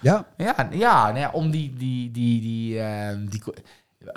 Ja, 0.00 0.24
Ja, 0.36 0.54
ja, 0.72 1.04
nou 1.06 1.18
ja 1.18 1.30
om 1.32 1.50
die, 1.50 1.74
die, 1.76 2.10
die, 2.10 2.40
die, 2.40 2.80
ehm, 2.80 3.26
die, 3.28 3.42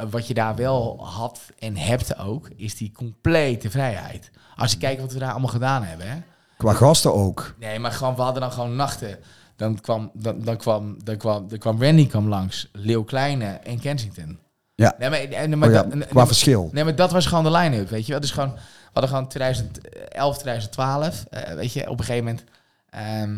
wat 0.10 0.28
je 0.28 0.34
daar 0.34 0.56
wel 0.56 1.06
had 1.08 1.40
en 1.60 1.78
hebt 1.78 2.18
ook, 2.18 2.50
is 2.56 2.76
die 2.78 2.92
complete 2.92 3.70
vrijheid. 3.70 4.32
Als 4.56 4.72
je 4.72 4.78
kijkt 4.78 5.02
wat 5.02 5.14
we 5.14 5.20
daar 5.20 5.32
allemaal 5.32 5.50
gedaan 5.50 5.84
hebben, 5.84 6.10
hè. 6.10 6.18
qua 6.58 6.74
gasten 6.74 7.14
ook. 7.14 7.56
Nee, 7.60 7.80
maar 7.80 7.92
gewoon, 7.92 8.16
we 8.16 8.22
hadden 8.22 8.42
dan 8.42 8.52
gewoon 8.52 8.76
nachten. 8.76 9.18
Dan 9.56 9.82
kwam, 9.82 10.12
dan, 10.14 10.40
dan 10.42 10.58
kwam, 10.58 10.98
dan 11.04 11.18
kwam, 11.18 11.48
dan 11.48 11.58
kwam 11.58 11.82
Randy 11.84 12.08
kwam 12.08 12.28
langs, 12.28 12.70
Leeuw 12.72 13.04
Kleine 13.04 13.46
en 13.46 13.80
Kensington. 13.80 14.40
Ja. 14.76 14.96
Nee, 14.98 15.10
maar, 15.10 15.20
en- 15.20 15.58
maar 15.58 15.68
Oh 15.70 15.74
ja, 15.74 15.84
dat, 15.84 15.94
nee, 15.94 16.04
qua 16.08 16.14
maar- 16.14 16.28
verschil. 16.28 16.70
Nee, 16.72 16.84
maar 16.84 16.96
dat 16.96 17.12
was 17.12 17.26
gewoon 17.26 17.44
de 17.44 17.52
line-up, 17.52 17.90
weet 17.90 18.06
je 18.06 18.12
wel. 18.12 18.22
Dus 18.22 18.32
gewoon, 18.32 18.54
we 18.54 18.60
hadden 18.94 19.10
gewoon 19.12 19.28
2011, 19.28 20.38
2012, 20.38 21.26
eh, 21.30 21.54
weet 21.54 21.74
je, 21.74 21.90
op 21.90 22.00
een 22.00 22.06
gegeven 22.06 22.26
moment... 22.26 22.44
eh, 22.90 23.22
eh, 23.24 23.36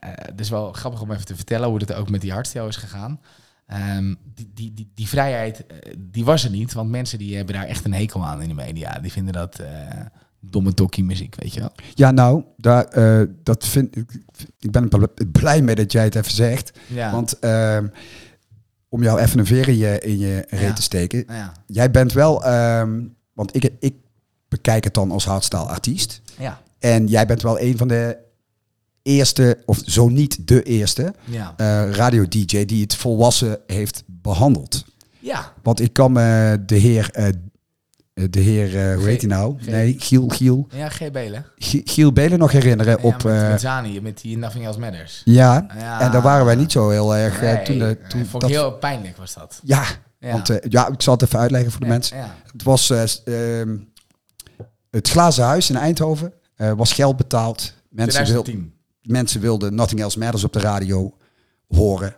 eh, 0.00 0.10
het 0.14 0.40
is 0.40 0.48
wel 0.50 0.72
grappig 0.72 1.00
om 1.00 1.12
even 1.12 1.24
te 1.26 1.36
vertellen 1.36 1.68
hoe 1.68 1.78
het 1.78 1.92
ook 1.94 2.10
met 2.10 2.20
die 2.20 2.32
hardstel 2.32 2.66
is 2.66 2.76
gegaan. 2.76 3.20
Ehm, 3.70 4.14
die, 4.34 4.50
die, 4.54 4.74
die, 4.74 4.90
die 4.94 5.08
vrijheid, 5.08 5.66
eh, 5.66 5.76
die 5.98 6.24
was 6.24 6.44
er 6.44 6.50
niet, 6.50 6.72
want 6.72 6.90
mensen 6.90 7.18
die 7.18 7.36
hebben 7.36 7.54
daar 7.54 7.64
echt 7.66 7.84
een 7.84 7.94
hekel 7.94 8.26
aan 8.26 8.42
in 8.42 8.48
de 8.48 8.54
media. 8.54 8.98
Die 8.98 9.12
vinden 9.12 9.32
dat 9.32 9.58
eh, 9.58 9.68
domme 10.40 10.74
tokkie 10.74 11.04
muziek, 11.04 11.34
weet 11.38 11.54
je 11.54 11.60
wel. 11.60 11.72
Ja, 11.94 12.10
nou, 12.10 12.44
daar, 12.56 12.84
eh, 12.84 13.26
dat 13.42 13.66
vind 13.66 13.96
ik. 13.96 14.20
Ik 14.58 14.70
ben 14.70 14.88
bl- 14.88 15.04
blij 15.32 15.62
mee 15.62 15.74
dat 15.74 15.92
jij 15.92 16.04
het 16.04 16.14
even 16.14 16.32
zegt. 16.32 16.78
Ja, 16.86 17.12
Want 17.12 17.38
ehm, 17.38 17.86
om 18.88 19.02
jou 19.02 19.20
even 19.20 19.38
een 19.38 19.46
veer 19.46 19.68
in 19.68 19.76
je, 19.78 19.98
in 20.00 20.18
je 20.18 20.44
reet 20.48 20.60
Ja. 20.60 20.72
te 20.72 20.82
steken. 20.82 21.24
ja, 21.28 21.52
Jij 21.66 21.90
bent 21.90 22.12
wel, 22.12 22.44
ehm, 22.44 23.02
want 23.32 23.54
ik, 23.56 23.70
ik 23.78 23.94
bekijk 24.48 24.84
het 24.84 24.94
dan 24.94 25.10
als 25.10 25.24
hardstyle 25.24 25.62
artiest. 25.62 26.20
ja, 26.38 26.60
En 26.78 27.06
jij 27.06 27.26
bent 27.26 27.42
wel 27.42 27.60
een 27.60 27.76
van 27.76 27.88
de 27.88 28.16
eerste, 29.02 29.58
of 29.66 29.80
zo 29.84 30.08
niet 30.08 30.48
de 30.48 30.62
eerste, 30.62 31.14
ja. 31.24 31.54
eh, 31.56 31.90
radio-dj 31.90 32.64
die 32.64 32.82
het 32.82 32.94
volwassen 32.96 33.58
heeft 33.66 34.02
behandeld. 34.06 34.84
ja. 35.18 35.52
Want 35.62 35.80
ik 35.80 35.92
kan 35.92 36.12
me 36.12 36.58
de 36.66 36.76
heer, 36.76 37.10
eh, 37.12 37.26
de 38.30 38.40
heer, 38.40 38.90
eh, 38.90 38.96
hoe 38.96 39.06
heet 39.06 39.20
hij 39.20 39.30
nou? 39.30 39.58
G- 39.62 39.66
Nee, 39.66 39.94
Giel, 39.98 40.28
Giel, 40.28 40.66
Ja, 40.74 40.88
G. 40.88 41.10
Belen. 41.10 41.44
G- 41.58 41.80
Giel 41.84 42.12
Belen 42.12 42.38
nog 42.38 42.52
herinneren 42.52 42.96
Ja, 43.00 43.02
op... 43.04 43.22
met, 43.22 43.48
met 43.48 43.60
Zani, 43.60 44.00
met 44.00 44.20
die 44.20 44.38
Nothing 44.38 44.64
Else 44.64 44.78
Matters. 44.78 45.22
ja, 45.24 45.66
Ja. 45.78 46.00
en 46.00 46.10
daar 46.12 46.22
waren 46.22 46.44
wij 46.44 46.54
niet 46.54 46.72
zo 46.72 46.88
heel 46.90 47.16
erg... 47.16 47.40
Nee, 47.40 47.62
toen, 47.62 47.78
de, 47.78 47.98
toen 48.08 48.26
vond 48.26 48.42
dat, 48.42 48.50
ik 48.50 48.56
heel 48.56 48.72
pijnlijk 48.72 49.16
was 49.16 49.34
dat. 49.34 49.60
Ja, 49.64 49.84
want 50.20 50.50
ja, 50.68 50.88
ik 50.88 51.02
zal 51.02 51.12
het 51.12 51.22
even 51.22 51.38
uitleggen 51.38 51.70
voor 51.70 51.80
de 51.80 51.86
mensen. 51.86 52.16
Ja. 52.16 52.34
Het 52.52 52.62
was 52.62 52.90
eh, 52.90 53.60
ehm, 53.60 53.76
het 54.90 55.08
Glazen 55.08 55.44
Huis 55.44 55.70
in 55.70 55.76
Eindhoven. 55.76 56.32
was 56.76 56.92
geld 56.92 57.16
betaald. 57.16 57.74
Mensen, 57.90 58.24
wil, 58.32 58.42
2010. 58.42 58.78
Mensen 59.02 59.40
wilden 59.40 59.74
Nothing 59.74 60.00
Else 60.00 60.18
Matters 60.18 60.44
op 60.44 60.52
de 60.52 60.58
radio 60.58 61.14
horen. 61.68 62.14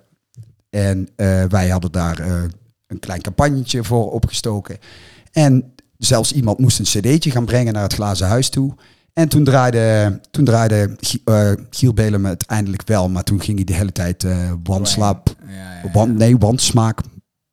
En 0.71 1.09
eh, 1.17 1.45
wij 1.45 1.69
hadden 1.69 1.93
daar 1.93 2.19
eh, 2.19 2.43
een 2.87 2.99
klein 2.99 3.21
campagnetje 3.21 3.85
voor 3.85 4.13
opgestoken. 4.13 4.79
En 5.33 5.75
zelfs 5.99 6.33
iemand 6.33 6.59
moest 6.59 6.79
een 6.79 6.85
cd'tje 6.85 7.31
gaan 7.31 7.45
brengen 7.45 7.73
naar 7.73 7.83
het 7.83 7.95
Glazen 7.95 8.27
Huis 8.27 8.49
toe. 8.49 8.75
En 9.13 9.29
toen 9.29 9.45
draaide, 9.45 10.21
toen 10.31 10.45
draaide 10.45 10.97
eh, 11.25 11.53
Giel 11.71 11.95
Belem 11.95 12.27
het 12.27 12.47
eindelijk 12.47 12.83
wel. 12.87 13.09
Maar 13.09 13.25
toen 13.25 13.41
ging 13.41 13.57
hij 13.57 13.65
de 13.65 13.75
hele 13.75 13.93
tijd 13.93 14.25
Ja, 15.47 15.53
ja, 15.53 15.81
ja. 15.83 15.91
One, 15.93 16.13
nee, 16.13 16.41
One 16.41 16.61
Smaak 16.61 17.01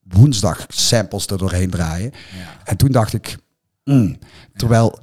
woensdag 0.02 0.66
samples 0.68 1.28
er 1.28 1.38
doorheen 1.38 1.70
draaien. 1.70 2.12
Ja. 2.12 2.58
En 2.64 2.78
toen 2.78 2.92
dacht 2.92 3.14
ik, 3.14 3.38
mm, 3.84 4.18
terwijl 4.54 5.00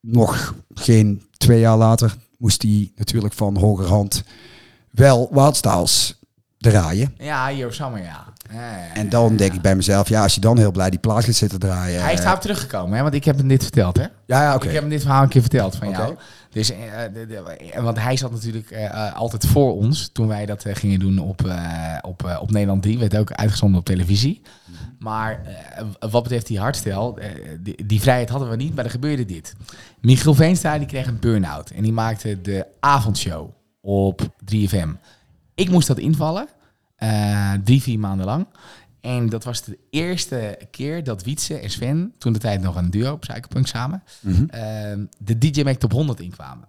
nog 0.00 0.54
geen 0.74 1.22
twee 1.36 1.60
jaar 1.60 1.76
later 1.76 2.16
moest 2.44 2.62
hij 2.62 2.92
natuurlijk 2.96 3.34
van 3.34 3.56
hogerhand 3.56 4.22
wel 4.90 5.28
Wildstyles 5.32 6.18
draaien. 6.58 7.14
Ja, 7.18 7.70
Summer, 7.70 8.02
ja. 8.02 8.24
Ja, 8.52 8.60
ja, 8.60 8.76
ja. 8.76 8.94
En 8.94 9.08
dan 9.08 9.36
denk 9.36 9.52
ik 9.52 9.60
bij 9.60 9.76
mezelf, 9.76 10.08
ja, 10.08 10.22
als 10.22 10.34
je 10.34 10.40
dan 10.40 10.58
heel 10.58 10.70
blij 10.70 10.90
die 10.90 10.98
plaats 10.98 11.24
gaat 11.24 11.34
zitten 11.34 11.58
draaien. 11.58 12.02
Hij 12.02 12.12
is 12.12 12.18
eh, 12.18 12.24
daarop 12.24 12.42
teruggekomen, 12.42 12.96
hè? 12.96 13.02
want 13.02 13.14
ik 13.14 13.24
heb 13.24 13.36
hem 13.36 13.48
dit 13.48 13.62
verteld, 13.62 13.96
hè? 13.96 14.02
Ja, 14.26 14.42
ja, 14.42 14.54
oké. 14.54 14.66
Ik 14.66 14.72
heb 14.72 14.80
hem 14.80 14.90
dit 14.90 15.02
verhaal 15.02 15.22
een 15.22 15.28
keer 15.28 15.40
verteld 15.40 15.76
van 15.76 15.90
jou. 15.90 16.14
Dus, 16.54 16.70
eh, 16.70 17.82
want 17.82 17.98
hij 17.98 18.16
zat 18.16 18.30
natuurlijk 18.30 18.70
eh, 18.70 18.84
eh, 18.84 19.14
altijd 19.14 19.46
voor 19.46 19.76
ons 19.76 20.08
toen 20.12 20.26
wij 20.26 20.46
dat 20.46 20.64
gingen 20.68 20.98
doen 20.98 21.18
op, 21.18 21.40
op, 22.02 22.38
op 22.40 22.50
Nederland 22.50 22.82
3. 22.82 22.98
Werd 22.98 23.16
ook 23.16 23.32
uitgezonden 23.32 23.78
op 23.78 23.84
televisie. 23.84 24.42
Maar 24.98 25.40
wat 25.98 26.22
betreft 26.22 26.46
die 26.46 26.58
hardstijl, 26.58 27.18
eh, 27.18 27.30
die, 27.84 28.00
vrijheid 28.00 28.28
hadden 28.28 28.50
we 28.50 28.56
niet, 28.56 28.74
maar 28.74 28.84
er 28.84 28.90
gebeurde 28.90 29.24
dit. 29.24 29.54
Michiel 30.00 30.34
Veenstra 30.34 30.78
die 30.78 30.86
kreeg 30.86 31.06
een 31.06 31.18
burn-out 31.18 31.70
en 31.70 31.82
die 31.82 31.92
maakte 31.92 32.40
de 32.40 32.66
avondshow 32.80 33.50
op 33.80 34.20
3FM. 34.44 34.92
Ik 35.54 35.70
moest 35.70 35.88
dat 35.88 35.98
invallen, 35.98 36.48
drie, 37.64 37.82
vier 37.82 37.98
maanden 37.98 38.26
lang. 38.26 38.46
En 39.04 39.28
dat 39.28 39.44
was 39.44 39.62
de 39.62 39.78
eerste 39.90 40.58
keer 40.70 41.04
dat 41.04 41.22
Wietse 41.22 41.58
en 41.58 41.70
Sven, 41.70 42.14
toen 42.18 42.32
de 42.32 42.38
tijd 42.38 42.60
nog 42.60 42.76
een 42.76 42.90
duo, 42.90 43.16
Psychopunk 43.16 43.66
samen, 43.66 44.02
ehm, 44.48 45.04
de 45.18 45.38
DJ 45.38 45.62
Mac 45.62 45.78
Top 45.78 45.92
100 45.92 46.20
inkwamen. 46.20 46.68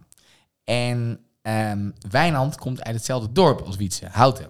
En 0.63 1.19
ehm 1.41 1.89
Wijnand 2.09 2.57
komt 2.57 2.83
uit 2.83 2.95
hetzelfde 2.95 3.31
dorp 3.31 3.61
als 3.61 3.75
Wietse, 3.75 4.07
Houten. 4.11 4.47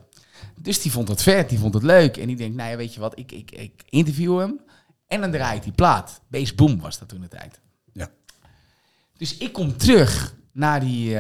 Dus 0.62 0.82
die 0.82 0.92
vond 0.92 1.08
het 1.08 1.22
vet, 1.22 1.50
die 1.50 1.60
vond 1.60 1.74
het 1.74 1.84
leuk. 1.84 2.18
En 2.18 2.28
die 2.28 2.36
denkt, 2.36 2.56
nou 2.56 2.70
ja, 2.70 2.78
weet 2.78 2.94
je 2.94 3.00
wat, 3.00 3.20
ik, 3.20 3.32
ik, 3.32 3.52
ik 3.52 3.84
interview 3.90 4.40
hem 4.40 4.60
en 5.08 5.22
dan 5.22 5.32
draai 5.32 5.58
ik 5.58 5.64
die 5.64 5.72
plaat. 5.72 6.22
Base 6.28 6.56
Boom 6.56 6.80
was 6.80 7.00
dat 7.00 7.08
toen 7.08 7.22
de 7.22 7.28
tijd. 7.28 7.60
Ja. 7.94 8.10
Dus 9.18 9.38
ik 9.38 9.54
kom 9.54 9.78
terug 9.78 10.36
naar, 10.52 10.80
die, 10.80 11.16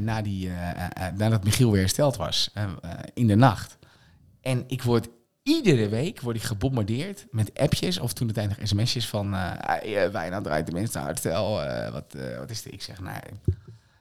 naar 0.00 0.22
die, 0.22 0.50
eh, 0.50 1.06
nadat 1.16 1.44
Michiel 1.44 1.70
weer 1.70 1.80
hersteld 1.80 2.16
was, 2.16 2.50
in 3.14 3.26
de 3.26 3.36
nacht. 3.36 3.78
En 4.40 4.64
ik 4.66 4.82
word 4.82 5.08
iedere 5.56 5.88
week 5.88 6.20
word 6.20 6.36
ik 6.36 6.42
gebombardeerd 6.42 7.26
met 7.30 7.58
appjes 7.58 7.98
of 7.98 8.12
toen 8.12 8.30
nog 8.34 8.56
sms'jes 8.62 9.08
van 9.08 9.32
hey, 9.32 10.06
uh, 10.06 10.36
draait 10.36 10.66
de 10.66 10.72
mensen 10.72 11.00
eh 11.06 11.92
wat, 11.92 12.14
wat 12.38 12.50
is 12.50 12.62
dit? 12.62 12.72
Ik 12.72 12.82
zeg, 12.82 13.00
nee, 13.00 13.12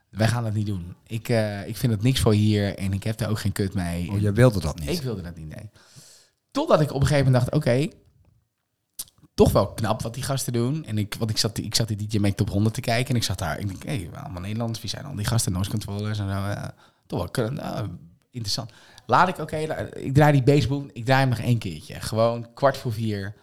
wij 0.09 0.27
gaan 0.27 0.43
dat 0.43 0.53
niet 0.53 0.65
doen. 0.65 0.95
Ik, 1.07 1.29
ik 1.65 1.77
vind 1.77 1.91
het 1.93 2.01
niks 2.01 2.19
voor 2.19 2.33
hier 2.33 2.77
en 2.77 2.93
ik 2.93 3.03
heb 3.03 3.17
daar 3.17 3.29
ook 3.29 3.39
geen 3.39 3.51
kut 3.51 3.73
mee. 3.73 4.11
Oh, 4.11 4.19
jij 4.19 4.33
wilde 4.33 4.59
dat 4.59 4.79
niet. 4.79 4.89
Ik 4.89 5.01
wilde 5.01 5.21
dat 5.21 5.35
niet, 5.35 5.55
nee. 5.55 5.69
Totdat 6.51 6.81
ik 6.81 6.93
op 6.93 7.01
een 7.01 7.07
gegeven 7.07 7.31
moment 7.31 7.43
dacht, 7.43 7.55
oké, 7.55 7.87
toch 9.33 9.51
wel 9.51 9.73
knap 9.73 10.01
wat 10.01 10.13
die 10.13 10.23
gasten 10.23 10.53
doen. 10.53 10.85
En 10.85 10.97
ik, 10.97 11.15
want 11.19 11.29
ik 11.29 11.37
zat, 11.37 11.57
ik 11.57 11.75
zat 11.75 11.87
die 11.87 12.07
DJ 12.07 12.17
Make 12.17 12.35
Top 12.35 12.49
100 12.49 12.73
te 12.75 12.81
kijken 12.81 13.09
en 13.09 13.15
ik 13.15 13.23
zat 13.23 13.37
daar. 13.37 13.59
Ik 13.59 13.67
denk, 13.67 13.83
hé, 13.83 13.95
hey, 13.95 14.21
allemaal 14.21 14.41
Nederlands, 14.41 14.81
wie 14.81 14.89
zijn 14.89 15.05
al 15.05 15.15
die 15.15 15.25
gasten, 15.25 15.51
noise 15.51 15.69
controllers 15.69 16.19
en 16.19 16.29
zo. 16.29 16.71
toch 17.07 17.29
wel 17.31 17.59
interessant. 18.31 18.71
Laat 19.09 19.27
ik, 19.27 19.37
oké, 19.37 19.57
ik 19.95 20.13
draai 20.13 20.31
die 20.31 20.43
baseboom, 20.43 20.89
ik 20.93 21.05
draai 21.05 21.19
hem 21.19 21.29
nog 21.29 21.39
één 21.39 21.57
keertje. 21.57 21.99
Gewoon 21.99 22.53
kwart 22.53 22.77
voor 22.77 22.93
vier, 22.93 23.35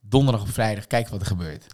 donderdag 0.00 0.42
of 0.42 0.50
vrijdag, 0.50 0.86
kijken 0.86 1.12
wat 1.12 1.20
er 1.20 1.26
gebeurt. 1.26 1.66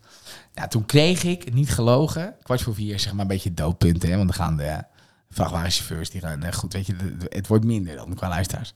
Nou, 0.54 0.68
toen 0.68 0.86
kreeg 0.86 1.22
ik, 1.22 1.52
niet 1.54 1.70
gelogen, 1.70 2.36
kwart 2.42 2.62
voor 2.62 2.74
vier, 2.74 3.00
zeg 3.00 3.12
maar 3.12 3.20
een 3.20 3.26
beetje 3.26 3.54
doodpunten. 3.54 4.10
Hè, 4.10 4.16
want 4.16 4.28
dan 4.28 4.36
gaan 4.36 4.56
de 4.56 4.84
vrachtwagenchauffeurs, 5.30 6.10
die 6.10 6.20
gaan, 6.20 6.42
eh, 6.42 6.52
goed, 6.52 6.72
weet 6.72 6.86
je, 6.86 7.16
het 7.28 7.46
wordt 7.46 7.64
minder 7.64 7.96
dan 7.96 8.14
qua 8.14 8.28
luisteraars. 8.28 8.74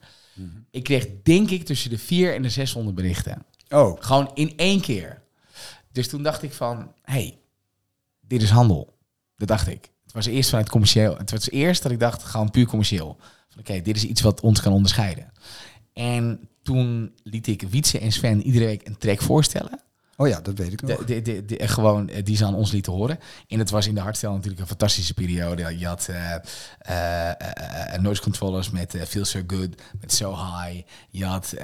Ik 0.70 0.84
kreeg, 0.84 1.06
denk 1.22 1.50
ik, 1.50 1.64
tussen 1.64 1.90
de 1.90 1.98
vier 1.98 2.34
en 2.34 2.42
de 2.42 2.50
600 2.50 2.96
berichten. 2.96 3.44
Oh, 3.68 4.02
Gewoon 4.02 4.30
in 4.34 4.52
één 4.56 4.80
keer. 4.80 5.22
Dus 5.92 6.08
toen 6.08 6.22
dacht 6.22 6.42
ik 6.42 6.52
van, 6.52 6.92
hey, 7.02 7.38
dit 8.20 8.42
is 8.42 8.50
handel. 8.50 8.96
Dat 9.36 9.48
dacht 9.48 9.68
ik. 9.68 9.90
Het 10.04 10.12
was 10.12 10.26
eerst 10.26 10.50
vanuit 10.50 10.68
commercieel. 10.68 11.16
Het 11.16 11.30
was 11.30 11.50
eerst 11.50 11.82
dat 11.82 11.92
ik 11.92 11.98
dacht, 11.98 12.22
gewoon 12.22 12.50
puur 12.50 12.66
commercieel. 12.66 13.18
Van 13.50 13.60
oké, 13.60 13.80
dit 13.82 13.96
is 13.96 14.04
iets 14.04 14.20
wat 14.20 14.40
ons 14.40 14.60
kan 14.60 14.72
onderscheiden. 14.72 15.32
En 15.92 16.48
toen 16.62 17.12
liet 17.22 17.46
ik 17.46 17.62
Wietse 17.70 17.98
en 17.98 18.12
Sven 18.12 18.42
iedere 18.42 18.64
week 18.64 18.86
een 18.86 18.98
track 18.98 19.20
voorstellen. 19.22 19.80
oh 20.16 20.28
ja, 20.28 20.40
dat 20.40 20.58
weet 20.58 20.72
ik 20.72 20.82
nog. 20.82 21.04
De, 21.04 21.22
de, 21.22 21.22
de, 21.22 21.56
de- 21.56 21.68
gewoon 21.68 22.08
eh, 22.08 22.24
die 22.24 22.36
ze 22.36 22.44
aan 22.44 22.54
ons 22.54 22.72
lieten 22.72 22.92
horen. 22.92 23.18
En 23.48 23.58
het 23.58 23.70
was 23.70 23.86
in 23.86 23.94
de 23.94 24.00
hardstyle 24.00 24.32
natuurlijk 24.32 24.60
een 24.60 24.66
fantastische 24.66 25.14
periode. 25.14 25.78
Je 25.78 25.86
had 25.86 26.08
eh, 26.80 27.98
noise 28.00 28.22
controllers 28.22 28.70
met 28.70 28.94
Feel 29.08 29.24
So 29.24 29.40
Good, 29.46 29.68
met 30.00 30.12
So 30.12 30.30
High. 30.36 30.82
Je 31.10 31.24
had 31.24 31.54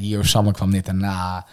Year 0.00 0.20
of 0.20 0.26
Summer 0.26 0.52
kwam 0.52 0.70
net 0.70 0.84
daarna. 0.84 1.46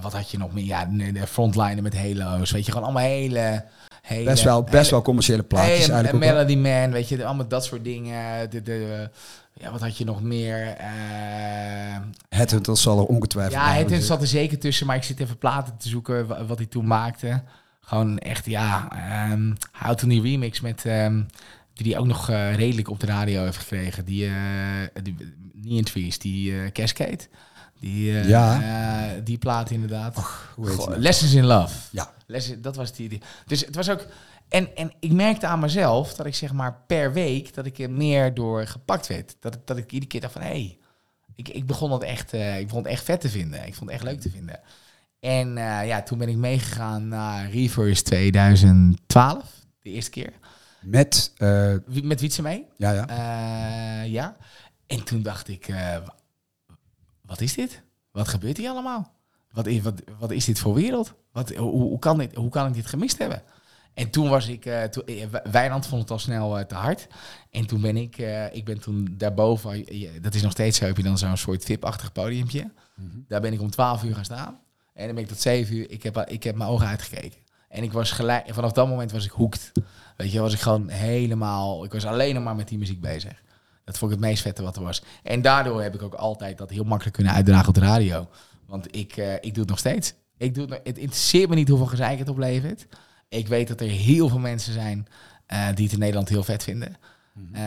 Wat 0.00 0.12
had 0.12 0.30
je 0.30 0.38
nog 0.38 0.52
meer? 0.52 0.64
Ja, 0.64 0.84
de, 0.84 1.12
de 1.12 1.26
frontliner 1.26 1.82
met 1.82 1.96
Halo's. 1.96 2.50
Weet 2.50 2.66
je, 2.66 2.72
gewoon 2.72 2.86
allemaal 2.88 3.08
hele... 3.08 3.64
hele 4.06 4.24
Best 4.24 4.42
wel, 4.44 4.62
best 4.62 4.74
hele- 4.76 4.90
wel 4.90 5.02
commerciële 5.02 5.42
plaatjes 5.42 5.76
Hey, 5.76 5.84
en- 5.86 5.92
eigenlijk 5.92 6.24
en 6.24 6.34
wel. 6.34 6.44
Melody 6.44 6.68
Man, 6.68 6.90
weet 6.92 7.08
je, 7.08 7.24
allemaal 7.24 7.48
dat 7.48 7.64
soort 7.64 7.84
dingen. 7.84 8.50
De, 8.50 8.62
de, 8.62 9.10
ja, 9.52 9.70
wat 9.70 9.80
had 9.80 9.98
je 9.98 10.04
nog 10.04 10.22
meer? 10.22 10.66
Eh, 10.66 11.96
Het 12.28 12.50
Hunter 12.50 12.76
zal 12.76 12.98
er 12.98 13.04
ongetwijfeld 13.04 13.54
ja, 13.54 13.76
zitten. 13.76 14.02
zat 14.02 14.20
er 14.20 14.26
zeker 14.26 14.58
tussen, 14.58 14.86
maar 14.86 14.96
ik 14.96 15.02
zit 15.02 15.20
even 15.20 15.38
platen 15.38 15.76
te 15.76 15.88
zoeken 15.88 16.26
wa- 16.26 16.44
wat 16.44 16.58
hij 16.58 16.66
toen 16.66 16.86
maakte. 16.86 17.42
Gewoon 17.80 18.18
echt, 18.18 18.46
ja, 18.46 18.88
um, 19.32 19.52
How 19.72 19.94
to 19.96 20.08
die 20.08 20.22
remix 20.22 20.60
met, 20.60 20.84
ehm, 20.84 21.22
die 21.74 21.92
hij 21.92 22.00
ook 22.00 22.06
nog 22.06 22.30
eh, 22.30 22.54
redelijk 22.54 22.90
op 22.90 23.00
de 23.00 23.06
radio 23.06 23.42
heeft 23.44 23.56
gekregen. 23.56 24.04
Die, 24.04 24.26
eh 24.26 24.32
die 25.02 25.16
niet 25.52 25.78
in 25.78 25.84
Trees, 25.84 26.18
die 26.18 26.72
Cascade. 26.72 27.18
Die, 27.80 28.18
eh, 28.20 28.28
Ja. 28.28 28.60
eh, 29.14 29.20
die 29.24 29.38
plaat 29.38 29.70
inderdaad. 29.70 30.16
Goh, 30.18 30.76
nou? 30.88 30.98
Lessons 30.98 31.32
in 31.34 31.44
Love. 31.44 31.74
Ja. 31.90 32.12
Dat 32.58 32.76
was 32.76 32.92
die, 32.92 33.08
die. 33.08 33.20
Dus 33.46 33.60
het 33.60 33.74
was 33.74 33.90
ook. 33.90 34.06
En, 34.48 34.76
en 34.76 34.92
ik 35.00 35.12
merkte 35.12 35.46
aan 35.46 35.58
mezelf 35.60 36.14
dat 36.14 36.26
ik 36.26 36.34
zeg 36.34 36.52
maar 36.52 36.78
per 36.86 37.12
week 37.12 37.54
dat 37.54 37.66
ik 37.66 37.78
er 37.78 37.90
meer 37.90 38.34
door 38.34 38.66
gepakt 38.66 39.06
werd. 39.06 39.36
Dat, 39.40 39.58
dat 39.64 39.76
ik 39.76 39.92
iedere 39.92 40.10
keer 40.10 40.20
dacht 40.20 40.32
van 40.32 40.42
hé, 40.42 40.48
hey, 40.48 40.78
ik, 41.34 41.48
ik 41.48 41.66
begon 41.66 41.92
het 41.92 42.02
echt, 42.02 42.32
eh, 42.32 42.58
ik 42.58 42.66
begon 42.66 42.82
het 42.82 42.92
echt 42.92 43.04
vet 43.04 43.20
te 43.20 43.28
vinden. 43.28 43.66
Ik 43.66 43.74
vond 43.74 43.90
het 43.90 44.00
echt 44.00 44.08
leuk 44.10 44.20
te 44.20 44.30
vinden. 44.30 44.60
En 45.20 45.48
ja, 45.86 46.02
toen 46.02 46.18
ben 46.18 46.28
ik 46.28 46.36
meegegaan 46.36 47.08
naar 47.08 47.50
Reverse 47.50 48.02
2012, 48.02 49.44
de 49.82 49.90
eerste 49.90 50.10
keer. 50.10 50.32
Met, 50.80 51.32
Wie- 51.86 52.04
Met 52.04 52.20
Wietse 52.20 52.42
mee. 52.42 52.66
ja, 52.76 52.92
ja. 52.92 54.02
Ja. 54.02 54.36
En 54.86 55.04
toen 55.04 55.22
dacht 55.22 55.48
ik, 55.48 55.68
wat 57.26 57.40
is 57.40 57.54
dit? 57.54 57.82
Wat 58.10 58.28
gebeurt 58.28 58.56
hier 58.56 58.70
allemaal? 58.70 59.14
Wat 59.50 59.66
is, 59.66 59.80
wat, 59.80 60.02
wat 60.18 60.30
is 60.30 60.44
dit 60.44 60.58
voor 60.58 60.74
wereld? 60.74 61.14
Wat, 61.32 61.54
hoe, 61.54 61.70
hoe, 61.70 61.98
kan 61.98 62.18
dit, 62.18 62.34
hoe 62.34 62.50
kan 62.50 62.66
ik 62.66 62.74
dit 62.74 62.86
gemist 62.86 63.18
hebben? 63.18 63.42
En 63.94 64.10
toen 64.10 64.28
was 64.28 64.48
ik, 64.48 64.66
eh, 64.66 64.82
Wijnand 65.50 65.86
vond 65.86 66.02
het 66.02 66.10
al 66.10 66.18
snel 66.18 66.58
eh, 66.58 66.64
te 66.64 66.74
hard. 66.74 67.06
En 67.50 67.66
toen 67.66 67.80
ben 67.80 67.96
ik, 67.96 68.16
ik 68.52 68.64
ben 68.64 68.80
toen 68.80 69.14
daarboven, 69.16 69.86
dat 70.22 70.34
is 70.34 70.42
nog 70.42 70.52
steeds 70.52 70.78
zo, 70.78 70.84
heb 70.84 70.96
je 70.96 71.02
dan 71.02 71.18
zo'n 71.18 71.36
soort 71.36 71.64
VIP-achtig 71.64 72.12
podiumpje. 72.12 72.70
Daar 73.28 73.40
ben 73.40 73.52
ik 73.52 73.60
om 73.60 73.70
12 73.70 74.04
uur 74.04 74.14
gaan 74.14 74.24
staan. 74.24 74.60
En 74.92 75.06
dan 75.06 75.14
ben 75.14 75.24
ik 75.24 75.30
tot 75.30 75.40
7 75.40 75.76
uur, 75.76 75.90
ik 75.90 76.02
heb, 76.02 76.18
ik 76.28 76.42
heb 76.42 76.56
mijn 76.56 76.70
ogen 76.70 76.86
uitgekeken. 76.86 77.38
En 77.68 77.82
ik 77.82 77.92
was 77.92 78.10
gelijk, 78.10 78.54
vanaf 78.54 78.72
dat 78.72 78.88
moment 78.88 79.12
was 79.12 79.24
ik 79.24 79.30
hoekt. 79.30 79.72
Weet 80.16 80.32
je, 80.32 80.40
was 80.40 80.52
ik 80.52 80.60
gewoon 80.60 80.88
helemaal, 80.88 81.84
ik 81.84 81.92
was 81.92 82.04
alleen 82.04 82.34
nog 82.34 82.44
maar 82.44 82.56
met 82.56 82.68
die 82.68 82.78
muziek 82.78 83.00
bezig. 83.00 83.42
Dat 83.86 83.98
vond 83.98 84.12
ik 84.12 84.18
het 84.18 84.26
meest 84.26 84.42
vette 84.42 84.62
wat 84.62 84.76
er 84.76 84.82
was. 84.82 85.02
En 85.22 85.42
daardoor 85.42 85.82
heb 85.82 85.94
ik 85.94 86.02
ook 86.02 86.14
altijd 86.14 86.58
dat 86.58 86.70
heel 86.70 86.84
makkelijk 86.84 87.16
kunnen 87.16 87.32
uitdragen 87.32 87.68
op 87.68 87.74
de 87.74 87.80
radio. 87.80 88.28
Want 88.66 88.96
ik, 88.96 89.16
eh, 89.16 89.34
ik 89.34 89.40
doe 89.54 89.58
het 89.58 89.68
nog 89.68 89.78
steeds. 89.78 90.14
Ik 90.38 90.54
doe 90.54 90.62
het, 90.62 90.72
nog- 90.72 90.80
het 90.84 90.98
interesseert 90.98 91.48
me 91.48 91.54
niet 91.54 91.68
hoeveel 91.68 91.86
gezeik 91.86 92.18
het 92.18 92.28
oplevert. 92.28 92.86
Ik 93.28 93.48
weet 93.48 93.68
dat 93.68 93.80
er 93.80 93.86
heel 93.88 94.28
veel 94.28 94.38
mensen 94.38 94.72
zijn 94.72 95.06
eh, 95.46 95.66
die 95.74 95.84
het 95.84 95.92
in 95.92 95.98
Nederland 95.98 96.28
heel 96.28 96.42
vet 96.44 96.62
vinden. 96.62 96.96
Eh, 97.52 97.60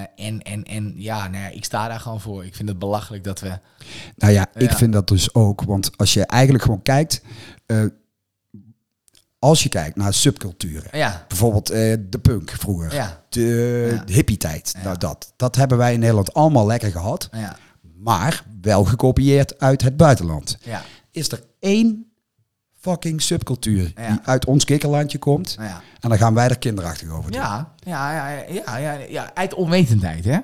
en, 0.00 0.42
en, 0.42 0.62
en 0.64 0.92
ja, 0.96 1.28
nou 1.28 1.42
ja, 1.44 1.48
ik 1.50 1.64
sta 1.64 1.88
daar 1.88 2.00
gewoon 2.00 2.20
voor. 2.20 2.44
Ik 2.44 2.54
vind 2.54 2.68
het 2.68 2.78
belachelijk 2.78 3.24
dat 3.24 3.40
we... 3.40 3.58
Nou 4.16 4.32
ja, 4.32 4.46
ik 4.54 4.70
Ja. 4.70 4.76
vind 4.76 4.92
dat 4.92 5.08
dus 5.08 5.34
ook. 5.34 5.62
Want 5.62 5.96
als 5.96 6.12
je 6.14 6.26
eigenlijk 6.26 6.64
gewoon 6.64 6.82
kijkt... 6.82 7.22
als 9.42 9.62
je 9.62 9.68
kijkt 9.68 9.96
naar 9.96 10.14
subculturen. 10.14 10.98
Ja, 10.98 11.24
Bijvoorbeeld 11.28 11.70
eh, 11.70 11.94
de 12.08 12.18
punk 12.18 12.50
vroeger. 12.50 12.94
ja, 12.94 13.22
De, 13.28 13.40
Ja. 13.96 14.04
de 14.04 14.12
hippie-tijd. 14.12 14.74
Nou, 14.84 14.98
dat, 14.98 15.32
dat 15.36 15.56
hebben 15.56 15.78
wij 15.78 15.92
in 15.92 15.98
Nederland 16.00 16.34
allemaal 16.34 16.66
lekker 16.66 16.90
gehad. 16.90 17.28
ja, 17.32 17.56
Maar 17.98 18.44
wel 18.60 18.84
gekopieerd 18.84 19.58
uit 19.58 19.82
het 19.82 19.96
buitenland. 19.96 20.58
ja. 20.60 20.82
Is 21.10 21.32
er 21.32 21.42
één 21.60 22.12
fucking 22.80 23.22
subcultuur 23.22 23.84
die 23.94 24.18
uit 24.24 24.44
ons 24.44 24.64
kikkerlandje 24.64 25.18
komt... 25.18 25.56
Ja. 25.58 25.80
en 26.00 26.08
dan 26.08 26.18
gaan 26.18 26.34
wij 26.34 26.48
er 26.48 26.58
kinderachtig 26.58 27.08
over 27.10 27.30
doen. 27.30 27.40
Ja, 27.40 27.72
ja, 27.76 28.28
ja, 28.78 28.92
ja, 29.08 29.30
uit 29.34 29.54
onwetendheid, 29.54 30.24
hè? 30.24 30.38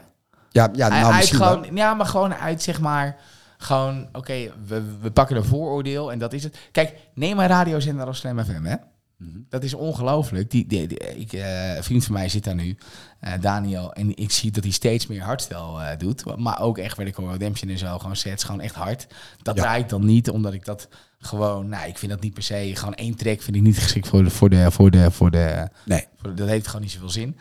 ja, 0.51 0.69
ja 0.73 0.89
nou, 0.89 1.13
uit 1.13 1.27
gewoon, 1.27 1.67
ja, 1.75 1.95
maar 1.95 2.07
gewoon 2.07 2.35
uit, 2.35 2.63
zeg 2.63 2.81
maar, 2.81 3.17
gewoon, 3.59 4.09
oké, 4.13 4.53
we, 4.67 4.83
we 5.01 5.11
pakken 5.11 5.37
een 5.37 5.45
vooroordeel 5.45 6.13
en 6.13 6.19
dat 6.19 6.33
is 6.33 6.43
het. 6.45 6.59
Kijk, 6.73 6.95
neem 7.15 7.39
een 7.39 7.47
radiozender 7.47 8.07
als 8.07 8.19
Slam 8.19 8.45
FM, 8.45 8.65
hè? 8.65 8.77
Mhm. 9.17 9.39
Dat 9.49 9.63
is 9.63 9.75
ongelooflijk. 9.75 10.51
Die, 10.51 10.67
die, 10.67 10.87
die- 10.89 10.99
ik, 10.99 11.33
eh, 11.33 11.77
een 11.77 11.83
vriend 11.85 12.05
van 12.05 12.15
mij 12.15 12.29
zit 12.29 12.45
daar 12.45 12.55
nu, 12.55 12.77
eh, 13.21 13.33
Daniel, 13.41 13.93
en 13.93 14.17
ik 14.17 14.31
zie 14.31 14.51
dat 14.51 14.63
hij 14.65 14.73
steeds 14.73 15.07
meer 15.07 15.23
hardstyle 15.23 15.83
eh, 15.83 15.99
doet. 15.99 16.37
Maar 16.37 16.61
ook 16.61 16.79
echt, 16.79 16.97
weet 16.97 17.07
ik 17.07 17.15
hoor, 17.15 17.31
Redemption 17.33 17.71
en 17.71 17.79
zo, 17.79 17.99
gewoon 17.99 18.17
sets, 18.17 18.45
gewoon 18.45 18.61
echt 18.61 18.75
hard. 18.75 19.07
Dat 19.43 19.57
Ja. 19.57 19.63
draai 19.63 19.83
ik 19.83 19.89
dan 19.89 20.05
niet, 20.05 20.31
omdat 20.31 20.53
ik 20.53 20.65
dat 20.65 20.89
gewoon, 21.19 21.69
nou, 21.69 21.89
ik 21.89 21.99
vind 21.99 22.13
dat 22.13 22.21
niet 22.21 22.35
per 22.35 22.43
se, 22.43 22.71
gewoon 22.75 22.95
één 22.95 23.15
track 23.15 23.43
vind 23.43 23.57
ik 23.57 23.63
niet 23.63 23.79
geschikt 23.79 24.09
voor 24.09 24.25
de, 24.25 24.31
voor 24.31 24.51
de, 24.51 24.71
voor 24.71 24.91
de, 24.91 25.11
voor 25.11 25.31
de, 25.31 25.69
Nee. 25.85 26.07
voor- 26.17 26.35
dat 26.35 26.49
heeft 26.49 26.67
gewoon 26.67 26.83
niet 26.83 26.91
zoveel 26.91 27.11
zin. 27.11 27.37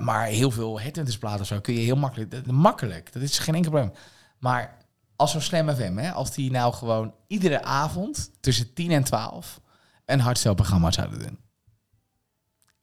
Maar 0.00 0.26
heel 0.26 0.50
veel 0.50 0.80
headhuntersplaten 0.80 1.40
of 1.40 1.46
zo 1.46 1.60
kun 1.60 1.74
je 1.74 1.80
heel 1.80 1.96
makkelijk... 1.96 2.46
makkelijk, 2.46 3.12
dat 3.12 3.22
is 3.22 3.38
geen 3.38 3.54
enkel 3.54 3.70
probleem. 3.70 3.92
Maar 4.38 4.76
als 5.16 5.30
zo'n 5.30 5.40
Slam 5.40 5.68
FM, 5.74 5.96
hè, 5.96 6.12
als 6.12 6.32
die 6.34 6.50
nou 6.50 6.74
gewoon 6.74 7.14
iedere 7.26 7.62
avond 7.62 8.30
tussen 8.40 8.72
10 8.72 8.90
en 8.90 9.04
12 9.04 9.60
een 10.04 10.20
hardstyle-programma 10.20 10.90
zouden 10.90 11.18
doen. 11.18 11.38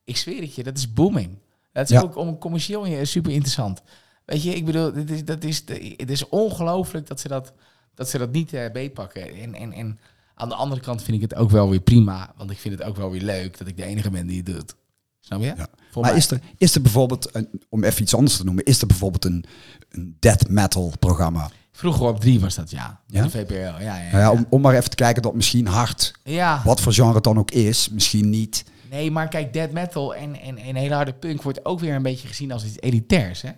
Ik 0.04 0.16
zweer 0.16 0.40
het 0.40 0.54
je, 0.54 0.62
dat 0.62 0.76
is 0.76 0.92
booming. 0.92 1.38
Dat 1.72 1.84
is 1.84 1.96
Ja. 1.96 2.00
ook 2.02 2.16
om 2.16 2.38
commercieel 2.38 3.06
super 3.06 3.32
interessant. 3.32 3.82
Weet 4.24 4.42
je, 4.42 4.54
ik 4.54 4.64
bedoel, 4.64 4.92
dit 4.92 5.10
is, 5.10 5.24
dat 5.24 5.44
is, 5.44 5.64
het 5.96 6.10
is 6.10 6.28
ongelooflijk 6.28 7.06
dat 7.06 7.20
ze 7.20 7.28
dat, 7.28 7.52
dat, 7.94 8.08
ze 8.08 8.18
dat 8.18 8.32
niet 8.32 8.52
eh 8.52 8.70
beetpakken. 8.72 9.34
En, 9.34 9.54
en, 9.54 9.72
en 9.72 9.98
aan 10.34 10.48
de 10.48 10.54
andere 10.54 10.80
kant 10.80 11.02
vind 11.02 11.16
ik 11.16 11.22
het 11.30 11.34
ook 11.34 11.50
wel 11.50 11.70
weer 11.70 11.80
prima, 11.80 12.32
want 12.36 12.50
ik 12.50 12.58
vind 12.58 12.78
het 12.78 12.88
ook 12.88 12.96
wel 12.96 13.10
weer 13.10 13.22
leuk 13.22 13.58
dat 13.58 13.66
ik 13.68 13.76
de 13.76 13.84
enige 13.84 14.10
ben 14.10 14.26
die 14.26 14.36
het 14.36 14.46
doet. 14.46 14.74
Snap 15.20 15.40
je? 15.40 15.46
Ja. 15.46 15.54
Maar 15.94 16.02
mij. 16.02 16.14
is 16.16 16.30
er, 16.30 16.40
is 16.58 16.74
er 16.74 16.82
bijvoorbeeld, 16.82 17.34
een, 17.34 17.48
om 17.68 17.84
even 17.84 18.02
iets 18.02 18.14
anders 18.14 18.36
te 18.36 18.44
noemen, 18.44 18.64
is 18.64 18.80
er 18.80 18.86
bijvoorbeeld 18.86 19.24
een, 19.24 19.44
een 19.88 20.16
death 20.18 20.48
metal 20.48 20.92
programma? 20.98 21.50
Vroeger 21.76 22.06
op 22.06 22.20
drie 22.20 22.40
was 22.40 22.54
dat, 22.54 22.70
ja. 22.70 23.00
Ja? 23.06 23.22
De 23.22 23.30
VPRO, 23.30 23.54
ja. 23.54 23.78
Ja, 23.80 23.96
ja, 23.96 24.10
Nou 24.10 24.18
ja, 24.22 24.30
om, 24.30 24.46
om 24.50 24.60
maar 24.60 24.74
even 24.74 24.90
te 24.90 24.96
kijken 24.96 25.22
dat 25.22 25.34
misschien 25.34 25.66
hard, 25.66 26.12
ja. 26.24 26.60
wat 26.64 26.80
voor 26.80 26.92
genre 26.92 27.14
het 27.14 27.24
dan 27.24 27.38
ook 27.38 27.50
is, 27.50 27.88
misschien 27.88 28.30
niet. 28.30 28.64
Nee, 28.90 29.10
maar 29.10 29.28
kijk, 29.28 29.52
death 29.52 29.72
metal 29.72 30.14
en, 30.14 30.40
en, 30.40 30.58
en 30.58 30.74
hele 30.76 30.94
harde 30.94 31.12
punk 31.12 31.42
wordt 31.42 31.64
ook 31.64 31.80
weer 31.80 31.94
een 31.94 32.02
beetje 32.02 32.28
gezien 32.28 32.52
als 32.52 32.64
iets 32.64 32.80
elitairs. 32.80 33.42
Hè? 33.42 33.50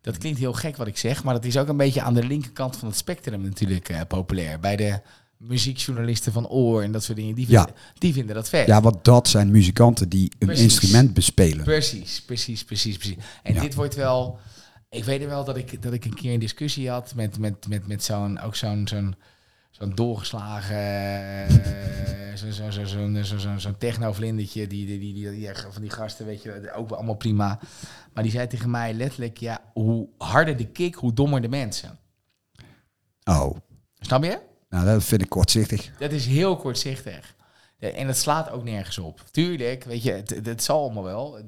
Dat 0.00 0.18
klinkt 0.18 0.38
heel 0.38 0.52
gek 0.52 0.76
wat 0.76 0.86
ik 0.86 0.96
zeg, 0.98 1.24
maar 1.24 1.34
dat 1.34 1.44
is 1.44 1.56
ook 1.56 1.68
een 1.68 1.76
beetje 1.76 2.02
aan 2.02 2.14
de 2.14 2.24
linkerkant 2.26 2.76
van 2.76 2.88
het 2.88 2.96
spectrum 2.96 3.42
natuurlijk 3.42 3.88
eh, 3.88 4.00
populair. 4.08 4.60
Bij 4.60 4.76
de 4.76 5.00
muziekjournalisten 5.36 6.32
van 6.32 6.48
Oor 6.48 6.82
en 6.82 6.92
dat 6.92 7.02
soort 7.04 7.18
dingen, 7.18 7.34
die 7.34 7.46
Ja. 7.50 7.64
vinden, 7.64 7.82
die 7.98 8.12
vinden 8.12 8.34
dat 8.34 8.48
vet. 8.48 8.66
Ja, 8.66 8.80
want 8.80 9.04
dat 9.04 9.28
zijn 9.28 9.50
muzikanten 9.50 10.08
die 10.08 10.32
een 10.38 10.46
Precies. 10.46 10.64
instrument 10.64 11.14
bespelen. 11.14 11.64
Precies, 11.64 12.22
precies, 12.22 12.64
precies, 12.64 12.96
precies. 12.96 13.16
En 13.42 13.54
Ja. 13.54 13.60
dit 13.60 13.74
wordt 13.74 13.94
wel... 13.94 14.38
Ik 14.90 15.04
weet 15.04 15.26
wel 15.26 15.44
dat 15.44 15.56
ik, 15.56 15.82
dat 15.82 15.92
ik 15.92 16.04
een 16.04 16.14
keer 16.14 16.32
een 16.32 16.38
discussie 16.40 16.90
had 16.90 17.14
met, 17.14 17.38
met, 17.38 17.68
met, 17.68 17.86
met 17.86 18.04
zo'n, 18.04 18.40
ook 18.40 18.54
zo'n, 18.56 18.88
zo'n, 18.88 19.14
zo'n 19.70 19.94
doorgeslagen, 19.94 20.76
eh, 21.48 22.34
zo- 22.36 22.50
zo- 22.50 22.70
zo- 22.70 22.84
zo'n 22.84 23.24
zo, 23.24 23.38
zo, 23.38 23.58
zo'n 23.58 23.76
techno-vlindertje, 23.78 24.66
die, 24.66 24.86
die, 24.86 24.98
die, 24.98 25.14
die, 25.14 25.30
die- 25.30 25.54
van 25.70 25.82
die 25.82 25.90
gasten, 25.90 26.26
weet 26.26 26.42
je, 26.42 26.72
ook 26.74 26.88
wel 26.88 26.98
allemaal 26.98 27.16
prima. 27.16 27.58
Maar 28.12 28.22
die 28.22 28.32
zei 28.32 28.46
tegen 28.46 28.70
mij 28.70 28.92
letterlijk, 28.92 29.36
ja, 29.38 29.60
hoe 29.72 30.08
harder 30.18 30.56
de 30.56 30.66
kick, 30.66 30.94
hoe 30.94 31.12
dommer 31.12 31.40
de 31.40 31.48
mensen. 31.48 31.98
Oh, 33.24 33.56
Snap 33.98 34.24
je? 34.24 34.38
nou 34.68 34.84
dat 34.86 35.04
vind 35.04 35.22
ik 35.22 35.28
kortzichtig. 35.28 35.90
Dat 35.98 36.10
is 36.12 36.26
heel 36.26 36.56
kortzichtig. 36.56 37.34
En 37.78 38.06
het 38.06 38.16
slaat 38.16 38.50
ook 38.50 38.64
nergens 38.64 38.98
op. 38.98 39.24
Tuurlijk, 39.30 39.84
weet 39.84 40.02
je, 40.02 40.12
het, 40.12 40.30
het 40.46 40.62
zal 40.62 40.82
allemaal 40.82 41.02
wel. 41.04 41.40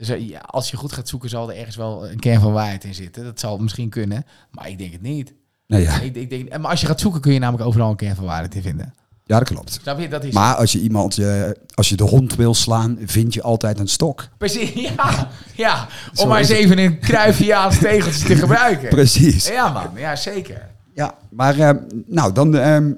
Dus 0.00 0.08
eh, 0.08 0.28
ja, 0.28 0.38
als 0.38 0.70
je 0.70 0.76
goed 0.76 0.92
gaat 0.92 1.08
zoeken, 1.08 1.28
zal 1.28 1.50
er 1.50 1.56
ergens 1.56 1.76
wel 1.76 2.10
een 2.10 2.18
kern 2.18 2.40
van 2.40 2.52
waarheid 2.52 2.84
in 2.84 2.94
zitten. 2.94 3.24
Dat 3.24 3.40
zal 3.40 3.58
misschien 3.58 3.88
kunnen, 3.88 4.24
maar 4.50 4.68
ik 4.68 4.78
denk 4.78 4.92
het 4.92 5.02
niet. 5.02 5.34
Nee, 5.66 5.82
ja. 5.82 6.00
Ik, 6.00 6.14
ik 6.14 6.30
denk, 6.30 6.48
en 6.48 6.60
maar 6.60 6.70
als 6.70 6.80
je 6.80 6.86
gaat 6.86 7.00
zoeken, 7.00 7.20
kun 7.20 7.32
je 7.32 7.38
namelijk 7.38 7.68
overal 7.68 7.90
een 7.90 7.96
kern 7.96 8.14
van 8.16 8.24
waarheid 8.24 8.54
in 8.54 8.62
vinden. 8.62 8.94
ja, 9.24 9.38
dat 9.38 9.48
klopt. 9.48 9.78
Snap 9.82 10.00
je? 10.00 10.08
Dat 10.08 10.24
is 10.24 10.32
Maar 10.32 10.54
als 10.54 10.72
je 10.72 10.80
iemand, 10.80 11.18
eh, 11.18 11.50
als 11.74 11.88
je 11.88 11.96
de 11.96 12.02
hond 12.04 12.34
wil 12.34 12.54
slaan, 12.54 12.98
vind 13.04 13.34
je 13.34 13.42
altijd 13.42 13.78
een 13.78 13.88
stok. 13.88 14.28
precies. 14.38 14.72
Ja, 14.96 15.28
ja. 15.54 15.88
Om 16.14 16.28
maar 16.28 16.38
eens 16.38 16.48
even 16.48 16.78
een 16.78 16.98
kruifiaans 16.98 17.78
tegeltje 17.78 18.26
te 18.26 18.36
gebruiken. 18.36 18.88
Precies. 18.98 19.48
Ja, 19.48 19.72
man. 19.72 19.90
Ja, 19.94 20.16
zeker. 20.16 20.68
Ja, 20.94 21.14
maar 21.30 21.58
eh, 21.58 21.70
nou 22.06 22.32
dan 22.32 22.56
ehm, 22.56 22.92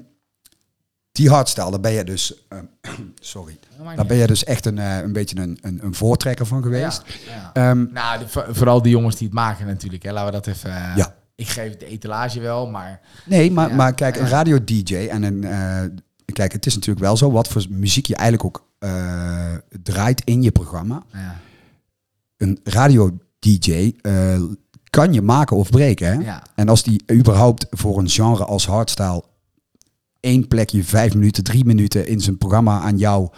die 1.12 1.30
hardstyle, 1.30 1.70
daar 1.70 1.80
ben 1.80 1.92
je 1.92 2.04
dus, 2.04 2.34
ehm, 2.48 2.64
daar 3.96 4.06
ben 4.06 4.16
je 4.16 4.26
dus 4.26 4.44
echt 4.44 4.66
een, 4.66 4.78
eh, 4.78 4.98
een 4.98 5.12
beetje 5.12 5.40
een, 5.40 5.58
een, 5.60 5.78
een 5.84 5.94
voortrekker 5.94 6.46
van 6.46 6.62
geweest. 6.62 7.02
Ja. 7.28 7.50
Ehm, 7.52 7.86
Nou, 7.92 8.18
de- 8.18 8.44
vooral 8.54 8.82
die 8.82 8.92
jongens 8.92 9.16
die 9.16 9.26
het 9.26 9.36
maken 9.36 9.66
natuurlijk. 9.66 10.02
Hè. 10.02 10.12
Laten 10.12 10.26
we 10.26 10.32
dat 10.32 10.46
even... 10.46 10.70
eh, 10.70 10.96
Ja. 10.96 11.14
Ik 11.34 11.48
geef 11.48 11.76
de 11.76 11.86
etalage 11.86 12.40
wel, 12.40 12.70
maar... 12.70 13.00
nee, 13.26 13.50
maar, 13.50 13.74
maar 13.74 13.94
kijk, 13.94 14.16
een 14.16 14.28
radio-dj 14.28 14.94
en 15.10 15.22
een, 15.22 15.44
eh, 15.44 15.80
kijk, 16.32 16.52
het 16.52 16.66
is 16.66 16.74
natuurlijk 16.74 17.04
wel 17.04 17.16
zo, 17.16 17.30
wat 17.30 17.48
voor 17.48 17.64
muziek 17.70 18.06
je 18.06 18.16
eigenlijk 18.16 18.44
ook 18.44 18.70
draait 19.82 20.22
in 20.24 20.42
je 20.42 20.50
programma. 20.52 21.02
Ja. 21.12 21.36
Een 22.36 22.60
radio-dj 22.64 23.92
kan 24.90 25.12
je 25.12 25.22
maken 25.22 25.56
of 25.56 25.70
breken, 25.70 26.06
hè? 26.06 26.24
Ja. 26.24 26.42
En 26.54 26.68
als 26.68 26.82
die 26.82 27.02
überhaupt 27.12 27.66
voor 27.70 27.98
een 27.98 28.08
genre 28.08 28.44
als 28.44 28.66
hardstyle 28.66 29.22
één 30.20 30.48
plekje, 30.48 30.84
vijf 30.84 31.14
minuten, 31.14 31.44
drie 31.44 31.64
minuten 31.64 32.06
in 32.06 32.20
zijn 32.20 32.38
programma 32.38 32.80
aan 32.80 32.98
jou, 32.98 33.28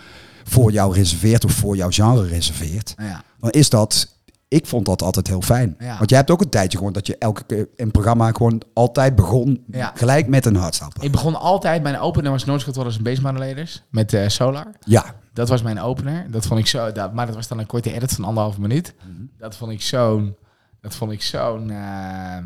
voor 0.44 0.72
jou 0.72 0.94
reserveert 0.94 1.44
of 1.44 1.52
voor 1.52 1.76
jouw 1.76 1.90
genre 1.90 2.26
reserveert, 2.26 2.94
Ja. 2.98 3.22
dan 3.38 3.50
is 3.50 3.68
dat, 3.70 4.18
ik 4.48 4.66
vond 4.66 4.86
dat 4.86 5.02
altijd 5.02 5.26
heel 5.26 5.40
fijn. 5.40 5.76
Ja. 5.78 5.98
Want 5.98 6.10
jij 6.10 6.18
hebt 6.18 6.30
ook 6.30 6.40
een 6.40 6.48
tijdje 6.48 6.78
gewoon 6.78 6.92
dat 6.92 7.06
je 7.06 7.18
elke 7.18 7.44
keer 7.44 7.68
een 7.76 7.90
programma 7.90 8.32
gewoon 8.32 8.62
altijd 8.74 9.14
begon 9.16 9.64
Ja. 9.70 9.92
gelijk 9.94 10.26
met 10.26 10.46
een 10.46 10.56
hardstyle. 10.56 10.90
Ik 11.00 11.10
begon 11.12 11.34
altijd, 11.40 11.82
mijn 11.82 11.98
opener 11.98 12.30
was 12.30 12.44
Noordschot 12.44 12.76
Wallace 12.76 12.96
en 12.98 13.02
Beestmodelleders 13.04 13.82
met 13.90 14.12
eh, 14.12 14.28
Solar. 14.28 14.66
Ja, 14.84 15.04
Dat 15.32 15.48
was 15.48 15.62
mijn 15.62 15.80
opener. 15.80 16.30
Dat 16.30 16.46
vond 16.46 16.60
ik 16.60 16.66
zo, 16.66 16.92
dat, 16.92 17.14
maar 17.14 17.26
dat 17.26 17.34
was 17.34 17.48
dan 17.48 17.58
een 17.58 17.66
korte 17.66 17.92
edit 17.92 18.12
van 18.12 18.24
anderhalve 18.24 18.60
minuut. 18.60 18.94
Dat 19.38 19.56
vond 19.56 19.70
ik 19.72 19.82
zo'n, 19.82 20.36
dat 20.80 20.94
vond 20.94 21.12
ik 21.12 21.22
zo'n, 21.22 21.70
ehm, 21.70 22.44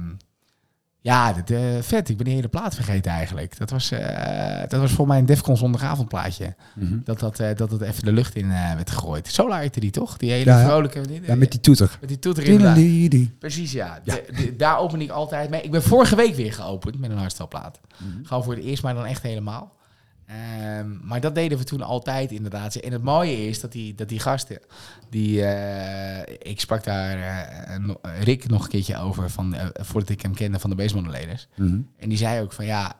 ja, 1.00 1.32
dat, 1.32 1.50
eh, 1.50 1.60
vet. 1.80 2.08
Ik 2.08 2.16
ben 2.16 2.24
die 2.24 2.34
hele 2.34 2.48
plaat 2.48 2.74
vergeten 2.74 3.12
eigenlijk. 3.12 3.58
Dat 3.58 3.70
was, 3.70 3.90
eh, 3.90 4.60
dat 4.68 4.80
was 4.80 4.92
voor 4.92 5.06
mij 5.06 5.18
een 5.18 5.26
Defcon 5.26 5.56
zondagavondplaatje. 5.56 6.54
Dat, 7.04 7.18
dat, 7.20 7.38
eh, 7.38 7.54
dat 7.56 7.70
het 7.70 7.80
even 7.80 8.04
de 8.04 8.12
lucht 8.12 8.34
in 8.34 8.48
werd 8.48 8.90
gegooid. 8.90 9.26
Solar 9.28 9.60
heette 9.60 9.80
die 9.80 9.90
toch? 9.90 10.16
Die 10.16 10.30
hele 10.30 10.50
Ja, 10.50 10.60
ja. 10.60 10.66
vrolijke, 10.66 11.02
ja 11.22 11.34
met 11.34 11.50
die 11.50 11.60
toeter. 11.60 11.96
met 12.00 12.08
die 12.08 12.18
toeter. 12.18 12.44
Diddelidie. 12.44 13.34
Precies, 13.38 13.72
ja. 13.72 14.00
De- 14.04 14.24
de- 14.36 14.56
daar 14.56 14.78
open 14.78 15.00
ik 15.00 15.10
altijd 15.10 15.50
mee. 15.50 15.60
Ik 15.62 15.70
ben 15.70 15.82
vorige 15.82 16.16
week 16.16 16.34
weer 16.34 16.52
geopend 16.52 16.98
met 16.98 17.10
een 17.10 17.18
hardstelplaat. 17.18 17.80
Gewoon 18.22 18.44
voor 18.44 18.54
het 18.54 18.64
eerst, 18.64 18.82
maar 18.82 18.94
dan 18.94 19.04
echt 19.06 19.22
helemaal. 19.22 19.72
Ehm, 20.28 20.96
maar 21.02 21.20
dat 21.20 21.34
deden 21.34 21.58
we 21.58 21.64
toen 21.64 21.82
altijd 21.82 22.30
inderdaad. 22.30 22.74
En 22.74 22.92
het 22.92 23.02
mooie 23.02 23.46
is 23.46 23.60
dat 23.60 23.72
die, 23.72 23.94
dat 23.94 24.08
die 24.08 24.20
gasten, 24.20 24.60
die, 25.10 25.44
eh, 25.44 26.36
ik 26.42 26.60
sprak 26.60 26.84
daar 26.84 27.18
eh, 27.18 28.22
Rick 28.22 28.48
nog 28.48 28.62
een 28.62 28.68
keertje 28.68 28.98
over, 28.98 29.30
van, 29.30 29.54
eh, 29.54 29.66
voordat 29.72 30.08
ik 30.08 30.22
hem 30.22 30.34
kende 30.34 30.58
van 30.58 30.70
de 30.70 30.76
Basemodelleders. 30.76 31.48
Mhm. 31.54 31.80
En 31.96 32.08
die 32.08 32.18
zei 32.18 32.42
ook 32.42 32.52
van 32.52 32.64
ja, 32.64 32.96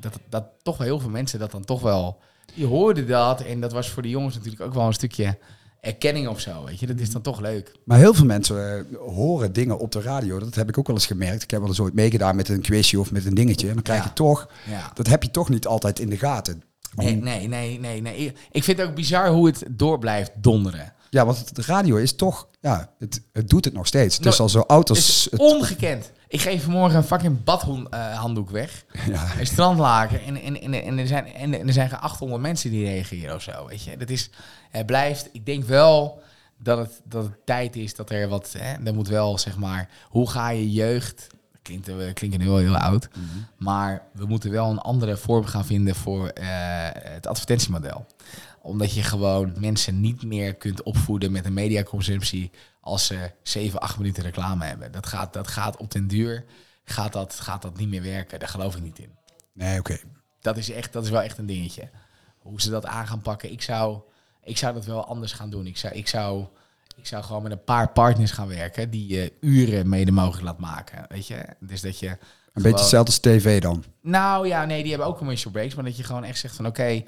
dat, 0.00 0.18
dat 0.28 0.44
toch 0.62 0.76
wel 0.76 0.86
heel 0.86 1.00
veel 1.00 1.10
mensen 1.10 1.38
dat 1.38 1.50
dan 1.50 1.64
toch 1.64 1.80
wel, 1.80 2.20
die 2.54 2.66
hoorden 2.66 3.06
dat. 3.06 3.40
En 3.40 3.60
dat 3.60 3.72
was 3.72 3.90
voor 3.90 4.02
de 4.02 4.08
jongens 4.08 4.34
natuurlijk 4.34 4.62
ook 4.62 4.74
wel 4.74 4.86
een 4.86 4.92
stukje 4.92 5.38
erkenning 5.84 6.28
of 6.28 6.40
zo, 6.40 6.64
weet 6.64 6.80
je. 6.80 6.86
Dat 6.86 7.00
is 7.00 7.10
dan 7.10 7.22
toch 7.22 7.40
leuk. 7.40 7.72
Maar 7.84 7.98
heel 7.98 8.14
veel 8.14 8.24
mensen 8.24 8.78
eh, 8.78 8.98
horen 8.98 9.52
dingen 9.52 9.78
op 9.78 9.92
de 9.92 10.00
radio. 10.00 10.38
Dat 10.38 10.54
heb 10.54 10.68
ik 10.68 10.78
ook 10.78 10.86
wel 10.86 10.96
eens 10.96 11.06
gemerkt. 11.06 11.42
Ik 11.42 11.50
heb 11.50 11.60
wel 11.60 11.68
eens 11.68 11.80
ooit 11.80 11.94
meegedaan 11.94 12.36
met 12.36 12.48
een 12.48 12.60
quizje 12.62 13.00
of 13.00 13.10
met 13.12 13.26
een 13.26 13.34
dingetje. 13.34 13.68
En 13.68 13.74
dan 13.74 13.82
krijg 13.82 14.00
Ja. 14.02 14.06
je 14.08 14.12
toch, 14.12 14.48
Ja. 14.70 14.90
dat 14.94 15.06
heb 15.06 15.22
je 15.22 15.30
toch 15.30 15.48
niet 15.48 15.66
altijd 15.66 15.98
in 15.98 16.08
de 16.10 16.16
gaten. 16.18 16.62
Nee, 16.96 17.16
nee, 17.16 17.48
nee, 17.48 17.78
nee, 17.80 18.00
nee. 18.00 18.32
Ik 18.50 18.64
vind 18.64 18.78
het 18.78 18.88
ook 18.88 18.94
bizar 18.94 19.28
hoe 19.28 19.46
het 19.46 19.62
door 19.70 19.98
blijft 19.98 20.30
donderen. 20.36 20.92
Ja, 21.10 21.24
want 21.26 21.54
de 21.56 21.62
radio 21.66 21.96
is 21.96 22.12
toch, 22.14 22.48
ja, 22.60 22.90
het, 22.98 23.20
het 23.32 23.48
doet 23.48 23.64
het 23.64 23.74
nog 23.74 23.86
steeds. 23.86 24.16
Het 24.16 24.26
is 24.26 24.40
al 24.40 24.48
zo 24.48 24.60
oud 24.60 24.88
Het 24.88 24.96
als... 24.96 24.98
is 25.08 25.28
Het, 25.30 25.40
ongekend. 25.40 26.10
Ik 26.28 26.40
geef 26.40 26.62
vanmorgen 26.62 26.96
een 26.96 27.04
fucking 27.04 27.44
badhanddoek 27.44 28.50
weg. 28.50 28.84
ja, 29.12 29.38
Een 29.38 29.46
strandlaken. 29.46 30.22
En, 30.22 30.36
en, 30.36 30.60
en, 30.60 30.74
en, 30.74 30.98
er 30.98 31.06
zijn, 31.06 31.26
en 31.26 31.66
er 31.66 31.72
zijn 31.72 31.88
geen 31.88 31.98
800 31.98 32.42
mensen 32.42 32.70
die 32.70 32.84
reageren 32.84 33.34
of 33.34 33.42
zo. 33.42 33.66
Weet 33.66 33.84
je. 33.84 33.96
Dat 33.96 34.10
is, 34.10 34.30
het 34.70 34.86
blijft, 34.86 35.28
ik 35.32 35.46
denk 35.46 35.64
wel 35.64 36.22
dat 36.58 36.78
het, 36.78 37.00
dat 37.04 37.24
het 37.24 37.46
tijd 37.46 37.76
is 37.76 37.94
dat 37.94 38.10
er 38.10 38.28
wat... 38.28 38.54
Hè, 38.58 38.84
er 38.84 38.94
moet 38.94 39.08
wel, 39.08 39.38
zeg 39.38 39.56
maar... 39.56 39.88
Hoe 40.08 40.30
ga 40.30 40.48
je 40.48 40.72
jeugd... 40.72 41.26
Klinkt, 41.62 41.88
eh, 41.88 42.12
klinkt 42.14 42.38
nu 42.38 42.46
wel 42.46 42.56
heel 42.56 42.76
oud. 42.76 43.08
Maar 43.56 44.02
we 44.12 44.26
moeten 44.26 44.50
wel 44.50 44.70
een 44.70 44.78
andere 44.78 45.16
vorm 45.16 45.44
gaan 45.44 45.64
vinden 45.64 45.94
voor 45.94 46.28
eh, 46.28 46.46
het 46.92 47.26
advertentiemodel. 47.26 48.06
Omdat 48.64 48.94
je 48.94 49.02
gewoon 49.02 49.54
mensen 49.58 50.00
niet 50.00 50.22
meer 50.22 50.54
kunt 50.54 50.82
opvoeden 50.82 51.32
met 51.32 51.44
een 51.44 51.52
mediaconsumptie 51.52 52.50
als 52.80 53.06
ze 53.06 53.30
7, 53.42 53.80
8 53.80 53.98
minuten 53.98 54.22
reclame 54.22 54.64
hebben. 54.64 54.92
Dat 54.92 55.06
gaat, 55.06 55.32
dat 55.32 55.48
gaat 55.48 55.76
op 55.76 55.90
den 55.90 56.06
duur 56.06 56.44
gaat 56.84 57.12
dat, 57.12 57.34
gaat 57.34 57.62
dat 57.62 57.76
niet 57.76 57.88
meer 57.88 58.02
werken. 58.02 58.38
Daar 58.38 58.48
geloof 58.48 58.76
ik 58.76 58.82
niet 58.82 58.98
in. 58.98 59.10
nee, 59.52 59.78
oké. 59.78 59.98
Dat 60.40 60.56
is, 60.56 60.70
echt, 60.70 60.92
dat 60.92 61.04
is 61.04 61.10
wel 61.10 61.22
echt 61.22 61.38
een 61.38 61.46
dingetje. 61.46 61.88
Hoe 62.38 62.60
ze 62.60 62.70
dat 62.70 62.86
aan 62.86 63.06
gaan 63.06 63.20
pakken. 63.20 63.52
Ik 63.52 63.62
zou, 63.62 64.00
ik 64.42 64.58
zou 64.58 64.74
dat 64.74 64.84
wel 64.84 65.06
anders 65.06 65.32
gaan 65.32 65.50
doen. 65.50 65.66
Ik 65.66 65.76
zou, 65.76 65.94
ik, 65.94 66.08
zou, 66.08 66.46
ik 66.96 67.06
zou 67.06 67.24
gewoon 67.24 67.42
met 67.42 67.52
een 67.52 67.64
paar 67.64 67.88
partners 67.88 68.30
gaan 68.30 68.48
werken 68.48 68.90
die 68.90 69.08
je 69.08 69.32
uren 69.40 69.88
mede 69.88 70.12
mogelijk 70.12 70.44
laat 70.44 70.58
maken. 70.58 71.04
Weet 71.08 71.26
je? 71.26 71.44
Dus 71.60 71.80
dat 71.80 71.98
je. 71.98 72.08
Een 72.08 72.62
beetje 72.62 72.78
hetzelfde 72.78 73.10
als 73.10 73.20
tv 73.20 73.60
dan. 73.60 73.84
Nou 74.00 74.48
ja, 74.48 74.64
nee, 74.64 74.80
die 74.80 74.90
hebben 74.90 75.08
ook 75.08 75.18
commercial 75.18 75.52
breaks. 75.52 75.74
Maar 75.74 75.84
dat 75.84 75.96
je 75.96 76.04
gewoon 76.04 76.24
echt 76.24 76.38
zegt 76.38 76.56
van 76.56 76.66
oké, 76.66 77.02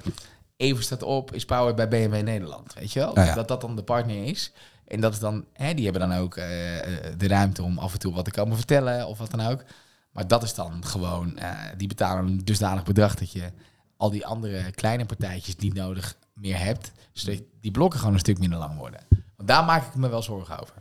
even 0.57 0.83
staat 0.83 1.03
op, 1.03 1.33
is 1.33 1.45
powered 1.45 1.75
bij 1.75 1.87
BMW 1.87 2.21
Nederland. 2.23 2.73
Weet 2.73 2.91
je 2.91 2.99
wel? 2.99 3.19
Ja. 3.19 3.35
Dat 3.35 3.47
dat 3.47 3.61
dan 3.61 3.75
de 3.75 3.83
partner 3.83 4.23
is. 4.23 4.51
En 4.87 5.01
dat 5.01 5.13
is 5.13 5.19
dan, 5.19 5.45
hè, 5.53 5.73
die 5.73 5.83
hebben 5.83 6.09
dan 6.09 6.17
ook 6.17 6.35
eh, 6.35 6.77
eh, 6.77 7.13
de 7.17 7.27
ruimte 7.27 7.63
om 7.63 7.77
af 7.77 7.93
en 7.93 7.99
toe 7.99 8.13
wat 8.13 8.25
te 8.25 8.31
komen 8.31 8.57
vertellen 8.57 9.07
of 9.07 9.17
wat 9.17 9.31
dan 9.31 9.47
ook. 9.47 9.63
Maar 10.11 10.27
dat 10.27 10.43
is 10.43 10.53
dan 10.53 10.85
gewoon, 10.85 11.37
eh, 11.37 11.51
die 11.77 11.87
betalen 11.87 12.25
een 12.25 12.37
dusdanig 12.37 12.83
bedrag 12.83 13.15
dat 13.15 13.31
je 13.31 13.51
al 13.97 14.09
die 14.09 14.25
andere 14.25 14.71
kleine 14.71 15.05
partijtjes 15.05 15.55
niet 15.55 15.73
nodig 15.73 16.17
meer 16.33 16.59
hebt. 16.59 16.91
Zodat 17.11 17.41
die 17.61 17.71
blokken 17.71 17.99
gewoon 17.99 18.13
een 18.13 18.19
stuk 18.19 18.39
minder 18.39 18.59
lang 18.59 18.77
worden. 18.77 18.99
Want 19.35 19.49
daar 19.49 19.63
maak 19.63 19.87
ik 19.87 19.95
me 19.95 20.09
wel 20.09 20.21
zorgen 20.21 20.59
over. 20.59 20.75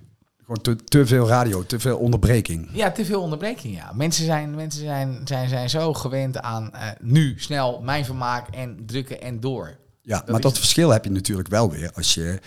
Gewoon 0.47 0.63
te, 0.63 0.85
te 0.85 1.07
veel 1.07 1.29
radio, 1.29 1.63
te 1.67 1.79
veel 1.81 1.99
onderbreking. 1.99 2.69
Ja, 2.73 2.91
te 2.91 3.05
veel 3.05 3.23
onderbreking, 3.23 3.77
ja. 3.77 3.93
Mensen 3.95 4.25
zijn, 4.25 4.55
mensen 4.55 4.81
zijn, 4.85 5.21
zijn, 5.25 5.49
zijn 5.49 5.71
zo 5.71 5.95
gewend 5.95 6.39
aan 6.41 6.73
eh, 6.75 6.89
nu 7.01 7.35
snel 7.39 7.81
mijn 7.81 8.05
vermaak 8.05 8.49
en 8.49 8.83
drukken 8.87 9.21
en 9.21 9.41
door. 9.41 9.77
Ja, 10.03 10.19
Dat 10.19 10.29
maar 10.29 10.41
dat 10.41 10.51
het. 10.51 10.61
verschil 10.61 10.91
heb 10.91 11.05
je 11.05 11.11
natuurlijk 11.11 11.49
wel 11.49 11.71
weer 11.71 11.91
als 11.95 12.15
je 12.15 12.39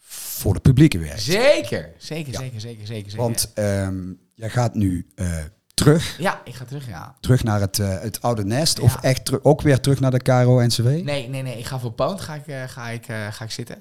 voor 0.00 0.52
de 0.54 0.60
publieke 0.60 0.98
werkt. 0.98 1.20
Zeker, 1.22 1.92
zeker, 1.98 2.32
Ja. 2.32 2.38
zeker, 2.38 2.60
zeker, 2.60 2.86
zeker. 2.86 3.10
zeker. 3.10 3.16
Want 3.16 3.50
ehm, 3.54 4.12
jij 4.34 4.50
gaat 4.50 4.74
nu 4.74 5.06
eh, 5.14 5.28
terug, 5.74 6.16
Ja, 6.18 6.40
ik 6.44 6.54
ga 6.54 6.64
terug, 6.64 6.88
ja. 6.88 7.16
terug 7.20 7.44
naar 7.44 7.60
het, 7.60 7.78
eh, 7.78 8.00
het 8.00 8.22
oude 8.22 8.44
nest. 8.44 8.78
Ja. 8.78 8.82
Of 8.84 8.96
echt 9.00 9.44
ook 9.44 9.62
weer 9.62 9.80
terug 9.80 10.00
naar 10.00 10.10
de 10.10 10.22
KRO-NCW? 10.22 10.84
Nee, 10.84 11.28
nee, 11.28 11.42
nee. 11.42 11.58
Ik 11.58 11.64
ga 11.64 11.78
voor 11.78 11.92
Poont 11.92 12.20
ga 12.20 12.34
ik, 12.34 12.42
ga 12.70 12.88
ik, 12.88 13.04
ga 13.30 13.44
ik 13.44 13.50
zitten. 13.50 13.76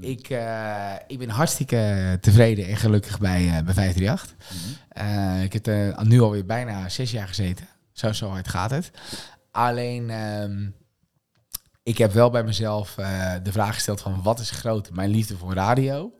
Ik, 0.00 0.28
eh, 0.28 0.94
ik 1.06 1.18
ben 1.18 1.28
hartstikke 1.28 2.18
tevreden 2.20 2.66
en 2.66 2.76
gelukkig 2.76 3.18
bij, 3.18 3.46
eh 3.46 3.64
bij 3.64 3.74
538. 3.74 4.34
Eh, 4.88 5.42
ik 5.42 5.52
heb 5.52 5.66
er 5.66 6.06
nu 6.06 6.20
alweer 6.20 6.46
bijna 6.46 6.88
zes 6.88 7.10
jaar 7.10 7.28
gezeten. 7.28 7.68
Zo, 7.92 8.12
zo 8.12 8.28
hard 8.28 8.48
gaat 8.48 8.70
het. 8.70 8.90
Alleen, 9.50 10.10
ehm, 10.10 10.70
ik 11.82 11.98
heb 11.98 12.12
wel 12.12 12.30
bij 12.30 12.44
mezelf 12.44 12.94
de 13.42 13.52
vraag 13.52 13.74
gesteld 13.74 14.00
van 14.00 14.22
wat 14.22 14.40
is 14.40 14.50
groter? 14.50 14.94
Mijn 14.94 15.10
liefde 15.10 15.36
voor 15.36 15.54
radio 15.54 16.12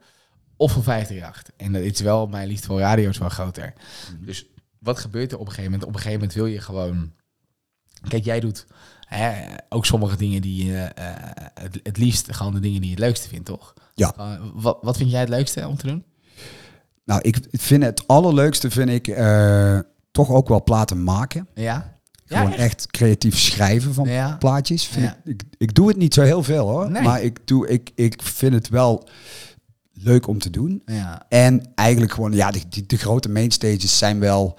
of 0.55 0.71
voor 0.71 0.83
538? 0.83 1.53
En 1.57 1.71
dat 1.71 1.81
is 1.81 1.99
wel, 1.99 2.27
mijn 2.27 2.47
liefde 2.47 2.67
voor 2.67 2.79
radio 2.79 3.09
is 3.09 3.17
wel 3.17 3.29
groter. 3.29 3.73
Dus 4.19 4.45
wat 4.79 4.99
gebeurt 4.99 5.31
er 5.31 5.37
op 5.37 5.45
een 5.45 5.53
gegeven 5.53 5.71
moment? 5.71 5.89
Op 5.89 5.95
een 5.95 6.01
gegeven 6.01 6.19
moment 6.19 6.37
wil 6.37 6.45
je 6.45 6.61
gewoon... 6.61 7.13
Kijk, 8.07 8.23
jij 8.23 8.39
doet 8.39 8.65
hè, 9.15 9.55
ook 9.69 9.85
sommige 9.85 10.17
dingen 10.17 10.41
die 10.41 10.65
je 10.65 10.77
eh, 10.77 11.05
het, 11.53 11.79
het 11.83 11.97
liefst 11.97 12.35
gewoon 12.35 12.53
de 12.53 12.59
dingen 12.59 12.79
die 12.81 12.89
je 12.89 12.95
het 12.95 13.03
leukste 13.05 13.27
vindt, 13.27 13.45
toch? 13.45 13.73
Ja. 13.93 14.13
Eh, 14.17 14.31
wat, 14.53 14.77
wat 14.81 14.97
vind 14.97 15.11
jij 15.11 15.19
het 15.19 15.29
leukste 15.29 15.67
om 15.67 15.77
te 15.77 15.87
doen? 15.87 16.03
Nou, 17.05 17.21
ik 17.21 17.39
vind 17.51 17.83
het 17.83 18.07
allerleukste, 18.07 18.71
vind 18.71 18.89
ik, 18.89 19.07
eh, 19.07 19.79
toch 20.11 20.29
ook 20.29 20.47
wel 20.47 20.63
platen 20.63 21.03
maken. 21.03 21.47
Ja? 21.55 21.99
Gewoon 22.25 22.51
echt? 22.51 22.59
echt 22.59 22.87
creatief 22.87 23.39
schrijven 23.39 23.93
van 23.93 24.07
Ja. 24.07 24.35
plaatjes. 24.39 24.85
Vind 24.87 25.05
Ja. 25.05 25.17
ik, 25.23 25.41
ik, 25.41 25.43
ik 25.57 25.73
doe 25.75 25.87
het 25.87 25.97
niet 25.97 26.13
zo 26.13 26.21
heel 26.21 26.43
veel 26.43 26.67
hoor. 26.69 26.91
Nee. 26.91 27.01
Maar 27.01 27.21
ik, 27.21 27.47
doe, 27.47 27.67
ik, 27.67 27.91
ik 27.95 28.21
vind 28.21 28.53
het 28.53 28.69
wel 28.69 29.07
leuk 29.93 30.27
om 30.27 30.39
te 30.39 30.49
doen. 30.49 30.81
Ja. 30.85 31.25
En 31.29 31.71
eigenlijk 31.75 32.11
gewoon, 32.13 32.31
ja, 32.33 32.51
de, 32.51 32.61
de, 32.69 32.85
de 32.85 32.97
grote 32.97 33.29
mainstages 33.29 33.97
zijn 33.97 34.19
wel, 34.19 34.57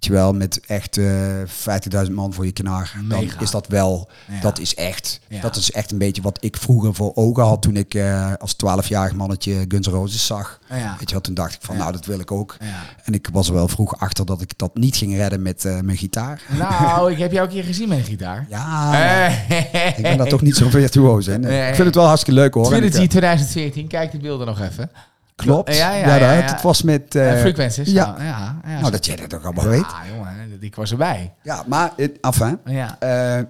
weet 0.00 0.08
je 0.08 0.20
wel, 0.20 0.32
met 0.32 0.60
echt 0.66 0.96
eh 0.98 2.04
50.000 2.06 2.12
man 2.12 2.32
voor 2.32 2.44
je 2.44 2.52
knaar. 2.52 2.92
Dan 3.08 3.18
Mega. 3.20 3.40
is 3.40 3.50
dat 3.50 3.66
wel, 3.66 4.08
Ja. 4.26 4.40
dat 4.40 4.58
is 4.58 4.74
echt, 4.74 5.20
Ja. 5.28 5.40
dat 5.40 5.56
is 5.56 5.70
echt 5.70 5.90
een 5.92 5.98
beetje 5.98 6.22
wat 6.22 6.38
ik 6.40 6.56
vroeger 6.56 6.94
voor 6.94 7.12
ogen 7.14 7.42
had 7.42 7.62
toen 7.62 7.76
ik 7.76 7.94
eh, 7.94 8.32
als 8.38 8.54
12-jarig 8.56 9.14
mannetje 9.14 9.64
Guns 9.68 9.86
N' 9.86 9.90
Roses 9.90 10.26
zag. 10.26 10.58
Ja. 10.68 10.94
Weet 10.98 11.08
je 11.08 11.12
wel, 11.14 11.20
toen 11.20 11.34
dacht 11.34 11.54
ik 11.54 11.58
van, 11.62 11.76
nou, 11.76 11.92
dat 11.92 12.06
wil 12.06 12.20
ik 12.20 12.30
ook. 12.30 12.56
En 13.04 13.12
ik 13.14 13.28
was 13.32 13.48
er 13.48 13.54
wel 13.54 13.68
vroeg 13.68 13.98
achter 13.98 14.26
dat 14.26 14.40
ik 14.40 14.52
dat 14.58 14.74
niet 14.74 14.96
ging 14.96 15.16
redden 15.16 15.42
met 15.42 15.64
eh, 15.64 15.80
mijn 15.80 15.96
gitaar. 15.98 16.42
Nou, 16.58 17.10
ik 17.12 17.18
heb 17.18 17.32
jou 17.32 17.46
een 17.46 17.52
keer 17.52 17.64
gezien 17.64 17.88
met 17.88 17.98
een 17.98 18.04
gitaar. 18.04 18.46
Ja, 18.48 19.28
ik 19.96 20.02
ben 20.02 20.16
daar 20.16 20.28
toch 20.28 20.42
niet 20.42 20.56
zo 20.56 20.68
virtuoos 20.68 21.26
in. 21.26 21.40
Nee. 21.40 21.68
Ik 21.68 21.74
vind 21.74 21.86
het 21.86 21.94
wel 21.94 22.06
hartstikke 22.06 22.40
leuk 22.40 22.54
hoor. 22.54 22.64
Trinity 22.66 23.00
eh, 23.00 23.08
2014, 23.08 23.86
kijk 23.88 24.10
de 24.12 24.18
beelden 24.18 24.46
nog 24.46 24.60
even. 24.60 24.90
Klopt. 25.44 25.76
Ja, 25.76 25.94
ja, 25.94 26.14
ja. 26.16 26.26
Het 26.26 26.62
was 26.62 26.82
met... 26.82 27.14
Uh, 27.14 27.32
eh, 27.32 27.40
frequencies. 27.40 27.90
ja. 27.90 28.16
Ja, 28.18 28.60
nou, 28.80 28.90
dat 28.90 29.06
jij 29.06 29.16
dat 29.16 29.34
ook 29.34 29.44
allemaal 29.44 29.66
weet. 29.68 29.80
Ja, 29.80 30.02
jongen, 30.14 30.56
ik 30.60 30.74
was 30.74 30.90
erbij. 30.90 31.34
Ja, 31.42 31.64
maar, 31.66 31.92
eh, 31.96 32.08
enfin, 32.20 32.58
Ja. 32.64 32.96
eh 32.98 33.44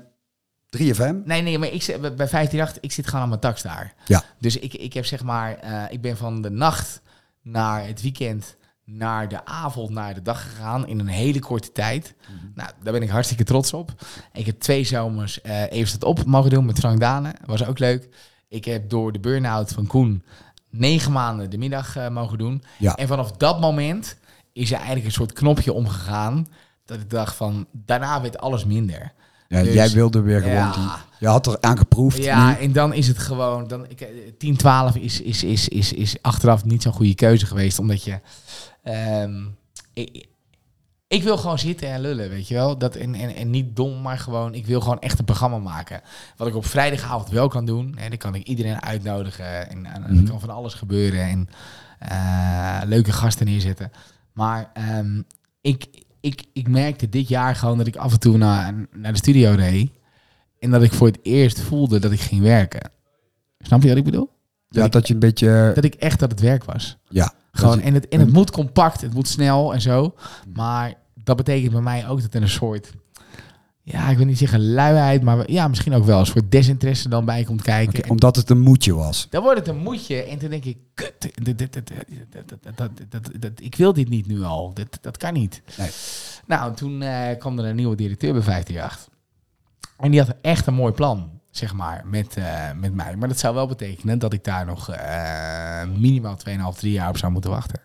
3FM. 0.77 1.15
Nee, 1.25 1.43
nee, 1.43 1.59
maar 1.59 1.69
ik 1.73 1.83
zit, 1.83 2.01
bij 2.01 2.11
158, 2.11 2.83
ik 2.83 2.93
zit 2.93 3.07
gewoon 3.07 3.23
aan 3.23 3.29
mijn 3.29 3.41
tax 3.41 3.63
daar. 3.63 3.95
Ja. 4.05 4.23
Dus 4.39 4.59
ik, 4.59 4.75
ik 4.75 4.93
heb 4.93 5.05
zeg 5.05 5.23
maar, 5.23 5.55
eh, 5.55 5.83
ik 5.89 6.01
ben 6.01 6.17
van 6.17 6.43
de 6.43 6.51
nacht 6.51 7.01
naar 7.43 7.87
het 7.87 8.03
weekend, 8.03 8.57
naar 8.85 9.29
de 9.29 9.45
avond, 9.45 9.91
naar 9.91 10.15
de 10.15 10.23
dag 10.23 10.43
gegaan 10.43 10.87
in 10.87 10.99
een 10.99 11.07
hele 11.07 11.39
korte 11.39 11.73
tijd. 11.73 12.15
Nou, 12.55 12.71
daar 12.83 12.93
ben 12.93 13.03
ik 13.03 13.09
hartstikke 13.09 13.45
trots 13.45 13.73
op. 13.73 13.93
Ik 14.33 14.47
heb 14.47 14.61
twee 14.61 14.85
zomers 14.85 15.41
eh 15.41 15.63
even 15.71 15.93
het 15.93 16.05
op 16.05 16.25
mogen 16.25 16.51
doen 16.51 16.67
met 16.67 16.79
Frank 16.79 17.01
Dane. 17.01 17.35
Was 17.45 17.67
ook 17.67 17.79
leuk. 17.79 18.09
Ik 18.49 18.65
heb 18.65 18.91
door 18.91 19.13
de 19.13 19.21
burn-out 19.21 19.73
van 19.73 19.87
Koen 19.87 20.25
negen 20.71 21.13
maanden 21.13 21.51
de 21.51 21.59
middag 21.59 21.97
eh, 21.97 22.09
mogen 22.09 22.39
doen. 22.39 22.63
Ja. 22.79 22.95
En 22.97 23.07
vanaf 23.09 23.33
dat 23.33 23.61
moment 23.61 24.17
is 24.53 24.69
er 24.71 24.77
eigenlijk 24.77 25.07
een 25.07 25.13
soort 25.13 25.33
knopje 25.33 25.73
omgegaan. 25.73 26.49
Dat 26.85 27.01
ik 27.01 27.11
dacht 27.11 27.37
van, 27.37 27.67
daarna 27.73 28.21
werd 28.21 28.39
alles 28.39 28.65
minder. 28.65 29.13
Ja, 29.49 29.63
Dus- 29.63 29.75
jij 29.75 29.91
wilde 29.91 30.21
weer 30.21 30.41
gewoon 30.41 30.55
Ja. 30.55 30.73
die... 30.73 30.89
Je 31.19 31.27
had 31.27 31.47
er 31.47 31.61
aan 31.61 31.79
geproefd. 31.79 32.25
Ja, 32.25 32.49
nu. 32.49 32.55
en 32.57 32.73
dan 32.73 32.93
is 32.95 33.07
het 33.09 33.19
gewoon... 33.19 33.69
Dan, 33.69 33.87
ik, 33.89 34.01
eh, 34.01 34.09
10, 34.39 34.57
12 34.57 34.97
is, 34.97 35.21
is, 35.21 35.45
is, 35.45 35.69
is, 35.69 35.93
is 35.93 36.17
achteraf 36.23 36.65
niet 36.65 36.83
zo'n 36.83 36.93
goede 36.93 37.15
keuze 37.15 37.47
geweest. 37.47 37.79
Omdat 37.79 38.05
je... 38.05 38.21
ehm, 38.83 39.43
ik, 39.93 40.27
ik 41.11 41.23
wil 41.23 41.37
gewoon 41.39 41.59
zitten 41.59 41.89
en 41.89 42.01
lullen, 42.01 42.29
weet 42.29 42.49
je 42.49 42.55
wel. 42.55 42.79
Dat, 42.79 42.95
en, 42.97 43.15
en, 43.15 43.35
en 43.35 43.51
niet 43.51 43.77
dom, 43.77 44.03
maar 44.03 44.19
gewoon... 44.19 44.55
Ik 44.55 44.67
wil 44.67 44.81
gewoon 44.81 44.99
echt 45.01 45.19
een 45.19 45.25
programma 45.25 45.59
maken. 45.59 46.01
Wat 46.37 46.49
ik 46.49 46.55
op 46.55 46.67
vrijdagavond 46.67 47.29
wel 47.29 47.49
kan 47.49 47.65
doen. 47.67 47.95
Hè, 47.99 48.09
dan 48.09 48.19
kan 48.19 48.35
ik 48.35 48.47
iedereen 48.47 48.83
uitnodigen. 48.83 49.71
En, 49.71 49.87
en 49.87 50.03
er 50.05 50.13
Mhm. 50.13 50.25
kan 50.27 50.41
van 50.41 50.51
alles 50.51 50.75
gebeuren. 50.75 51.21
En 51.29 51.49
eh, 51.99 52.81
leuke 52.85 53.13
gasten 53.13 53.47
neerzetten. 53.47 53.91
Maar 54.33 54.71
ehm, 54.75 55.23
ik, 55.61 55.87
ik, 56.21 56.45
ik 56.53 56.69
merkte 56.69 57.09
dit 57.09 57.29
jaar 57.29 57.57
gewoon 57.57 57.79
dat 57.79 57.87
ik 57.87 57.97
af 57.97 58.13
en 58.13 58.21
toe 58.21 58.37
naar, 58.37 58.75
naar 58.93 59.13
de 59.13 59.19
studio 59.19 59.53
reed. 59.55 59.91
En 60.59 60.71
dat 60.71 60.83
ik 60.83 60.93
voor 60.93 61.07
het 61.07 61.19
eerst 61.23 61.61
voelde 61.61 61.99
dat 61.99 62.13
ik 62.13 62.21
ging 62.21 62.43
werken. 62.43 62.91
Snap 63.59 63.83
je 63.83 63.89
wat 63.89 63.97
ik 63.97 64.05
bedoel? 64.05 64.31
Ja, 64.69 64.85
ik- 64.85 64.93
dat 64.93 65.09
je 65.09 65.15
een 65.15 65.21
beetje... 65.21 65.71
Dat 65.75 65.85
ik 65.85 65.95
echt 65.95 66.19
dat 66.21 66.31
het 66.31 66.41
werk 66.41 66.65
was. 66.65 66.97
Ja. 67.09 67.33
Gewoon, 67.53 67.77
dat 67.77 67.85
en, 67.85 67.95
het, 67.95 68.09
en 68.09 68.21
het 68.21 68.33
moet 68.33 68.51
compact, 68.51 69.01
het 69.01 69.15
moet 69.15 69.29
snel 69.29 69.75
en 69.75 69.81
zo. 69.81 70.15
Maar 70.55 70.95
dat 71.25 71.37
betekent 71.37 71.73
bij 71.73 71.81
mij 71.81 72.09
ook 72.09 72.21
dat 72.23 72.35
er 72.35 72.43
een 72.43 72.49
soort... 72.49 72.93
Ja, 73.83 74.09
ik 74.09 74.17
wil 74.17 74.27
niet 74.27 74.39
zeggen 74.39 74.73
luiheid, 74.73 75.23
maar 75.23 75.51
ja, 75.51 75.69
misschien 75.69 75.95
ook 75.95 76.05
wel 76.05 76.19
een 76.19 76.27
soort 76.27 76.51
desinteresse 76.51 77.09
dan 77.09 77.25
bij 77.25 77.45
komt 77.45 77.63
kijken. 77.63 78.11
Omdat 78.11 78.37
het 78.37 78.51
een 78.51 78.61
moedje 78.61 78.95
was. 78.95 79.27
dan 79.31 79.43
wordt 79.43 79.59
het 79.59 79.69
een 79.69 79.83
moedje 79.83 80.23
en 80.23 80.39
toen 80.39 80.51
denk 80.51 80.65
ik, 80.65 80.79
kut, 80.95 81.31
ik 83.61 83.75
wil 83.75 83.93
dit 83.93 84.09
niet 84.09 84.27
nu 84.27 84.43
al. 84.43 84.75
Dat, 84.75 84.99
dat 85.01 85.17
kan 85.17 85.33
niet. 85.33 85.63
Nee. 85.79 85.91
Nou, 86.47 86.75
toen 86.75 87.03
eh, 87.03 87.39
kwam 87.39 87.59
er 87.59 87.65
een 87.65 87.77
nieuwe 87.77 87.97
directeur 87.97 88.33
bij 88.33 88.43
158. 88.43 89.09
En 89.99 90.11
die 90.11 90.21
had 90.21 90.35
echt 90.41 90.67
een 90.67 90.75
mooi 90.75 90.93
plan, 90.93 91.31
zeg 91.51 91.75
maar, 91.75 92.03
met, 92.07 92.37
eh, 92.37 92.73
met 92.77 92.95
mij. 92.95 93.17
Maar 93.17 93.29
dat 93.29 93.39
zou 93.39 93.55
wel 93.55 93.67
betekenen 93.67 94.19
dat 94.19 94.33
ik 94.33 94.45
daar 94.45 94.67
nog 94.67 94.91
eh, 94.91 95.83
minimaal 95.99 96.37
2,5, 96.37 96.79
3 96.79 96.93
jaar 96.93 97.09
op 97.09 97.17
zou 97.17 97.33
moeten 97.33 97.51
wachten. 97.51 97.81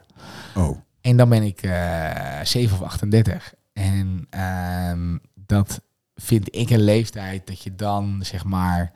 Oh. 0.55 0.77
En 1.05 1.17
dan 1.17 1.29
ben 1.29 1.43
ik 1.43 1.61
eh 1.61 2.39
7 2.43 2.77
of 2.77 2.81
38. 2.83 3.53
En 3.73 4.27
ehm, 4.29 5.17
dat 5.35 5.81
vind 6.15 6.55
ik 6.55 6.69
een 6.69 6.83
leeftijd 6.83 7.47
dat 7.47 7.61
je 7.61 7.75
dan, 7.75 8.19
zeg 8.23 8.43
maar, 8.43 8.91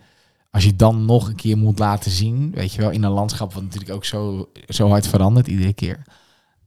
als 0.52 0.64
je 0.64 0.76
dan 0.76 1.06
nog 1.06 1.28
een 1.28 1.36
keer 1.36 1.58
moet 1.58 1.80
laten 1.80 2.12
zien, 2.12 2.52
weet 2.52 2.74
je 2.74 2.82
wel, 2.82 2.90
in 2.90 3.04
een 3.04 3.12
landschap 3.12 3.54
wat 3.54 3.64
natuurlijk 3.64 3.92
ook 3.92 4.06
zo, 4.06 4.50
zo 4.68 4.88
hard 4.90 5.08
verandert 5.08 5.48
iedere 5.48 5.74
keer. 5.74 6.02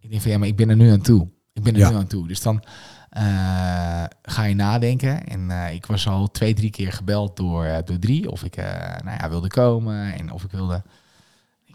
Ik 0.01 0.11
denk 0.11 0.23
van 0.23 0.31
ja, 0.31 0.39
maar 0.39 0.49
ik 0.49 0.57
ben 0.57 0.69
er 0.69 0.77
nu 0.77 0.91
aan 0.91 1.01
toe. 1.01 1.29
Ik 1.53 1.63
ben 1.63 1.73
er 1.75 1.79
Ja. 1.79 1.91
nu 1.91 1.97
aan 1.97 2.07
toe. 2.07 2.29
Dus 2.29 2.41
dan 2.43 2.63
eh, 3.11 4.05
ga 4.23 4.45
je 4.45 4.55
nadenken. 4.55 5.27
En 5.27 5.51
eh, 5.51 5.75
ik 5.75 5.87
was 5.87 6.07
al 6.09 6.31
twee, 6.31 6.55
drie 6.55 6.71
keer 6.71 6.93
gebeld 6.93 7.37
door, 7.37 7.83
door 7.85 7.99
drie 7.99 8.31
of 8.31 8.45
ik 8.45 8.57
nou 9.05 9.17
ja, 9.19 9.29
wilde 9.29 9.49
komen 9.49 10.15
en 10.15 10.33
of 10.33 10.45
ik 10.45 10.51
wilde. 10.51 10.83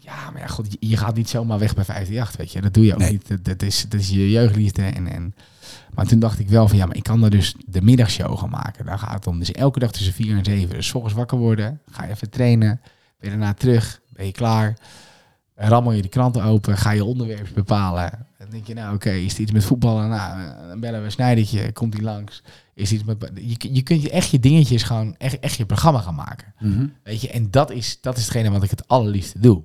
Ja, 0.08 0.30
maar 0.30 0.40
ja, 0.40 0.46
god, 0.46 0.76
je, 0.80 0.96
gaat 0.96 1.14
niet 1.16 1.28
zomaar 1.28 1.58
weg 1.58 1.74
bij 1.74 1.84
538, 1.84 2.36
weet 2.36 2.52
je. 2.52 2.60
Dat 2.60 2.74
doe 2.74 2.84
je 2.84 2.92
ook 2.92 2.98
Nee. 2.98 3.12
niet. 3.12 3.28
Dat, 3.28 3.44
dat, 3.44 3.62
is, 3.62 3.86
dat 3.88 4.00
is 4.00 4.08
je 4.08 4.30
jeugdliefde. 4.30 4.82
En, 4.82 5.06
en, 5.12 5.34
maar 5.94 6.06
toen 6.06 6.18
dacht 6.18 6.38
ik 6.38 6.48
wel 6.48 6.68
van, 6.68 6.78
ja, 6.78 6.86
maar 6.86 6.96
ik 6.96 7.02
kan 7.02 7.24
er 7.24 7.30
dus 7.30 7.54
de 7.66 7.82
middagshow 7.82 8.38
gaan 8.38 8.50
maken. 8.50 8.86
Daar 8.86 8.98
gaat 8.98 9.14
het 9.14 9.26
om. 9.26 9.38
Dus 9.38 9.52
elke 9.52 9.78
dag 9.78 9.90
tussen 9.92 10.12
4 10.12 10.36
en 10.36 10.44
7. 10.44 10.68
Dus 10.68 10.86
's 10.86 10.94
ochtends 10.94 11.16
wakker 11.16 11.38
worden, 11.38 11.80
ga 11.90 12.04
je 12.04 12.10
even 12.10 12.30
trainen. 12.30 12.80
Ben 13.20 13.30
je 13.30 13.36
daarna 13.38 13.54
terug, 13.54 14.00
ben 14.12 14.26
je 14.26 14.32
klaar. 14.32 14.78
Rammel 15.54 15.92
je 15.92 16.02
de 16.02 16.08
kranten 16.08 16.42
open, 16.42 16.76
ga 16.76 16.90
je 16.90 17.04
onderwerp 17.04 17.48
bepalen. 17.54 18.26
Dan 18.38 18.50
denk 18.50 18.66
je, 18.66 18.74
nou 18.74 18.94
oké, 18.94 19.10
is 19.10 19.30
het 19.30 19.38
iets 19.40 19.52
met 19.52 19.64
voetballen? 19.64 20.08
Nou, 20.08 20.52
dan 20.68 20.80
bellen 20.80 21.02
we 21.02 21.10
Snijdertje, 21.10 21.72
komt 21.72 21.94
hij 21.94 22.02
langs. 22.02 22.42
Is 22.74 22.92
iets 22.92 23.04
met, 23.04 23.30
je, 23.34 23.74
je 23.74 23.82
kunt 23.82 24.02
je 24.02 24.10
echt 24.10 24.30
je 24.30 24.38
dingetjes 24.40 24.82
gewoon, 24.82 25.14
echt, 25.16 25.38
echt 25.38 25.56
je 25.56 25.66
programma 25.66 26.00
gaan 26.00 26.14
maken. 26.14 26.54
Mhm. 26.58 26.86
Weet 27.02 27.20
je, 27.20 27.30
en 27.30 27.50
dat 27.50 27.70
is, 27.70 27.98
dat 28.00 28.16
is 28.16 28.22
hetgene 28.22 28.50
wat 28.50 28.62
ik 28.62 28.70
het 28.70 28.88
allerliefste 28.88 29.38
doe. 29.38 29.62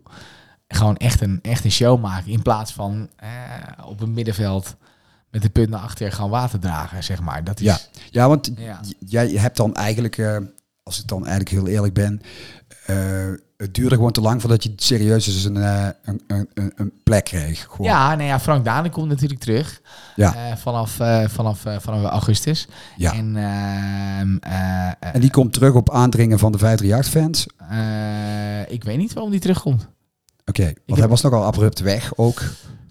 Gewoon 0.75 0.97
echt 0.97 1.21
een, 1.21 1.39
echt 1.41 1.63
een 1.65 1.71
show 1.71 2.01
maken. 2.01 2.31
In 2.31 2.41
plaats 2.41 2.71
van 2.73 3.09
eh, 3.15 3.29
op 3.85 4.01
een 4.01 4.13
middenveld 4.13 4.75
met 5.31 5.41
de 5.41 5.49
punt 5.49 5.69
naar 5.69 5.79
achter 5.79 6.11
gaan 6.11 6.29
water 6.29 6.59
dragen, 6.59 7.03
zeg 7.03 7.21
maar. 7.21 7.43
Dat 7.43 7.59
is, 7.59 7.65
Ja. 7.65 7.77
Ja, 8.11 8.27
want 8.27 8.51
Ja. 8.57 8.79
jij 8.99 9.29
hebt 9.29 9.57
dan 9.57 9.75
eigenlijk, 9.75 10.17
eh, 10.17 10.37
als 10.83 10.99
ik 11.01 11.07
dan 11.07 11.25
eigenlijk 11.25 11.49
heel 11.49 11.67
eerlijk 11.67 11.93
ben, 11.93 12.21
eh, 12.85 12.95
het 13.57 13.73
duurde 13.73 13.95
gewoon 13.95 14.11
te 14.11 14.21
lang 14.21 14.41
voordat 14.41 14.63
je 14.63 14.73
serieus 14.75 15.27
eens 15.27 15.43
een, 15.43 15.57
eh, 15.57 15.87
een, 16.03 16.21
een, 16.27 16.71
een, 16.75 16.93
plek 17.03 17.23
kreeg. 17.25 17.67
Gewoon. 17.69 17.87
Ja, 17.91 18.15
nou 18.15 18.27
ja, 18.27 18.39
Frank 18.39 18.65
Dane 18.65 18.89
komt 18.89 19.09
natuurlijk 19.09 19.39
terug. 19.39 19.81
Ja. 20.15 20.57
Vanaf, 20.57 20.91
vanaf, 21.27 21.59
vanaf 21.79 22.03
augustus. 22.03 22.67
Ja. 22.97 23.13
En, 23.13 23.35
ehm, 23.35 24.37
eh, 24.39 24.87
eh, 24.87 24.91
En 25.13 25.21
die 25.21 25.31
komt 25.31 25.53
terug 25.53 25.73
op 25.73 25.89
aandringen 25.91 26.39
van 26.39 26.51
de 26.51 26.57
538-fans. 26.57 27.45
eh, 27.69 28.71
ik 28.71 28.83
weet 28.83 28.97
niet 28.97 29.13
waarom 29.13 29.31
die 29.31 29.39
terugkomt. 29.39 29.87
Oké, 30.45 30.73
want 30.85 30.99
hij 30.99 31.09
was 31.09 31.21
nogal 31.21 31.43
abrupt 31.43 31.79
weg 31.79 32.17
ook. 32.17 32.41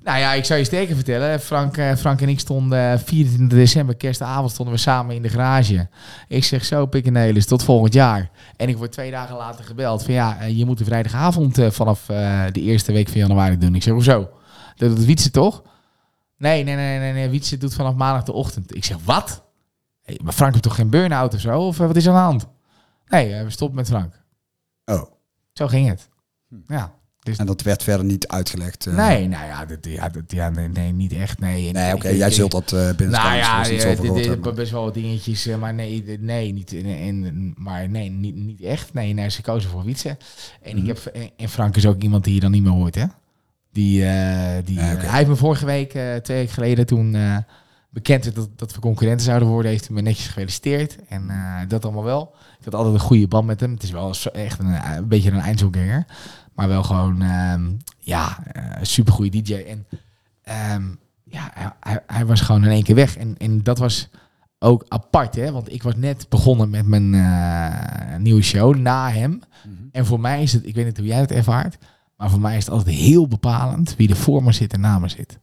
Nou 0.04 0.18
ja, 0.18 0.32
ik 0.32 0.44
zou 0.44 0.58
je 0.58 0.64
sterker 0.64 0.94
vertellen. 0.94 1.40
Frank, 1.40 1.76
eh, 1.76 1.94
Frank 1.96 2.20
en 2.20 2.28
ik 2.28 2.40
stonden 2.40 2.92
eh, 2.92 2.98
24 2.98 3.58
december, 3.58 3.96
kerstavond, 3.96 4.50
stonden 4.50 4.74
we 4.74 4.80
samen 4.80 5.14
in 5.14 5.22
de 5.22 5.28
garage. 5.28 5.88
Ik 6.28 6.44
zeg 6.44 6.64
zo, 6.64 6.86
pikkenelis, 6.86 7.46
tot 7.46 7.62
volgend 7.62 7.94
jaar. 7.94 8.30
En 8.56 8.68
ik 8.68 8.76
word 8.76 8.92
twee 8.92 9.10
dagen 9.10 9.36
later 9.36 9.64
gebeld 9.64 10.02
van 10.04 10.14
ja, 10.14 10.40
eh, 10.40 10.58
je 10.58 10.64
moet 10.64 10.78
de 10.78 10.84
vrijdagavond 10.84 11.58
eh, 11.58 11.70
vanaf 11.70 12.08
eh, 12.08 12.44
de 12.52 12.60
eerste 12.60 12.92
week 12.92 13.08
van 13.08 13.20
januari 13.20 13.58
doen. 13.58 13.74
Ik 13.74 13.82
zeg, 13.82 13.92
hoezo? 13.94 14.30
Dat 14.76 14.96
doet 14.96 15.04
Wietse 15.04 15.30
toch? 15.30 15.62
Nee, 16.38 16.64
nee, 16.64 16.74
nee, 16.74 16.98
nee, 16.98 17.12
nee. 17.12 17.28
Wietse 17.28 17.56
doet 17.58 17.74
vanaf 17.74 17.94
maandag 17.94 18.22
de 18.22 18.32
ochtend. 18.32 18.76
Ik 18.76 18.84
zeg, 18.84 18.96
wat? 19.04 19.44
Hey, 20.02 20.20
maar 20.22 20.32
Frank 20.32 20.50
heeft 20.52 20.64
toch 20.64 20.74
geen 20.74 20.90
burn-out 20.90 21.34
of 21.34 21.40
zo? 21.40 21.60
Of 21.60 21.80
eh, 21.80 21.86
wat 21.86 21.96
is 21.96 22.08
aan 22.08 22.14
de 22.14 22.20
hand? 22.20 22.46
Nee, 23.06 23.34
eh, 23.34 23.44
we 23.44 23.50
stoppen 23.50 23.76
met 23.76 23.88
Frank. 23.88 24.20
Oh, 24.84 25.02
Zo 25.52 25.66
ging 25.66 25.88
het. 25.88 26.08
Ja. 26.66 26.94
En 27.36 27.46
dat 27.46 27.62
werd 27.62 27.82
verder 27.82 28.06
niet 28.06 28.26
uitgelegd. 28.28 28.86
eh. 28.86 28.94
Nee, 28.96 29.28
nou 29.28 29.46
ja, 29.46 29.64
dat, 29.64 29.78
ja, 29.80 30.08
dat, 30.08 30.22
ja 30.26 30.50
nee, 30.50 30.68
nee, 30.68 30.92
niet 30.92 31.12
echt. 31.12 31.38
Nee, 31.38 31.72
Nee, 31.72 31.94
oké, 31.94 32.08
jij 32.08 32.30
zult 32.30 32.50
dat 32.50 32.72
eh 32.72 32.86
binnen 32.96 33.10
Nou 33.20 33.34
ja, 33.36 33.70
iets 33.70 33.84
eh, 33.84 33.96
gehoord 33.96 34.26
hebben. 34.26 34.54
best 34.54 34.70
wel 34.70 34.92
dingetjes, 34.92 35.46
maar 35.58 35.74
nee, 35.74 36.18
nee, 36.20 36.52
niet, 36.52 36.72
en, 36.84 37.54
maar 37.56 37.88
nee, 37.88 38.10
niet, 38.10 38.34
niet 38.34 38.60
echt. 38.60 38.94
Nee, 38.94 39.12
nee, 39.12 39.30
ze 39.30 39.42
kozen 39.42 39.70
voor 39.70 39.84
Wietse. 39.84 40.16
En 40.62 40.76
Mhm. 40.76 40.86
ik 40.88 40.96
heb 41.04 41.14
en- 41.36 41.48
Frank 41.48 41.76
is 41.76 41.86
ook 41.86 42.02
iemand 42.02 42.24
die 42.24 42.34
je 42.34 42.40
dan 42.40 42.50
niet 42.50 42.62
meer 42.62 42.72
hoort, 42.72 42.94
hè? 42.94 43.04
Die, 43.72 43.98
die, 44.64 44.74
Ja, 44.74 44.80
hij 44.96 45.16
heeft 45.18 45.28
me 45.28 45.36
vorige 45.36 45.64
week, 45.66 45.90
twee 45.90 46.22
weken 46.38 46.48
geleden, 46.54 46.86
toen 46.86 47.16
bekend 47.90 48.24
werd 48.24 48.36
dat, 48.36 48.48
dat 48.56 48.74
we 48.74 48.80
concurrenten 48.80 49.24
zouden 49.26 49.48
worden, 49.48 49.70
heeft 49.70 49.86
hij 49.86 49.94
me 49.94 50.02
netjes 50.02 50.26
gefeliciteerd. 50.26 50.96
En 51.08 51.30
dat 51.68 51.84
allemaal 51.84 52.04
wel. 52.04 52.34
Ik 52.58 52.64
had 52.64 52.74
altijd 52.74 52.94
een 52.94 53.00
goede 53.00 53.28
band 53.28 53.46
met 53.46 53.60
hem. 53.60 53.72
Het 53.72 53.82
is 53.82 53.90
wel 53.90 54.14
echt 54.32 54.58
een, 54.58 54.94
een 54.96 55.08
beetje 55.08 55.30
een 55.30 55.38
eindselganger. 55.40 56.06
Maar 56.54 56.68
wel 56.68 56.82
gewoon, 56.82 57.22
ehm, 57.22 57.70
ja, 57.98 58.38
super 58.44 58.86
supergoeie 58.86 59.30
DJ. 59.42 59.54
En 59.54 59.86
ehm, 60.42 60.84
ja, 61.24 61.74
hij, 61.80 62.02
hij, 62.06 62.26
was 62.26 62.40
gewoon 62.40 62.64
in 62.64 62.70
één 62.70 62.82
keer 62.82 62.94
weg. 62.94 63.16
En, 63.16 63.34
en 63.38 63.62
dat 63.62 63.78
was 63.78 64.08
ook 64.58 64.84
apart, 64.88 65.34
hè? 65.34 65.52
Want 65.52 65.72
ik 65.72 65.82
was 65.82 65.96
net 65.96 66.26
begonnen 66.28 66.70
met 66.70 66.86
mijn 66.86 67.14
eh, 67.14 68.16
nieuwe 68.18 68.42
show 68.42 68.76
na 68.76 69.10
hem. 69.10 69.30
Mhm. 69.30 69.74
En 69.92 70.06
voor 70.06 70.20
mij 70.20 70.42
is 70.42 70.52
het, 70.52 70.66
ik 70.66 70.74
weet 70.74 70.84
niet 70.84 70.96
hoe 70.96 71.06
jij 71.06 71.20
het 71.20 71.30
ervaart, 71.30 71.78
maar 72.16 72.30
voor 72.30 72.40
mij 72.40 72.56
is 72.56 72.64
het 72.64 72.74
altijd 72.74 72.96
heel 72.96 73.28
bepalend 73.28 73.96
wie 73.96 74.08
er 74.08 74.16
voor 74.16 74.42
me 74.42 74.52
zit 74.52 74.72
en 74.72 74.80
na 74.80 74.98
me 74.98 75.08
zit. 75.08 75.38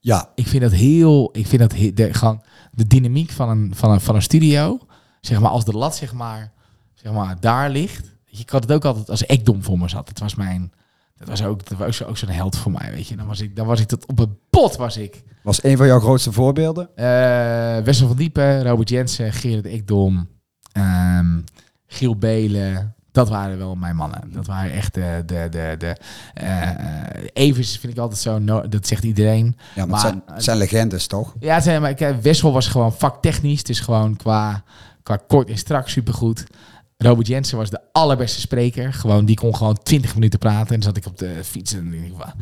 Ja, 0.00 0.30
Ik 0.34 0.46
vind 0.46 0.62
dat 0.62 0.72
heel, 0.72 1.28
ik 1.32 1.46
vind 1.46 1.60
dat 1.60 1.70
de, 1.70 2.14
gewoon 2.14 2.42
de 2.72 2.86
dynamiek 2.86 3.30
van 3.30 3.48
een, 3.48 3.74
van, 3.74 3.90
een, 3.90 4.00
van 4.00 4.14
een 4.14 4.22
studio, 4.22 4.78
zeg 5.20 5.40
maar, 5.40 5.50
als 5.50 5.64
de 5.64 5.72
lat 5.72 5.96
zeg 5.96 6.12
maar, 6.12 6.52
zeg 6.94 7.12
maar 7.12 7.40
daar 7.40 7.70
ligt. 7.70 8.15
Ik 8.38 8.50
had 8.50 8.62
het 8.62 8.72
ook 8.72 8.84
altijd 8.84 9.10
als 9.10 9.26
Ekdom 9.26 9.62
voor 9.62 9.78
me 9.78 9.88
zat. 9.88 10.08
Het 10.08 10.18
was 10.18 10.34
mijn, 10.34 10.72
dat 11.16 11.28
was 11.28 11.44
ook, 11.44 11.68
dat 11.68 11.78
was 11.78 11.86
ook 11.86 11.94
zo- 11.94 12.04
ook 12.04 12.16
zo'n 12.16 12.28
held 12.28 12.56
voor 12.56 12.72
mij, 12.72 12.90
weet 12.90 13.08
je. 13.08 13.16
Dan 13.16 13.26
was 13.26 13.40
ik, 13.40 13.56
dan 13.56 13.66
was 13.66 13.80
ik 13.80 13.86
tot 13.88 14.06
op 14.06 14.18
het 14.18 14.28
pot 14.50 14.76
was 14.76 14.96
ik. 14.96 15.22
was 15.42 15.64
een 15.64 15.76
van 15.76 15.86
jouw 15.86 16.00
grootste 16.00 16.32
voorbeelden. 16.32 16.88
Eh 16.96 17.78
Wessel 17.84 18.06
van 18.08 18.16
Diepen, 18.16 18.62
Robert 18.62 18.88
Jensen, 18.88 19.32
Gerard 19.32 19.66
Ekdom, 19.66 20.28
ehm, 20.72 21.38
Giel 21.86 22.16
Belen. 22.16 22.94
Dat 23.12 23.28
waren 23.28 23.58
wel 23.58 23.74
mijn 23.74 23.96
mannen. 23.96 24.20
Dat 24.32 24.46
waren 24.46 24.72
echt 24.72 24.94
de... 24.94 25.22
de, 25.26 25.46
de, 25.50 25.74
de 25.78 25.96
Evers 27.32 27.78
vind 27.78 27.92
ik 27.92 27.98
altijd 27.98 28.20
zo... 28.20 28.38
no- 28.38 28.68
dat 28.68 28.86
zegt 28.86 29.04
iedereen. 29.04 29.56
Ja, 29.74 29.86
maar, 29.86 29.86
Maar- 29.86 29.98
het, 30.00 30.08
zijn, 30.08 30.22
het 30.34 30.44
zijn 30.44 30.56
legendes, 30.58 31.06
toch? 31.06 31.34
Ja, 31.40 31.54
het 31.54 31.64
zijn, 31.64 31.80
maar 31.82 32.20
Wessel 32.22 32.52
was 32.52 32.66
gewoon 32.68 32.92
vaktechnisch. 32.92 33.62
Dus 33.62 33.80
gewoon 33.80 34.16
qua, 34.16 34.62
qua 35.02 35.16
kort 35.26 35.48
en 35.50 35.58
strak 35.58 35.88
supergoed. 35.88 36.44
Robert 36.96 37.26
Jensen 37.26 37.58
was 37.58 37.70
de 37.70 37.80
allerbeste 37.92 38.40
spreker. 38.40 38.92
Gewoon, 38.92 39.24
die 39.24 39.36
kon 39.36 39.56
gewoon 39.56 39.78
20 39.82 40.14
minuten 40.14 40.38
praten. 40.38 40.74
En 40.74 40.80
dan 40.80 40.82
zat 40.82 40.96
ik 40.96 41.06
op 41.06 41.18
de 41.18 41.44
fiets 41.44 41.72
en 41.72 41.90
dacht 41.90 42.04
ik, 42.04 42.12
wa- 42.16 42.36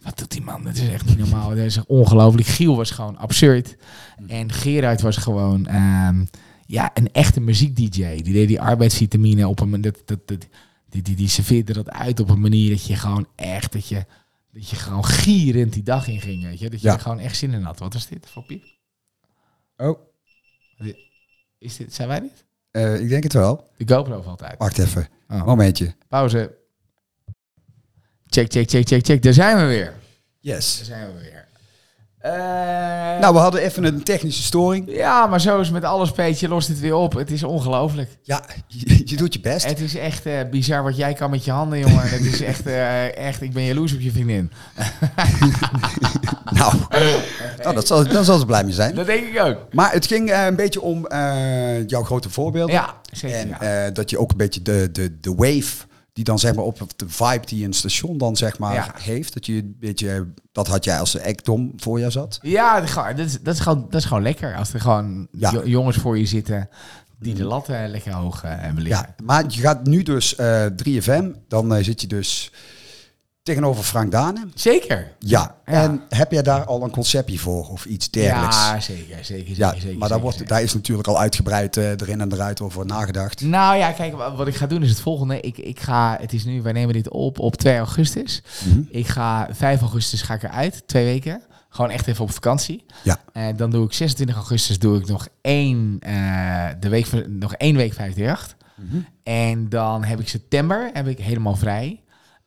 wat 0.00 0.18
doet 0.18 0.30
die 0.30 0.42
man? 0.42 0.64
Dat 0.64 0.74
is 0.76 0.88
echt 0.88 1.04
niet 1.06 1.18
normaal. 1.18 1.48
Dat 1.48 1.58
is 1.58 1.84
ongelooflijk. 1.86 2.46
Giel 2.46 2.76
was 2.76 2.90
gewoon 2.90 3.16
absurd. 3.16 3.76
En 4.26 4.52
Gerard 4.52 5.00
was 5.00 5.16
gewoon 5.16 5.66
ehm, 5.66 6.24
ja, 6.66 6.90
een 6.94 7.12
echte 7.12 7.40
muziek-dj. 7.40 8.22
Die 8.22 8.32
deed 8.32 8.48
die 8.48 8.60
arbeidsvitamine 8.60 9.48
op 9.48 9.60
een... 9.60 9.80
Dat, 9.80 10.02
dat, 10.04 10.28
dat, 10.28 10.46
die, 10.88 11.02
die, 11.02 11.16
die 11.16 11.28
serveerde 11.28 11.72
dat 11.72 11.90
uit 11.90 12.20
op 12.20 12.30
een 12.30 12.40
manier 12.40 12.70
dat 12.70 12.86
je 12.86 12.96
gewoon 12.96 13.26
echt... 13.36 13.72
Dat 13.72 13.88
je, 13.88 14.04
dat 14.52 14.68
je 14.68 14.76
gewoon 14.76 15.04
gierend 15.04 15.72
die 15.72 15.82
dag 15.82 16.08
in 16.08 16.20
ging, 16.20 16.42
weet 16.42 16.58
je. 16.58 16.70
Dat 16.70 16.80
je 16.80 16.86
Ja. 16.88 16.94
er 16.94 17.00
gewoon 17.00 17.18
echt 17.18 17.36
zin 17.36 17.52
in 17.52 17.62
had. 17.62 17.78
Wat 17.78 17.92
was 17.92 18.06
dit 18.06 18.26
voor 18.30 18.42
piep? 18.44 18.64
Oh, 19.76 19.98
Is 21.58 21.76
dit, 21.76 21.94
zijn 21.94 22.08
wij 22.08 22.20
dit? 22.20 22.44
Eh, 22.72 23.00
ik 23.00 23.08
denk 23.08 23.22
het 23.22 23.32
wel. 23.32 23.68
De 23.76 23.94
GoPro 23.94 24.22
valt 24.22 24.42
uit. 24.42 24.58
Wacht 24.58 24.78
even, 24.78 25.08
Oh. 25.28 25.44
momentje. 25.44 25.94
Pauze. 26.08 26.54
Check, 28.26 28.52
check, 28.52 28.68
check, 28.70 28.86
check, 28.86 29.04
check. 29.06 29.22
Daar 29.22 29.32
zijn 29.32 29.56
we 29.56 29.64
weer. 29.64 29.84
Daar 29.84 29.94
Yes. 30.40 30.84
zijn 30.84 31.14
we 31.14 31.20
weer. 31.20 31.41
Eh, 32.22 32.32
Nou, 33.20 33.34
we 33.34 33.40
hadden 33.40 33.60
even 33.60 33.84
een 33.84 34.02
technische 34.02 34.42
storing. 34.42 34.94
ja, 34.94 35.26
maar 35.26 35.40
zo 35.40 35.60
is 35.60 35.70
met 35.70 35.84
alles, 35.84 36.10
Peetje. 36.10 36.48
Lost 36.48 36.68
het 36.68 36.80
weer 36.80 36.94
op. 36.94 37.12
Het 37.12 37.30
is 37.30 37.42
ongelooflijk. 37.42 38.10
Ja, 38.22 38.42
je, 38.66 39.02
je 39.04 39.16
doet 39.16 39.32
je 39.32 39.40
best. 39.40 39.66
Het 39.66 39.80
is 39.80 39.96
echt 39.96 40.26
eh, 40.26 40.34
bizar 40.50 40.82
wat 40.82 40.96
jij 40.96 41.12
kan 41.12 41.30
met 41.30 41.44
je 41.44 41.50
handen, 41.50 41.78
jongen. 41.78 42.08
Het 42.08 42.24
is 42.24 42.40
echt, 42.42 42.66
eh, 42.66 43.16
echt, 43.16 43.42
ik 43.42 43.52
ben 43.52 43.64
jaloers 43.64 43.94
op 43.94 44.00
je 44.00 44.10
vriendin. 44.10 44.50
Nou, 46.52 46.74
nou 47.62 47.74
dat 47.74 47.86
zal, 47.86 48.08
daar 48.08 48.24
zal 48.24 48.38
ze 48.38 48.46
blij 48.46 48.64
mee 48.64 48.72
zijn. 48.72 48.94
Dat 48.94 49.06
denk 49.06 49.26
ik 49.26 49.40
ook. 49.42 49.56
Maar 49.70 49.92
het 49.92 50.06
ging 50.06 50.32
een 50.34 50.56
beetje 50.56 50.80
om 50.80 51.06
jouw 51.86 52.02
grote 52.02 52.30
voorbeelden. 52.30 52.74
Ja, 52.74 52.94
zeker. 53.12 53.38
En 53.38 53.48
ja. 53.60 53.90
dat 53.90 54.10
je 54.10 54.18
ook 54.18 54.30
een 54.30 54.36
beetje 54.36 54.62
de, 54.62 54.88
de, 54.92 55.20
de 55.20 55.34
wave 55.34 55.84
die 56.12 56.24
dan 56.24 56.38
zeg 56.38 56.54
maar 56.54 56.64
op 56.64 56.78
de 56.96 57.08
vibe 57.08 57.46
die 57.46 57.64
een 57.64 57.72
station 57.72 58.18
dan 58.18 58.36
zeg 58.36 58.58
maar 58.58 58.74
Ja. 58.74 58.94
heeft. 58.98 59.34
Dat 59.34 59.46
je 59.46 59.52
een 59.52 59.76
beetje, 59.80 60.26
dat 60.52 60.66
had 60.66 60.84
jij 60.84 60.98
als 60.98 61.14
ekdom 61.16 61.72
voor 61.76 61.98
jou 61.98 62.10
zat. 62.10 62.38
Ja, 62.42 62.74
dat 62.74 62.84
is, 62.84 62.90
gewoon- 62.90 63.16
dat, 63.42 63.54
is, 63.54 63.60
gewoon, 63.60 63.86
dat 63.90 64.00
is 64.00 64.04
gewoon 64.06 64.22
lekker. 64.22 64.56
Als 64.56 64.72
er 64.72 64.80
gewoon 64.80 65.28
Ja. 65.32 65.52
jongens 65.64 65.96
voor 65.96 66.18
je 66.18 66.26
zitten 66.26 66.68
die 67.18 67.34
de 67.34 67.44
lat 67.44 67.68
eh, 67.68 67.80
lekker 67.86 68.12
hoog 68.12 68.42
eh, 68.44 68.50
hebben 68.54 68.82
liggen. 68.82 69.06
Ja, 69.18 69.24
maar 69.24 69.44
je 69.48 69.60
gaat 69.60 69.86
nu 69.86 70.02
dus 70.02 70.34
eh 70.36 70.66
3FM, 70.76 71.30
dan 71.48 71.74
eh, 71.74 71.84
zit 71.84 72.00
je 72.00 72.06
dus 72.06 72.52
tegenover 73.46 73.84
Frank 73.84 74.10
Dane. 74.10 74.46
Zeker. 74.54 75.12
Ja. 75.18 75.54
Ja. 75.66 75.72
en 75.82 76.02
heb 76.08 76.32
jij 76.32 76.42
daar 76.42 76.64
al 76.64 76.82
een 76.82 76.90
conceptje 76.90 77.38
voor 77.38 77.68
of 77.68 77.84
iets 77.84 78.10
dergelijks? 78.10 78.56
Ja, 78.56 78.80
zeker, 78.80 79.04
zeker, 79.06 79.24
zeker. 79.24 79.54
Ja, 79.56 79.72
zeker, 79.72 79.88
maar 79.88 79.98
daar, 79.98 80.08
zeker, 80.08 80.20
wordt, 80.22 80.36
zeker. 80.36 80.52
daar 80.52 80.62
is 80.62 80.74
natuurlijk 80.74 81.08
al 81.08 81.18
uitgebreid 81.20 81.76
eh, 81.76 81.90
erin 81.90 82.20
en 82.20 82.32
eruit 82.32 82.60
over 82.60 82.86
nagedacht. 82.86 83.40
Nou 83.40 83.76
ja, 83.76 83.90
kijk, 83.92 84.16
wa- 84.16 84.34
wat 84.34 84.46
ik 84.46 84.54
ga 84.56 84.66
doen 84.66 84.82
is 84.82 84.90
het 84.90 85.00
volgende. 85.00 85.40
Ik, 85.40 85.58
ik 85.58 85.80
ga, 85.80 86.16
het 86.20 86.32
is 86.32 86.44
nu, 86.44 86.62
wij 86.62 86.72
nemen 86.72 86.94
dit 86.94 87.10
op 87.10 87.38
op 87.38 87.56
2 87.56 87.76
augustus. 87.76 88.42
Mhm. 88.64 88.80
Ik 88.90 89.06
ga 89.06 89.48
5 89.50 89.80
augustus 89.80 90.22
ga 90.22 90.34
ik 90.34 90.42
eruit, 90.42 90.82
twee 90.86 91.04
weken. 91.04 91.42
Gewoon 91.68 91.90
echt 91.90 92.06
even 92.06 92.24
op 92.24 92.30
vakantie. 92.32 92.84
Ja. 93.02 93.18
En 93.32 93.56
dan 93.56 93.70
doe 93.70 93.84
ik 93.84 93.92
26 93.92 94.36
augustus 94.36 94.78
doe 94.78 94.98
ik 94.98 95.06
nog 95.06 95.28
één, 95.40 95.96
eh, 96.00 96.66
de 96.80 96.88
week, 96.88 97.06
van- 97.06 97.38
nog 97.38 97.54
één 97.54 97.76
week 97.76 97.92
538. 97.92 98.56
Mhm. 98.76 98.96
En 99.22 99.68
dan 99.68 100.04
heb 100.04 100.20
ik 100.20 100.28
september 100.28 100.90
heb 100.92 101.06
ik 101.06 101.18
helemaal 101.18 101.56
vrij. 101.56 102.00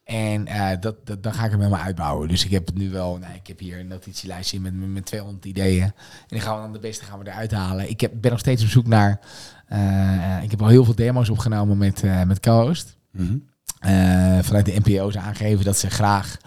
En 0.06 0.48
eh, 0.48 0.70
dat, 0.80 0.96
dat, 1.06 1.24
dan 1.24 1.34
ga 1.34 1.46
ik 1.46 1.52
hem 1.52 1.60
helemaal 1.60 1.86
uitbouwen. 1.86 2.28
Dus 2.28 2.46
ik 2.46 2.52
heb 2.52 2.66
het 2.66 2.78
nu 2.78 2.90
wel, 2.90 3.18
nou, 3.18 3.34
ik 3.34 3.48
heb 3.48 3.60
hier 3.60 3.80
een 3.80 3.88
notitielijstje 3.88 4.60
met, 4.60 4.74
met, 4.74 4.90
met 4.90 5.06
200 5.06 5.46
ideeën. 5.46 5.84
En 5.84 5.94
dan 6.28 6.40
gaan 6.40 6.56
we 6.56 6.62
dan 6.62 6.74
de 6.74 6.80
beste 6.80 7.06
gaan 7.06 7.20
we 7.20 7.28
eruit 7.28 7.52
halen. 7.52 7.90
Ik 7.90 8.02
heb, 8.02 8.12
ben 8.16 8.32
nog 8.32 8.40
steeds 8.40 8.64
op 8.64 8.70
zoek 8.70 8.88
naar, 8.88 9.20
eh, 9.68 10.44
ik 10.44 10.52
heb 10.52 10.62
al 10.62 10.68
heel 10.68 10.86
veel 10.86 10.96
demo's 10.96 11.30
opgenomen 11.30 11.78
met, 11.78 12.04
eh 12.04 12.24
met 12.24 12.40
co-host. 12.40 12.98
Mhm. 13.12 13.38
Vanuit 14.42 14.66
de 14.66 14.80
NPO's 14.84 15.18
aangegeven 15.18 15.66
dat 15.66 15.78
ze 15.78 15.90
graag 15.90 16.38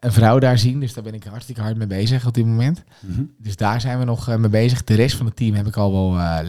een 0.00 0.12
vrouw 0.12 0.38
daar 0.38 0.58
zien. 0.58 0.80
Dus 0.80 0.94
daar 0.94 1.04
ben 1.04 1.14
ik 1.14 1.24
hartstikke 1.24 1.60
hard 1.60 1.76
mee 1.76 1.86
bezig 1.86 2.26
op 2.26 2.34
dit 2.34 2.46
moment. 2.46 2.82
Mhm. 3.00 3.22
Dus 3.38 3.56
daar 3.56 3.80
zijn 3.80 3.98
we 3.98 4.04
nog 4.04 4.36
mee 4.36 4.48
bezig. 4.48 4.84
De 4.84 4.94
rest 4.94 5.16
van 5.16 5.26
het 5.26 5.36
team 5.36 5.54
heb 5.54 5.66
ik 5.66 5.76
al 5.76 5.92
wel 5.92 6.44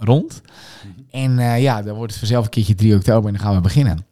rond. 0.00 0.40
En 1.10 1.38
eh, 1.38 1.62
ja, 1.62 1.82
dan 1.82 1.94
wordt 1.94 2.10
het 2.10 2.18
vanzelf 2.18 2.44
een 2.44 2.50
keertje 2.50 2.74
3 2.74 2.94
oktober 2.94 3.26
en 3.26 3.36
dan 3.36 3.42
gaan 3.42 3.54
we 3.54 3.60
beginnen. 3.60 4.04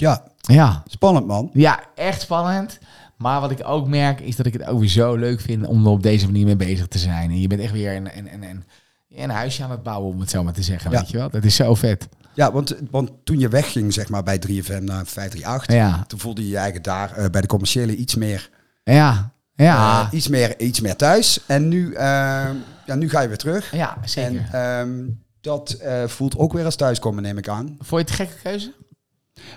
Ja, 0.00 0.22
Ja, 0.40 0.82
spannend 0.86 1.26
man. 1.26 1.50
ja 1.52 1.80
echt 1.94 2.20
spannend. 2.20 2.78
Maar 3.16 3.40
wat 3.40 3.50
ik 3.50 3.60
ook 3.66 3.88
merk 3.88 4.20
is 4.20 4.36
dat 4.36 4.46
ik 4.46 4.52
het 4.52 4.64
ook 4.66 4.78
weer 4.80 4.88
zo 4.88 5.14
leuk 5.14 5.40
vind 5.40 5.66
om 5.66 5.84
er 5.84 5.90
op 5.90 6.02
deze 6.02 6.26
manier 6.26 6.44
mee 6.46 6.56
bezig 6.56 6.86
te 6.88 6.98
zijn. 6.98 7.30
En 7.30 7.40
je 7.40 7.46
bent 7.46 7.60
echt 7.60 7.72
weer 7.72 7.96
een, 7.96 8.18
een, 8.18 8.32
een, 8.32 8.42
een, 8.42 8.64
een 9.10 9.30
huisje 9.30 9.62
aan 9.64 9.70
het 9.70 9.82
bouwen, 9.82 10.12
om 10.14 10.20
het 10.20 10.30
zo 10.30 10.42
maar 10.42 10.52
te 10.52 10.62
zeggen. 10.62 10.90
Ja. 10.90 10.98
Weet 10.98 11.10
je 11.10 11.16
wel? 11.16 11.30
Dat 11.30 11.44
is 11.44 11.54
zo 11.54 11.74
vet. 11.74 12.08
Ja, 12.34 12.52
want, 12.52 12.76
want 12.90 13.10
toen 13.24 13.38
je 13.38 13.48
wegging 13.48 13.92
zeg 13.92 14.08
maar 14.08 14.22
bij 14.22 14.38
3FM 14.48 14.82
naar 14.82 15.06
538, 15.06 15.74
Ja, 15.74 16.04
toen 16.06 16.18
voelde 16.18 16.42
je 16.42 16.48
je 16.48 16.56
eigen 16.56 16.82
daar 16.82 17.12
eh, 17.16 17.30
bij 17.30 17.40
de 17.40 17.46
commerciële 17.46 17.96
iets 17.96 18.14
meer, 18.14 18.50
ja, 18.84 19.30
ja. 19.54 20.00
eh, 20.02 20.08
iets 20.12 20.28
meer, 20.28 20.60
iets 20.60 20.80
meer 20.80 20.96
thuis. 20.96 21.40
En 21.46 21.68
nu, 21.68 21.92
eh, 21.92 22.48
ja, 22.86 22.94
nu 22.94 23.08
ga 23.10 23.20
je 23.20 23.28
weer 23.28 23.36
terug. 23.36 23.72
ja, 23.74 23.96
zeker. 24.04 24.48
En 24.52 24.80
ehm, 24.80 25.06
dat 25.40 25.70
eh, 25.70 26.04
voelt 26.06 26.36
ook 26.38 26.52
weer 26.52 26.64
als 26.64 26.76
thuiskomen, 26.76 27.22
neem 27.22 27.38
ik 27.38 27.48
aan. 27.48 27.76
Vond 27.80 27.88
je 27.88 27.96
het 27.96 28.08
een 28.20 28.26
gekke 28.26 28.42
keuze? 28.42 28.72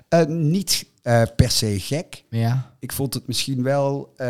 Eh, 0.07 0.25
niet 0.25 0.85
eh, 1.01 1.21
per 1.35 1.51
se 1.51 1.79
gek. 1.79 2.23
Ja. 2.29 2.71
Ik 2.79 2.91
vond 2.91 3.13
het 3.13 3.27
misschien 3.27 3.63
wel, 3.63 4.13
eh, 4.15 4.27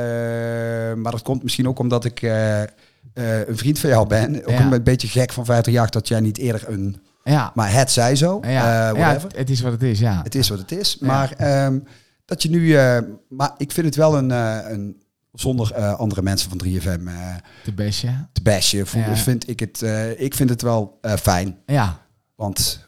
maar 0.94 1.12
dat 1.12 1.22
komt 1.22 1.44
misschien 1.44 1.68
ook 1.68 1.80
omdat 1.80 2.06
ik 2.06 2.22
een 3.14 3.58
vriend 3.58 3.80
van 3.80 3.90
jou 3.90 4.08
ben. 4.08 4.36
Ook 4.46 4.50
Ja. 4.50 4.72
een 4.72 4.84
beetje 4.84 5.08
gek 5.08 5.32
van 5.34 5.46
50 5.46 5.74
jaar 5.74 5.90
dat 5.90 6.08
jij 6.08 6.20
niet 6.20 6.38
eerder 6.38 6.64
een 6.70 7.02
Ja. 7.24 7.52
Maar 7.56 7.72
het 7.74 7.92
zij 7.92 8.16
zo. 8.16 8.40
Ja, 8.42 8.50
ja 8.50 8.94
whatever. 8.94 9.28
het, 9.30 9.38
het 9.38 9.50
is 9.50 9.62
wat 9.62 9.72
het 9.72 9.84
is, 9.84 10.00
ja. 10.00 10.22
Het 10.24 10.36
is 10.36 10.50
wat 10.50 10.60
het 10.60 10.72
is. 10.72 10.98
Maar 11.00 11.32
ehm, 11.38 11.80
dat 12.26 12.44
je 12.44 12.50
nu... 12.50 12.76
maar 13.30 13.52
ik 13.58 13.72
vind 13.72 13.86
het 13.86 13.96
wel 13.96 14.18
een... 14.18 14.30
een 14.30 15.02
zonder 15.34 15.76
andere 15.76 16.22
mensen 16.22 16.50
van 16.50 16.62
3FM 16.68 17.08
eh, 17.08 17.36
De 17.64 17.74
bestje. 17.74 18.28
te 18.34 18.42
bashen, 18.42 18.88
voel- 18.88 19.16
vind 19.16 19.50
ik 19.50 19.60
het... 19.60 19.82
ik 20.18 20.34
vind 20.36 20.50
het 20.50 20.62
wel 20.62 21.00
fijn. 21.20 21.58
Ja. 21.66 22.00
Want... 22.36 22.86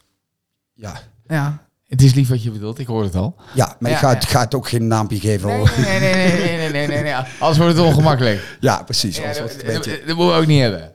Ja, 0.74 1.00
Ja. 1.26 1.63
Het 1.94 2.02
is 2.02 2.14
lief 2.14 2.28
wat 2.28 2.42
je 2.42 2.50
bedoelt, 2.50 2.78
ik 2.78 2.86
hoor 2.86 3.02
het 3.02 3.14
al. 3.14 3.34
ja 3.54 3.76
maar 3.78 3.90
Ja, 3.90 3.96
ik 3.96 4.02
ga, 4.02 4.08
het, 4.14 4.22
ja. 4.22 4.28
ga 4.28 4.40
het 4.40 4.54
ook 4.54 4.68
geen 4.68 4.86
naampje 4.86 5.20
geven. 5.20 5.48
Nee, 5.48 5.56
hoor. 5.58 5.70
nee, 5.80 6.00
nee, 6.00 6.14
nee, 6.14 6.32
nee, 6.32 6.58
nee, 6.58 6.70
nee, 6.70 6.86
nee, 6.86 7.02
nee. 7.02 7.14
Anders 7.40 7.58
wordt 7.58 7.76
het 7.76 7.86
ongemakkelijk. 7.86 8.56
Ja, 8.60 8.82
precies. 8.82 9.16
Ja, 9.16 9.32
dat, 9.32 9.56
beetje... 9.64 9.72
dat- 9.72 10.16
moeten 10.16 10.26
we 10.26 10.32
ook 10.40 10.46
niet 10.46 10.60
hebben. 10.60 10.92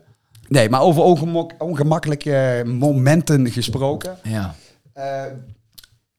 Nee, 0.47 0.69
maar 0.69 0.81
over 0.81 1.01
ongemak- 1.03 1.53
ongemakkelijke 1.57 2.63
momenten 2.65 3.51
gesproken. 3.51 4.17
Ja. 4.23 4.55
Eh, 4.93 5.23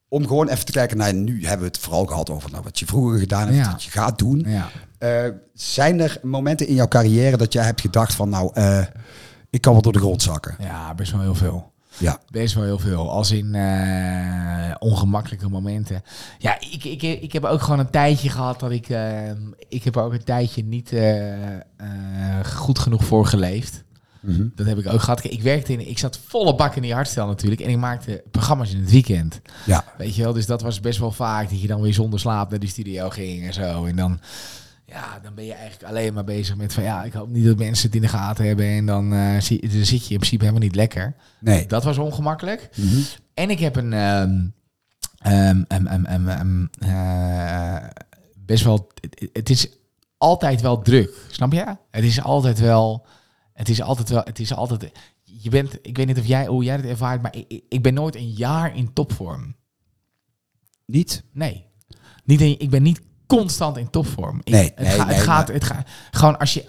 om 0.09 0.27
gewoon 0.27 0.49
even 0.49 0.65
te 0.65 0.73
kijken 0.73 0.97
naar 0.97 1.15
nu 1.15 1.41
hebben 1.43 1.61
we 1.67 1.67
het 1.73 1.79
vooral 1.79 2.05
gehad 2.07 2.31
over 2.31 2.51
nou, 2.51 2.63
wat 2.65 2.79
je 2.79 2.87
vroeger 2.87 3.19
gedaan 3.19 3.45
hebt, 3.49 3.57
Ja. 3.65 3.71
wat 3.71 3.83
je 3.83 3.91
gaat 3.91 4.19
doen. 4.19 4.45
Ja. 4.49 4.69
Eh, 4.99 5.31
zijn 5.55 6.01
er 6.01 6.19
momenten 6.23 6.67
in 6.67 6.75
jouw 6.75 6.89
carrière 6.89 7.37
dat 7.37 7.53
jij 7.53 7.65
hebt 7.65 7.81
gedacht 7.81 8.15
van 8.15 8.29
nou, 8.29 8.51
eh, 8.55 8.81
ik 9.51 9.61
kan 9.61 9.73
wel 9.73 9.83
door 9.83 9.93
de 9.93 9.99
grond 9.99 10.23
zakken? 10.23 10.57
ja, 10.61 10.95
best 10.95 11.13
wel 11.13 11.21
heel 11.21 11.35
veel. 11.35 11.70
Ja. 12.01 12.21
Best 12.31 12.55
wel 12.55 12.65
heel 12.65 12.79
veel. 12.79 13.11
Als 13.11 13.31
in 13.31 13.55
eh, 13.55 14.75
ongemakkelijke 14.79 15.49
momenten. 15.49 16.03
Ja, 16.39 16.61
ik, 16.61 16.85
ik, 16.85 17.03
ik 17.03 17.33
heb 17.33 17.45
ook 17.45 17.63
gewoon 17.63 17.79
een 17.79 17.91
tijdje 17.91 18.29
gehad 18.31 18.61
dat 18.61 18.71
ik... 18.71 18.89
eh, 18.89 19.31
ik 19.69 19.85
heb 19.85 19.97
ook 19.97 20.13
een 20.13 20.25
tijdje 20.25 20.65
niet 20.65 20.93
eh, 20.93 21.15
goed 22.45 22.79
genoeg 22.79 23.05
voor 23.05 23.27
geleefd. 23.27 23.85
Mhm. 24.21 24.47
Dat 24.55 24.67
heb 24.67 24.79
ik 24.79 24.93
ook 24.93 25.01
gehad. 25.01 25.25
Ik 25.25 25.43
werkte 25.43 25.73
in... 25.73 25.89
Ik 25.89 25.99
zat 25.99 26.19
volle 26.27 26.55
bak 26.55 26.75
in 26.77 26.83
die 26.83 26.95
hardstel 26.95 27.27
natuurlijk. 27.27 27.61
En 27.61 27.71
ik 27.71 27.77
maakte 27.77 28.23
programma's 28.31 28.73
in 28.73 28.81
het 28.81 28.91
weekend. 28.91 29.41
Ja. 29.67 29.85
Weet 29.99 30.15
je 30.15 30.23
wel, 30.23 30.33
dus 30.33 30.47
dat 30.47 30.63
was 30.63 30.81
best 30.81 30.99
wel 30.99 31.13
vaak 31.13 31.51
dat 31.51 31.61
je 31.61 31.67
dan 31.67 31.81
weer 31.81 31.95
zonder 31.95 32.21
slaap 32.21 32.51
naar 32.51 32.59
die 32.59 32.69
studio 32.69 33.11
ging 33.11 33.47
en 33.47 33.53
zo. 33.53 33.85
En 33.85 33.97
dan, 33.97 34.21
ja, 34.91 35.19
dan 35.23 35.35
ben 35.35 35.45
je 35.45 35.55
eigenlijk 35.55 35.91
alleen 35.91 36.15
maar 36.15 36.25
bezig 36.25 36.57
met 36.57 36.73
van 36.73 36.83
ja, 36.83 37.05
ik 37.05 37.13
hoop 37.13 37.29
niet 37.29 37.45
dat 37.45 37.59
mensen 37.59 37.87
het 37.87 37.95
in 37.95 38.03
de 38.03 38.09
gaten 38.09 38.47
hebben. 38.47 38.67
En 38.67 38.87
dan, 38.87 39.13
eh, 39.13 39.41
zie, 39.41 39.69
dan 39.69 39.85
zit 39.85 40.07
je 40.07 40.13
in 40.13 40.17
principe 40.17 40.45
helemaal 40.45 40.67
niet 40.67 40.75
lekker. 40.75 41.15
Nee. 41.41 41.67
Dat 41.67 41.85
was 41.85 41.99
ongemakkelijk. 41.99 42.69
Mhm. 42.77 43.01
En 43.35 43.51
ik 43.51 43.59
heb 43.59 43.77
een 43.77 43.93
eh, 45.21 45.51
best 48.37 48.65
wel. 48.65 48.91
Het, 49.33 49.51
is 49.51 49.69
altijd 50.19 50.61
wel 50.61 50.83
druk, 50.83 51.27
snap 51.29 51.53
je? 51.53 51.77
Het 51.91 52.05
is 52.05 52.23
altijd 52.23 52.59
wel. 52.59 53.07
Het 53.53 53.69
is 53.69 53.83
altijd 53.83 54.09
wel. 54.09 54.23
Het 54.25 54.39
is 54.39 54.55
altijd. 54.55 54.93
Je 55.23 55.51
bent. 55.51 55.79
Ik 55.83 55.97
weet 55.97 56.07
niet 56.07 56.19
of 56.19 56.27
jij 56.27 56.47
hoe 56.47 56.65
jij 56.65 56.77
het 56.77 56.85
ervaart, 56.85 57.23
maar 57.23 57.37
ik, 57.37 57.63
ik 57.69 57.83
ben 57.83 57.95
nooit 57.95 58.17
een 58.17 58.31
jaar 58.31 58.77
in 58.77 58.93
topvorm. 58.93 59.57
Niet? 60.87 61.25
Nee. 61.33 61.67
Niet 62.25 62.41
ik 62.41 62.71
ben 62.71 62.83
niet 62.83 63.01
constant 63.39 63.77
in 63.77 63.91
topvorm. 63.91 64.41
Ik, 64.45 64.53
Nee, 64.53 64.65
het, 64.65 64.79
nee, 64.79 64.89
ga- 64.99 65.05
nee, 65.05 65.15
het 65.15 65.25
gaat, 65.25 65.47
maar- 65.47 65.55
het 65.55 65.65
gaat 65.65 65.89
gewoon 66.11 66.39
als 66.39 66.55
je, 66.55 66.69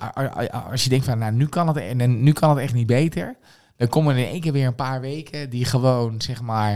als 0.71 0.83
je 0.83 0.89
denkt 0.89 1.05
van, 1.05 1.17
nou, 1.17 1.31
nu 1.33 1.47
kan 1.47 1.67
het, 1.67 1.77
en 1.77 2.23
nu 2.23 2.33
kan 2.33 2.49
het 2.49 2.59
echt 2.59 2.73
niet 2.73 2.87
beter. 2.87 3.35
Dan 3.77 3.87
komen 3.87 4.15
er 4.15 4.21
in 4.21 4.27
één 4.31 4.41
keer 4.41 4.51
weer 4.51 4.67
een 4.67 4.75
paar 4.75 5.01
weken 5.01 5.49
die 5.49 5.65
gewoon, 5.65 6.21
zeg 6.21 6.41
maar, 6.41 6.71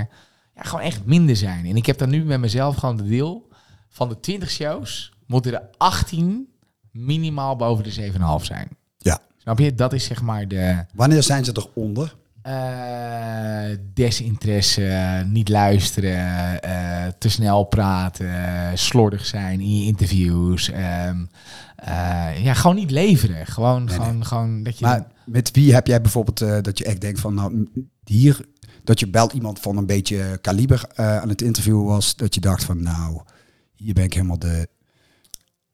ja, 0.56 0.62
gewoon 0.62 0.86
echt 0.86 1.06
minder 1.06 1.36
zijn. 1.36 1.66
En 1.66 1.76
ik 1.76 1.86
heb 1.86 1.98
dan 1.98 2.10
nu 2.10 2.24
met 2.24 2.40
mezelf 2.40 2.76
gewoon 2.76 2.98
de 2.98 3.08
deal 3.08 3.48
van 3.90 4.10
de 4.10 4.20
20 4.20 4.50
shows 4.50 5.14
moeten 5.28 5.54
er 5.54 5.62
18 5.78 6.48
minimaal 6.92 7.56
boven 7.56 7.84
de 7.84 7.92
7,5 7.92 8.46
zijn. 8.46 8.68
Ja. 8.98 9.20
Snap 9.38 9.60
je? 9.60 9.76
Dat 9.76 9.94
is 9.94 10.06
zeg 10.06 10.22
maar 10.22 10.48
de 10.48 10.86
Wanneer 10.94 11.24
zijn 11.24 11.46
ze 11.46 11.52
eronder? 11.74 12.16
Eh, 12.46 13.78
desinteresse, 13.94 15.24
niet 15.28 15.50
luisteren, 15.50 16.62
eh, 16.62 17.08
te 17.18 17.30
snel 17.30 17.64
praten, 17.64 18.32
slordig 18.78 19.26
zijn 19.26 19.60
in 19.60 19.80
je 19.80 19.86
interviews. 19.86 20.70
ehm, 20.70 21.26
eh, 21.76 22.44
ja, 22.44 22.54
gewoon 22.54 22.76
niet 22.76 22.92
leveren. 22.92 23.46
Gewoon, 23.46 23.84
Nee, 23.84 23.96
gewoon, 23.96 24.26
gewoon 24.26 24.64
dat 24.64 24.80
je. 24.80 24.86
Maar 24.86 25.08
met 25.26 25.52
wie 25.52 25.74
heb 25.74 25.88
jij 25.88 26.02
bijvoorbeeld 26.02 26.64
dat 26.64 26.78
je 26.78 26.86
echt 26.86 27.02
denkt 27.02 27.20
van 27.20 27.34
nou, 27.34 27.70
hier, 28.04 28.46
dat 28.84 29.00
je 29.00 29.10
belt 29.10 29.34
iemand 29.34 29.60
van 29.60 29.78
een 29.78 29.86
beetje 29.86 30.38
kaliber 30.42 30.82
aan 30.96 31.30
het 31.30 31.42
interviewen 31.42 31.86
was, 31.86 32.16
dat 32.16 32.36
je 32.36 32.42
dacht 32.42 32.64
van 32.64 32.84
nou, 32.84 33.22
hier 33.76 33.94
ben 33.94 34.04
ik 34.04 34.14
helemaal 34.14 34.40
de, 34.40 34.68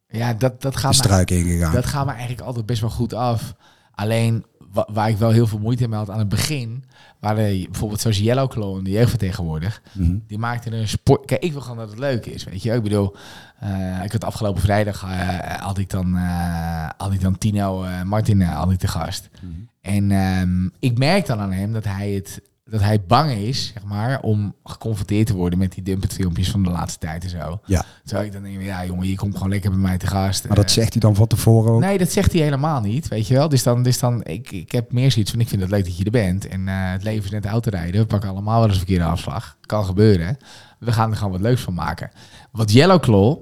ja, 0.07 0.34
dat, 0.34 0.61
dat 0.61 0.74
de 0.74 0.80
gaat 0.80 0.91
me 0.91 0.97
struik 0.97 1.32
ingegaan. 1.32 1.74
Dat 1.74 1.86
gaat 1.86 2.05
me 2.05 2.11
eigenlijk 2.11 2.41
altijd 2.41 2.65
best 2.65 2.82
wel 2.82 2.89
goed 2.89 3.13
af. 3.13 3.53
Alleen 3.91 4.45
wa- 4.74 4.88
waar 4.91 5.09
ik 5.09 5.17
wel 5.17 5.32
heel 5.32 5.47
veel 5.47 5.59
moeite 5.59 5.88
mee 5.88 5.97
had 5.97 6.09
aan 6.09 6.19
het 6.19 6.30
begin, 6.30 6.84
waren 7.19 7.63
bijvoorbeeld 7.63 8.01
zoals 8.01 8.17
Yellow 8.17 8.78
in 8.78 8.84
de 8.84 8.89
jeugdvertegenwoordig. 8.91 9.82
Mhm. 9.91 10.15
Die 10.28 10.38
maakte 10.38 10.72
een 10.72 10.88
sport. 10.88 11.26
Kijk, 11.26 11.43
ik 11.43 11.51
wil 11.51 11.61
gewoon 11.61 11.78
dat 11.78 11.89
het 11.89 11.99
leuk 11.99 12.26
is, 12.26 12.43
weet 12.43 12.63
je. 12.63 12.74
Ik 12.74 12.84
bedoel, 12.84 13.15
eh, 13.59 14.03
ik 14.03 14.11
had 14.11 14.24
afgelopen 14.24 14.61
vrijdag 14.61 15.03
eh, 15.03 15.39
had 15.61 15.78
ik 15.78 15.89
dan 15.89 16.17
eh, 16.17 16.89
had 16.97 17.13
ik 17.13 17.22
dan 17.22 17.38
Tino 17.38 17.86
Martin 18.05 18.41
had 18.41 18.72
ik 18.72 18.80
te 18.80 18.88
gast. 18.88 19.30
Mhm. 19.41 19.51
En 19.82 20.11
ehm, 20.11 20.65
ik 20.80 20.97
merk 20.97 21.26
dan 21.26 21.39
aan 21.39 21.51
hem 21.51 21.74
dat 21.74 21.84
hij 21.84 22.11
het 22.11 22.41
dat 22.66 22.82
hij 22.82 23.01
bang 23.07 23.32
is, 23.32 23.72
zeg 23.74 23.84
maar, 23.84 24.22
om 24.22 24.55
geconfronteerd 24.64 25.28
te 25.28 25.36
worden 25.36 25.59
met 25.59 25.72
die 25.74 25.84
dumpet 25.84 26.14
filmpjes 26.14 26.49
van 26.51 26.64
de 26.64 26.70
laatste 26.70 26.99
tijd 26.99 27.24
en 27.24 27.30
zo. 27.30 27.59
Ja. 27.66 27.86
Terwijl 28.03 28.28
ik 28.28 28.34
dan 28.34 28.43
denk, 28.43 28.62
ja 28.62 28.86
jongen, 28.86 29.07
je 29.07 29.16
komt 29.16 29.34
gewoon 29.36 29.49
lekker 29.49 29.70
bij 29.70 29.80
mij 29.80 29.97
te 29.97 30.07
gast. 30.07 30.47
Maar 30.47 30.55
dat 30.55 30.66
Eh, 30.66 30.72
zegt 30.72 30.91
hij 30.91 31.01
dan 31.01 31.16
van 31.16 31.28
tevoren 31.28 31.72
ook? 31.72 31.80
Nee, 31.80 31.97
dat 31.97 32.12
zegt 32.12 32.32
hij 32.32 32.41
helemaal 32.41 32.82
niet, 32.82 33.07
weet 33.07 33.28
je 33.28 33.34
wel. 33.34 33.49
Dus 33.49 33.64
dan, 33.64 33.84
dus 33.84 33.99
dan 33.99 34.24
ik, 34.24 34.51
ik 34.51 34.72
heb 34.72 34.91
meer 34.91 35.12
zoiets 35.12 35.32
van, 35.32 35.39
ik 35.39 35.47
vind 35.47 35.62
het 35.62 35.72
leuk 35.72 35.86
dat 35.86 35.97
je 35.97 36.03
er 36.03 36.12
bent. 36.12 36.47
En 36.47 36.68
eh, 36.68 36.76
het 36.91 37.03
leven 37.03 37.24
is 37.24 37.32
net 37.32 37.45
autorijden. 37.45 38.01
We 38.01 38.07
pakken 38.07 38.30
allemaal 38.30 38.53
wel 38.59 38.64
eens 38.64 38.72
een 38.74 38.86
verkeerde 38.86 39.03
afslag. 39.05 39.57
Kan 39.62 39.86
gebeuren. 39.86 40.38
We 40.80 40.91
gaan 40.91 41.12
er 41.12 41.18
gewoon 41.18 41.32
wat 41.32 41.41
leuks 41.41 41.62
van 41.62 41.74
maken. 41.74 42.12
Wat 42.51 42.72
Yellow 42.72 42.99
Claw 42.99 43.41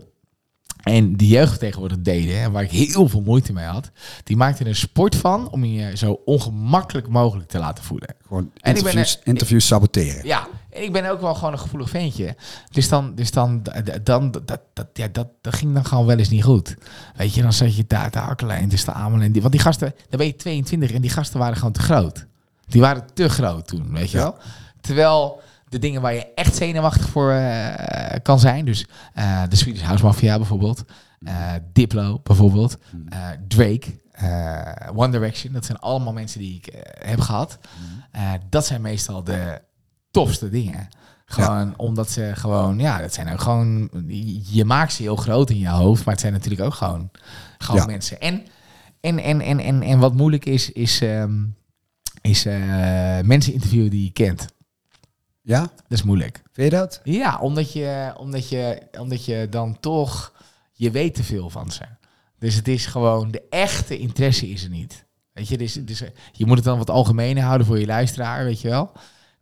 en 0.83 1.15
die 1.15 1.27
jeugdvertegenwoordiger 1.27 2.03
deden, 2.03 2.35
en 2.41 2.51
waar 2.51 2.63
ik 2.63 2.71
heel 2.71 3.09
veel 3.09 3.21
moeite 3.21 3.53
mee 3.53 3.65
had, 3.65 3.91
die 4.23 4.37
maakten 4.37 4.65
er 4.65 4.71
een 4.71 4.75
sport 4.77 5.15
van 5.15 5.49
om 5.51 5.65
je 5.65 5.97
zo 5.97 6.21
ongemakkelijk 6.25 7.07
mogelijk 7.07 7.49
te 7.49 7.57
laten 7.59 7.83
voelen. 7.83 8.15
Gewoon 8.27 8.51
En 8.61 8.75
ik 8.75 8.83
ben 8.83 9.05
interviews, 9.23 9.63
er- 9.63 9.67
saboteren. 9.69 10.25
Ja, 10.25 10.47
en 10.69 10.83
ik 10.83 10.91
ben 10.91 11.09
ook 11.11 11.21
wel 11.21 11.35
gewoon 11.35 11.53
een 11.53 11.59
gevoelig 11.59 11.89
ventje. 11.89 12.35
Dus 12.71 12.89
dan, 12.89 13.15
dus 13.15 13.31
dan, 13.31 13.61
dan 14.03 14.31
dat, 14.31 14.59
dat, 14.73 14.87
ja, 14.93 15.07
dat, 15.11 15.27
dat 15.41 15.55
ging 15.55 15.73
dan 15.73 15.85
gewoon 15.85 16.05
wel 16.05 16.17
eens 16.17 16.29
niet 16.29 16.43
goed. 16.43 16.75
Weet 17.15 17.33
je, 17.33 17.41
dan 17.41 17.53
zat 17.53 17.75
je 17.75 17.83
daar 17.87 18.11
te 18.11 18.19
hakkelen 18.19 18.55
en 18.55 18.69
te 18.69 18.77
stamelen. 18.77 19.25
En 19.25 19.31
die, 19.31 19.41
want 19.41 19.53
die 19.53 19.61
gasten, 19.63 19.93
dan 20.09 20.17
ben 20.19 20.27
je 20.27 20.35
22 20.35 20.91
en 20.91 21.01
die 21.01 21.09
gasten 21.11 21.39
waren 21.39 21.55
gewoon 21.57 21.71
te 21.73 21.79
groot. 21.81 22.25
Die 22.67 22.81
waren 22.81 23.03
te 23.13 23.29
groot 23.29 23.67
toen, 23.67 23.91
weet 23.91 24.11
je 24.11 24.17
wel. 24.17 24.35
Terwijl 24.81 25.41
de 25.69 25.79
dingen 25.79 26.01
waar 26.01 26.13
je 26.13 26.33
echt 26.35 26.55
zenuwachtig 26.55 27.09
voor 27.09 27.31
eh, 27.31 28.15
kan 28.23 28.39
zijn, 28.39 28.65
dus 28.65 28.85
eh, 29.13 29.43
de 29.49 29.55
Swedish 29.55 29.81
House 29.81 30.03
Mafia 30.03 30.37
bijvoorbeeld, 30.37 30.83
eh, 31.19 31.51
Diplo 31.73 32.19
bijvoorbeeld, 32.23 32.77
eh, 33.09 33.27
Drake, 33.47 33.97
One 34.95 35.09
Direction, 35.11 35.53
dat 35.53 35.65
zijn 35.65 35.79
allemaal 35.79 36.13
mensen 36.13 36.39
die 36.39 36.55
ik 36.55 36.73
heb 36.99 37.19
gehad. 37.19 37.59
Eh, 38.11 38.31
dat 38.49 38.65
zijn 38.65 38.81
meestal 38.81 39.23
de 39.23 39.61
tofste 40.11 40.49
dingen. 40.49 40.87
Gewoon 41.25 41.73
omdat 41.77 42.09
ze 42.11 42.31
gewoon, 42.35 42.79
ja, 42.79 42.97
dat 43.01 43.13
zijn 43.13 43.31
ook 43.31 43.41
gewoon, 43.41 43.89
je 44.51 44.65
maakt 44.65 44.93
ze 44.93 45.01
heel 45.01 45.15
groot 45.15 45.49
in 45.49 45.57
je 45.57 45.67
hoofd, 45.69 46.03
maar 46.05 46.13
het 46.13 46.21
zijn 46.21 46.33
natuurlijk 46.33 46.61
ook 46.61 46.73
gewoon, 46.73 47.09
gewoon 47.57 47.81
Ja. 47.81 47.87
mensen. 47.87 48.19
En, 48.19 48.43
en, 49.01 49.19
en, 49.19 49.41
en, 49.41 49.59
en, 49.59 49.81
en 49.81 49.99
wat 49.99 50.13
moeilijk 50.13 50.45
is, 50.45 50.71
is, 50.71 51.01
ehm, 51.01 51.33
is 52.21 52.43
mensen 53.23 53.53
interviewen 53.53 53.89
die 53.89 54.03
je 54.03 54.11
kent. 54.11 54.45
Ja? 55.49 55.59
Dat 55.61 55.97
is 55.97 56.03
moeilijk. 56.03 56.41
Vind 56.51 56.71
je 56.71 56.77
dat? 56.77 57.01
Ja, 57.03 57.39
omdat 57.39 57.73
je, 57.73 58.13
omdat 58.17 58.49
je, 58.49 58.81
omdat 58.99 59.25
je 59.25 59.47
dan 59.49 59.79
toch, 59.79 60.33
je 60.73 60.91
weet 60.91 61.15
te 61.15 61.23
veel 61.23 61.49
van 61.49 61.71
ze. 61.71 61.81
Dus 62.39 62.55
het 62.55 62.67
is 62.67 62.85
gewoon, 62.85 63.31
de 63.31 63.43
echte 63.49 63.97
interesse 63.97 64.49
is 64.49 64.63
er 64.63 64.69
niet. 64.69 65.05
Weet 65.33 65.47
je, 65.47 65.57
dus, 65.57 65.73
dus 65.73 66.03
je 66.31 66.45
moet 66.45 66.55
het 66.55 66.65
dan 66.65 66.77
wat 66.77 66.89
algemener 66.89 67.43
houden 67.43 67.67
voor 67.67 67.79
je 67.79 67.85
luisteraar, 67.85 68.43
weet 68.43 68.61
je 68.61 68.69
wel. 68.69 68.91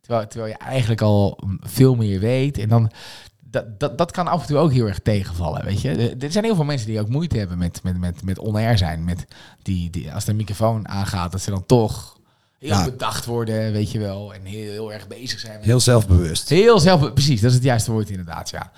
Terwijl, 0.02 0.28
terwijl 0.28 0.52
je 0.52 0.58
eigenlijk 0.58 1.02
al 1.02 1.40
veel 1.60 1.96
meer 1.96 2.20
weet. 2.20 2.58
En 2.58 2.70
dan, 2.70 2.92
dat, 3.40 3.80
dat, 3.80 3.98
dat 3.98 4.12
kan 4.12 4.28
af 4.28 4.42
en 4.42 4.48
toe 4.48 4.58
ook 4.58 4.72
heel 4.72 4.88
erg 4.88 5.00
tegenvallen, 5.00 5.66
weet 5.66 5.82
je. 5.82 5.90
Er- 5.92 6.24
Er 6.24 6.32
zijn 6.32 6.44
heel 6.44 6.56
veel 6.56 6.64
mensen 6.64 6.88
die 6.88 7.00
ook 7.00 7.10
moeite 7.10 7.38
hebben 7.38 7.58
met, 7.58 7.84
met, 7.84 7.98
met, 8.00 8.24
met 8.24 8.40
on-air 8.40 8.78
zijn. 8.78 9.04
Met 9.04 9.26
die, 9.62 9.90
die, 9.90 10.14
als 10.14 10.26
de 10.26 10.34
microfoon 10.34 10.88
aangaat, 10.88 11.32
dat 11.32 11.42
ze 11.42 11.50
dan 11.50 11.66
toch 11.66 12.17
heel 12.60 12.70
Ja. 12.70 12.84
bedacht 12.84 13.26
worden, 13.26 13.72
weet 13.72 13.92
je 13.92 14.00
wel. 14.00 14.34
En 14.34 14.42
heel, 14.44 14.72
heel 14.72 14.94
erg 14.94 15.08
bezig 15.08 15.40
zijn 15.40 15.54
met 15.58 15.66
Heel 15.66 15.80
zelfbewust. 15.80 16.50
Heel 16.50 16.80
zelf, 16.80 17.14
precies, 17.14 17.42
dat 17.42 17.50
is 17.50 17.56
het 17.56 17.66
juiste 17.66 17.92
woord 17.92 18.10
inderdaad, 18.10 18.50
ja. 18.50 18.72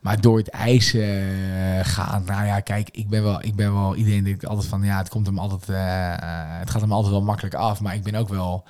Maar 0.00 0.20
door 0.20 0.38
het 0.38 0.48
ijs 0.48 0.94
eh, 0.94 1.08
gaan, 1.82 2.24
nou 2.24 2.46
ja, 2.46 2.60
kijk, 2.60 2.88
ik 2.90 3.08
ben 3.08 3.22
wel, 3.22 3.42
ik 3.42 3.54
ben 3.54 3.72
wel, 3.72 3.94
iedereen 3.96 4.24
denkt 4.24 4.46
altijd 4.46 4.68
van, 4.68 4.82
ja, 4.82 4.98
het 4.98 5.08
komt 5.08 5.26
hem 5.26 5.38
altijd, 5.38 5.68
eh, 5.68 6.12
eh, 6.12 6.58
het 6.58 6.70
gaat 6.70 6.80
hem 6.80 6.92
altijd 6.92 7.12
wel 7.12 7.22
makkelijk 7.22 7.54
af, 7.54 7.80
maar 7.80 7.94
ik 7.94 8.02
ben 8.02 8.14
ook 8.14 8.28
wel, 8.28 8.66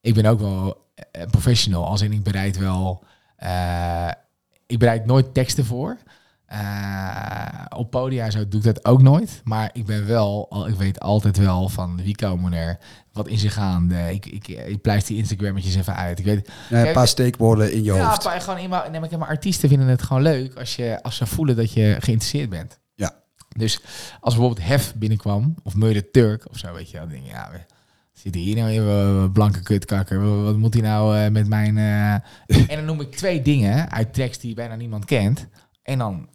ik 0.00 0.14
ben 0.14 0.26
ook 0.26 0.40
wel 0.40 0.84
professional, 1.30 1.86
als 1.86 2.00
in 2.02 2.12
ik 2.12 2.22
bereid 2.22 2.56
wel, 2.58 3.04
ik 4.66 4.78
bereid 4.78 5.06
nooit 5.06 5.34
teksten 5.34 5.64
voor. 5.64 5.96
Op 7.76 7.90
podia 7.90 8.30
zo 8.30 8.48
doe 8.48 8.60
ik 8.60 8.66
dat 8.66 8.84
ook 8.84 9.02
nooit. 9.02 9.40
Maar 9.44 9.70
ik 9.72 9.86
ben 9.86 10.06
wel, 10.06 10.64
ik 10.68 10.74
weet 10.74 11.00
altijd 11.00 11.36
wel 11.36 11.68
van 11.68 11.96
wie 12.02 12.16
komen 12.16 12.52
er, 12.52 12.78
wat 13.16 13.28
is 13.28 13.44
er 13.44 13.50
gaande. 13.50 14.12
Ik, 14.12 14.26
ik, 14.26 14.48
ik 14.48 14.80
pleister 14.80 15.08
die 15.12 15.18
Instagrammetjes 15.22 15.76
even 15.76 15.96
uit. 15.96 16.18
Ik 16.18 16.24
weet, 16.24 16.50
Ja, 16.68 16.86
een 16.86 16.92
paar 16.92 17.08
steekwoorden 17.08 17.72
in 17.72 17.82
je 17.84 17.92
ja, 17.92 18.08
hoofd. 18.08 18.24
maar 18.24 18.40
gewoon 18.40 18.58
in 18.58 18.68
mijn, 18.70 18.90
nee, 18.90 19.16
maar 19.18 19.28
artiesten 19.28 19.68
vinden 19.68 19.88
het 19.88 20.02
gewoon 20.02 20.22
leuk 20.22 20.54
als, 20.58 20.76
je, 20.76 21.02
als 21.02 21.16
ze 21.16 21.26
voelen 21.26 21.56
dat 21.56 21.72
je 21.72 21.96
geïnteresseerd 22.00 22.50
bent. 22.50 22.78
Ja. 22.94 23.14
Dus 23.56 23.80
als 24.20 24.34
bijvoorbeeld 24.34 24.66
Hef 24.66 24.94
binnenkwam, 24.94 25.54
of 25.62 25.74
Murder 25.74 26.10
Turk 26.10 26.48
of 26.50 26.58
zo, 26.58 26.72
weet 26.72 26.90
je 26.90 26.96
wel, 26.96 27.06
dan 27.06 27.14
denk 27.14 27.24
je, 27.26 27.30
ja, 27.32 27.48
we- 27.52 27.74
zit 28.12 28.34
hier 28.34 28.56
nou 28.56 28.70
een 28.72 29.32
blanke 29.32 29.62
kutkakker? 29.62 30.42
Wat, 30.44 30.56
moet 30.56 30.74
hij 30.74 30.82
nou 30.82 31.18
eh, 31.18 31.30
met 31.30 31.48
mijn... 31.48 31.78
eh? 31.78 32.12
en 32.70 32.76
dan 32.76 32.84
noem 32.84 33.00
ik 33.00 33.14
twee 33.16 33.42
dingen 33.42 33.90
uit 33.90 34.14
tracks 34.14 34.38
die 34.38 34.54
bijna 34.54 34.74
niemand 34.74 35.04
kent. 35.04 35.46
En 35.82 35.98
dan 35.98 36.28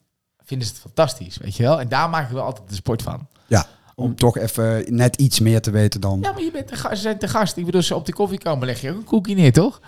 vinden 0.43 0.67
ze 0.67 0.73
het 0.73 0.81
fantastisch, 0.81 1.37
weet 1.37 1.55
je 1.55 1.63
wel. 1.63 1.79
En 1.79 1.89
daar 1.89 2.09
maak 2.09 2.25
ik 2.27 2.33
wel 2.33 2.43
altijd 2.43 2.69
de 2.69 2.75
sport 2.75 3.01
van. 3.01 3.27
Ja, 3.47 3.65
om 3.95 4.15
toch 4.15 4.37
even 4.37 4.83
net 4.95 5.15
iets 5.15 5.39
meer 5.39 5.61
te 5.61 5.71
weten 5.71 6.01
dan... 6.01 6.19
Ja, 6.21 6.31
maar 6.31 6.41
je 6.43 6.51
bent 6.51 6.69
de 6.69 6.75
gast, 6.75 6.95
ze 6.95 7.01
zijn 7.01 7.17
te 7.17 7.27
gast. 7.27 7.57
Ik 7.57 7.65
bedoel, 7.65 7.81
ze 7.81 7.95
op 7.95 8.05
de 8.05 8.13
koffie 8.13 8.39
komen, 8.39 8.65
leg 8.65 8.81
je 8.81 8.89
ook 8.91 8.97
een 8.97 9.03
koekje 9.03 9.35
neer, 9.35 9.51
toch? 9.53 9.79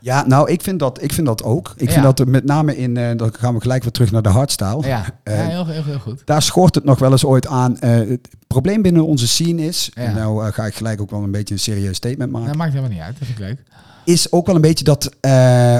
Ja, 0.00 0.26
nou, 0.26 0.50
ik 0.50 0.62
vind 0.62 0.78
dat, 0.78 1.02
ik 1.02 1.12
vind 1.12 1.26
dat 1.26 1.42
ook. 1.42 1.72
Ik 1.76 1.86
Ja. 1.86 1.92
vind 1.92 2.04
dat 2.04 2.18
er 2.20 2.28
met 2.28 2.44
name 2.44 2.76
in... 2.76 2.96
eh, 2.96 3.16
dan 3.16 3.34
gaan 3.38 3.54
we 3.54 3.60
gelijk 3.60 3.82
weer 3.82 3.92
terug 3.92 4.10
naar 4.10 4.22
de 4.22 4.28
hardstyle. 4.28 4.86
Ja, 4.86 5.04
Eh, 5.22 5.36
ja 5.36 5.46
heel, 5.46 5.66
heel, 5.66 5.84
heel 5.84 5.98
goed. 5.98 6.22
Daar 6.24 6.42
schort 6.42 6.74
het 6.74 6.84
nog 6.84 6.98
wel 6.98 7.10
eens 7.10 7.24
ooit 7.24 7.46
aan. 7.46 7.78
Eh, 7.78 7.90
het 8.08 8.28
probleem 8.46 8.82
binnen 8.82 9.06
onze 9.06 9.28
scene 9.28 9.62
is... 9.66 9.90
Ja. 9.94 10.02
En 10.02 10.14
nou 10.14 10.50
ga 10.52 10.66
ik 10.66 10.74
gelijk 10.74 11.00
ook 11.00 11.10
wel 11.10 11.22
een 11.22 11.30
beetje 11.30 11.54
een 11.54 11.60
serieus 11.60 11.96
statement 11.96 12.30
maken. 12.30 12.46
Dat 12.48 12.56
maakt 12.56 12.70
helemaal 12.72 12.92
niet 12.92 13.00
uit, 13.02 13.18
dat 13.18 13.26
vind 13.26 13.38
ik 13.38 13.44
leuk. 13.44 13.62
is 14.04 14.32
ook 14.32 14.46
wel 14.46 14.54
een 14.54 14.60
beetje 14.60 14.84
dat 14.84 15.10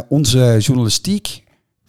onze 0.08 0.56
journalistiek 0.58 1.42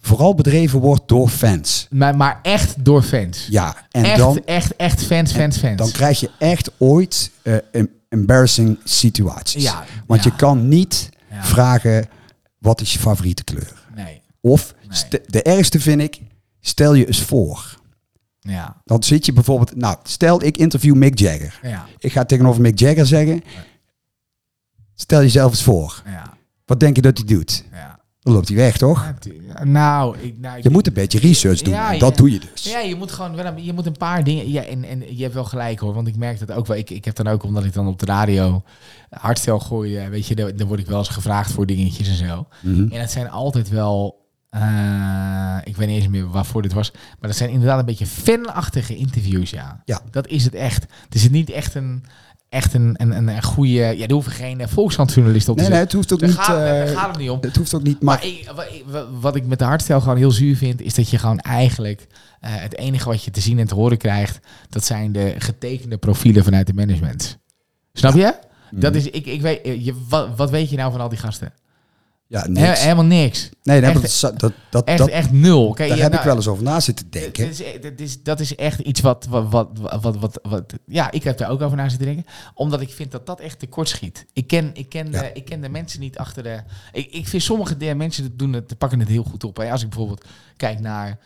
vooral 0.04 0.34
bedreven 0.34 0.80
wordt 0.80 1.08
door 1.08 1.28
fans. 1.28 1.86
Maar, 1.90 2.16
maar 2.16 2.38
echt 2.42 2.84
door 2.84 3.02
fans. 3.02 3.46
Ja, 3.50 3.76
en 3.90 4.04
echt, 4.04 4.16
dan, 4.18 4.44
echt, 4.44 4.76
echt 4.76 5.02
fans, 5.04 5.32
fans, 5.32 5.56
fans. 5.58 5.76
dan 5.76 5.90
krijg 5.90 6.20
je 6.20 6.30
echt 6.38 6.70
ooit 6.78 7.30
em- 7.72 7.90
embarrassing 8.08 8.78
situaties. 8.84 9.62
Ja, 9.62 9.84
Want 10.06 10.24
ja. 10.24 10.30
je 10.30 10.36
kan 10.36 10.68
niet 10.68 11.08
Ja. 11.30 11.44
vragen, 11.44 12.08
wat 12.58 12.80
is 12.80 12.92
je 12.92 12.98
favoriete 12.98 13.44
kleur? 13.44 13.82
Nee, 13.94 14.22
Of, 14.40 14.74
Nee. 15.10 15.20
de 15.26 15.42
ergste 15.42 15.80
vind 15.80 16.00
ik, 16.00 16.20
stel 16.60 16.94
je 16.94 17.06
eens 17.06 17.20
voor. 17.22 17.78
ja, 18.40 18.80
Dan 18.84 19.02
zit 19.02 19.26
je 19.26 19.32
bijvoorbeeld, 19.32 19.76
nou, 19.76 19.96
stel 20.02 20.42
ik 20.44 20.56
interview 20.56 20.94
Mick 20.94 21.18
Jagger. 21.18 21.58
ja, 21.62 21.86
Ik 21.98 22.12
ga 22.12 22.24
tegenover 22.24 22.60
Mick 22.60 22.78
Jagger 22.78 23.06
zeggen, 23.06 23.42
stel 24.94 25.20
jezelf 25.20 25.50
eens 25.50 25.62
voor. 25.62 26.02
ja, 26.06 26.36
Wat 26.64 26.80
denk 26.80 26.96
je 26.96 27.02
dat 27.02 27.18
hij 27.18 27.26
doet? 27.26 27.64
ja. 27.72 27.93
Dan 28.24 28.32
loopt 28.32 28.48
hij 28.48 28.56
weg, 28.56 28.76
toch? 28.76 29.12
Nou, 29.62 30.18
ik, 30.18 30.38
nou, 30.38 30.58
Je 30.62 30.70
moet 30.70 30.86
een 30.86 30.92
beetje 30.92 31.18
research 31.18 31.62
doen. 31.62 31.74
Ja, 31.74 31.92
en 31.92 31.98
dat 31.98 32.10
ja. 32.10 32.16
doe 32.16 32.30
je 32.32 32.40
dus. 32.52 32.64
Ja, 32.64 32.78
je 32.78 32.94
moet 32.94 33.12
gewoon 33.12 33.34
wel 33.34 33.44
een, 33.44 33.64
je 33.64 33.72
moet 33.72 33.86
een 33.86 33.96
paar 33.96 34.24
dingen. 34.24 34.50
Ja, 34.50 34.62
en, 34.62 34.84
en 34.84 35.16
je 35.16 35.22
hebt 35.22 35.34
wel 35.34 35.44
gelijk 35.44 35.78
hoor, 35.78 35.94
want 35.94 36.06
ik 36.06 36.16
merk 36.16 36.38
dat 36.38 36.52
ook 36.52 36.66
wel. 36.66 36.76
Ik, 36.76 36.90
ik 36.90 37.04
heb 37.04 37.14
dan 37.14 37.26
ook, 37.28 37.42
omdat 37.42 37.64
ik 37.64 37.72
dan 37.72 37.86
op 37.86 37.98
de 37.98 38.06
radio 38.06 38.62
hardstel 39.10 39.60
gooi, 39.60 39.96
eh, 39.96 40.08
weet 40.08 40.26
je, 40.26 40.34
dan, 40.34 40.52
dan 40.56 40.66
word 40.66 40.80
ik 40.80 40.86
wel 40.86 40.98
eens 40.98 41.08
gevraagd 41.08 41.52
voor 41.52 41.66
dingetjes 41.66 42.08
en 42.08 42.26
zo. 42.26 42.46
Mhm. 42.60 42.92
En 42.92 43.00
het 43.00 43.10
zijn 43.10 43.30
altijd 43.30 43.68
wel. 43.68 44.22
eh, 44.50 45.56
ik 45.64 45.76
weet 45.76 45.88
niet 45.88 45.96
eens 45.96 46.08
meer 46.08 46.30
waarvoor 46.30 46.62
dit 46.62 46.72
was. 46.72 46.92
Maar 46.92 47.28
dat 47.30 47.36
zijn 47.36 47.50
inderdaad 47.50 47.78
een 47.78 47.84
beetje 47.84 48.06
fanachtige 48.06 48.96
interviews, 48.96 49.50
ja. 49.50 49.82
Ja. 49.84 50.00
Dat 50.10 50.26
is 50.26 50.44
het 50.44 50.54
echt. 50.54 50.86
Het 51.04 51.14
is 51.14 51.30
niet 51.30 51.50
echt 51.50 51.74
een, 51.74 52.04
echt 52.54 52.74
een, 52.74 52.94
een, 52.98 53.16
een, 53.16 53.28
een 53.28 53.42
goede... 53.42 53.70
Ja, 53.72 54.06
er 54.06 54.12
hoeven 54.12 54.32
geen 54.32 54.60
uh, 54.60 54.66
volkskrantjournalist 54.66 55.48
op 55.48 55.56
te 55.56 55.62
Nee, 55.62 55.70
nee, 55.72 55.80
het 55.80 55.92
hoeft 55.92 56.12
ook 56.12 56.18
Daar 56.20 56.28
niet. 56.28 56.38
gaat, 56.38 56.56
daar 56.56 56.86
eh, 56.86 56.96
gaat 56.96 57.08
het 57.08 57.18
niet 57.18 57.30
om. 57.30 57.38
het 57.40 57.56
hoeft 57.56 57.74
ook 57.74 57.82
niet. 57.82 58.02
Maar, 58.02 58.24
ik, 58.24 58.50
wat 59.20 59.36
ik 59.36 59.46
met 59.46 59.58
de 59.58 59.64
hardstel 59.64 60.00
gewoon 60.00 60.16
heel 60.16 60.30
zuur 60.30 60.56
vind, 60.56 60.80
is 60.82 60.94
dat 60.94 61.08
je 61.10 61.18
gewoon 61.18 61.38
eigenlijk 61.38 62.06
eh, 62.40 62.50
het 62.54 62.76
enige 62.78 63.08
wat 63.08 63.22
je 63.24 63.30
te 63.30 63.40
zien 63.40 63.58
en 63.58 63.66
te 63.66 63.74
horen 63.74 63.96
krijgt, 63.98 64.38
dat 64.68 64.84
zijn 64.84 65.12
de 65.12 65.34
getekende 65.38 65.96
profielen 65.96 66.44
vanuit 66.44 66.66
de 66.66 66.74
management. 66.74 67.38
Snap 67.92 68.14
je? 68.14 68.34
Dat 68.70 68.90
Mhm. 68.92 69.00
is, 69.00 69.06
ik, 69.10 69.26
ik 69.26 69.40
weet, 69.40 69.60
eh, 69.62 69.84
je, 69.84 69.94
wat, 70.08 70.28
wat 70.36 70.50
weet 70.50 70.70
je 70.70 70.76
nou 70.76 70.92
van 70.92 71.00
al 71.00 71.08
die 71.08 71.18
gasten? 71.18 71.52
Ja, 72.26 72.46
niks. 72.46 72.82
helemaal 72.82 73.04
niks. 73.04 73.50
nee, 73.62 73.80
nee, 73.80 73.90
echt- 73.90 74.20
dat, 74.20 74.40
dat, 74.40 74.52
dat, 74.70 74.84
Echt, 74.84 74.98
dat, 74.98 75.08
echt 75.08 75.32
nul. 75.32 75.72
Kijk, 75.72 75.88
daar 75.88 75.96
ja, 75.98 76.02
heb 76.02 76.12
nou, 76.12 76.22
ik 76.22 76.28
wel 76.28 76.36
eens 76.38 76.48
over 76.48 76.64
na 76.64 76.80
zitten 76.80 77.10
dat 77.10 77.22
denken. 77.22 77.48
is, 77.48 77.62
dat, 77.80 78.00
is, 78.00 78.22
dat 78.22 78.40
is 78.40 78.54
echt 78.54 78.80
iets 78.80 79.00
wat 79.00 79.26
wat, 79.26 79.48
wat, 79.50 79.70
wat, 80.00 80.16
wat, 80.16 80.38
wat... 80.42 80.74
Ja, 80.86 81.10
ik 81.10 81.22
heb 81.22 81.38
daar 81.38 81.50
ook 81.50 81.60
over 81.62 81.76
na 81.76 81.88
zitten 81.88 82.06
denken. 82.06 82.26
Omdat 82.54 82.80
ik 82.80 82.90
vind 82.92 83.10
dat 83.10 83.26
dat 83.26 83.40
echt 83.40 83.58
tekort 83.58 83.88
schiet. 83.88 84.26
Ik 84.32 84.46
ken, 84.46 84.70
ik 84.74 84.88
ken, 84.88 85.10
Ja. 85.10 85.20
de, 85.20 85.30
ik 85.34 85.44
ken 85.44 85.60
de 85.60 85.68
mensen 85.68 86.00
niet 86.00 86.18
achter 86.18 86.42
de... 86.42 86.62
Ik, 86.92 87.10
ik 87.10 87.28
vind 87.28 87.42
sommige 87.42 87.76
der 87.76 87.96
mensen 87.96 88.36
doen 88.36 88.52
het, 88.52 88.78
pakken 88.78 88.98
het 89.00 89.08
heel 89.08 89.24
goed 89.24 89.44
op. 89.44 89.56
Hè. 89.56 89.70
Als 89.70 89.82
ik 89.82 89.88
bijvoorbeeld 89.88 90.24
kijk 90.56 90.80
naar... 90.80 91.18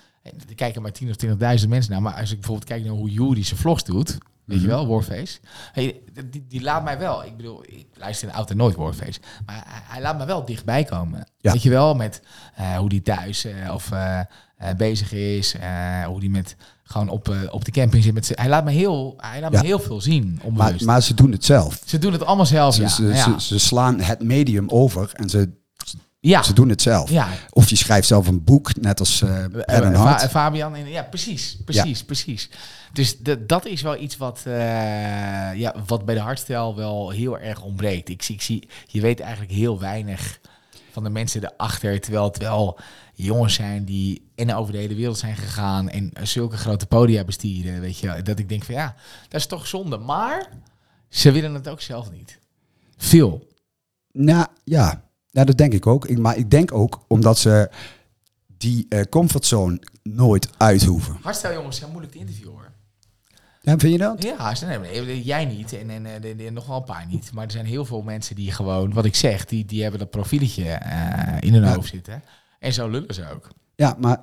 Er 0.48 0.54
kijken 0.54 0.82
maar 0.82 0.92
10 0.92 1.08
of 1.10 1.16
20.000 1.62 1.68
mensen 1.68 1.92
naar. 1.92 2.02
Maar 2.02 2.14
als 2.14 2.30
ik 2.30 2.36
bijvoorbeeld 2.36 2.68
kijk 2.68 2.84
naar 2.84 2.92
hoe 2.92 3.10
Jury 3.10 3.42
zijn 3.44 3.60
vlogs 3.60 3.84
doet... 3.84 4.18
Weet 4.48 4.60
je 4.60 4.66
Mhm. 4.66 4.74
wel, 4.76 4.86
Warface. 4.86 5.38
Hey, 5.72 6.00
die, 6.30 6.44
die 6.48 6.62
laat 6.62 6.84
mij 6.84 6.98
wel... 6.98 7.24
Ik 7.24 7.36
bedoel, 7.36 7.62
ik 7.66 7.86
luister 7.94 8.30
altijd 8.30 8.58
nooit 8.58 8.76
Warface. 8.76 9.20
Maar 9.46 9.64
hij, 9.88 10.00
laat 10.00 10.18
me 10.18 10.24
wel 10.24 10.44
dichtbij 10.44 10.84
komen. 10.84 11.28
Ja. 11.38 11.52
Weet 11.52 11.62
je 11.62 11.70
wel, 11.70 11.94
met 11.94 12.22
eh, 12.54 12.76
hoe 12.76 12.88
die 12.88 13.02
thuis 13.02 13.44
eh, 13.44 13.74
of 13.74 13.90
eh, 13.90 14.20
bezig 14.76 15.12
is. 15.12 15.54
hoe 16.06 16.20
die 16.20 16.30
met 16.30 16.56
gewoon 16.82 17.08
op, 17.08 17.34
op 17.50 17.64
de 17.64 17.70
camping 17.70 18.02
zit. 18.04 18.14
Met 18.14 18.32
hij 18.34 18.48
laat 18.48 18.64
me 18.64 18.70
heel, 18.70 19.14
hij 19.16 19.40
laat 19.40 19.52
Ja. 19.52 19.60
me 19.60 19.66
heel 19.66 19.78
veel 19.78 20.00
zien. 20.00 20.40
Maar, 20.52 20.74
maar 20.84 21.02
ze 21.02 21.14
doen 21.14 21.32
het 21.32 21.44
zelf. 21.44 21.80
ze 21.86 21.98
doen 21.98 22.12
het 22.12 22.24
allemaal 22.24 22.46
zelf. 22.46 22.74
Ze, 22.74 22.82
ja. 22.82 22.88
ze, 22.88 23.04
ja. 23.06 23.14
ze, 23.38 23.40
ze 23.40 23.58
slaan 23.58 24.00
het 24.00 24.22
medium 24.22 24.68
over 24.68 25.10
en 25.14 25.28
ze, 25.28 25.50
ja. 26.28 26.42
ze 26.42 26.52
doen 26.52 26.68
het 26.68 26.82
zelf. 26.82 27.10
ja. 27.10 27.28
Of 27.50 27.68
je 27.68 27.76
schrijft 27.76 28.06
zelf 28.06 28.26
een 28.26 28.44
boek, 28.44 28.80
net 28.80 29.00
als 29.00 29.18
Pen 29.18 29.64
en 29.66 29.94
Fa- 29.94 29.98
Hart. 29.98 30.30
Fabian. 30.30 30.88
Ja, 30.88 31.02
precies. 31.02 31.56
Precies, 31.64 32.04
precies. 32.04 32.50
Dus 32.92 33.18
de, 33.18 33.46
dat 33.46 33.66
is 33.66 33.82
wel 33.82 33.96
iets 33.96 34.16
wat, 34.16 34.40
ja, 35.54 35.74
wat 35.86 36.04
bij 36.04 36.14
de 36.14 36.20
hardstyle 36.20 36.74
wel 36.74 37.10
heel 37.10 37.38
erg 37.38 37.62
ontbreekt. 37.62 38.08
Ik 38.08 38.22
zie, 38.22 38.34
ik 38.34 38.42
zie, 38.42 38.68
je 38.86 39.00
weet 39.00 39.20
eigenlijk 39.20 39.52
heel 39.52 39.78
weinig 39.78 40.40
van 40.92 41.04
de 41.04 41.10
mensen 41.10 41.44
erachter. 41.44 42.00
Terwijl 42.00 42.24
het 42.24 42.38
wel 42.38 42.78
jongens 43.14 43.54
zijn 43.54 43.84
die 43.84 44.30
en 44.34 44.54
over 44.54 44.72
de 44.72 44.78
hele 44.78 44.94
wereld 44.94 45.18
zijn 45.18 45.36
gegaan. 45.36 45.88
En 45.88 46.12
zulke 46.22 46.56
grote 46.56 46.86
podia 46.86 47.24
bestieren. 47.24 47.80
Weet 47.80 47.98
je, 47.98 48.22
dat 48.22 48.38
ik 48.38 48.48
denk 48.48 48.64
van 48.64 48.74
ja, 48.74 48.94
dat 49.28 49.40
is 49.40 49.46
toch 49.46 49.66
zonde. 49.66 49.98
Maar 49.98 50.48
ze 51.08 51.32
willen 51.32 51.54
het 51.54 51.68
ook 51.68 51.80
zelf 51.80 52.10
niet. 52.10 52.38
Veel. 52.96 53.46
Nou 54.12 54.46
ja, 54.64 55.02
ja, 55.30 55.44
dat 55.44 55.56
denk 55.58 55.72
ik 55.72 55.86
ook. 55.86 56.06
Ik, 56.06 56.18
maar 56.18 56.36
ik 56.36 56.50
denk 56.50 56.72
ook 56.72 57.04
omdat 57.08 57.38
ze 57.38 57.70
die 58.46 58.86
eh, 58.88 59.00
comfortzone 59.10 59.80
nooit 60.02 60.48
uit 60.56 60.84
hoeven. 60.84 61.16
Hardstyle 61.22 61.52
jongens 61.52 61.76
zijn 61.76 61.90
moeilijk 61.90 62.12
te 62.12 62.18
interviewen 62.18 62.52
hoor. 62.52 62.70
Ja, 63.62 63.78
vind 63.78 63.92
je 63.92 63.98
dat? 63.98 64.22
Ja, 64.22 64.54
ze- 64.54 64.66
nee, 64.66 65.22
jij 65.22 65.44
niet 65.44 65.72
en, 65.72 65.90
en 65.90 66.06
eh, 66.06 66.20
de- 66.20 66.36
de- 66.36 66.50
nog 66.50 66.66
wel 66.66 66.76
een 66.76 66.84
paar 66.84 67.06
niet. 67.06 67.32
Maar 67.32 67.44
er 67.44 67.50
zijn 67.50 67.66
heel 67.66 67.84
veel 67.84 68.02
mensen 68.02 68.34
die 68.36 68.52
gewoon, 68.52 68.92
wat 68.92 69.04
ik 69.04 69.14
zeg, 69.14 69.44
die, 69.44 69.64
die 69.64 69.82
hebben 69.82 70.00
dat 70.00 70.10
profieletje 70.10 70.64
eh, 70.70 71.36
in 71.40 71.54
hun 71.54 71.62
Ja. 71.64 71.74
hoofd 71.74 71.88
zitten. 71.88 72.22
En 72.58 72.72
zo 72.72 72.88
lullen 72.88 73.14
ze 73.14 73.30
ook. 73.34 73.48
Ja, 73.74 73.96
maar 73.98 74.20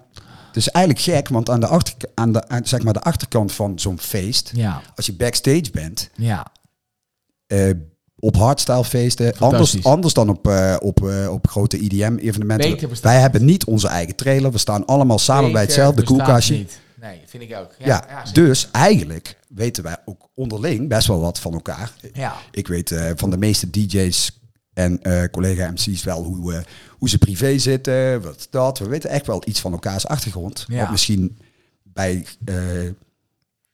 het 0.47 0.56
is 0.56 0.70
eigenlijk 0.70 1.06
gek, 1.06 1.28
want 1.28 1.49
aan 1.49 1.60
de, 1.60 1.68
achter, 1.68 2.10
aan 2.14 2.32
de, 2.32 2.47
aan, 2.47 2.66
zeg 2.66 2.84
maar 2.84 2.93
de 2.93 3.01
achterkant 3.01 3.51
van 3.51 3.80
zo'n 3.80 3.99
feest, 3.99 4.51
Ja, 4.56 4.82
als 4.95 5.06
je 5.06 5.14
backstage 5.16 5.70
bent, 5.72 6.10
ja. 6.16 6.45
eh, 7.47 7.70
op 8.20 8.36
hardstyle 8.36 8.84
feesten, 8.84 9.38
anders, 9.38 9.84
anders 9.84 10.13
dan 10.13 10.30
op, 10.30 10.47
eh, 10.47 10.76
op, 10.80 11.07
eh, 11.07 11.32
op 11.32 11.47
grote 11.47 11.78
IDM-evenementen. 11.78 12.89
Bestaat 12.89 13.11
Wij 13.11 13.22
hebben 13.22 13.45
niet 13.45 13.66
onze 13.66 13.88
eigen 13.88 14.16
trailer, 14.16 14.51
we 14.51 14.57
staan 14.57 14.86
allemaal 14.86 15.20
samen 15.20 15.51
bij 15.51 15.61
hetzelfde 15.61 16.03
koelkastje. 16.03 16.55
niet. 16.55 16.80
Nee, 17.01 17.22
vind 17.26 17.43
ik 17.43 17.55
ook. 17.57 17.72
Ja, 17.80 17.86
Ja, 17.86 18.05
ja, 18.09 18.26
zeker. 18.26 18.43
dus 18.43 18.70
eigenlijk 18.72 19.38
weten 19.47 19.84
wij 19.84 19.97
ook 20.05 20.30
onderling 20.36 20.89
best 20.89 21.07
wel 21.07 21.20
wat 21.20 21.39
van 21.39 21.53
elkaar. 21.53 21.91
ja. 22.13 22.36
Ik 22.51 22.68
weet 22.68 22.91
eh, 22.91 23.11
van 23.16 23.30
de 23.30 23.38
meeste 23.38 23.70
DJ's 23.70 24.39
en 24.74 24.99
collega-MC's 25.32 26.03
wel 26.03 26.24
hoe, 26.24 26.63
hoe 26.97 27.09
ze 27.09 27.18
privé 27.18 27.57
zitten, 27.57 28.22
wat 28.22 28.47
dat. 28.49 28.80
We 28.80 28.88
weten 28.88 29.09
echt 29.09 29.26
wel 29.26 29.41
iets 29.45 29.59
van 29.59 29.72
elkaars 29.72 30.07
achtergrond. 30.07 30.66
Ja. 30.68 30.80
Wat 30.80 30.91
misschien 30.91 31.38
bij 31.84 32.26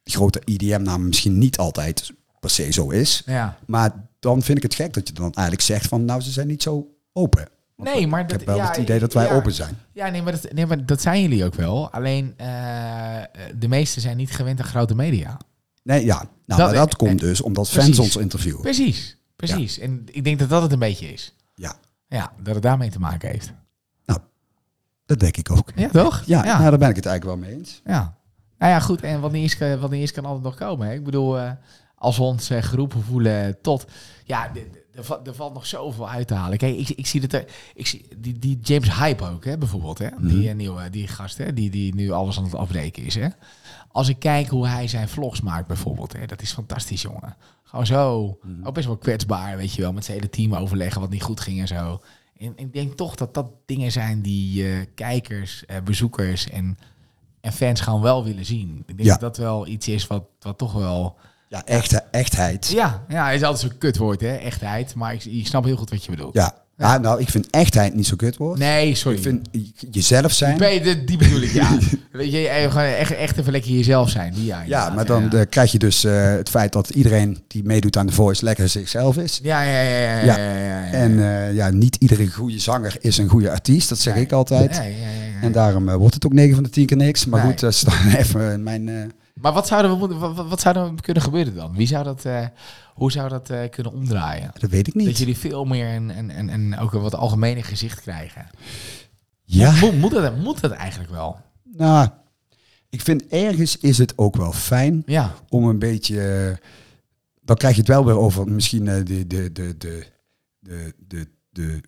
grote 0.04 0.40
IDM-namen 0.44 1.06
misschien 1.06 1.38
niet 1.38 1.56
altijd 1.58 2.10
per 2.40 2.50
se 2.50 2.72
zo 2.72 2.90
is. 2.90 3.22
ja. 3.26 3.58
Maar 3.66 4.10
dan 4.22 4.42
vind 4.42 4.56
ik 4.56 4.62
het 4.62 4.74
gek 4.74 4.92
dat 4.94 5.08
je 5.08 5.14
dan 5.14 5.24
eigenlijk 5.32 5.60
zegt 5.60 5.86
van 5.88 6.04
nou, 6.04 6.20
ze 6.20 6.30
zijn 6.30 6.46
niet 6.46 6.62
zo 6.62 6.86
open. 7.12 7.48
Want 7.76 7.94
Nee, 7.94 8.06
maar 8.06 8.20
ik 8.20 8.28
dat, 8.28 8.38
heb 8.38 8.46
wel 8.48 8.56
ja, 8.56 8.66
het 8.66 8.76
idee 8.76 8.98
dat 8.98 9.12
wij 9.12 9.24
ja. 9.26 9.34
open 9.34 9.52
zijn. 9.52 9.78
Ja, 9.92 10.08
nee 10.08 10.22
maar, 10.22 10.32
dat, 10.32 10.52
nee, 10.52 10.66
maar 10.66 10.86
dat 10.86 11.00
zijn 11.00 11.22
jullie 11.22 11.44
ook 11.44 11.54
wel. 11.54 11.90
Alleen, 11.90 12.34
eh, 12.36 12.46
de 13.58 13.68
meesten 13.68 14.02
zijn 14.02 14.16
niet 14.16 14.30
gewend 14.30 14.60
aan 14.60 14.66
grote 14.66 14.94
media. 14.94 15.36
Nee, 15.82 16.04
ja. 16.04 16.14
Nou, 16.16 16.28
Dat- 16.46 16.58
maar 16.58 16.72
dat 16.74 16.90
en- 16.90 16.96
komt 16.96 17.20
dus 17.20 17.40
omdat 17.40 17.68
Precies. 17.70 17.84
fans 17.84 17.98
ons 17.98 18.16
interviewen. 18.16 18.60
Precies, 18.60 19.16
precies. 19.36 19.78
En 19.78 20.04
ik 20.10 20.24
denk 20.24 20.38
dat 20.38 20.48
dat 20.48 20.62
het 20.62 20.72
een 20.72 20.78
beetje 20.78 21.12
is. 21.12 21.34
Ja, 21.54 21.74
Ja, 22.08 22.32
dat 22.42 22.54
het 22.54 22.62
daarmee 22.62 22.90
te 22.90 22.98
maken 22.98 23.28
heeft. 23.30 23.52
dat 25.06 25.20
denk 25.20 25.36
ik 25.36 25.50
ook. 25.50 25.72
Ja, 25.74 25.88
toch? 25.88 26.22
Ja. 26.26 26.42
Nou, 26.44 26.60
daar 26.70 26.78
ben 26.78 26.88
ik 26.88 26.96
het 26.96 27.06
eigenlijk 27.06 27.24
wel 27.40 27.48
mee 27.48 27.58
eens. 27.58 27.80
Ja. 27.84 28.16
Nou 28.58 28.72
ja, 28.72 28.80
goed. 28.80 29.00
En 29.00 29.20
wat 29.20 29.32
niet 29.32 29.44
is, 29.44 29.60
is 29.90 30.12
kan 30.12 30.24
altijd 30.24 30.42
nog 30.44 30.54
komen. 30.54 30.86
Hè? 30.86 30.92
Ik 30.94 31.04
bedoel, 31.04 31.38
eh, 31.38 31.50
als 32.02 32.16
we 32.16 32.22
ons 32.22 32.50
eh, 32.50 32.62
geroepen 32.62 33.02
voelen 33.02 33.60
tot... 33.60 33.84
Ja, 34.24 34.50
er, 34.94 35.04
va- 35.04 35.20
valt 35.24 35.54
nog 35.54 35.66
zoveel 35.66 36.08
uit 36.08 36.26
te 36.26 36.34
halen. 36.34 36.58
Kijk, 36.58 36.76
ik, 36.76 36.88
ik 36.88 37.06
zie 37.06 37.20
dat 37.20 37.32
er, 37.32 37.44
ik 37.74 37.86
zie 37.86 38.06
die, 38.18 38.38
die 38.38 38.58
James 38.62 38.96
Hype 38.98 39.24
ook, 39.24 39.44
hè, 39.44 39.58
bijvoorbeeld, 39.58 39.98
hè, 39.98 40.08
die 40.20 40.48
eh, 40.48 40.54
nieuwe, 40.54 40.90
die 40.90 41.08
gast, 41.08 41.38
hè, 41.38 41.52
die, 41.52 41.70
die 41.70 41.94
nu 41.94 42.10
alles 42.10 42.38
aan 42.38 42.44
het 42.44 42.54
afbreken 42.54 43.02
is, 43.02 43.14
hè. 43.14 43.28
Als 43.92 44.08
ik 44.08 44.18
kijk 44.18 44.48
hoe 44.48 44.66
hij 44.66 44.88
zijn 44.88 45.08
vlogs 45.08 45.40
maakt, 45.40 45.66
bijvoorbeeld, 45.66 46.12
hè, 46.12 46.26
dat 46.26 46.42
is 46.42 46.52
fantastisch, 46.52 47.02
jongen. 47.02 47.36
Gewoon 47.62 47.86
zo, 47.86 48.38
ook 48.62 48.74
best 48.74 48.86
wel 48.86 48.96
kwetsbaar, 48.96 49.56
weet 49.56 49.72
je 49.72 49.82
wel, 49.82 49.92
met 49.92 50.04
zijn 50.04 50.16
hele 50.16 50.30
team 50.30 50.54
overleggen 50.54 51.00
wat 51.00 51.10
niet 51.10 51.22
goed 51.22 51.40
ging 51.40 51.60
en 51.60 51.68
zo. 51.68 52.00
En 52.38 52.52
ik 52.56 52.72
denk 52.72 52.92
toch 52.96 53.14
dat 53.14 53.34
dat 53.34 53.46
dingen 53.66 53.92
zijn 53.92 54.22
die 54.22 54.66
eh, 54.68 54.86
kijkers, 54.94 55.64
eh, 55.66 55.76
bezoekers 55.84 56.48
en, 56.50 56.78
en 57.40 57.52
fans 57.52 57.80
gewoon 57.80 58.00
wel 58.02 58.24
willen 58.24 58.44
zien. 58.44 58.82
Ik 58.86 58.96
denk 58.96 59.08
Ja. 59.08 59.16
dat 59.16 59.20
dat 59.20 59.36
wel 59.36 59.66
iets 59.66 59.88
is 59.88 60.06
wat, 60.06 60.24
wat 60.40 60.58
toch 60.58 60.72
wel... 60.72 61.16
Ja, 61.52 61.62
echte, 61.64 62.02
echtheid. 62.10 62.68
Ja, 62.74 63.02
ja, 63.08 63.30
is 63.30 63.42
altijd 63.42 63.60
zo'n 63.70 63.78
kutwoord, 63.78 64.20
hè, 64.20 64.34
echtheid. 64.34 64.94
Maar 64.94 65.12
ik, 65.14 65.24
ik 65.24 65.46
snap 65.46 65.64
heel 65.64 65.76
goed 65.76 65.90
wat 65.90 66.04
je 66.04 66.10
bedoelt. 66.10 66.34
Ja. 66.34 66.54
Ja, 66.76 66.98
nou, 66.98 67.20
ik 67.20 67.28
vind 67.28 67.50
echtheid 67.50 67.94
niet 67.94 68.06
zo 68.06 68.16
kut 68.16 68.36
woord. 68.36 68.58
Nee, 68.58 68.94
sorry. 68.94 69.16
Ik 69.16 69.22
vind 69.22 69.48
jezelf 69.90 70.32
zijn. 70.32 70.58
Nee, 70.58 70.80
die, 70.80 71.04
die 71.04 71.16
bedoel 71.16 71.40
ik, 71.40 71.50
ja. 71.52 71.78
Weet 72.12 72.32
je, 72.32 72.48
eh, 72.48 72.70
gewoon 72.70 72.86
echt, 72.86 73.12
echt 73.14 73.38
even 73.38 73.52
lekker 73.52 73.70
jezelf 73.70 74.10
zijn. 74.10 74.32
Die, 74.34 74.44
ja, 74.44 74.62
Ja, 74.66 74.90
maar 74.90 75.06
dan 75.06 75.28
ja. 75.30 75.38
eh, 75.38 75.46
krijg 75.50 75.72
je 75.72 75.78
dus 75.78 76.04
eh, 76.04 76.24
het 76.24 76.48
feit 76.48 76.72
dat 76.72 76.90
iedereen 76.90 77.42
die 77.46 77.64
meedoet 77.64 77.96
aan 77.96 78.06
de 78.06 78.12
Voice 78.12 78.44
lekker 78.44 78.68
zichzelf 78.68 79.16
is. 79.16 79.40
Ja, 79.42 79.62
ja, 79.62 79.80
ja, 79.82 80.18
ja, 80.20 80.36
ja. 80.56 80.90
En 80.90 81.14
ja, 81.54 81.70
niet 81.70 81.96
iedere 81.96 82.26
goede 82.28 82.58
zanger 82.58 82.96
is 83.00 83.18
een 83.18 83.28
goede 83.28 83.50
artiest, 83.50 83.88
dat 83.88 83.98
zeg 83.98 84.14
ik 84.14 84.32
altijd. 84.32 84.76
Ja, 84.76 84.82
ja, 84.82 84.88
ja, 84.88 85.06
ja. 85.06 85.40
En 85.42 85.52
daarom 85.52 85.90
wordt 85.90 86.14
het 86.14 86.26
ook 86.26 86.32
9 86.32 86.54
van 86.54 86.62
de 86.62 86.70
10 86.70 86.86
keer 86.86 86.96
niks. 86.96 87.26
Maar 87.26 87.40
Nee. 87.40 87.50
goed, 87.50 87.60
dat 87.60 87.72
is 87.72 87.80
dan 87.80 87.94
even 88.20 88.62
mijn... 88.62 89.12
Maar 89.34 89.52
wat 89.52 89.66
zou 89.66 89.84
er, 89.84 89.96
moeten- 89.96 90.18
wat, 90.18 90.34
wat- 90.34 90.48
wat 90.48 90.60
zou 90.60 90.76
er 90.76 91.00
kunnen 91.00 91.22
gebeuren 91.22 91.54
dan? 91.54 91.76
Wie 91.76 91.86
zou 91.86 92.04
dat, 92.04 92.24
eh, 92.24 92.46
hoe 92.94 93.12
zou 93.12 93.28
dat 93.28 93.50
eh, 93.50 93.70
kunnen 93.70 93.92
omdraaien? 93.92 94.50
dat 94.58 94.70
weet 94.70 94.86
ik 94.86 94.94
Dat 94.94 95.02
niet. 95.04 95.18
jullie 95.18 95.36
veel 95.38 95.64
meer 95.64 95.86
en, 95.88 96.10
en, 96.10 96.30
en, 96.30 96.48
en 96.48 96.78
ook 96.78 96.92
een 96.92 97.00
wat 97.00 97.14
algemene 97.14 97.62
gezicht 97.62 98.00
krijgen. 98.00 98.46
Ja, 99.44 99.72
Moet, 99.80 99.98
moet, 99.98 100.10
dat, 100.10 100.36
moet 100.36 100.60
dat 100.60 100.70
eigenlijk 100.70 101.10
wel? 101.10 101.40
nou, 101.62 102.08
ik 102.88 103.00
vind 103.00 103.26
ergens 103.26 103.76
is 103.78 103.98
het 103.98 104.18
ook 104.18 104.36
wel 104.36 104.52
fijn 104.52 105.02
Ja, 105.06 105.34
om 105.48 105.64
een 105.64 105.78
beetje... 105.78 106.58
dan 107.40 107.56
krijg 107.56 107.74
je 107.74 107.80
het 107.80 107.90
wel 107.90 108.04
weer 108.04 108.18
over 108.18 108.48
misschien 108.48 108.88
eh, 108.88 108.94
de, 109.04 109.26
de, 109.26 109.52
de, 109.52 109.76
de, 109.78 110.06
de, 110.60 110.94
de, 111.08 111.26
de 111.50 111.80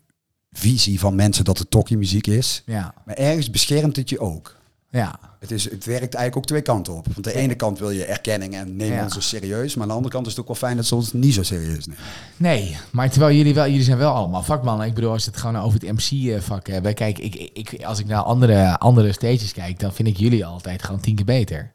visie 0.52 0.98
van 1.00 1.14
mensen 1.14 1.44
dat 1.44 1.58
het 1.58 1.70
tokkie 1.70 1.96
muziek 1.96 2.26
is. 2.26 2.62
ja, 2.66 2.94
Maar 3.04 3.14
ergens 3.14 3.50
beschermt 3.50 3.96
het 3.96 4.08
je 4.08 4.18
ook. 4.18 4.56
Ja. 4.98 5.18
Het, 5.38 5.50
is, 5.52 5.64
het 5.64 5.84
werkt 5.84 6.00
eigenlijk 6.14 6.36
ook 6.36 6.44
twee 6.46 6.62
kanten 6.62 6.94
op. 6.94 7.06
Want 7.12 7.24
de 7.24 7.34
ene 7.34 7.54
kant 7.54 7.78
wil 7.78 7.90
je 7.90 8.04
erkenning 8.04 8.54
en 8.54 8.76
neem 8.76 8.92
Ja. 8.92 9.02
ons 9.02 9.14
zo 9.14 9.20
serieus. 9.20 9.74
Maar 9.74 9.82
aan 9.82 9.88
de 9.88 9.94
andere 9.94 10.12
kant 10.14 10.26
is 10.26 10.32
het 10.32 10.40
ook 10.40 10.46
wel 10.46 10.56
fijn 10.56 10.76
dat 10.76 10.86
ze 10.86 10.94
ons 10.94 11.12
niet 11.12 11.34
zo 11.34 11.42
serieus 11.42 11.86
nemen. 11.86 12.02
Nee, 12.36 12.76
maar 12.92 13.10
terwijl 13.10 13.36
jullie 13.36 13.54
wel, 13.54 13.66
jullie 13.66 13.82
zijn 13.82 13.98
wel 13.98 14.12
allemaal 14.14 14.42
vakmannen. 14.42 14.86
Ik 14.86 14.94
bedoel, 14.94 15.10
als 15.10 15.26
het 15.26 15.36
gewoon 15.36 15.56
over 15.56 15.80
het 15.80 15.92
MC-vak 15.92 16.66
hebben. 16.66 16.94
Kijk, 16.94 17.18
ik, 17.18 17.34
ik, 17.34 17.84
als 17.84 17.98
ik 17.98 18.06
naar 18.06 18.22
andere, 18.22 18.78
andere 18.78 19.12
stages 19.12 19.52
kijk, 19.52 19.78
dan 19.78 19.92
vind 19.94 20.08
ik 20.08 20.16
jullie 20.16 20.46
altijd 20.46 20.82
gewoon 20.82 21.00
tien 21.00 21.14
keer 21.14 21.24
beter. 21.24 21.72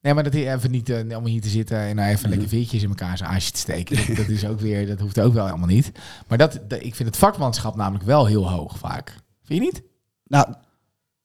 Nee, 0.00 0.14
maar 0.14 0.24
dat 0.24 0.34
is 0.34 0.46
even 0.46 0.70
niet 0.70 0.88
eh, 0.90 1.16
om 1.16 1.26
hier 1.26 1.40
te 1.40 1.48
zitten 1.48 1.78
en 1.78 1.96
nou 1.96 2.10
even 2.10 2.28
lekker 2.28 2.48
veertjes 2.48 2.82
in 2.82 2.88
elkaar 2.88 3.16
zijn 3.16 3.30
aasje 3.30 3.50
te 3.52 3.58
steken. 3.58 4.06
Dat, 4.06 4.16
dat 4.16 4.28
is 4.28 4.46
ook 4.46 4.60
weer, 4.60 4.86
dat 4.86 5.00
hoeft 5.00 5.20
ook 5.20 5.32
wel 5.34 5.46
helemaal 5.46 5.66
niet. 5.68 5.92
Maar 6.28 6.38
dat, 6.38 6.60
dat- 6.68 6.82
ik 6.84 6.94
vind 6.94 7.08
het 7.08 7.18
vakmanschap 7.18 7.76
namelijk 7.76 8.04
wel 8.04 8.26
heel 8.26 8.50
hoog 8.50 8.78
vaak. 8.78 9.16
Vind 9.44 9.60
je 9.60 9.64
niet? 9.70 9.82
Nou, 10.26 10.54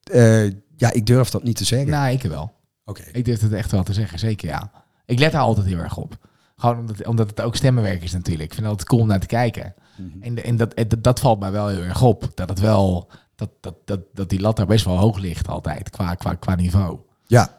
eh, 0.04 0.52
ja, 0.78 0.92
ik 0.94 1.06
durf 1.06 1.30
dat 1.30 1.44
niet 1.44 1.56
te 1.56 1.64
zeggen. 1.66 1.90
Nou, 1.90 2.12
ik 2.12 2.22
wel. 2.22 2.54
Oké. 2.86 3.04
Ik 3.12 3.26
durf 3.26 3.42
het 3.42 3.54
echt 3.54 3.72
wel 3.72 3.84
te 3.84 3.94
zeggen, 3.94 4.20
zeker 4.20 4.48
ja. 4.48 4.72
Ik 5.06 5.20
let 5.20 5.32
daar 5.32 5.42
altijd 5.42 5.68
heel 5.68 5.78
erg 5.78 5.98
op. 5.98 6.18
Gewoon 6.56 6.78
omdat, 6.80 7.06
omdat 7.08 7.30
het 7.30 7.42
ook 7.42 7.56
stemmenwerk 7.56 8.04
is 8.04 8.12
natuurlijk. 8.12 8.44
Ik 8.44 8.54
vind 8.54 8.62
het 8.62 8.70
altijd 8.70 8.88
cool 8.90 9.02
om 9.02 9.08
naar 9.08 9.20
te 9.20 9.28
kijken. 9.28 9.74
En, 10.22 10.36
de- 10.36 10.42
en 10.42 10.58
dat, 10.58 10.74
en 10.74 10.88
dat, 10.88 11.04
dat 11.04 11.20
valt 11.20 11.40
mij 11.40 11.52
wel 11.52 11.68
heel 11.68 11.82
erg 11.84 12.02
op. 12.02 12.32
Dat 12.34 12.50
het 12.50 12.60
wel, 12.60 13.10
dat, 13.36 13.50
dat, 13.62 13.76
dat, 13.86 14.00
dat 14.14 14.30
die 14.30 14.40
lat 14.40 14.56
daar 14.56 14.66
best 14.66 14.86
wel 14.86 14.98
hoog 14.98 15.18
ligt 15.18 15.48
altijd, 15.48 15.90
qua, 15.90 16.16
qua, 16.16 16.34
qua 16.34 16.56
niveau. 16.56 17.00
Ja. 17.26 17.56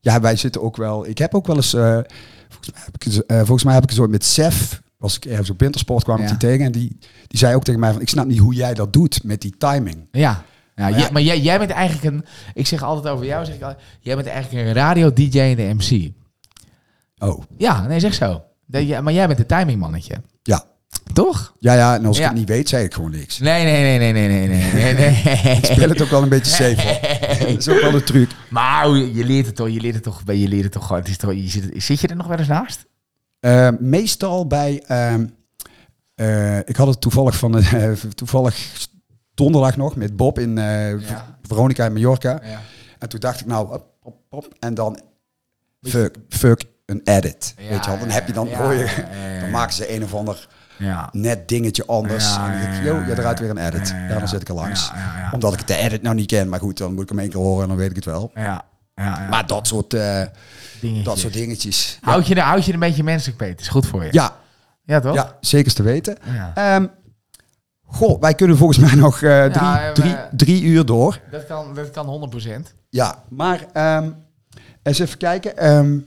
Ja, 0.00 0.20
wij 0.20 0.36
zitten 0.36 0.62
ook 0.62 0.76
wel... 0.76 1.06
Ik 1.06 1.18
heb 1.18 1.34
ook 1.34 1.46
wel 1.46 1.56
eens... 1.56 1.74
eh, 1.74 1.98
volgens, 2.48 2.72
mij 2.72 2.82
heb 2.84 2.94
ik, 2.94 3.04
eens, 3.06 3.20
volgens 3.26 3.64
mij 3.64 3.74
heb 3.74 3.82
ik 3.82 3.90
eens 3.90 3.98
ooit 3.98 4.10
met 4.10 4.24
Sef... 4.24 4.82
Was 4.96 5.16
ik 5.16 5.24
ergens 5.24 5.50
op 5.50 5.60
Wintersport 5.60 6.04
kwam 6.04 6.16
ik 6.20 6.28
die 6.28 6.36
tegen. 6.36 6.64
En 6.64 6.72
die, 6.72 6.96
die 7.26 7.38
zei 7.38 7.54
ook 7.54 7.64
tegen 7.64 7.80
mij 7.80 7.92
van... 7.92 8.00
Ik 8.00 8.08
snap 8.08 8.26
niet 8.26 8.38
hoe 8.38 8.54
jij 8.54 8.74
dat 8.74 8.92
doet 8.92 9.24
met 9.24 9.40
die 9.40 9.54
timing. 9.58 10.08
Ja. 10.10 10.44
Maar, 10.76 10.98
ja. 10.98 11.08
maar 11.12 11.22
jij, 11.22 11.40
jij 11.40 11.58
bent 11.58 11.70
eigenlijk 11.70 12.14
een... 12.14 12.24
Ik 12.54 12.66
zeg 12.66 12.82
altijd 12.82 13.14
over 13.14 13.26
jou, 13.26 13.44
zeg 13.44 13.54
ik 13.54 13.62
al 13.62 13.74
jij 14.00 14.16
bent 14.16 14.26
eigenlijk 14.26 14.66
een 14.66 14.72
radio-dj 14.72 15.38
en 15.38 15.56
de 15.56 15.74
MC. 15.74 16.12
Oh. 17.18 17.42
Ja, 17.56 17.86
nee, 17.86 18.00
zeg 18.00 18.14
zo. 18.14 18.42
Maar 19.02 19.12
jij 19.12 19.26
bent 19.26 19.38
de 19.38 19.46
timingmannetje. 19.46 20.14
Ja. 20.42 20.64
Toch? 21.12 21.54
Ja, 21.58 21.74
ja, 21.74 21.94
en 21.94 22.06
als 22.06 22.18
ik 22.18 22.24
het 22.24 22.34
niet 22.34 22.48
weet, 22.48 22.68
zei 22.68 22.84
ik 22.84 22.94
gewoon 22.94 23.10
niks. 23.10 23.38
Nee, 23.38 23.64
nee, 23.64 23.98
nee, 23.98 24.12
nee, 24.12 24.28
nee, 24.28 24.48
nee, 24.48 24.72
nee, 24.72 24.94
nee. 24.94 25.56
ik 25.56 25.64
speel 25.64 25.88
het 25.88 26.02
ook 26.02 26.08
wel 26.08 26.22
een 26.22 26.28
beetje 26.28 26.52
safe. 26.52 26.98
dat 27.38 27.58
is 27.58 27.68
ook 27.68 27.80
wel 27.80 27.94
een 27.94 28.04
truc. 28.04 28.30
Maar 28.50 28.88
oh, 28.88 29.14
je 29.14 29.24
leert 29.24 29.46
het 29.46 29.56
toch, 29.56 29.68
je 29.68 29.80
leert 29.80 29.94
het 29.94 30.02
toch, 30.02 30.22
je 30.26 30.48
leert 30.48 30.62
het 30.62 30.72
toch. 30.72 30.88
Het 30.88 31.08
is 31.08 31.16
toch 31.16 31.32
je 31.32 31.48
zit, 31.48 31.70
zit 31.74 32.00
je 32.00 32.08
er 32.08 32.16
nog 32.16 32.26
wel 32.26 32.38
eens 32.38 32.48
naast? 32.48 32.86
Uh, 33.40 33.68
meestal 33.78 34.46
bij... 34.46 34.84
Uh, 34.88 35.14
uh, 36.16 36.58
ik 36.58 36.76
had 36.76 36.86
het 36.86 37.00
toevallig 37.00 37.36
van 37.36 37.58
eh, 37.58 37.92
toevallig 37.92 38.86
donderdag 39.36 39.76
nog 39.76 39.96
met 39.96 40.16
Bob 40.16 40.38
in 40.38 40.56
Ja. 40.56 40.98
Veronica 41.42 41.84
in 41.84 41.92
Mallorca. 41.92 42.40
Ja. 42.42 42.60
En 42.98 43.08
toen 43.08 43.20
dacht 43.20 43.40
ik 43.40 43.46
nou, 43.46 43.68
hop, 43.68 43.84
hop, 44.02 44.16
hop, 44.30 44.54
en 44.60 44.74
dan 44.74 45.00
fuck, 45.82 46.16
fuck 46.28 46.64
een 46.86 47.00
edit. 47.04 47.54
weet 47.56 47.84
je 47.84 47.90
wel, 47.90 47.98
dan 47.98 48.08
heb 48.10 48.26
je 48.26 48.32
dan 48.32 48.48
hoor 48.54 48.72
je, 48.74 49.04
dan 49.40 49.50
maken 49.50 49.74
ze 49.74 49.94
een 49.94 50.04
of 50.04 50.14
ander 50.14 50.48
Ja. 50.78 51.08
net 51.12 51.48
dingetje 51.48 51.86
anders. 51.86 52.34
En 52.36 52.40
dan 52.40 52.60
denk 52.60 52.74
ik, 52.74 52.84
ja, 52.84 53.06
je 53.06 53.12
eruit 53.18 53.38
ja. 53.38 53.44
weer 53.44 53.50
een 53.50 53.66
edit. 53.66 53.94
Dan 54.08 54.28
zit 54.28 54.40
ik 54.40 54.48
er 54.48 54.54
langs. 54.54 54.90
Omdat 55.32 55.52
ik 55.52 55.66
de 55.66 55.76
edit 55.76 56.02
nou 56.02 56.14
niet 56.14 56.26
ken, 56.26 56.48
maar 56.48 56.60
goed, 56.60 56.78
dan 56.78 56.94
moet 56.94 57.02
ik 57.02 57.08
hem 57.08 57.18
één 57.18 57.28
keer 57.30 57.40
horen 57.40 57.62
en 57.62 57.68
dan 57.68 57.76
weet 57.76 57.90
ik 57.90 57.96
het 57.96 58.04
wel. 58.04 58.30
Ja, 58.34 58.42
ja, 58.42 59.04
ja. 59.04 59.28
Maar 59.28 59.46
dat 59.46 59.66
soort, 59.66 59.90
Dingetjes. 59.90 61.04
dat 61.04 61.18
soort 61.18 61.32
dingetjes. 61.32 61.98
Houd 62.00 62.26
je, 62.26 62.34
er, 62.34 62.42
houd 62.42 62.62
je 62.62 62.68
er 62.68 62.74
een 62.74 62.80
beetje 62.80 63.02
menselijk, 63.04 63.38
Peter. 63.38 63.60
Is 63.60 63.68
goed 63.68 63.86
voor 63.86 64.04
je. 64.04 64.08
ja, 64.12 64.36
ja 64.84 65.00
toch? 65.00 65.14
ja 65.14 65.36
zeker 65.40 65.74
te 65.74 65.82
weten. 65.82 66.16
Ja. 66.54 66.90
Goh, 67.86 68.20
wij 68.20 68.34
kunnen 68.34 68.56
volgens 68.56 68.78
mij 68.78 68.94
nog 68.94 69.22
eh, 69.22 69.44
drie, 69.44 69.64
Ja, 69.64 69.92
drie, 69.92 70.16
drie 70.36 70.62
uur 70.62 70.86
door. 70.86 71.20
Dat, 71.30 71.46
kan, 71.46 71.74
dat 71.74 71.90
kan 71.90 72.30
100%. 72.68 72.74
Ja, 72.90 73.22
maar 73.28 73.66
ehm, 73.72 74.10
eens 74.82 74.98
even 74.98 75.18
kijken. 75.18 75.56
Ehm, 75.56 75.98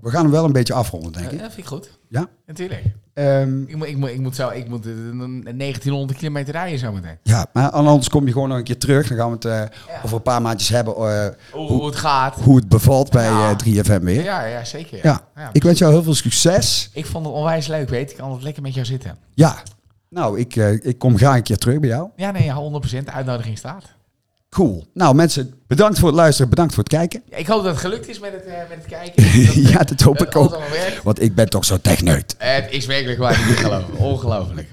we 0.00 0.10
gaan 0.10 0.22
hem 0.22 0.30
wel 0.30 0.44
een 0.44 0.52
beetje 0.52 0.74
afronden, 0.74 1.12
denk 1.12 1.24
Ja, 1.24 1.30
ik. 1.32 1.38
dat 1.38 1.46
vind 1.52 1.60
ik 1.66 1.72
goed. 1.72 1.98
Ja. 2.08 2.26
Natuurlijk. 2.46 2.82
Ehm, 3.14 3.62
Ik 3.62 3.76
moet, 3.76 3.86
ik 3.86 3.96
moet, 3.96 4.08
ik 4.10 4.20
moet, 4.20 4.34
zo, 4.36 4.48
ik 4.48 4.68
moet 4.68 4.86
eh, 4.86 4.92
een 4.92 5.42
1900 5.58 6.18
kilometer 6.18 6.52
rijden 6.52 6.78
zometeen. 6.78 7.18
ja, 7.22 7.46
maar 7.52 7.70
anders 7.70 8.08
kom 8.08 8.26
je 8.26 8.32
gewoon 8.32 8.48
nog 8.48 8.58
een 8.58 8.64
keer 8.64 8.78
terug. 8.78 9.08
Dan 9.08 9.16
gaan 9.18 9.28
we 9.28 9.34
het 9.34 9.44
eh, 9.70 9.78
over 10.04 10.16
een 10.16 10.22
paar 10.22 10.42
maandjes 10.42 10.68
hebben 10.68 10.94
eh, 10.94 11.28
Hoe, 11.52 11.68
hoe 11.68 11.86
het 11.86 11.96
gaat. 11.96 12.34
hoe 12.34 12.56
het 12.56 12.68
bevalt 12.68 13.10
bij 13.10 13.24
Ja. 13.24 13.50
eh, 13.50 13.56
3FM 13.56 14.00
weer. 14.04 14.22
Ja, 14.22 14.44
ja, 14.44 14.64
zeker. 14.64 14.98
Ja, 15.02 15.20
ik 15.52 15.62
wens 15.62 15.78
jou 15.78 15.92
heel 15.92 16.02
veel 16.02 16.14
succes. 16.14 16.90
Ik 16.92 17.06
vond 17.06 17.26
het 17.26 17.34
onwijs 17.34 17.66
leuk, 17.66 17.88
weet. 17.88 18.10
Ik 18.10 18.16
kan 18.16 18.24
altijd 18.26 18.44
lekker 18.44 18.62
met 18.62 18.74
jou 18.74 18.86
zitten. 18.86 19.16
Ja, 19.34 19.56
nou, 20.10 20.38
ik, 20.38 20.56
eh, 20.56 20.72
ik 20.72 20.98
kom 20.98 21.16
graag 21.18 21.36
een 21.36 21.42
keer 21.42 21.56
terug 21.58 21.80
bij 21.80 21.88
jou. 21.88 22.08
Ja, 22.16 22.30
nee, 22.30 22.44
ja, 22.44 22.54
100%. 22.54 23.06
De 23.06 23.12
uitnodiging 23.12 23.58
staat. 23.58 23.84
Cool. 24.48 24.86
Nou, 24.94 25.14
mensen, 25.14 25.54
bedankt 25.66 25.98
voor 25.98 26.08
het 26.08 26.16
luisteren. 26.16 26.50
Bedankt 26.50 26.74
voor 26.74 26.82
het 26.82 26.92
kijken. 26.92 27.22
Ja, 27.30 27.36
Ik 27.36 27.46
hoop 27.46 27.62
dat 27.62 27.72
het 27.72 27.80
gelukt 27.80 28.08
is 28.08 28.18
met 28.20 28.32
het, 28.32 28.44
eh, 28.44 28.54
met 28.68 28.78
het 28.78 28.86
kijken. 28.86 29.22
Dat, 29.46 29.70
ja, 29.70 29.78
dat 29.78 30.00
hoop 30.00 30.18
dat 30.18 30.26
ik 30.26 30.36
ook. 30.36 30.58
Want 31.02 31.22
ik 31.22 31.34
ben 31.34 31.48
toch 31.48 31.64
zo 31.64 31.78
techneut. 31.80 32.34
Het 32.38 32.70
is 32.70 32.86
werkelijk 32.86 33.18
waar 33.18 33.46
niet 33.48 33.56
geloven. 33.56 33.96
Ongelooflijk. 33.96 34.68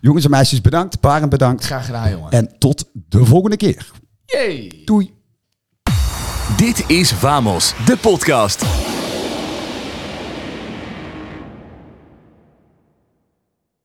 Jongens 0.00 0.24
en 0.24 0.30
meisjes, 0.30 0.60
bedankt. 0.60 1.00
Paren, 1.00 1.28
bedankt. 1.28 1.64
Graag 1.64 1.86
gedaan, 1.86 2.10
jongen. 2.10 2.30
En 2.30 2.58
tot 2.58 2.84
de 3.08 3.24
volgende 3.24 3.56
keer. 3.56 3.90
Yay! 4.24 4.82
Doei. 4.84 5.14
Dit 6.56 6.84
is 6.86 7.12
Vamos, 7.12 7.74
de 7.86 7.96
podcast. 7.96 8.64